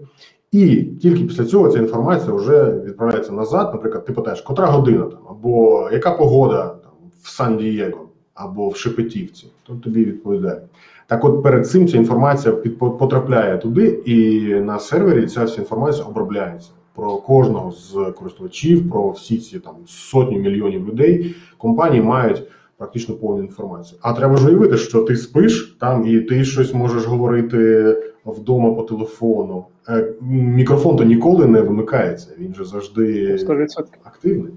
І 0.52 0.76
тільки 1.02 1.24
після 1.24 1.46
цього 1.46 1.70
ця 1.70 1.80
інформація 1.80 2.34
вже 2.34 2.72
відправляється 2.86 3.32
назад. 3.32 3.70
Наприклад, 3.74 4.06
ти 4.06 4.14
питаєш, 4.14 4.42
котра 4.42 4.66
година 4.66 5.04
там, 5.04 5.20
або 5.30 5.90
яка 5.94 6.12
погода 6.12 6.68
там, 6.68 6.92
в 7.24 7.30
Сан-Дієго, 7.30 8.10
або 8.34 8.70
в 8.70 8.76
Шепетівці, 8.76 9.48
то 9.64 9.74
тобі 9.74 10.06
відповідає. 10.06 10.62
Так, 11.08 11.26
от 11.26 11.44
перед 11.44 11.68
цим 11.68 11.88
ця 11.88 11.98
інформація 11.98 12.54
потрапляє 13.00 13.58
туди, 13.58 13.88
і 14.06 14.40
на 14.54 14.80
сервері 14.80 15.28
ця 15.28 15.44
вся 15.44 15.62
інформація 15.62 16.06
обробляється 16.06 16.70
про 16.96 17.16
кожного 17.18 17.72
з 17.72 18.14
користувачів, 18.20 18.90
про 18.90 19.10
всі 19.10 19.38
ці 19.38 19.60
там 19.60 19.74
сотні 19.88 20.40
мільйонів 20.40 20.88
людей. 20.88 21.36
Компанії 21.58 22.02
мають 22.02 22.44
практично 22.80 23.16
повну 23.16 23.44
інформацію. 23.44 24.00
А 24.02 24.14
треба 24.14 24.38
ж 24.38 24.48
уявити, 24.48 24.78
що 24.78 25.02
ти 25.02 25.16
спиш 25.16 25.78
там 25.80 26.08
і 26.08 26.20
ти 26.20 26.44
щось 26.44 26.74
можеш 26.74 27.06
говорити 27.06 27.96
вдома 28.26 28.74
по 28.74 28.84
телефону. 28.84 29.66
Е, 29.90 30.14
Мікрофон 30.32 30.98
то 30.98 31.04
ніколи 31.04 31.46
не 31.46 31.62
вимикається. 31.62 32.30
Він 32.40 32.54
же 32.56 32.66
завжди 32.66 33.36
100%. 33.36 33.68
активний. 34.04 34.54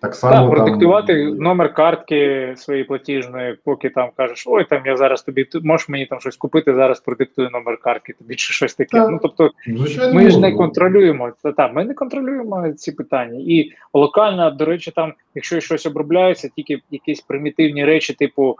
Так 0.00 0.14
само 0.14 0.32
Так, 0.32 0.42
там- 0.42 0.50
продиктувати 0.50 1.26
номер 1.26 1.74
картки 1.74 2.52
своєї 2.56 2.84
платіжної, 2.84 3.58
поки 3.64 3.90
там 3.90 4.10
кажеш, 4.16 4.44
ой, 4.46 4.64
там 4.64 4.82
я 4.86 4.96
зараз 4.96 5.22
тобі 5.22 5.44
ти 5.44 5.60
можеш 5.60 5.88
мені 5.88 6.06
там 6.06 6.20
щось 6.20 6.36
купити, 6.36 6.74
зараз 6.74 7.00
продиктую 7.00 7.50
номер 7.50 7.76
картки, 7.76 8.12
тобі 8.12 8.34
чи 8.34 8.52
щось 8.52 8.74
таке. 8.74 8.98
Так. 8.98 9.10
Ну 9.10 9.18
тобто 9.22 9.50
Звичайно, 9.66 10.14
ми 10.14 10.30
ж 10.30 10.40
не 10.40 10.52
контролюємо 10.52 11.30
це. 11.42 11.52
та 11.52 11.68
ми 11.68 11.84
не 11.84 11.94
контролюємо 11.94 12.72
ці 12.72 12.92
питання. 12.92 13.38
І 13.46 13.72
локально, 13.94 14.50
до 14.50 14.64
речі, 14.64 14.90
там, 14.90 15.12
якщо 15.34 15.60
щось 15.60 15.86
обробляється, 15.86 16.50
тільки 16.56 16.78
якісь 16.90 17.20
примітивні 17.20 17.84
речі, 17.84 18.14
типу 18.14 18.56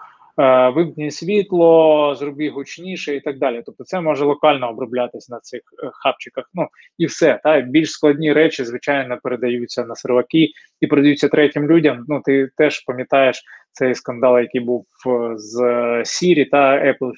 вимкні 0.75 1.11
світло, 1.11 2.15
зроби 2.19 2.49
гучніше 2.49 3.17
і 3.17 3.21
так 3.21 3.39
далі. 3.39 3.63
Тобто, 3.67 3.85
це 3.85 4.01
може 4.01 4.25
локально 4.25 4.71
оброблятись 4.71 5.29
на 5.29 5.41
цих 5.41 5.61
е, 5.61 5.91
хабчиках. 5.93 6.51
Ну 6.55 6.69
і 6.99 7.07
все. 7.07 7.41
Та 7.45 7.61
більш 7.61 7.91
складні 7.91 8.33
речі, 8.33 8.65
звичайно, 8.65 9.19
передаються 9.23 9.85
на 9.85 9.95
серваки 9.95 10.49
і 10.81 10.87
передаються 10.87 11.29
третім 11.29 11.71
людям. 11.71 12.05
Ну, 12.09 12.21
ти 12.25 12.49
теж 12.57 12.81
пам'ятаєш 12.81 13.43
цей 13.73 13.95
скандал, 13.95 14.39
який 14.39 14.61
був 14.61 14.87
е, 15.07 15.33
з 15.37 15.61
Siri 16.01 16.51
та 16.51 16.73
Apple. 16.73 17.13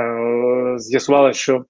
Е, 0.00 0.78
З'ясували, 0.78 1.32
що 1.32 1.64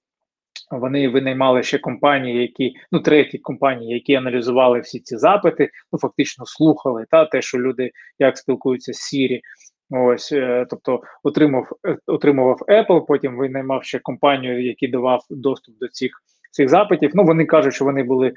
вони 0.70 1.09
винаймали 1.09 1.62
ще 1.62 1.78
компанії, 1.78 2.43
які 2.43 2.74
ну 2.93 3.01
треті 3.01 3.39
компанії, 3.39 3.95
які 3.95 4.15
аналізували 4.15 4.81
всі 4.81 5.01
ці 5.01 5.16
запити, 5.16 5.70
ну 5.93 5.99
фактично 5.99 6.47
слухали 6.47 7.07
та 7.11 7.24
те, 7.24 7.43
що 7.43 7.59
люди 7.59 7.91
як 8.19 8.39
спілкуються 8.39 8.93
з 8.93 9.15
Siri. 9.15 9.41
Ось, 9.91 10.33
е, 10.33 10.67
тобто 10.71 11.01
отримав 11.23 11.69
е, 11.89 11.97
отримував 12.07 12.59
Apple, 12.69 13.07
потім 13.07 13.37
винаймав 13.37 13.85
ще 13.85 13.99
компанію, 13.99 14.65
який 14.67 14.91
давав 14.91 15.21
доступ 15.31 15.79
до 15.79 15.89
цих 15.89 16.23
цих 16.51 16.69
запитів. 16.69 17.11
Ну 17.15 17.25
вони 17.25 17.45
кажуть, 17.45 17.75
що 17.75 17.85
вони 17.85 18.03
були 18.03 18.33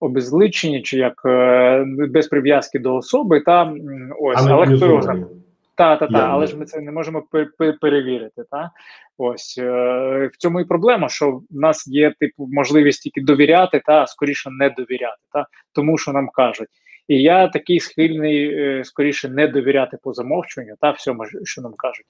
обезличені 0.00 0.82
чи 0.82 0.98
як 0.98 1.22
е, 1.26 1.84
без 1.86 2.28
прив'язки 2.28 2.78
до 2.78 2.94
особи. 2.96 3.40
Та 3.40 3.74
ось, 4.20 4.36
але 4.52 4.66
хто 4.76 4.86
його 4.86 5.02
знає. 5.02 5.26
Та, 5.74 5.96
та, 5.96 6.06
та, 6.06 6.18
але 6.28 6.46
ж 6.46 6.56
ми 6.56 6.64
це 6.64 6.80
не 6.80 6.92
можемо 6.92 7.22
пе- 7.30 7.48
пе- 7.58 7.72
перевірити. 7.72 8.42
Та? 8.50 8.70
Ось 9.18 9.58
е, 9.62 10.30
в 10.32 10.36
цьому 10.38 10.60
і 10.60 10.64
проблема, 10.64 11.08
що 11.08 11.30
в 11.30 11.42
нас 11.50 11.88
є 11.88 12.14
типу 12.20 12.48
можливість 12.52 13.02
тільки 13.02 13.20
довіряти, 13.20 13.82
та 13.86 14.06
скоріше 14.06 14.50
не 14.50 14.70
довіряти, 14.70 15.22
та 15.32 15.46
тому 15.72 15.98
що 15.98 16.12
нам 16.12 16.28
кажуть. 16.28 16.68
І 17.08 17.22
я 17.22 17.48
такий 17.48 17.80
схильний 17.80 18.54
е, 18.54 18.84
скоріше 18.84 19.28
не 19.28 19.48
довіряти 19.48 19.98
по 20.02 20.12
замовчуванню, 20.12 20.74
та 20.80 20.90
всьому, 20.90 21.24
що 21.44 21.62
нам 21.62 21.72
кажуть. 21.76 22.06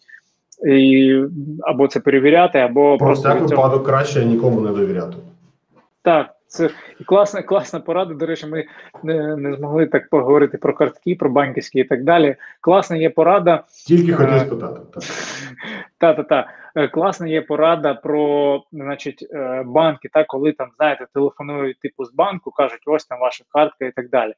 І, 0.69 1.23
або 1.61 1.89
це 1.89 2.01
перевіряти, 2.01 2.59
або 2.59 2.99
Про 2.99 3.07
просто 3.07 3.29
всяк 3.29 3.49
цього 3.49 3.63
випадок 3.63 3.87
краще 3.87 4.25
нікому 4.25 4.61
не 4.61 4.71
довіряти. 4.71 5.17
так, 6.03 6.35
це 6.47 6.71
класна, 7.07 7.43
класна 7.43 7.81
порада. 7.81 8.15
До 8.15 8.27
речі, 8.27 8.47
ми 8.47 8.65
не, 9.03 9.37
не 9.37 9.57
змогли 9.57 9.87
так 9.87 10.09
поговорити 10.09 10.59
про 10.59 10.75
картки, 10.75 11.15
про 11.15 11.31
банківські 11.31 11.79
і 11.79 11.85
так 11.85 12.05
далі. 12.05 12.37
Класна 12.61 12.97
є 12.97 13.11
порада. 13.11 13.65
Тільки 13.87 14.13
Е, 14.13 14.15
хотів 14.15 14.39
спитати. 14.39 14.81
Та, 15.99 16.15
та, 16.15 16.23
та. 16.23 16.51
Е, 16.75 16.89
Класна 16.89 17.27
є 17.27 17.43
порада 17.43 17.95
про 17.95 18.63
значить, 18.73 19.27
банки, 19.65 20.09
та, 20.13 20.25
коли 20.25 20.53
там, 20.53 20.69
знаєте, 20.77 21.07
телефонують 21.15 21.79
типу 21.81 22.05
з 22.05 22.15
банку, 22.15 22.51
кажуть, 22.51 22.83
ось 22.87 23.05
там 23.05 23.21
ваша 23.21 23.45
картка 23.49 23.85
і 23.85 23.91
так 23.91 24.11
далі. 24.11 24.33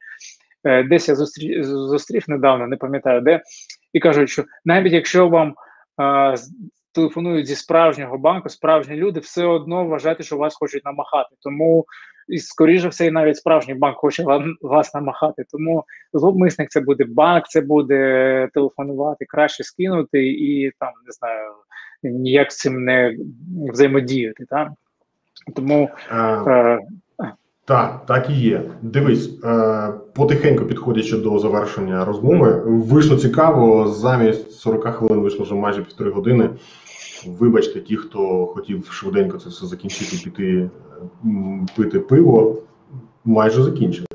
Е, 0.65 0.83
Десь 0.83 1.09
я 1.09 1.15
зустрів, 1.15 1.65
зустрів 1.65 2.25
недавно, 2.29 2.67
не 2.67 2.77
пам'ятаю 2.77 3.21
де, 3.21 3.43
і 3.93 4.01
кажуть, 4.01 4.31
що 4.31 4.45
навіть 4.65 4.93
якщо 4.93 5.29
вам 5.29 5.55
е, 6.01 6.35
телефонують 6.95 7.47
зі 7.47 7.55
справжнього 7.55 8.19
банку, 8.19 8.49
справжні 8.49 8.97
люди, 8.97 9.21
все 9.21 9.45
одно 9.45 9.85
вважайте, 9.85 10.23
що 10.23 10.37
вас 10.37 10.55
хочуть 10.55 10.85
намахати. 10.85 11.35
Тому, 11.41 11.87
і 12.29 12.39
скоріше 12.39 12.89
все, 12.89 13.07
і 13.07 13.11
навіть 13.11 13.37
справжній 13.37 13.75
банк 13.75 13.97
хоче 13.97 14.23
вам, 14.23 14.57
вас 14.61 14.95
намахати. 14.95 15.45
Тому 15.51 15.85
зловмисник 16.13 16.71
це 16.71 16.81
буде 16.81 17.05
банк, 17.05 17.49
це 17.49 17.61
буде 17.61 18.49
телефонувати, 18.55 19.25
краще 19.25 19.65
скинути 19.65 20.27
і 20.27 20.73
там 20.79 20.93
не 21.07 21.13
знаю, 21.13 21.51
ніяк 22.03 22.53
з 22.53 22.59
цим 22.59 22.85
не 22.85 23.17
взаємодіяти. 23.73 24.45
Так? 24.51 24.69
Тому 25.57 25.91
е, 26.47 26.79
Так, 27.67 28.07
так 28.07 28.31
і 28.31 28.33
є. 28.33 28.63
Дивись, 28.83 29.31
е, 29.45 29.93
потихеньку 30.15 30.65
підходячи 30.65 31.17
до 31.17 31.39
завершення 31.39 32.05
розмови, 32.05 32.63
вийшло 32.67 33.17
цікаво. 33.17 33.89
Замість 33.89 34.51
40 34.53 34.85
хвилин 34.95 35.21
вийшло 35.21 35.45
вже 35.45 35.55
майже 35.55 35.83
півтори 35.83 36.11
години. 36.11 36.51
Вибачте, 37.27 37.81
ті, 37.81 37.97
хто 37.97 38.47
хотів 38.47 38.87
швиденько 38.91 39.39
це 39.39 39.49
все 39.49 39.67
закінчити, 39.67 40.17
піти 40.25 40.71
пити 41.77 41.99
пиво, 42.01 42.57
майже 43.25 43.63
закінчили. 43.63 44.07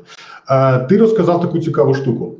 Е, 0.50 0.78
Ти 0.78 0.98
розказав 0.98 1.40
таку 1.40 1.58
цікаву 1.58 1.94
штуку, 1.94 2.34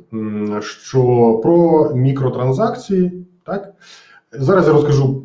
що 0.61 1.33
про 1.43 1.89
мікротранзакції, 1.95 3.25
так? 3.45 3.73
Зараз 4.31 4.67
я 4.67 4.73
розкажу 4.73 5.23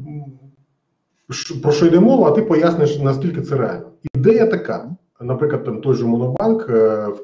про 1.62 1.72
що 1.72 1.86
йде 1.86 2.00
мова, 2.00 2.28
а 2.28 2.32
ти 2.32 2.42
поясниш, 2.42 2.98
наскільки 2.98 3.42
це 3.42 3.56
реально. 3.56 3.86
Ідея 4.14 4.46
така. 4.46 4.90
Наприклад, 5.20 5.64
там 5.64 5.80
той 5.80 5.94
же 5.94 6.06
Монобанк 6.06 6.66
е, 6.70 6.74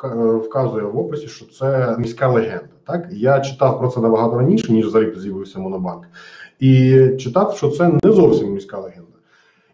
е, 0.04 0.34
вказує 0.36 0.84
в 0.84 0.98
описі, 0.98 1.26
що 1.26 1.46
це 1.46 1.96
міська 1.98 2.28
легенда. 2.28 2.68
Так 2.86 3.08
я 3.10 3.40
читав 3.40 3.78
про 3.78 3.88
це 3.88 4.00
набагато 4.00 4.38
раніше, 4.38 4.72
ніж 4.72 4.86
взагалі 4.86 5.14
з'явився 5.18 5.58
Монобанк, 5.58 6.04
і 6.58 6.98
читав, 7.18 7.56
що 7.56 7.70
це 7.70 7.98
не 8.02 8.12
зовсім 8.12 8.52
міська 8.52 8.78
легенда. 8.78 9.12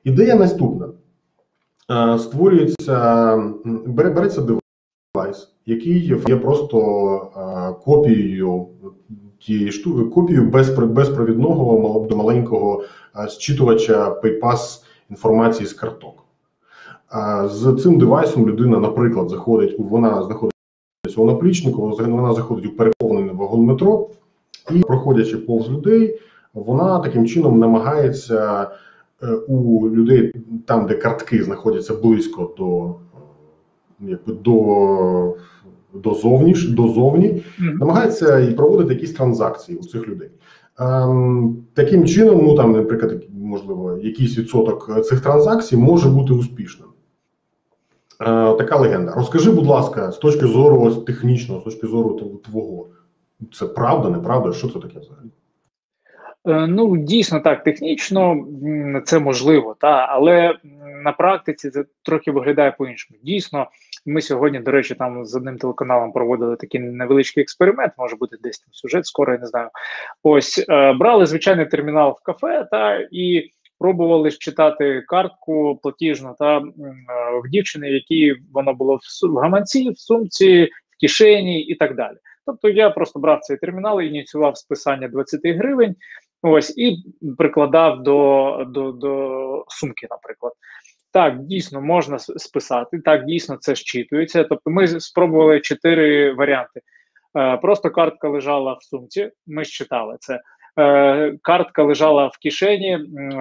Ідея 0.05 0.35
наступна: 0.35 0.89
Е, 1.91 2.19
створюється, 2.19 3.37
береться 3.87 4.41
девайс, 4.41 5.49
який 5.67 6.07
є 6.29 6.37
просто 6.37 6.79
копією 7.85 8.67
тієї 9.39 9.73
штуки, 9.73 10.03
безпро- 10.41 10.87
безпровідного 10.87 12.07
маленького 12.17 12.85
зчитувача 13.29 14.11
PayPass 14.11 14.85
інформації 15.11 15.67
з 15.67 15.73
карток. 15.73 16.18
З 17.45 17.77
цим 17.83 17.99
девайсом 17.99 18.49
людина, 18.49 18.79
наприклад, 18.79 19.29
заходить 19.29 19.75
у 19.79 19.83
вона 19.83 20.23
знаходиться 20.23 20.53
у 21.17 21.25
наплічнику, 21.25 21.97
вона 21.99 22.35
заходить 22.35 22.67
у 22.67 22.77
переповнений 22.77 23.35
вагон 23.35 23.61
метро, 23.61 24.09
і, 24.71 24.81
проходячи 24.81 25.37
повз 25.37 25.71
людей, 25.71 26.21
вона 26.55 26.99
таким 26.99 27.27
чином 27.27 27.59
намагається 27.59 28.71
е, 29.23 29.27
у 29.49 29.91
людей, 29.91 30.33
там, 30.67 30.87
де 30.87 30.95
картки 30.95 31.43
знаходяться 31.43 31.95
близько 31.95 32.55
до, 32.59 32.87
е, 32.87 34.11
якби 34.11 34.33
до, 34.33 35.35
до, 35.95 36.15
зовніш, 36.15 36.69
до 36.69 36.89
зовні, 36.89 37.43
мгм. 37.59 37.79
намагається 37.79 38.41
і 38.41 38.55
проводити 38.55 38.95
якісь 38.95 39.13
транзакції 39.13 39.79
у 39.79 39.85
цих 39.85 40.09
людей. 40.09 40.31
Ем, 40.79 41.57
таким 41.75 42.07
чином, 42.07 42.41
ну 42.45 42.55
там, 42.55 42.73
наприклад, 42.73 43.25
можливо, 43.41 43.99
якийсь 44.03 44.39
відсоток 44.39 45.05
цих 45.05 45.21
транзакцій 45.21 45.77
може 45.77 46.09
бути 46.09 46.33
успішним. 46.33 46.89
Е, 48.21 48.55
така 48.55 48.77
легенда. 48.77 49.13
Розкажи, 49.15 49.51
будь 49.51 49.67
ласка, 49.67 50.13
з 50.13 50.19
точки 50.19 50.47
зору 50.47 50.81
ось 50.83 51.05
технічного, 51.05 51.61
з 51.61 51.65
точки 51.65 51.87
зору 51.87 52.09
тв- 52.11 52.43
твого, 52.43 52.87
це 53.53 53.67
правда, 53.67 54.11
неправда? 54.11 54.53
Що 54.53 54.69
це 54.69 54.79
таке 54.79 54.99
взагалі? 54.99 55.29
Е, 56.47 56.67
Ну, 56.67 56.97
дійсно 56.97 57.41
так, 57.41 57.65
технічно 57.65 58.47
це 59.05 59.19
можливо, 59.19 59.77
та, 59.81 60.07
але 60.11 60.59
на 61.05 61.13
практиці 61.13 61.71
це 61.71 61.85
трохи 62.03 62.31
виглядає 62.31 62.75
по-іншому. 62.79 63.21
Дійсно, 63.23 63.67
ми 64.07 64.21
сьогодні, 64.21 64.61
до 64.61 64.71
речі, 64.71 64.95
там 64.95 65.25
з 65.25 65.35
одним 65.35 65.59
телеканалом 65.59 66.13
проводили 66.13 66.57
такий 66.57 66.81
невеличкий 66.81 67.43
експеримент, 67.43 67.93
може 67.99 68.17
бути 68.17 68.37
десь 68.43 68.59
там 68.59 68.69
сюжет, 68.73 69.07
скоро 69.07 69.33
я 69.33 69.39
не 69.39 69.47
знаю. 69.47 69.69
Ось 70.23 70.65
е, 70.69 70.93
брали 70.93 71.27
звичайний 71.27 71.67
термінал 71.67 72.17
в 72.21 72.23
кафе 72.23 72.69
та 72.71 73.07
і 73.11 73.51
пробували 73.79 74.31
читати 74.31 75.05
картку 75.09 75.81
платіжну 75.83 76.35
та 76.39 76.59
е, 76.59 76.63
в 77.45 77.51
дівчини, 77.51 77.91
які 77.91 78.35
воно 78.53 78.75
було 78.75 78.97
в, 78.97 79.29
в 79.33 79.37
гаманці, 79.37 79.91
в 79.91 79.99
сумці, 79.99 80.65
в 80.65 81.01
кишені 81.01 81.61
і 81.63 81.75
так 81.75 81.97
далі. 81.97 82.17
Тобто 82.47 82.69
я 82.69 82.91
просто 82.91 83.19
брав 83.19 83.41
цей 83.41 83.57
термінал, 83.57 84.01
ініціював 84.01 84.57
списання 84.57 85.09
20 85.09 85.41
гривень, 85.45 85.95
ось 86.43 86.79
і 86.79 86.97
прикладав 87.39 88.03
до, 88.03 88.67
до, 88.69 88.93
до 88.93 89.65
сумки, 89.69 90.07
наприклад. 90.11 90.53
Так, 91.13 91.43
дійсно 91.43 91.81
можна 91.81 92.19
списати, 92.19 93.01
так 93.05 93.25
дійсно 93.25 93.57
це 93.57 93.75
щитується. 93.75 94.45
Тобто, 94.45 94.71
ми 94.71 95.01
спробували 95.01 95.61
чотири 95.61 96.33
варіанти. 96.33 96.81
Е, 97.37 97.57
просто 97.57 97.91
картка 97.91 98.29
лежала 98.29 98.73
в 98.73 98.83
сумці, 98.83 99.31
ми 99.47 99.65
щитали 99.65 100.17
це. 100.21 100.41
Е, 100.79 101.39
картка 101.43 101.83
лежала 101.83 102.27
в 102.27 102.39
кишені, 102.43 102.99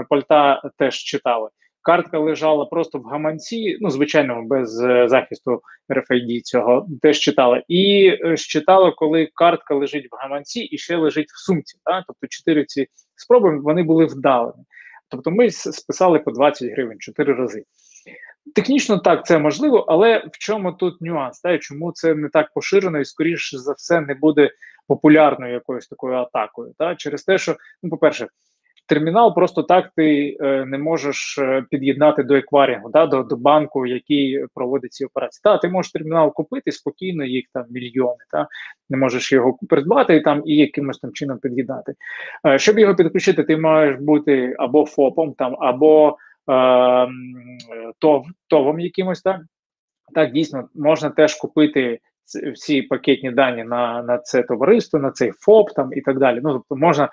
пальта 0.10 0.62
теж 0.78 0.96
читали. 0.96 1.50
Картка 1.82 2.20
лежала 2.20 2.66
просто 2.66 3.00
в 3.00 3.04
гаманці, 3.04 3.78
ну 3.82 3.90
звичайно, 3.90 4.44
без 4.46 4.82
е, 4.84 5.08
захисту 5.08 5.62
RFID 5.90 6.42
цього 6.42 6.88
теж 7.02 7.20
читали. 7.20 7.64
І 7.68 8.12
читали, 8.38 8.94
коли 8.96 9.30
картка 9.34 9.76
лежить 9.76 10.08
в 10.12 10.16
гаманці 10.16 10.60
і 10.60 10.78
ще 10.78 10.98
лежить 10.98 11.32
в 11.32 11.46
сумці. 11.46 11.78
Так? 11.84 12.04
Тобто 12.08 12.28
чотири 12.28 12.66
ці 12.66 12.88
спроби 13.16 13.60
вони 13.60 13.84
були 13.84 14.06
вдалими. 14.06 14.64
Тобто 15.10 15.32
ми 15.32 15.52
списали 15.52 16.20
по 16.20 16.32
20 16.32 16.72
гривень 16.72 17.00
4 17.00 17.34
рази. 17.34 17.64
Технічно 18.56 18.98
так, 18.98 19.26
це 19.26 19.40
можливо, 19.40 19.86
але 19.88 20.18
в 20.34 20.38
чому 20.38 20.72
тут 20.72 21.02
нюанс? 21.02 21.40
Та, 21.40 21.58
чому 21.58 21.92
це 21.92 22.16
не 22.16 22.30
так 22.30 22.54
поширено 22.54 23.00
і, 23.00 23.06
скоріше 23.06 23.58
за 23.58 23.74
все, 23.74 24.02
не 24.02 24.14
буде 24.14 24.52
популярною 24.88 25.54
якоюсь 25.54 25.88
такою 25.88 26.14
атакою? 26.14 26.74
Та? 26.78 26.96
Через 26.96 27.24
те, 27.24 27.38
що, 27.38 27.56
ну, 27.84 27.90
по-перше, 27.90 28.28
термінал 28.88 29.36
просто 29.36 29.64
так 29.64 29.92
ти 29.96 30.38
е, 30.42 30.66
не 30.66 30.78
можеш 30.78 31.38
е, 31.38 31.66
під'єднати 31.70 32.24
до 32.24 32.36
екварінгу, 32.36 32.90
да, 32.90 33.06
до 33.06 33.24
до 33.24 33.36
банку, 33.36 33.86
який 33.86 34.46
проводить 34.54 34.94
ці 34.94 35.06
операції. 35.06 35.42
Та 35.44 35.58
ти 35.58 35.70
можеш 35.70 35.92
термінал 35.92 36.34
купити 36.34 36.72
спокійно, 36.72 37.26
їх 37.26 37.46
там 37.54 37.66
мільйони. 37.70 38.24
Та 38.32 38.48
не 38.90 38.98
можеш 38.98 39.32
його 39.32 39.58
придбати 39.70 40.16
і 40.16 40.22
там 40.22 40.42
і 40.46 40.56
якимось 40.56 41.00
там 41.00 41.14
чином 41.14 41.38
під'єднати. 41.38 41.94
Е, 42.48 42.60
щоб 42.60 42.80
його 42.80 42.96
підключити, 42.96 43.44
ти 43.44 43.58
маєш 43.58 43.96
бути 44.00 44.56
або 44.60 44.86
ФОПом, 44.86 45.34
там 45.34 45.56
або 45.60 46.18
ТОВ, 48.00 48.26
ТОВом 48.48 48.80
якимось 48.80 49.22
так. 49.22 49.42
Так, 50.16 50.32
дійсно 50.32 50.70
можна 50.76 51.10
теж 51.10 51.36
купити 51.36 52.00
всі 52.54 52.82
пакетні 52.82 53.32
дані 53.32 53.64
на 53.64 54.04
на 54.04 54.18
це 54.18 54.44
товариство, 54.44 55.00
на 55.00 55.12
цей 55.12 55.32
ФОП 55.32 55.74
там 55.74 55.94
і 55.94 56.02
так 56.02 56.20
далі. 56.20 56.40
Ну 56.44 56.54
тобто 56.54 56.76
можна 56.76 57.10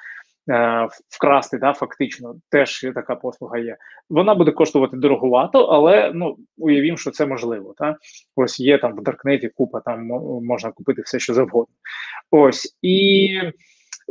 Е, 0.51 0.89
вкрасти, 1.09 1.59
да, 1.59 1.73
фактично, 1.73 2.35
теж 2.51 2.87
така 2.95 3.15
послуга 3.15 3.59
є. 3.59 3.77
Вона 4.11 4.35
буде 4.35 4.51
коштувати 4.51 4.97
дороговато, 4.97 5.65
але 5.65 6.13
ну 6.15 6.37
уявімо, 6.59 6.97
що 6.97 7.11
це 7.11 7.27
можливо. 7.27 7.75
Та? 7.79 7.97
Ось 8.37 8.61
є 8.61 8.79
там 8.79 8.97
в 8.97 9.03
Даркнеті 9.03 9.49
купа, 9.49 9.81
там 9.81 10.07
можна 10.45 10.71
купити 10.73 11.03
все, 11.03 11.19
що 11.19 11.35
завгодно. 11.35 11.75
Ось 12.31 12.77
і 12.83 13.29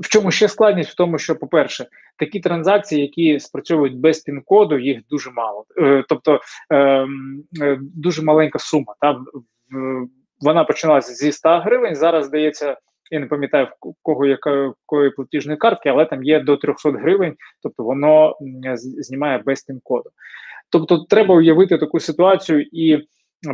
в 0.02 0.10
чому 0.10 0.32
ще 0.32 0.48
складність? 0.48 0.90
В 0.90 0.96
тому, 0.96 1.18
що, 1.18 1.36
по-перше, 1.36 1.86
такі 2.18 2.40
транзакції, 2.40 3.02
які 3.02 3.40
спрацьовують 3.40 3.98
без 3.98 4.20
пін-коду, 4.20 4.80
їх 4.80 5.00
дуже 5.10 5.32
мало. 5.32 5.66
Е, 5.78 6.04
тобто 6.10 6.40
ем, 6.70 7.44
е, 7.62 7.80
дуже 7.82 8.22
маленька 8.22 8.60
сума. 8.60 8.96
Та? 9.02 9.20
Вона 10.42 10.64
починалася 10.64 11.14
зі 11.14 11.32
100 11.32 11.60
гривень, 11.60 11.96
зараз 11.96 12.26
здається. 12.26 12.78
Я 13.12 13.20
не 13.20 13.26
пам'ятаю 13.26 13.66
в 13.66 13.94
кого 14.02 14.26
якої 14.26 15.12
платіжної 15.16 15.58
картки, 15.58 15.90
але 15.90 16.06
там 16.06 16.24
є 16.24 16.40
до 16.40 16.58
300 16.58 16.92
гривень, 16.92 17.36
тобто 17.64 17.84
воно 17.84 18.38
знімає 18.76 19.38
без 19.38 19.64
тим-коду. 19.64 20.10
Тобто, 20.70 21.06
треба 21.10 21.36
уявити 21.36 21.78
таку 21.78 22.00
ситуацію 22.00 22.66
і 22.72 23.08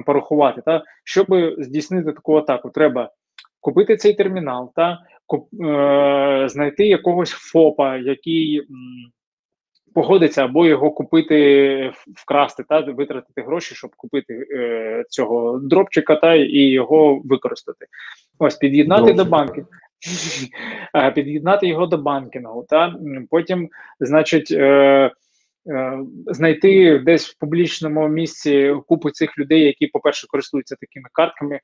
порахувати. 0.05 0.61
Та 0.65 0.83
щоб 1.03 1.27
здійснити 1.57 2.11
таку 2.11 2.35
атаку, 2.35 2.69
треба 2.69 3.11
купити 3.59 3.97
цей 3.97 4.13
термінал, 4.13 4.71
та 4.75 4.99
знайти 6.45 6.87
якогось 6.87 7.31
ФОПа, 7.31 7.97
який 7.97 8.61
погодиться 9.93 10.45
або 10.45 10.65
його 10.65 10.91
купити, 10.91 11.93
вкрасти 12.15 12.63
та 12.69 12.79
витратити 12.79 13.41
гроші, 13.41 13.75
щоб 13.75 13.95
купити 13.95 14.47
е, 14.55 15.03
цього 15.09 15.59
дропчика 15.59 16.15
та 16.15 16.35
і 16.35 16.59
його 16.59 17.21
використати. 17.25 17.85
Ось 18.39 18.55
під'єднати 18.55 19.01
Дропчик. 19.01 19.17
до 19.17 19.25
банків. 19.25 19.67
Під'єднати 21.15 21.67
його 21.67 21.85
до 21.85 21.97
банкінгу, 21.97 22.65
та 22.69 22.95
потім, 23.29 23.69
значить, 23.99 24.51
е, 24.51 25.11
Е, 25.11 25.11
знайти 26.27 26.99
десь 26.99 27.29
в 27.29 27.37
публічному 27.39 28.07
місці 28.07 28.75
купу 28.87 29.09
цих 29.09 29.37
людей, 29.37 29.61
які, 29.61 29.87
по-перше, 29.87 30.27
користуються 30.27 30.75
такими 30.75 31.05
картками, 31.13 31.55
е, 31.55 31.61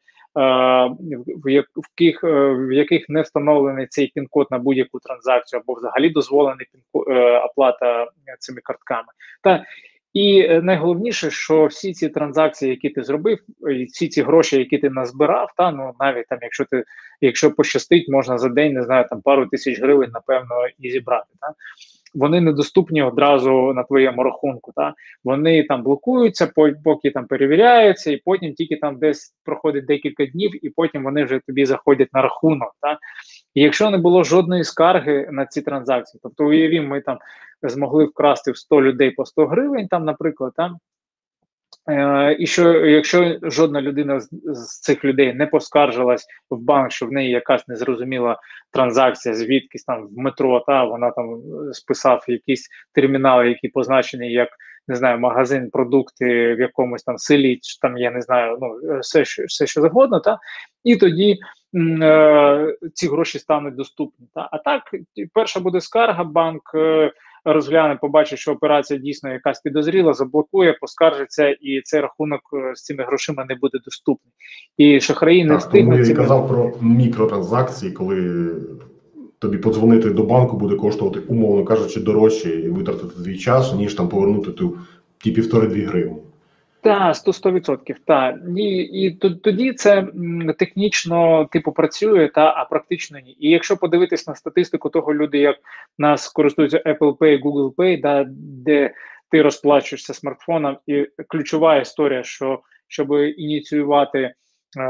в 1.43 1.49
яких 1.49 2.23
е, 2.23 2.53
в 2.53 2.71
яких 2.71 3.09
не 3.09 3.21
встановлений 3.21 3.87
цей 3.87 4.07
пін-код 4.07 4.47
на 4.51 4.59
будь-яку 4.59 4.99
транзакцію, 4.99 5.59
або 5.59 5.73
взагалі 5.73 6.09
дозволений 6.09 6.67
оплата 7.51 8.07
цими 8.39 8.61
картками. 8.63 9.07
Та 9.43 9.65
і 10.13 10.49
найголовніше, 10.49 11.31
що 11.31 11.65
всі 11.65 11.93
ці 11.93 12.09
транзакції, 12.09 12.71
які 12.71 12.89
ти 12.89 13.03
зробив, 13.03 13.39
і 13.71 13.83
всі 13.83 14.07
ці 14.07 14.21
гроші, 14.21 14.57
які 14.57 14.77
ти 14.77 14.89
назбирав, 14.89 15.53
та 15.57 15.71
ну 15.71 15.93
навіть 15.99 16.27
там, 16.27 16.39
якщо 16.41 16.65
ти 16.65 16.83
якщо 17.21 17.51
пощастить, 17.51 18.09
можна 18.09 18.37
за 18.37 18.49
день 18.49 18.73
не 18.73 18.83
знаю, 18.83 19.05
там 19.09 19.21
пару 19.21 19.47
тисяч 19.47 19.81
гривень, 19.81 20.09
напевно, 20.13 20.55
і 20.79 20.91
зібрати. 20.91 21.27
Та 21.41 21.53
вони 22.15 22.41
недоступні 22.41 23.01
одразу 23.03 23.73
на 23.73 23.83
твоєму 23.83 24.23
рахунку. 24.23 24.71
Та 24.75 24.93
Вони 25.23 25.63
там 25.63 25.83
блокуються, 25.83 26.51
поки 26.83 27.11
там 27.11 27.27
перевіряються, 27.27 28.11
і 28.11 28.17
потім 28.17 28.53
тільки 28.53 28.75
там 28.75 28.99
десь 28.99 29.35
проходить 29.43 29.85
декілька 29.85 30.25
днів, 30.25 30.65
і 30.65 30.69
потім 30.69 31.03
вони 31.03 31.23
вже 31.23 31.39
тобі 31.47 31.65
заходять 31.65 32.13
на 32.13 32.21
рахунок. 32.21 32.75
Та 32.81 32.97
І 33.53 33.61
якщо 33.61 33.89
не 33.89 33.97
було 33.97 34.23
жодної 34.23 34.63
скарги 34.63 35.29
на 35.31 35.45
ці 35.45 35.61
транзакції, 35.61 36.19
тобто 36.23 36.45
уявімо, 36.45 36.87
ми 36.87 37.01
там 37.01 37.17
змогли 37.63 38.05
вкрасти 38.05 38.51
в 38.51 38.57
100 38.57 38.81
людей 38.81 39.11
по 39.11 39.25
100 39.25 39.47
гривень, 39.47 39.87
там, 39.87 40.05
наприклад, 40.05 40.53
там. 40.55 40.77
Е, 41.89 42.35
і 42.39 42.47
що 42.47 42.85
якщо 42.85 43.37
жодна 43.43 43.81
людина 43.81 44.19
з, 44.19 44.79
цих 44.81 45.05
людей 45.05 45.33
не 45.33 45.47
поскаржилась 45.47 46.25
в 46.49 46.57
банк, 46.57 46.91
що 46.91 47.05
в 47.05 47.11
неї 47.11 47.31
якась 47.31 47.67
незрозуміла 47.67 48.39
транзакція, 48.71 49.35
звідкись 49.35 49.83
там 49.83 50.07
в 50.07 50.17
метро, 50.17 50.63
та 50.67 50.83
вона 50.83 51.11
там 51.11 51.41
списав 51.71 52.25
якісь 52.27 52.69
термінали, 52.93 53.47
які 53.47 53.67
позначені 53.67 54.31
як 54.31 54.49
не 54.87 54.95
знаю, 54.95 55.19
магазин, 55.19 55.69
продукти 55.69 56.55
в 56.55 56.59
якомусь 56.59 57.03
там 57.03 57.17
селі, 57.17 57.59
чи 57.61 57.79
там 57.81 57.97
я 57.97 58.11
не 58.11 58.21
знаю, 58.21 58.57
ну 58.61 58.99
все, 58.99 59.25
що 59.25 59.43
все, 59.45 59.67
що 59.67 59.81
завгодно, 59.81 60.19
та 60.19 60.39
і 60.83 60.95
тоді 60.95 61.37
е, 62.01 62.75
ці 62.93 63.07
гроші 63.07 63.39
стануть 63.39 63.75
доступні. 63.75 64.27
Та 64.35 64.49
а 64.51 64.57
так, 64.57 64.83
перша 65.33 65.59
буде 65.59 65.81
скарга, 65.81 66.23
банк. 66.23 66.61
Е, 66.75 67.11
розгляне, 67.45 67.97
побачить, 68.01 68.39
що 68.39 68.51
операція 68.51 68.99
дійсно 68.99 69.31
якась 69.31 69.61
підозріла, 69.61 70.13
заблокує, 70.13 70.73
поскаржиться, 70.81 71.47
і 71.49 71.81
цей 71.81 72.01
рахунок 72.01 72.41
е, 72.53 72.75
з 72.75 72.83
цими 72.83 73.03
грошима 73.03 73.45
не 73.49 73.55
буде 73.55 73.79
доступний. 73.85 74.33
І 74.77 75.01
шахраї 75.01 75.45
не 75.45 75.55
встигнуть. 75.55 76.07
Я 76.07 76.15
казав 76.15 76.47
про 76.47 76.73
мікротранзакції, 76.81 77.91
коли 77.91 78.51
тобі 79.39 79.57
подзвонити 79.57 80.09
до 80.09 80.23
банку 80.23 80.57
буде 80.57 80.75
коштувати, 80.75 81.19
умовно 81.19 81.65
кажучи, 81.65 81.99
дорожче 81.99 82.49
і 82.49 82.69
витратити 82.69 83.23
твій 83.23 83.37
час, 83.37 83.73
ніж 83.73 83.93
там 83.93 84.09
повернути 84.09 84.51
ту 84.51 84.77
ті 85.23 85.31
півтори-дві 85.31 85.81
гривні. 85.81 86.17
Так, 86.85 87.15
100%. 87.15 87.95
Так. 88.05 88.35
І 88.57 88.77
і 88.77 89.11
тоді 89.43 89.73
це 89.73 90.07
технічно 90.57 91.45
типу 91.51 91.71
працює, 91.71 92.27
та 92.27 92.53
а 92.57 92.65
практично 92.65 93.19
ні. 93.19 93.37
І 93.39 93.49
якщо 93.49 93.77
подивитись 93.77 94.27
на 94.27 94.35
статистику 94.35 94.89
того 94.89 95.13
люди, 95.13 95.37
як 95.37 95.57
нас 95.97 96.29
користуються 96.29 96.83
Apple 96.85 97.17
Pay, 97.17 97.43
Google 97.43 97.75
Pay, 97.75 98.01
да, 98.01 98.25
де 98.65 98.93
ти 99.31 99.41
розплачуєшся 99.41 100.13
смартфоном, 100.13 100.77
і 100.87 101.07
ключова 101.27 101.77
історія, 101.77 102.23
що 102.23 102.59
щоб 102.87 103.11
ініціювати 103.37 104.33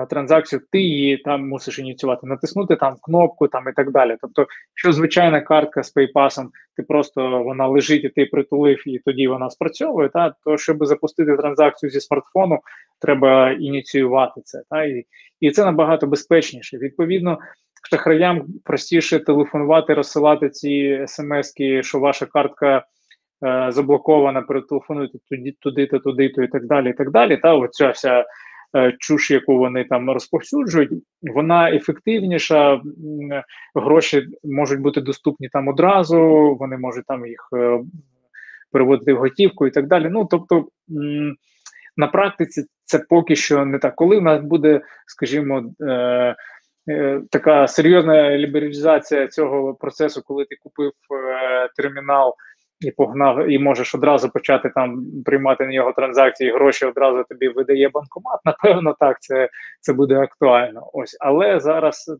транзакцію, 0.09 0.61
ти 0.71 0.79
її 0.79 1.17
там 1.17 1.47
мусиш 1.47 1.79
ініціювати, 1.79 2.27
натиснути 2.27 2.75
там 2.75 2.95
кнопку 3.01 3.47
там 3.47 3.69
і 3.69 3.73
так 3.73 3.91
далі. 3.91 4.17
Тобто, 4.21 4.47
що 4.73 4.91
звичайна 4.91 5.41
картка 5.41 5.83
з 5.83 5.95
PayPass, 5.95 6.45
ти 6.77 6.83
просто 6.83 7.43
вона 7.43 7.67
лежить, 7.67 8.03
і 8.03 8.09
ти 8.09 8.25
притулив, 8.25 8.87
і 8.87 8.99
тоді 8.99 9.27
вона 9.27 9.49
спрацьовує. 9.49 10.09
Та 10.09 10.33
то, 10.43 10.57
щоб 10.57 10.85
запустити 10.85 11.37
транзакцію 11.37 11.89
зі 11.89 12.01
смартфону, 12.01 12.59
треба 13.01 13.51
ініціювати 13.51 14.41
це. 14.43 14.61
Та 14.69 14.83
і, 14.83 15.05
і 15.39 15.51
це 15.51 15.65
набагато 15.65 16.07
безпечніше. 16.07 16.77
Відповідно. 16.77 17.39
Шахраям 17.91 18.45
простіше 18.63 19.19
телефонувати, 19.19 19.93
розсилати 19.93 20.49
ці 20.49 21.03
смски, 21.07 21.83
що 21.83 21.99
ваша 21.99 22.25
картка 22.25 22.85
е, 23.45 23.67
заблокована, 23.71 24.41
перетелефонуйте 24.41 25.17
туди, 25.29 25.55
туди-то, 25.59 25.99
туди-то 25.99 26.43
і 26.43 26.47
так 26.47 26.65
далі. 26.65 26.89
і 26.89 26.93
так 26.93 27.11
далі. 27.11 27.37
Та 27.37 27.55
оця 27.55 27.89
вся 27.89 28.19
Е, 28.19 28.25
чуш, 28.99 29.31
яку 29.31 29.57
вони 29.57 29.83
там 29.83 30.09
розповсюджують, 30.09 30.89
вона 31.21 31.71
ефективніша, 31.71 32.81
гроші 33.75 34.27
можуть 34.43 34.79
бути 34.79 35.01
доступні 35.01 35.49
там 35.49 35.67
одразу, 35.67 36.19
вони 36.59 36.77
можуть 36.77 37.05
там 37.05 37.25
їх 37.25 37.49
е, 37.57 37.79
переводити 38.71 39.13
в 39.13 39.17
готівку 39.17 39.67
і 39.67 39.71
так 39.71 39.87
далі. 39.87 40.09
Ну 40.11 40.27
тобто 40.31 40.65
на 41.97 42.07
практиці 42.07 42.65
це 42.85 42.99
поки 42.99 43.35
що 43.35 43.65
не 43.65 43.79
так. 43.79 43.95
Коли 43.95 44.17
в 44.17 44.21
нас 44.21 44.41
буде, 44.41 44.81
скажімо, 45.07 45.63
е, 45.81 46.35
е, 46.89 47.21
така 47.31 47.67
серйозна 47.67 48.37
лібералізація 48.37 49.27
цього 49.27 49.73
процесу, 49.73 50.21
коли 50.25 50.45
ти 50.45 50.55
купив 50.63 50.91
е, 50.91 51.69
термінал 51.75 52.33
і 52.79 52.91
погнав, 52.91 53.49
і 53.49 53.59
можеш 53.59 53.95
одразу 53.95 54.29
почати 54.29 54.69
там 54.69 55.05
приймати 55.25 55.65
на 55.65 55.73
нього 55.73 55.93
транзакції, 55.93 56.51
гроші 56.51 56.85
одразу 56.85 57.23
тобі 57.29 57.47
видає 57.47 57.89
банкомат. 57.89 58.39
Напевно, 58.45 58.95
так 58.99 59.21
це 59.21 59.49
це 59.81 59.93
буде 59.93 60.15
актуально. 60.15 60.89
Ось, 60.93 61.17
але 61.19 61.59
зараз 61.59 62.11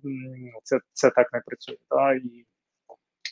це 0.63 0.79
це 0.93 1.09
так 1.09 1.33
не 1.33 1.41
працює. 1.45 1.75
Та, 1.89 2.13
і 2.13 2.45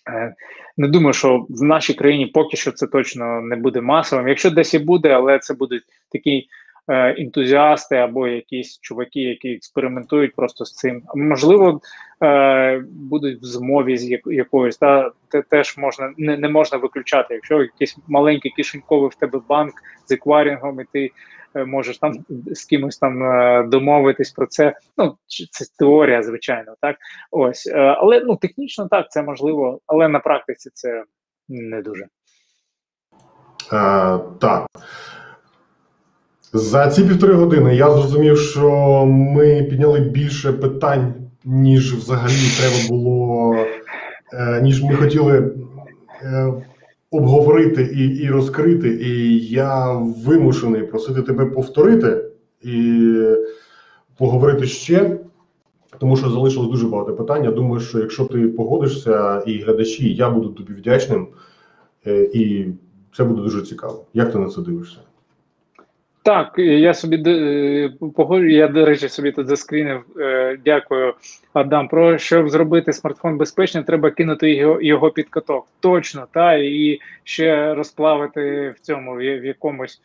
е, 0.10 0.36
не 0.78 0.88
думаю, 0.88 1.14
що 1.14 1.46
в 1.50 1.64
нашій 1.64 1.94
країні 1.94 2.26
поки 2.26 2.58
що 2.58 2.72
це 2.72 2.88
точно 2.88 3.42
не 3.42 3.56
буде 3.56 3.82
масовим. 3.82 4.28
Якщо 4.28 4.52
десь 4.52 4.74
і 4.74 4.80
буде, 4.80 5.10
але 5.10 5.40
це 5.40 5.54
будуть 5.54 5.84
такі 6.12 6.48
ентузіасти 6.88 7.96
або 7.96 8.28
якісь 8.28 8.80
чуваки, 8.80 9.20
які 9.20 9.54
експериментують 9.54 10.36
просто 10.36 10.66
з 10.66 10.74
цим. 10.74 11.04
Можливо, 11.16 11.82
е, 12.24 12.84
будуть 12.92 13.42
в 13.42 13.46
змові 13.46 13.98
з 13.98 14.20
якоюсь, 14.26 14.78
та 14.78 15.12
теж 15.50 15.78
можна 15.78 16.14
не, 16.18 16.38
не 16.38 16.50
можна 16.50 16.78
виключати. 16.78 17.34
Якщо 17.34 17.62
якийсь 17.62 17.98
маленький 18.08 18.52
кишеньковий 18.52 19.10
в 19.10 19.16
тебе 19.16 19.42
банк 19.50 19.74
з 20.06 20.12
екварінгом, 20.12 20.80
і 20.80 20.86
ти 20.94 21.12
е, 21.56 21.66
можеш 21.66 21.98
там 21.98 22.14
з 22.48 22.66
кимось 22.66 22.98
там 22.98 23.24
е, 23.24 23.64
домовитись 23.68 24.32
про 24.32 24.48
це. 24.48 24.74
Ну 24.98 25.18
це 25.28 25.66
теорія, 25.80 26.24
звичайно, 26.24 26.76
так 26.82 26.96
ось, 27.32 27.68
е, 27.68 27.80
але 27.80 28.24
ну 28.26 28.36
технічно 28.36 28.88
так 28.88 29.12
це 29.12 29.24
можливо, 29.24 29.80
але 29.88 30.08
на 30.08 30.20
практиці 30.20 30.70
це 30.74 31.04
не 31.50 31.82
дуже. 31.82 32.08
А, 33.72 34.20
Так. 34.42 34.68
За 36.56 36.90
ці 36.90 37.04
півтори 37.04 37.34
години 37.34 37.76
я 37.76 37.92
зрозумів, 37.92 38.38
що 38.38 39.06
ми 39.06 39.64
підняли 39.64 40.00
більше 40.00 40.54
питань, 40.54 41.14
ніж 41.46 41.96
взагалі 41.96 42.34
треба 42.60 42.90
було, 42.90 43.56
е, 44.34 44.62
ніж 44.62 44.84
ми 44.84 44.96
хотіли 44.96 45.52
е, 46.22 46.54
обговорити 47.12 47.84
і 47.84 48.06
і 48.06 48.30
розкрити. 48.30 48.90
І 48.90 49.40
я 49.48 49.94
вимушений 50.26 50.84
просити 50.84 51.22
тебе 51.22 51.46
повторити 51.46 52.26
і 52.62 53.10
поговорити 54.18 54.68
ще, 54.68 55.20
тому 56.00 56.18
що 56.18 56.30
залишилось 56.30 56.70
дуже 56.70 56.88
багато 56.88 57.14
питань. 57.14 57.44
Я 57.44 57.52
думаю, 57.52 57.82
що 57.82 58.00
якщо 58.00 58.26
ти 58.26 58.48
погодишся 58.48 59.40
і 59.40 59.62
глядачі, 59.62 60.14
я 60.14 60.30
буду 60.30 60.50
тобі 60.50 60.74
вдячним, 60.74 61.28
е, 62.08 62.30
і 62.34 62.68
це 63.18 63.24
буде 63.24 63.42
дуже 63.42 63.62
цікаво. 63.62 64.06
Як 64.14 64.32
ти 64.32 64.38
на 64.38 64.50
це 64.50 64.62
дивишся? 64.62 64.98
Так, 66.24 66.54
я 66.58 66.94
собі 66.94 67.24
е, 67.28 67.90
погоджу, 68.16 68.48
я, 68.48 68.68
до 68.68 68.86
речі, 68.86 69.10
собі 69.10 69.32
тут 69.32 69.48
заскрінив. 69.48 70.04
Е, 70.20 70.58
дякую, 70.66 71.14
Адам. 71.54 71.88
Про 71.88 72.18
щоб 72.18 72.50
зробити 72.50 72.94
смартфон 72.94 73.38
безпечним, 73.38 73.84
треба 73.84 74.12
кинути 74.12 74.54
його 74.54 74.82
його 74.82 75.12
під 75.12 75.30
каток. 75.30 75.68
Точно, 75.80 76.28
та 76.32 76.54
і 76.54 77.00
ще 77.24 77.74
розплавити 77.74 78.70
в 78.78 78.80
цьому 78.80 79.16
в 79.16 79.46
якомусь 79.46 80.02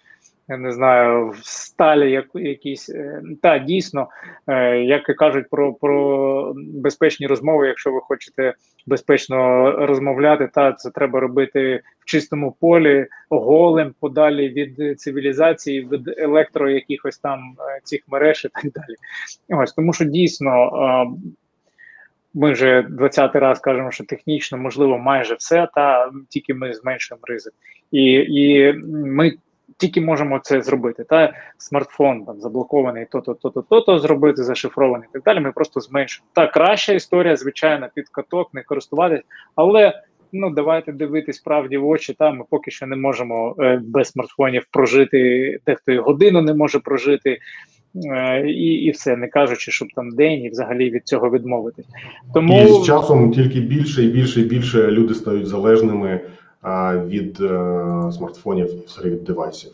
я 0.49 0.57
не 0.57 0.73
знаю, 0.73 1.29
в 1.29 1.41
сталі 1.43 2.11
як, 2.11 2.27
якісь. 2.35 2.91
Е, 2.91 3.23
та 3.43 3.59
дійсно, 3.59 4.09
е, 4.47 4.77
як 4.77 5.09
і 5.09 5.15
кажуть 5.15 5.51
про 5.51 5.75
про 5.75 6.55
безпечні 6.57 7.27
розмови, 7.27 7.67
якщо 7.67 7.93
ви 7.93 8.01
хочете 8.01 8.55
безпечно 8.87 9.71
розмовляти, 9.87 10.51
та 10.55 10.73
це 10.73 10.91
треба 10.91 11.21
робити 11.21 11.83
в 12.01 12.05
чистому 12.05 12.57
полі, 12.61 13.07
голим, 13.31 13.95
подалі 14.01 14.49
від 14.49 15.01
цивілізації, 15.01 15.89
від 15.93 16.19
електро 16.19 16.71
якихось 16.71 17.19
там 17.19 17.41
е, 17.41 17.81
цих 17.85 18.01
мереж 18.09 18.45
і 18.45 18.49
так 18.49 18.73
далі. 18.73 18.97
Ось 19.63 19.73
тому, 19.73 19.93
що 19.93 20.05
дійсно. 20.05 20.71
Ми 22.35 22.53
вже 22.53 22.81
20-й 22.81 23.39
раз 23.39 23.59
кажемо, 23.61 23.91
що 23.91 24.05
технічно 24.05 24.59
можливо 24.59 24.99
майже 24.99 25.35
все, 25.35 25.69
та 25.75 26.11
тільки 26.29 26.55
ми 26.55 26.75
зменшуємо 26.75 27.23
ризик, 27.27 27.53
і 27.91 28.13
і 28.13 28.73
ми 28.89 29.33
тільки 29.77 30.01
можемо 30.01 30.41
це 30.43 30.63
зробити. 30.63 31.05
Та 31.05 31.33
смартфон 31.59 32.25
там 32.25 32.41
заблокований, 32.41 33.07
то-то, 33.11 33.35
то-то, 33.35 33.63
то-то 33.63 33.99
зробити, 33.99 34.43
зашифрований 34.43 35.09
і 35.11 35.13
так 35.13 35.23
далі. 35.23 35.41
Ми 35.41 35.53
просто 35.53 35.81
зменшимо. 35.81 36.27
Та 36.33 36.47
краща 36.47 36.93
історія, 36.93 37.37
звичайно, 37.37 37.89
під 37.95 38.09
каток, 38.09 38.55
не 38.55 38.63
користуватись, 38.63 39.23
але. 39.55 40.03
Ну, 40.33 40.51
давайте 40.51 40.93
дивитись 40.93 41.39
правді 41.39 41.77
в 41.77 41.87
очі. 41.87 42.15
Та 42.19 42.33
ми 42.33 42.45
поки 42.51 42.71
що 42.71 42.87
не 42.87 42.97
можемо 42.97 43.57
е, 43.59 43.81
без 43.85 44.09
смартфонів 44.09 44.67
прожити, 44.71 45.59
дехто 45.67 45.93
і 45.93 45.99
годину 45.99 46.43
не 46.43 46.55
може 46.55 46.79
прожити, 46.79 47.39
е, 48.05 48.51
і 48.51 48.65
і 48.65 48.91
все, 48.91 49.17
не 49.17 49.29
кажучи, 49.29 49.71
щоб 49.71 49.89
там 49.95 50.11
день 50.11 50.45
і 50.45 50.51
взагалі 50.51 50.91
від 50.91 51.07
цього 51.07 51.31
відмовитись. 51.31 51.87
Тому 52.35 52.63
і 52.63 52.83
з 52.83 52.87
часом 52.87 53.33
тільки 53.33 53.61
більше 53.61 54.05
і 54.05 54.09
більше 54.09 54.41
і 54.41 54.45
більше 54.45 54.91
люди 54.91 55.15
стають 55.15 55.47
залежними 55.47 56.21
від 57.07 57.41
е, 57.41 58.13
смартфонів 58.13 58.71
і 59.05 59.09
від 59.09 59.25
девайсів. 59.25 59.71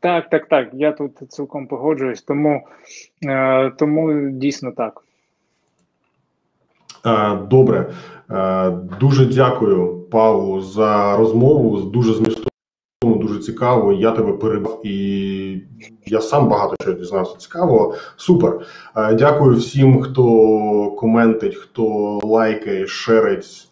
Так, 0.00 0.30
так, 0.30 0.48
так. 0.48 0.68
Я 0.72 0.92
тут 0.92 1.12
цілком 1.28 1.66
погоджуюсь, 1.66 2.22
тому, 2.22 2.66
е, 3.26 3.70
тому 3.70 4.30
дійсно 4.30 4.72
так. 4.72 5.02
Е, 7.06 7.38
добре, 7.50 7.90
дуже 9.00 9.26
дякую, 9.26 10.00
Павлу, 10.10 10.60
за 10.60 11.16
розмову. 11.16 11.80
Дуже 11.80 12.14
змістовно, 12.14 12.50
дуже 13.02 13.38
цікаво. 13.38 13.92
Я 13.92 14.10
тебе 14.10 14.32
перебав 14.32 14.80
і 14.86 15.62
я 16.06 16.20
сам 16.20 16.48
багато 16.48 16.76
чого 16.84 16.96
дізнався 16.96 17.36
цікавого. 17.36 17.94
Супер. 18.16 18.66
Дякую 19.12 19.56
всім, 19.56 20.02
хто 20.02 20.90
коментить, 20.90 21.54
хто 21.54 21.84
лайкає, 22.22 22.86
шерить, 22.86 23.65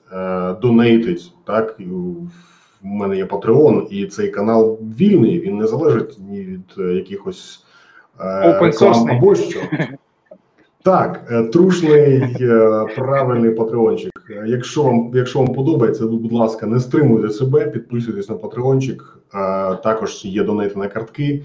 донейтить. 0.63 1.33
Так 1.45 1.81
в 2.85 2.87
мене 2.87 3.17
є 3.17 3.25
Patreon, 3.25 3.89
і 3.91 4.07
цей 4.07 4.29
канал 4.29 4.79
вільний. 4.99 5.41
Він 5.41 5.57
не 5.57 5.67
залежить 5.67 6.19
ні 6.31 6.41
від 6.41 6.75
е, 6.79 6.83
якихось 6.83 7.65
е, 8.21 8.59
реклам 8.61 9.11
або 9.11 9.35
що. 9.35 9.61
Так, 10.83 11.29
е, 11.31 11.43
трушний 11.43 12.37
правильний 12.97 13.51
патреончик. 13.51 14.13
Якщо 14.47 14.83
вам 14.83 15.11
якщо 15.15 15.39
вам 15.39 15.55
подобається, 15.55 16.07
будь 16.07 16.33
ласка, 16.33 16.67
не 16.67 16.81
стримуйте 16.81 17.31
себе, 17.31 17.67
підписуйтесь 17.67 18.29
на 18.29 18.35
патреончик. 18.35 19.19
Також 19.83 20.25
є 20.25 20.45
донейти 20.45 20.79
на 20.79 20.89
картки. 20.89 21.45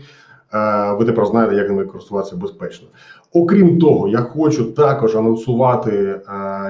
Ви 0.97 1.05
тепер 1.05 1.25
знаєте, 1.25 1.55
як 1.55 1.69
ними 1.69 1.85
користуватися 1.85 2.35
безпечно. 2.35 2.87
Окрім 3.33 3.79
того, 3.79 4.07
я 4.07 4.17
хочу 4.17 4.65
також 4.65 5.15
анонсувати. 5.15 5.91
Е, 5.91 6.21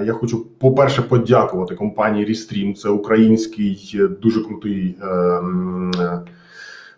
я 0.06 0.14
хочу, 0.14 0.46
по-перше, 0.46 1.02
подякувати 1.02 1.76
компанії 1.76 2.26
Restream. 2.26 2.74
Це 2.74 2.90
український 2.90 3.92
е, 3.96 4.08
дуже 4.08 4.44
крутий, 4.44 4.98
е, 5.04 6.22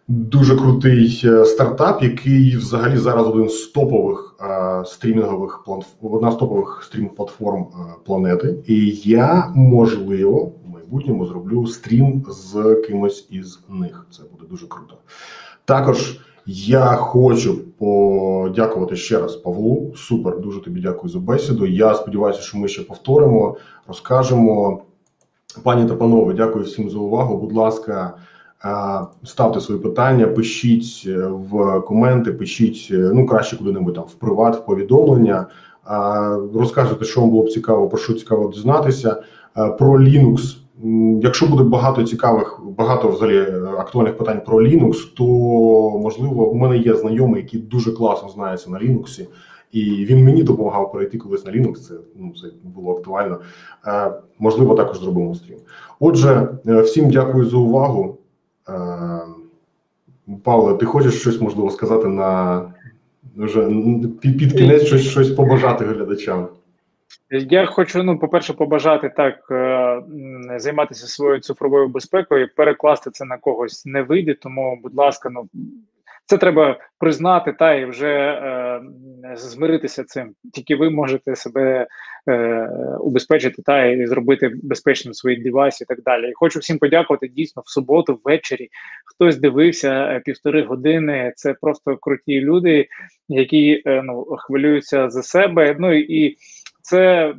дуже 0.07 0.55
крутий 0.55 1.25
стартап, 1.45 2.03
який 2.03 2.57
взагалі 2.57 2.97
зараз 2.97 3.27
один 3.27 3.49
з 3.49 3.67
топових 3.67 4.35
стрімінгових 4.85 5.65
одна 6.01 6.31
з 6.31 6.35
топових 6.35 6.81
стрім 6.85 7.09
платформ 7.09 7.67
планети. 8.05 8.55
І 8.67 8.89
я 9.03 9.51
можливо 9.55 10.51
в 10.65 10.69
майбутньому 10.69 11.25
зроблю 11.25 11.67
стрім 11.67 12.25
з 12.29 12.75
кимось 12.87 13.27
із 13.29 13.59
них. 13.69 14.07
Це 14.11 14.23
буде 14.31 14.49
дуже 14.49 14.67
круто. 14.67 14.95
Також. 15.65 16.19
Я 16.45 16.85
хочу 16.85 17.57
подякувати 17.77 18.95
ще 18.95 19.19
раз 19.19 19.35
Павлу. 19.35 19.93
Супер, 19.95 20.39
дуже 20.39 20.61
тобі 20.61 20.81
дякую 20.81 21.13
за 21.13 21.19
бесіду. 21.19 21.65
Я 21.65 21.95
сподіваюся, 21.95 22.41
що 22.41 22.57
ми 22.57 22.67
ще 22.67 22.81
повторимо, 22.81 23.57
розкажемо. 23.87 24.81
Пані 25.63 25.89
та 25.89 25.95
панове, 25.95 26.33
дякую 26.33 26.65
всім 26.65 26.89
за 26.89 26.97
увагу. 26.97 27.37
Будь 27.37 27.53
ласка, 27.53 28.13
ставте 29.23 29.59
свої 29.59 29.81
питання, 29.81 30.27
пишіть 30.27 31.03
е, 31.07 31.27
в 31.27 31.81
коменти, 31.81 32.31
пишіть 32.31 32.87
е, 32.91 33.11
ну 33.13 33.25
краще 33.25 33.57
куди-небудь 33.57 33.95
там 33.95 34.03
в 34.03 34.13
приват, 34.13 34.55
в 34.55 34.65
повідомлення. 34.65 35.45
Розказуйте, 36.53 37.05
що 37.05 37.21
вам 37.21 37.29
було 37.29 37.43
б 37.43 37.49
цікаво, 37.49 37.87
про 37.87 37.97
що 37.97 38.13
цікаво 38.13 38.51
дізнатися. 38.53 39.23
Про 39.53 39.99
Linux 39.99 40.60
Якщо 41.21 41.47
буде 41.47 41.63
багато 41.63 42.03
цікавих, 42.03 42.59
багато 42.77 43.07
взагалі 43.07 43.37
е, 43.37 43.61
актуальних 43.77 44.17
питань 44.17 44.41
про 44.45 44.61
Linux, 44.61 45.15
то 45.17 45.23
можливо 45.99 46.49
у 46.49 46.55
мене 46.55 46.77
є 46.77 46.95
знайомий, 46.95 47.41
який 47.41 47.59
дуже 47.59 47.91
класно 47.91 48.29
знається 48.29 48.69
на 48.69 48.79
Linux, 48.79 49.27
і 49.71 50.05
він 50.05 50.25
мені 50.25 50.43
допомагав 50.43 50.91
перейти 50.91 51.17
колись 51.17 51.45
на 51.45 51.51
Linux. 51.51 51.73
Це 51.73 51.93
ну 52.15 52.33
це 52.41 52.47
було 52.63 52.97
актуально. 52.97 53.39
Е, 53.87 54.11
Можливо, 54.39 54.75
також 54.75 54.99
зробимо 54.99 55.35
стрім. 55.35 55.57
Отже, 55.99 56.47
е, 56.67 56.81
всім 56.81 57.09
дякую 57.09 57.45
за 57.45 57.57
увагу. 57.57 58.17
Е, 58.69 58.73
Павле, 60.43 60.73
ти 60.73 60.85
хочеш 60.85 61.13
щось 61.13 61.41
можливо 61.41 61.69
сказати 61.69 62.07
на 62.07 62.61
вже 63.37 63.69
під, 64.21 64.37
під 64.37 64.53
кінець 64.53 64.83
щось 64.83 65.01
щось 65.01 65.29
побажати 65.31 65.85
глядачам? 65.85 66.47
Я 67.29 67.65
хочу, 67.65 68.03
ну, 68.03 68.19
по-перше, 68.19 68.53
побажати 68.53 69.09
так 69.09 69.35
е, 69.51 70.01
займатися 70.59 71.07
своєю 71.07 71.39
цифровою 71.39 71.87
безпекою, 71.87 72.49
перекласти 72.55 73.11
це 73.11 73.25
на 73.25 73.37
когось 73.37 73.85
не 73.85 74.01
вийде. 74.01 74.33
Тому, 74.33 74.79
будь 74.83 74.95
ласка, 74.95 75.29
ну 75.29 75.49
це 76.25 76.37
треба 76.37 76.79
признати 76.99 77.53
та 77.59 77.73
і 77.73 77.85
вже 77.85 78.07
е, 78.07 78.81
змиритися 79.35 80.03
цим. 80.03 80.33
Тільки 80.53 80.75
ви 80.75 80.89
можете 80.89 81.35
себе 81.35 81.87
е, 82.27 82.67
убезпечити 82.99 83.61
та 83.61 83.85
і 83.85 84.07
зробити 84.07 84.51
безпечним 84.63 85.13
свої 85.13 85.37
девайси 85.37 85.83
і 85.83 85.87
так 85.87 86.03
далі. 86.03 86.29
І 86.29 86.33
хочу 86.33 86.59
всім 86.59 86.77
подякувати 86.77 87.27
дійсно 87.27 87.63
в 87.65 87.69
суботу, 87.69 88.19
ввечері. 88.23 88.69
Хтось 89.05 89.37
дивився 89.37 89.89
е, 89.89 90.21
півтори 90.25 90.63
години. 90.63 91.33
Це 91.35 91.53
просто 91.61 91.97
круті 91.97 92.41
люди, 92.41 92.87
які 93.29 93.83
е, 93.85 94.01
ну 94.03 94.23
хвилюються 94.23 95.09
за 95.09 95.23
себе. 95.23 95.75
Ну 95.79 95.93
і 95.93 96.37
це. 96.81 97.33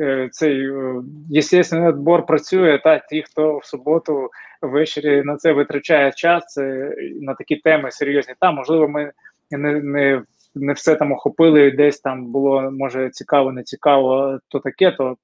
Е, 0.00 0.28
цей 0.32 0.70
е, 0.70 1.02
естественний 1.36 1.88
відбор 1.88 2.26
працює 2.26 2.80
та 2.84 2.98
ті, 2.98 3.22
хто 3.22 3.58
в 3.58 3.64
суботу 3.64 4.30
ввечері 4.62 5.22
на 5.22 5.36
це 5.36 5.52
витрачає 5.52 6.12
час 6.12 6.44
це 6.46 6.94
на 7.20 7.34
такі 7.34 7.56
теми 7.56 7.90
серйозні. 7.90 8.34
Та 8.40 8.52
можливо, 8.52 8.88
ми 8.88 9.12
не 9.50 9.80
не, 9.80 10.22
не 10.54 10.72
все 10.72 10.96
там 10.96 11.12
охопили. 11.12 11.70
Десь 11.70 12.00
там 12.00 12.26
було 12.26 12.70
може 12.70 13.10
цікаво, 13.10 13.52
не 13.52 13.62
цікаво, 13.62 14.38
то 14.48 14.58
таке, 14.58 14.90
то 14.90 15.16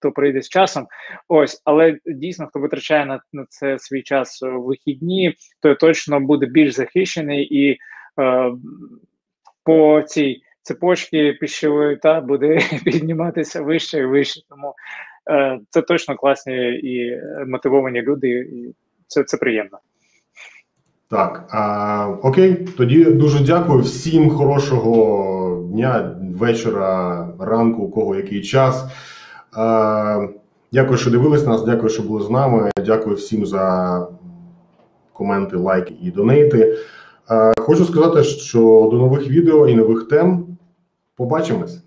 то 0.00 0.12
прийде 0.12 0.42
з 0.42 0.48
часом. 0.48 0.86
Ось, 1.28 1.62
але 1.64 1.98
дійсно, 2.06 2.46
хто 2.46 2.60
витрачає 2.60 3.06
на, 3.06 3.20
на 3.32 3.46
це 3.48 3.78
свій 3.78 4.02
час 4.02 4.42
в 4.42 4.58
вихідні, 4.58 5.34
то 5.60 5.74
точно 5.74 6.20
буде 6.20 6.46
більш 6.46 6.74
захищений 6.74 7.44
і 7.44 7.78
е, 8.20 8.52
по 9.64 10.02
цій 10.06 10.42
цепочці 10.68 11.32
пищової 11.40 11.96
та 11.96 12.20
буде 12.20 12.58
підніматися 12.84 13.62
вище 13.62 13.98
і 13.98 14.06
вище. 14.06 14.40
Тому 14.48 14.74
е, 15.30 15.60
це 15.70 15.82
точно 15.82 16.16
класні 16.16 16.54
і 16.70 17.20
мотивовані 17.46 18.02
люди, 18.02 18.28
і 18.28 18.74
це, 19.06 19.24
це 19.24 19.36
приємно. 19.36 19.78
Так, 21.10 21.48
а, 21.50 22.08
окей, 22.22 22.54
тоді 22.54 23.04
дуже 23.04 23.44
дякую 23.44 23.82
всім 23.82 24.30
хорошого 24.30 25.68
дня, 25.72 26.16
вечора, 26.34 27.28
ранку, 27.40 27.82
у 27.82 27.90
кого 27.90 28.16
який 28.16 28.42
час. 28.42 28.84
А, 29.52 30.28
дякую, 30.72 30.98
що 30.98 31.10
дивились 31.10 31.46
нас, 31.46 31.64
дякую, 31.64 31.88
що 31.88 32.02
були 32.02 32.24
з 32.24 32.30
нами. 32.30 32.70
Дякую 32.86 33.16
всім 33.16 33.46
за 33.46 34.06
коменти, 35.12 35.56
лайки 35.56 35.94
і 36.02 36.10
донейти. 36.10 36.78
А, 37.28 37.52
хочу 37.58 37.84
сказати, 37.84 38.22
що 38.22 38.88
до 38.90 38.96
нових 38.96 39.28
відео 39.28 39.68
і 39.68 39.74
нових 39.74 40.08
тем 40.08 40.57
побачимось. 41.18 41.82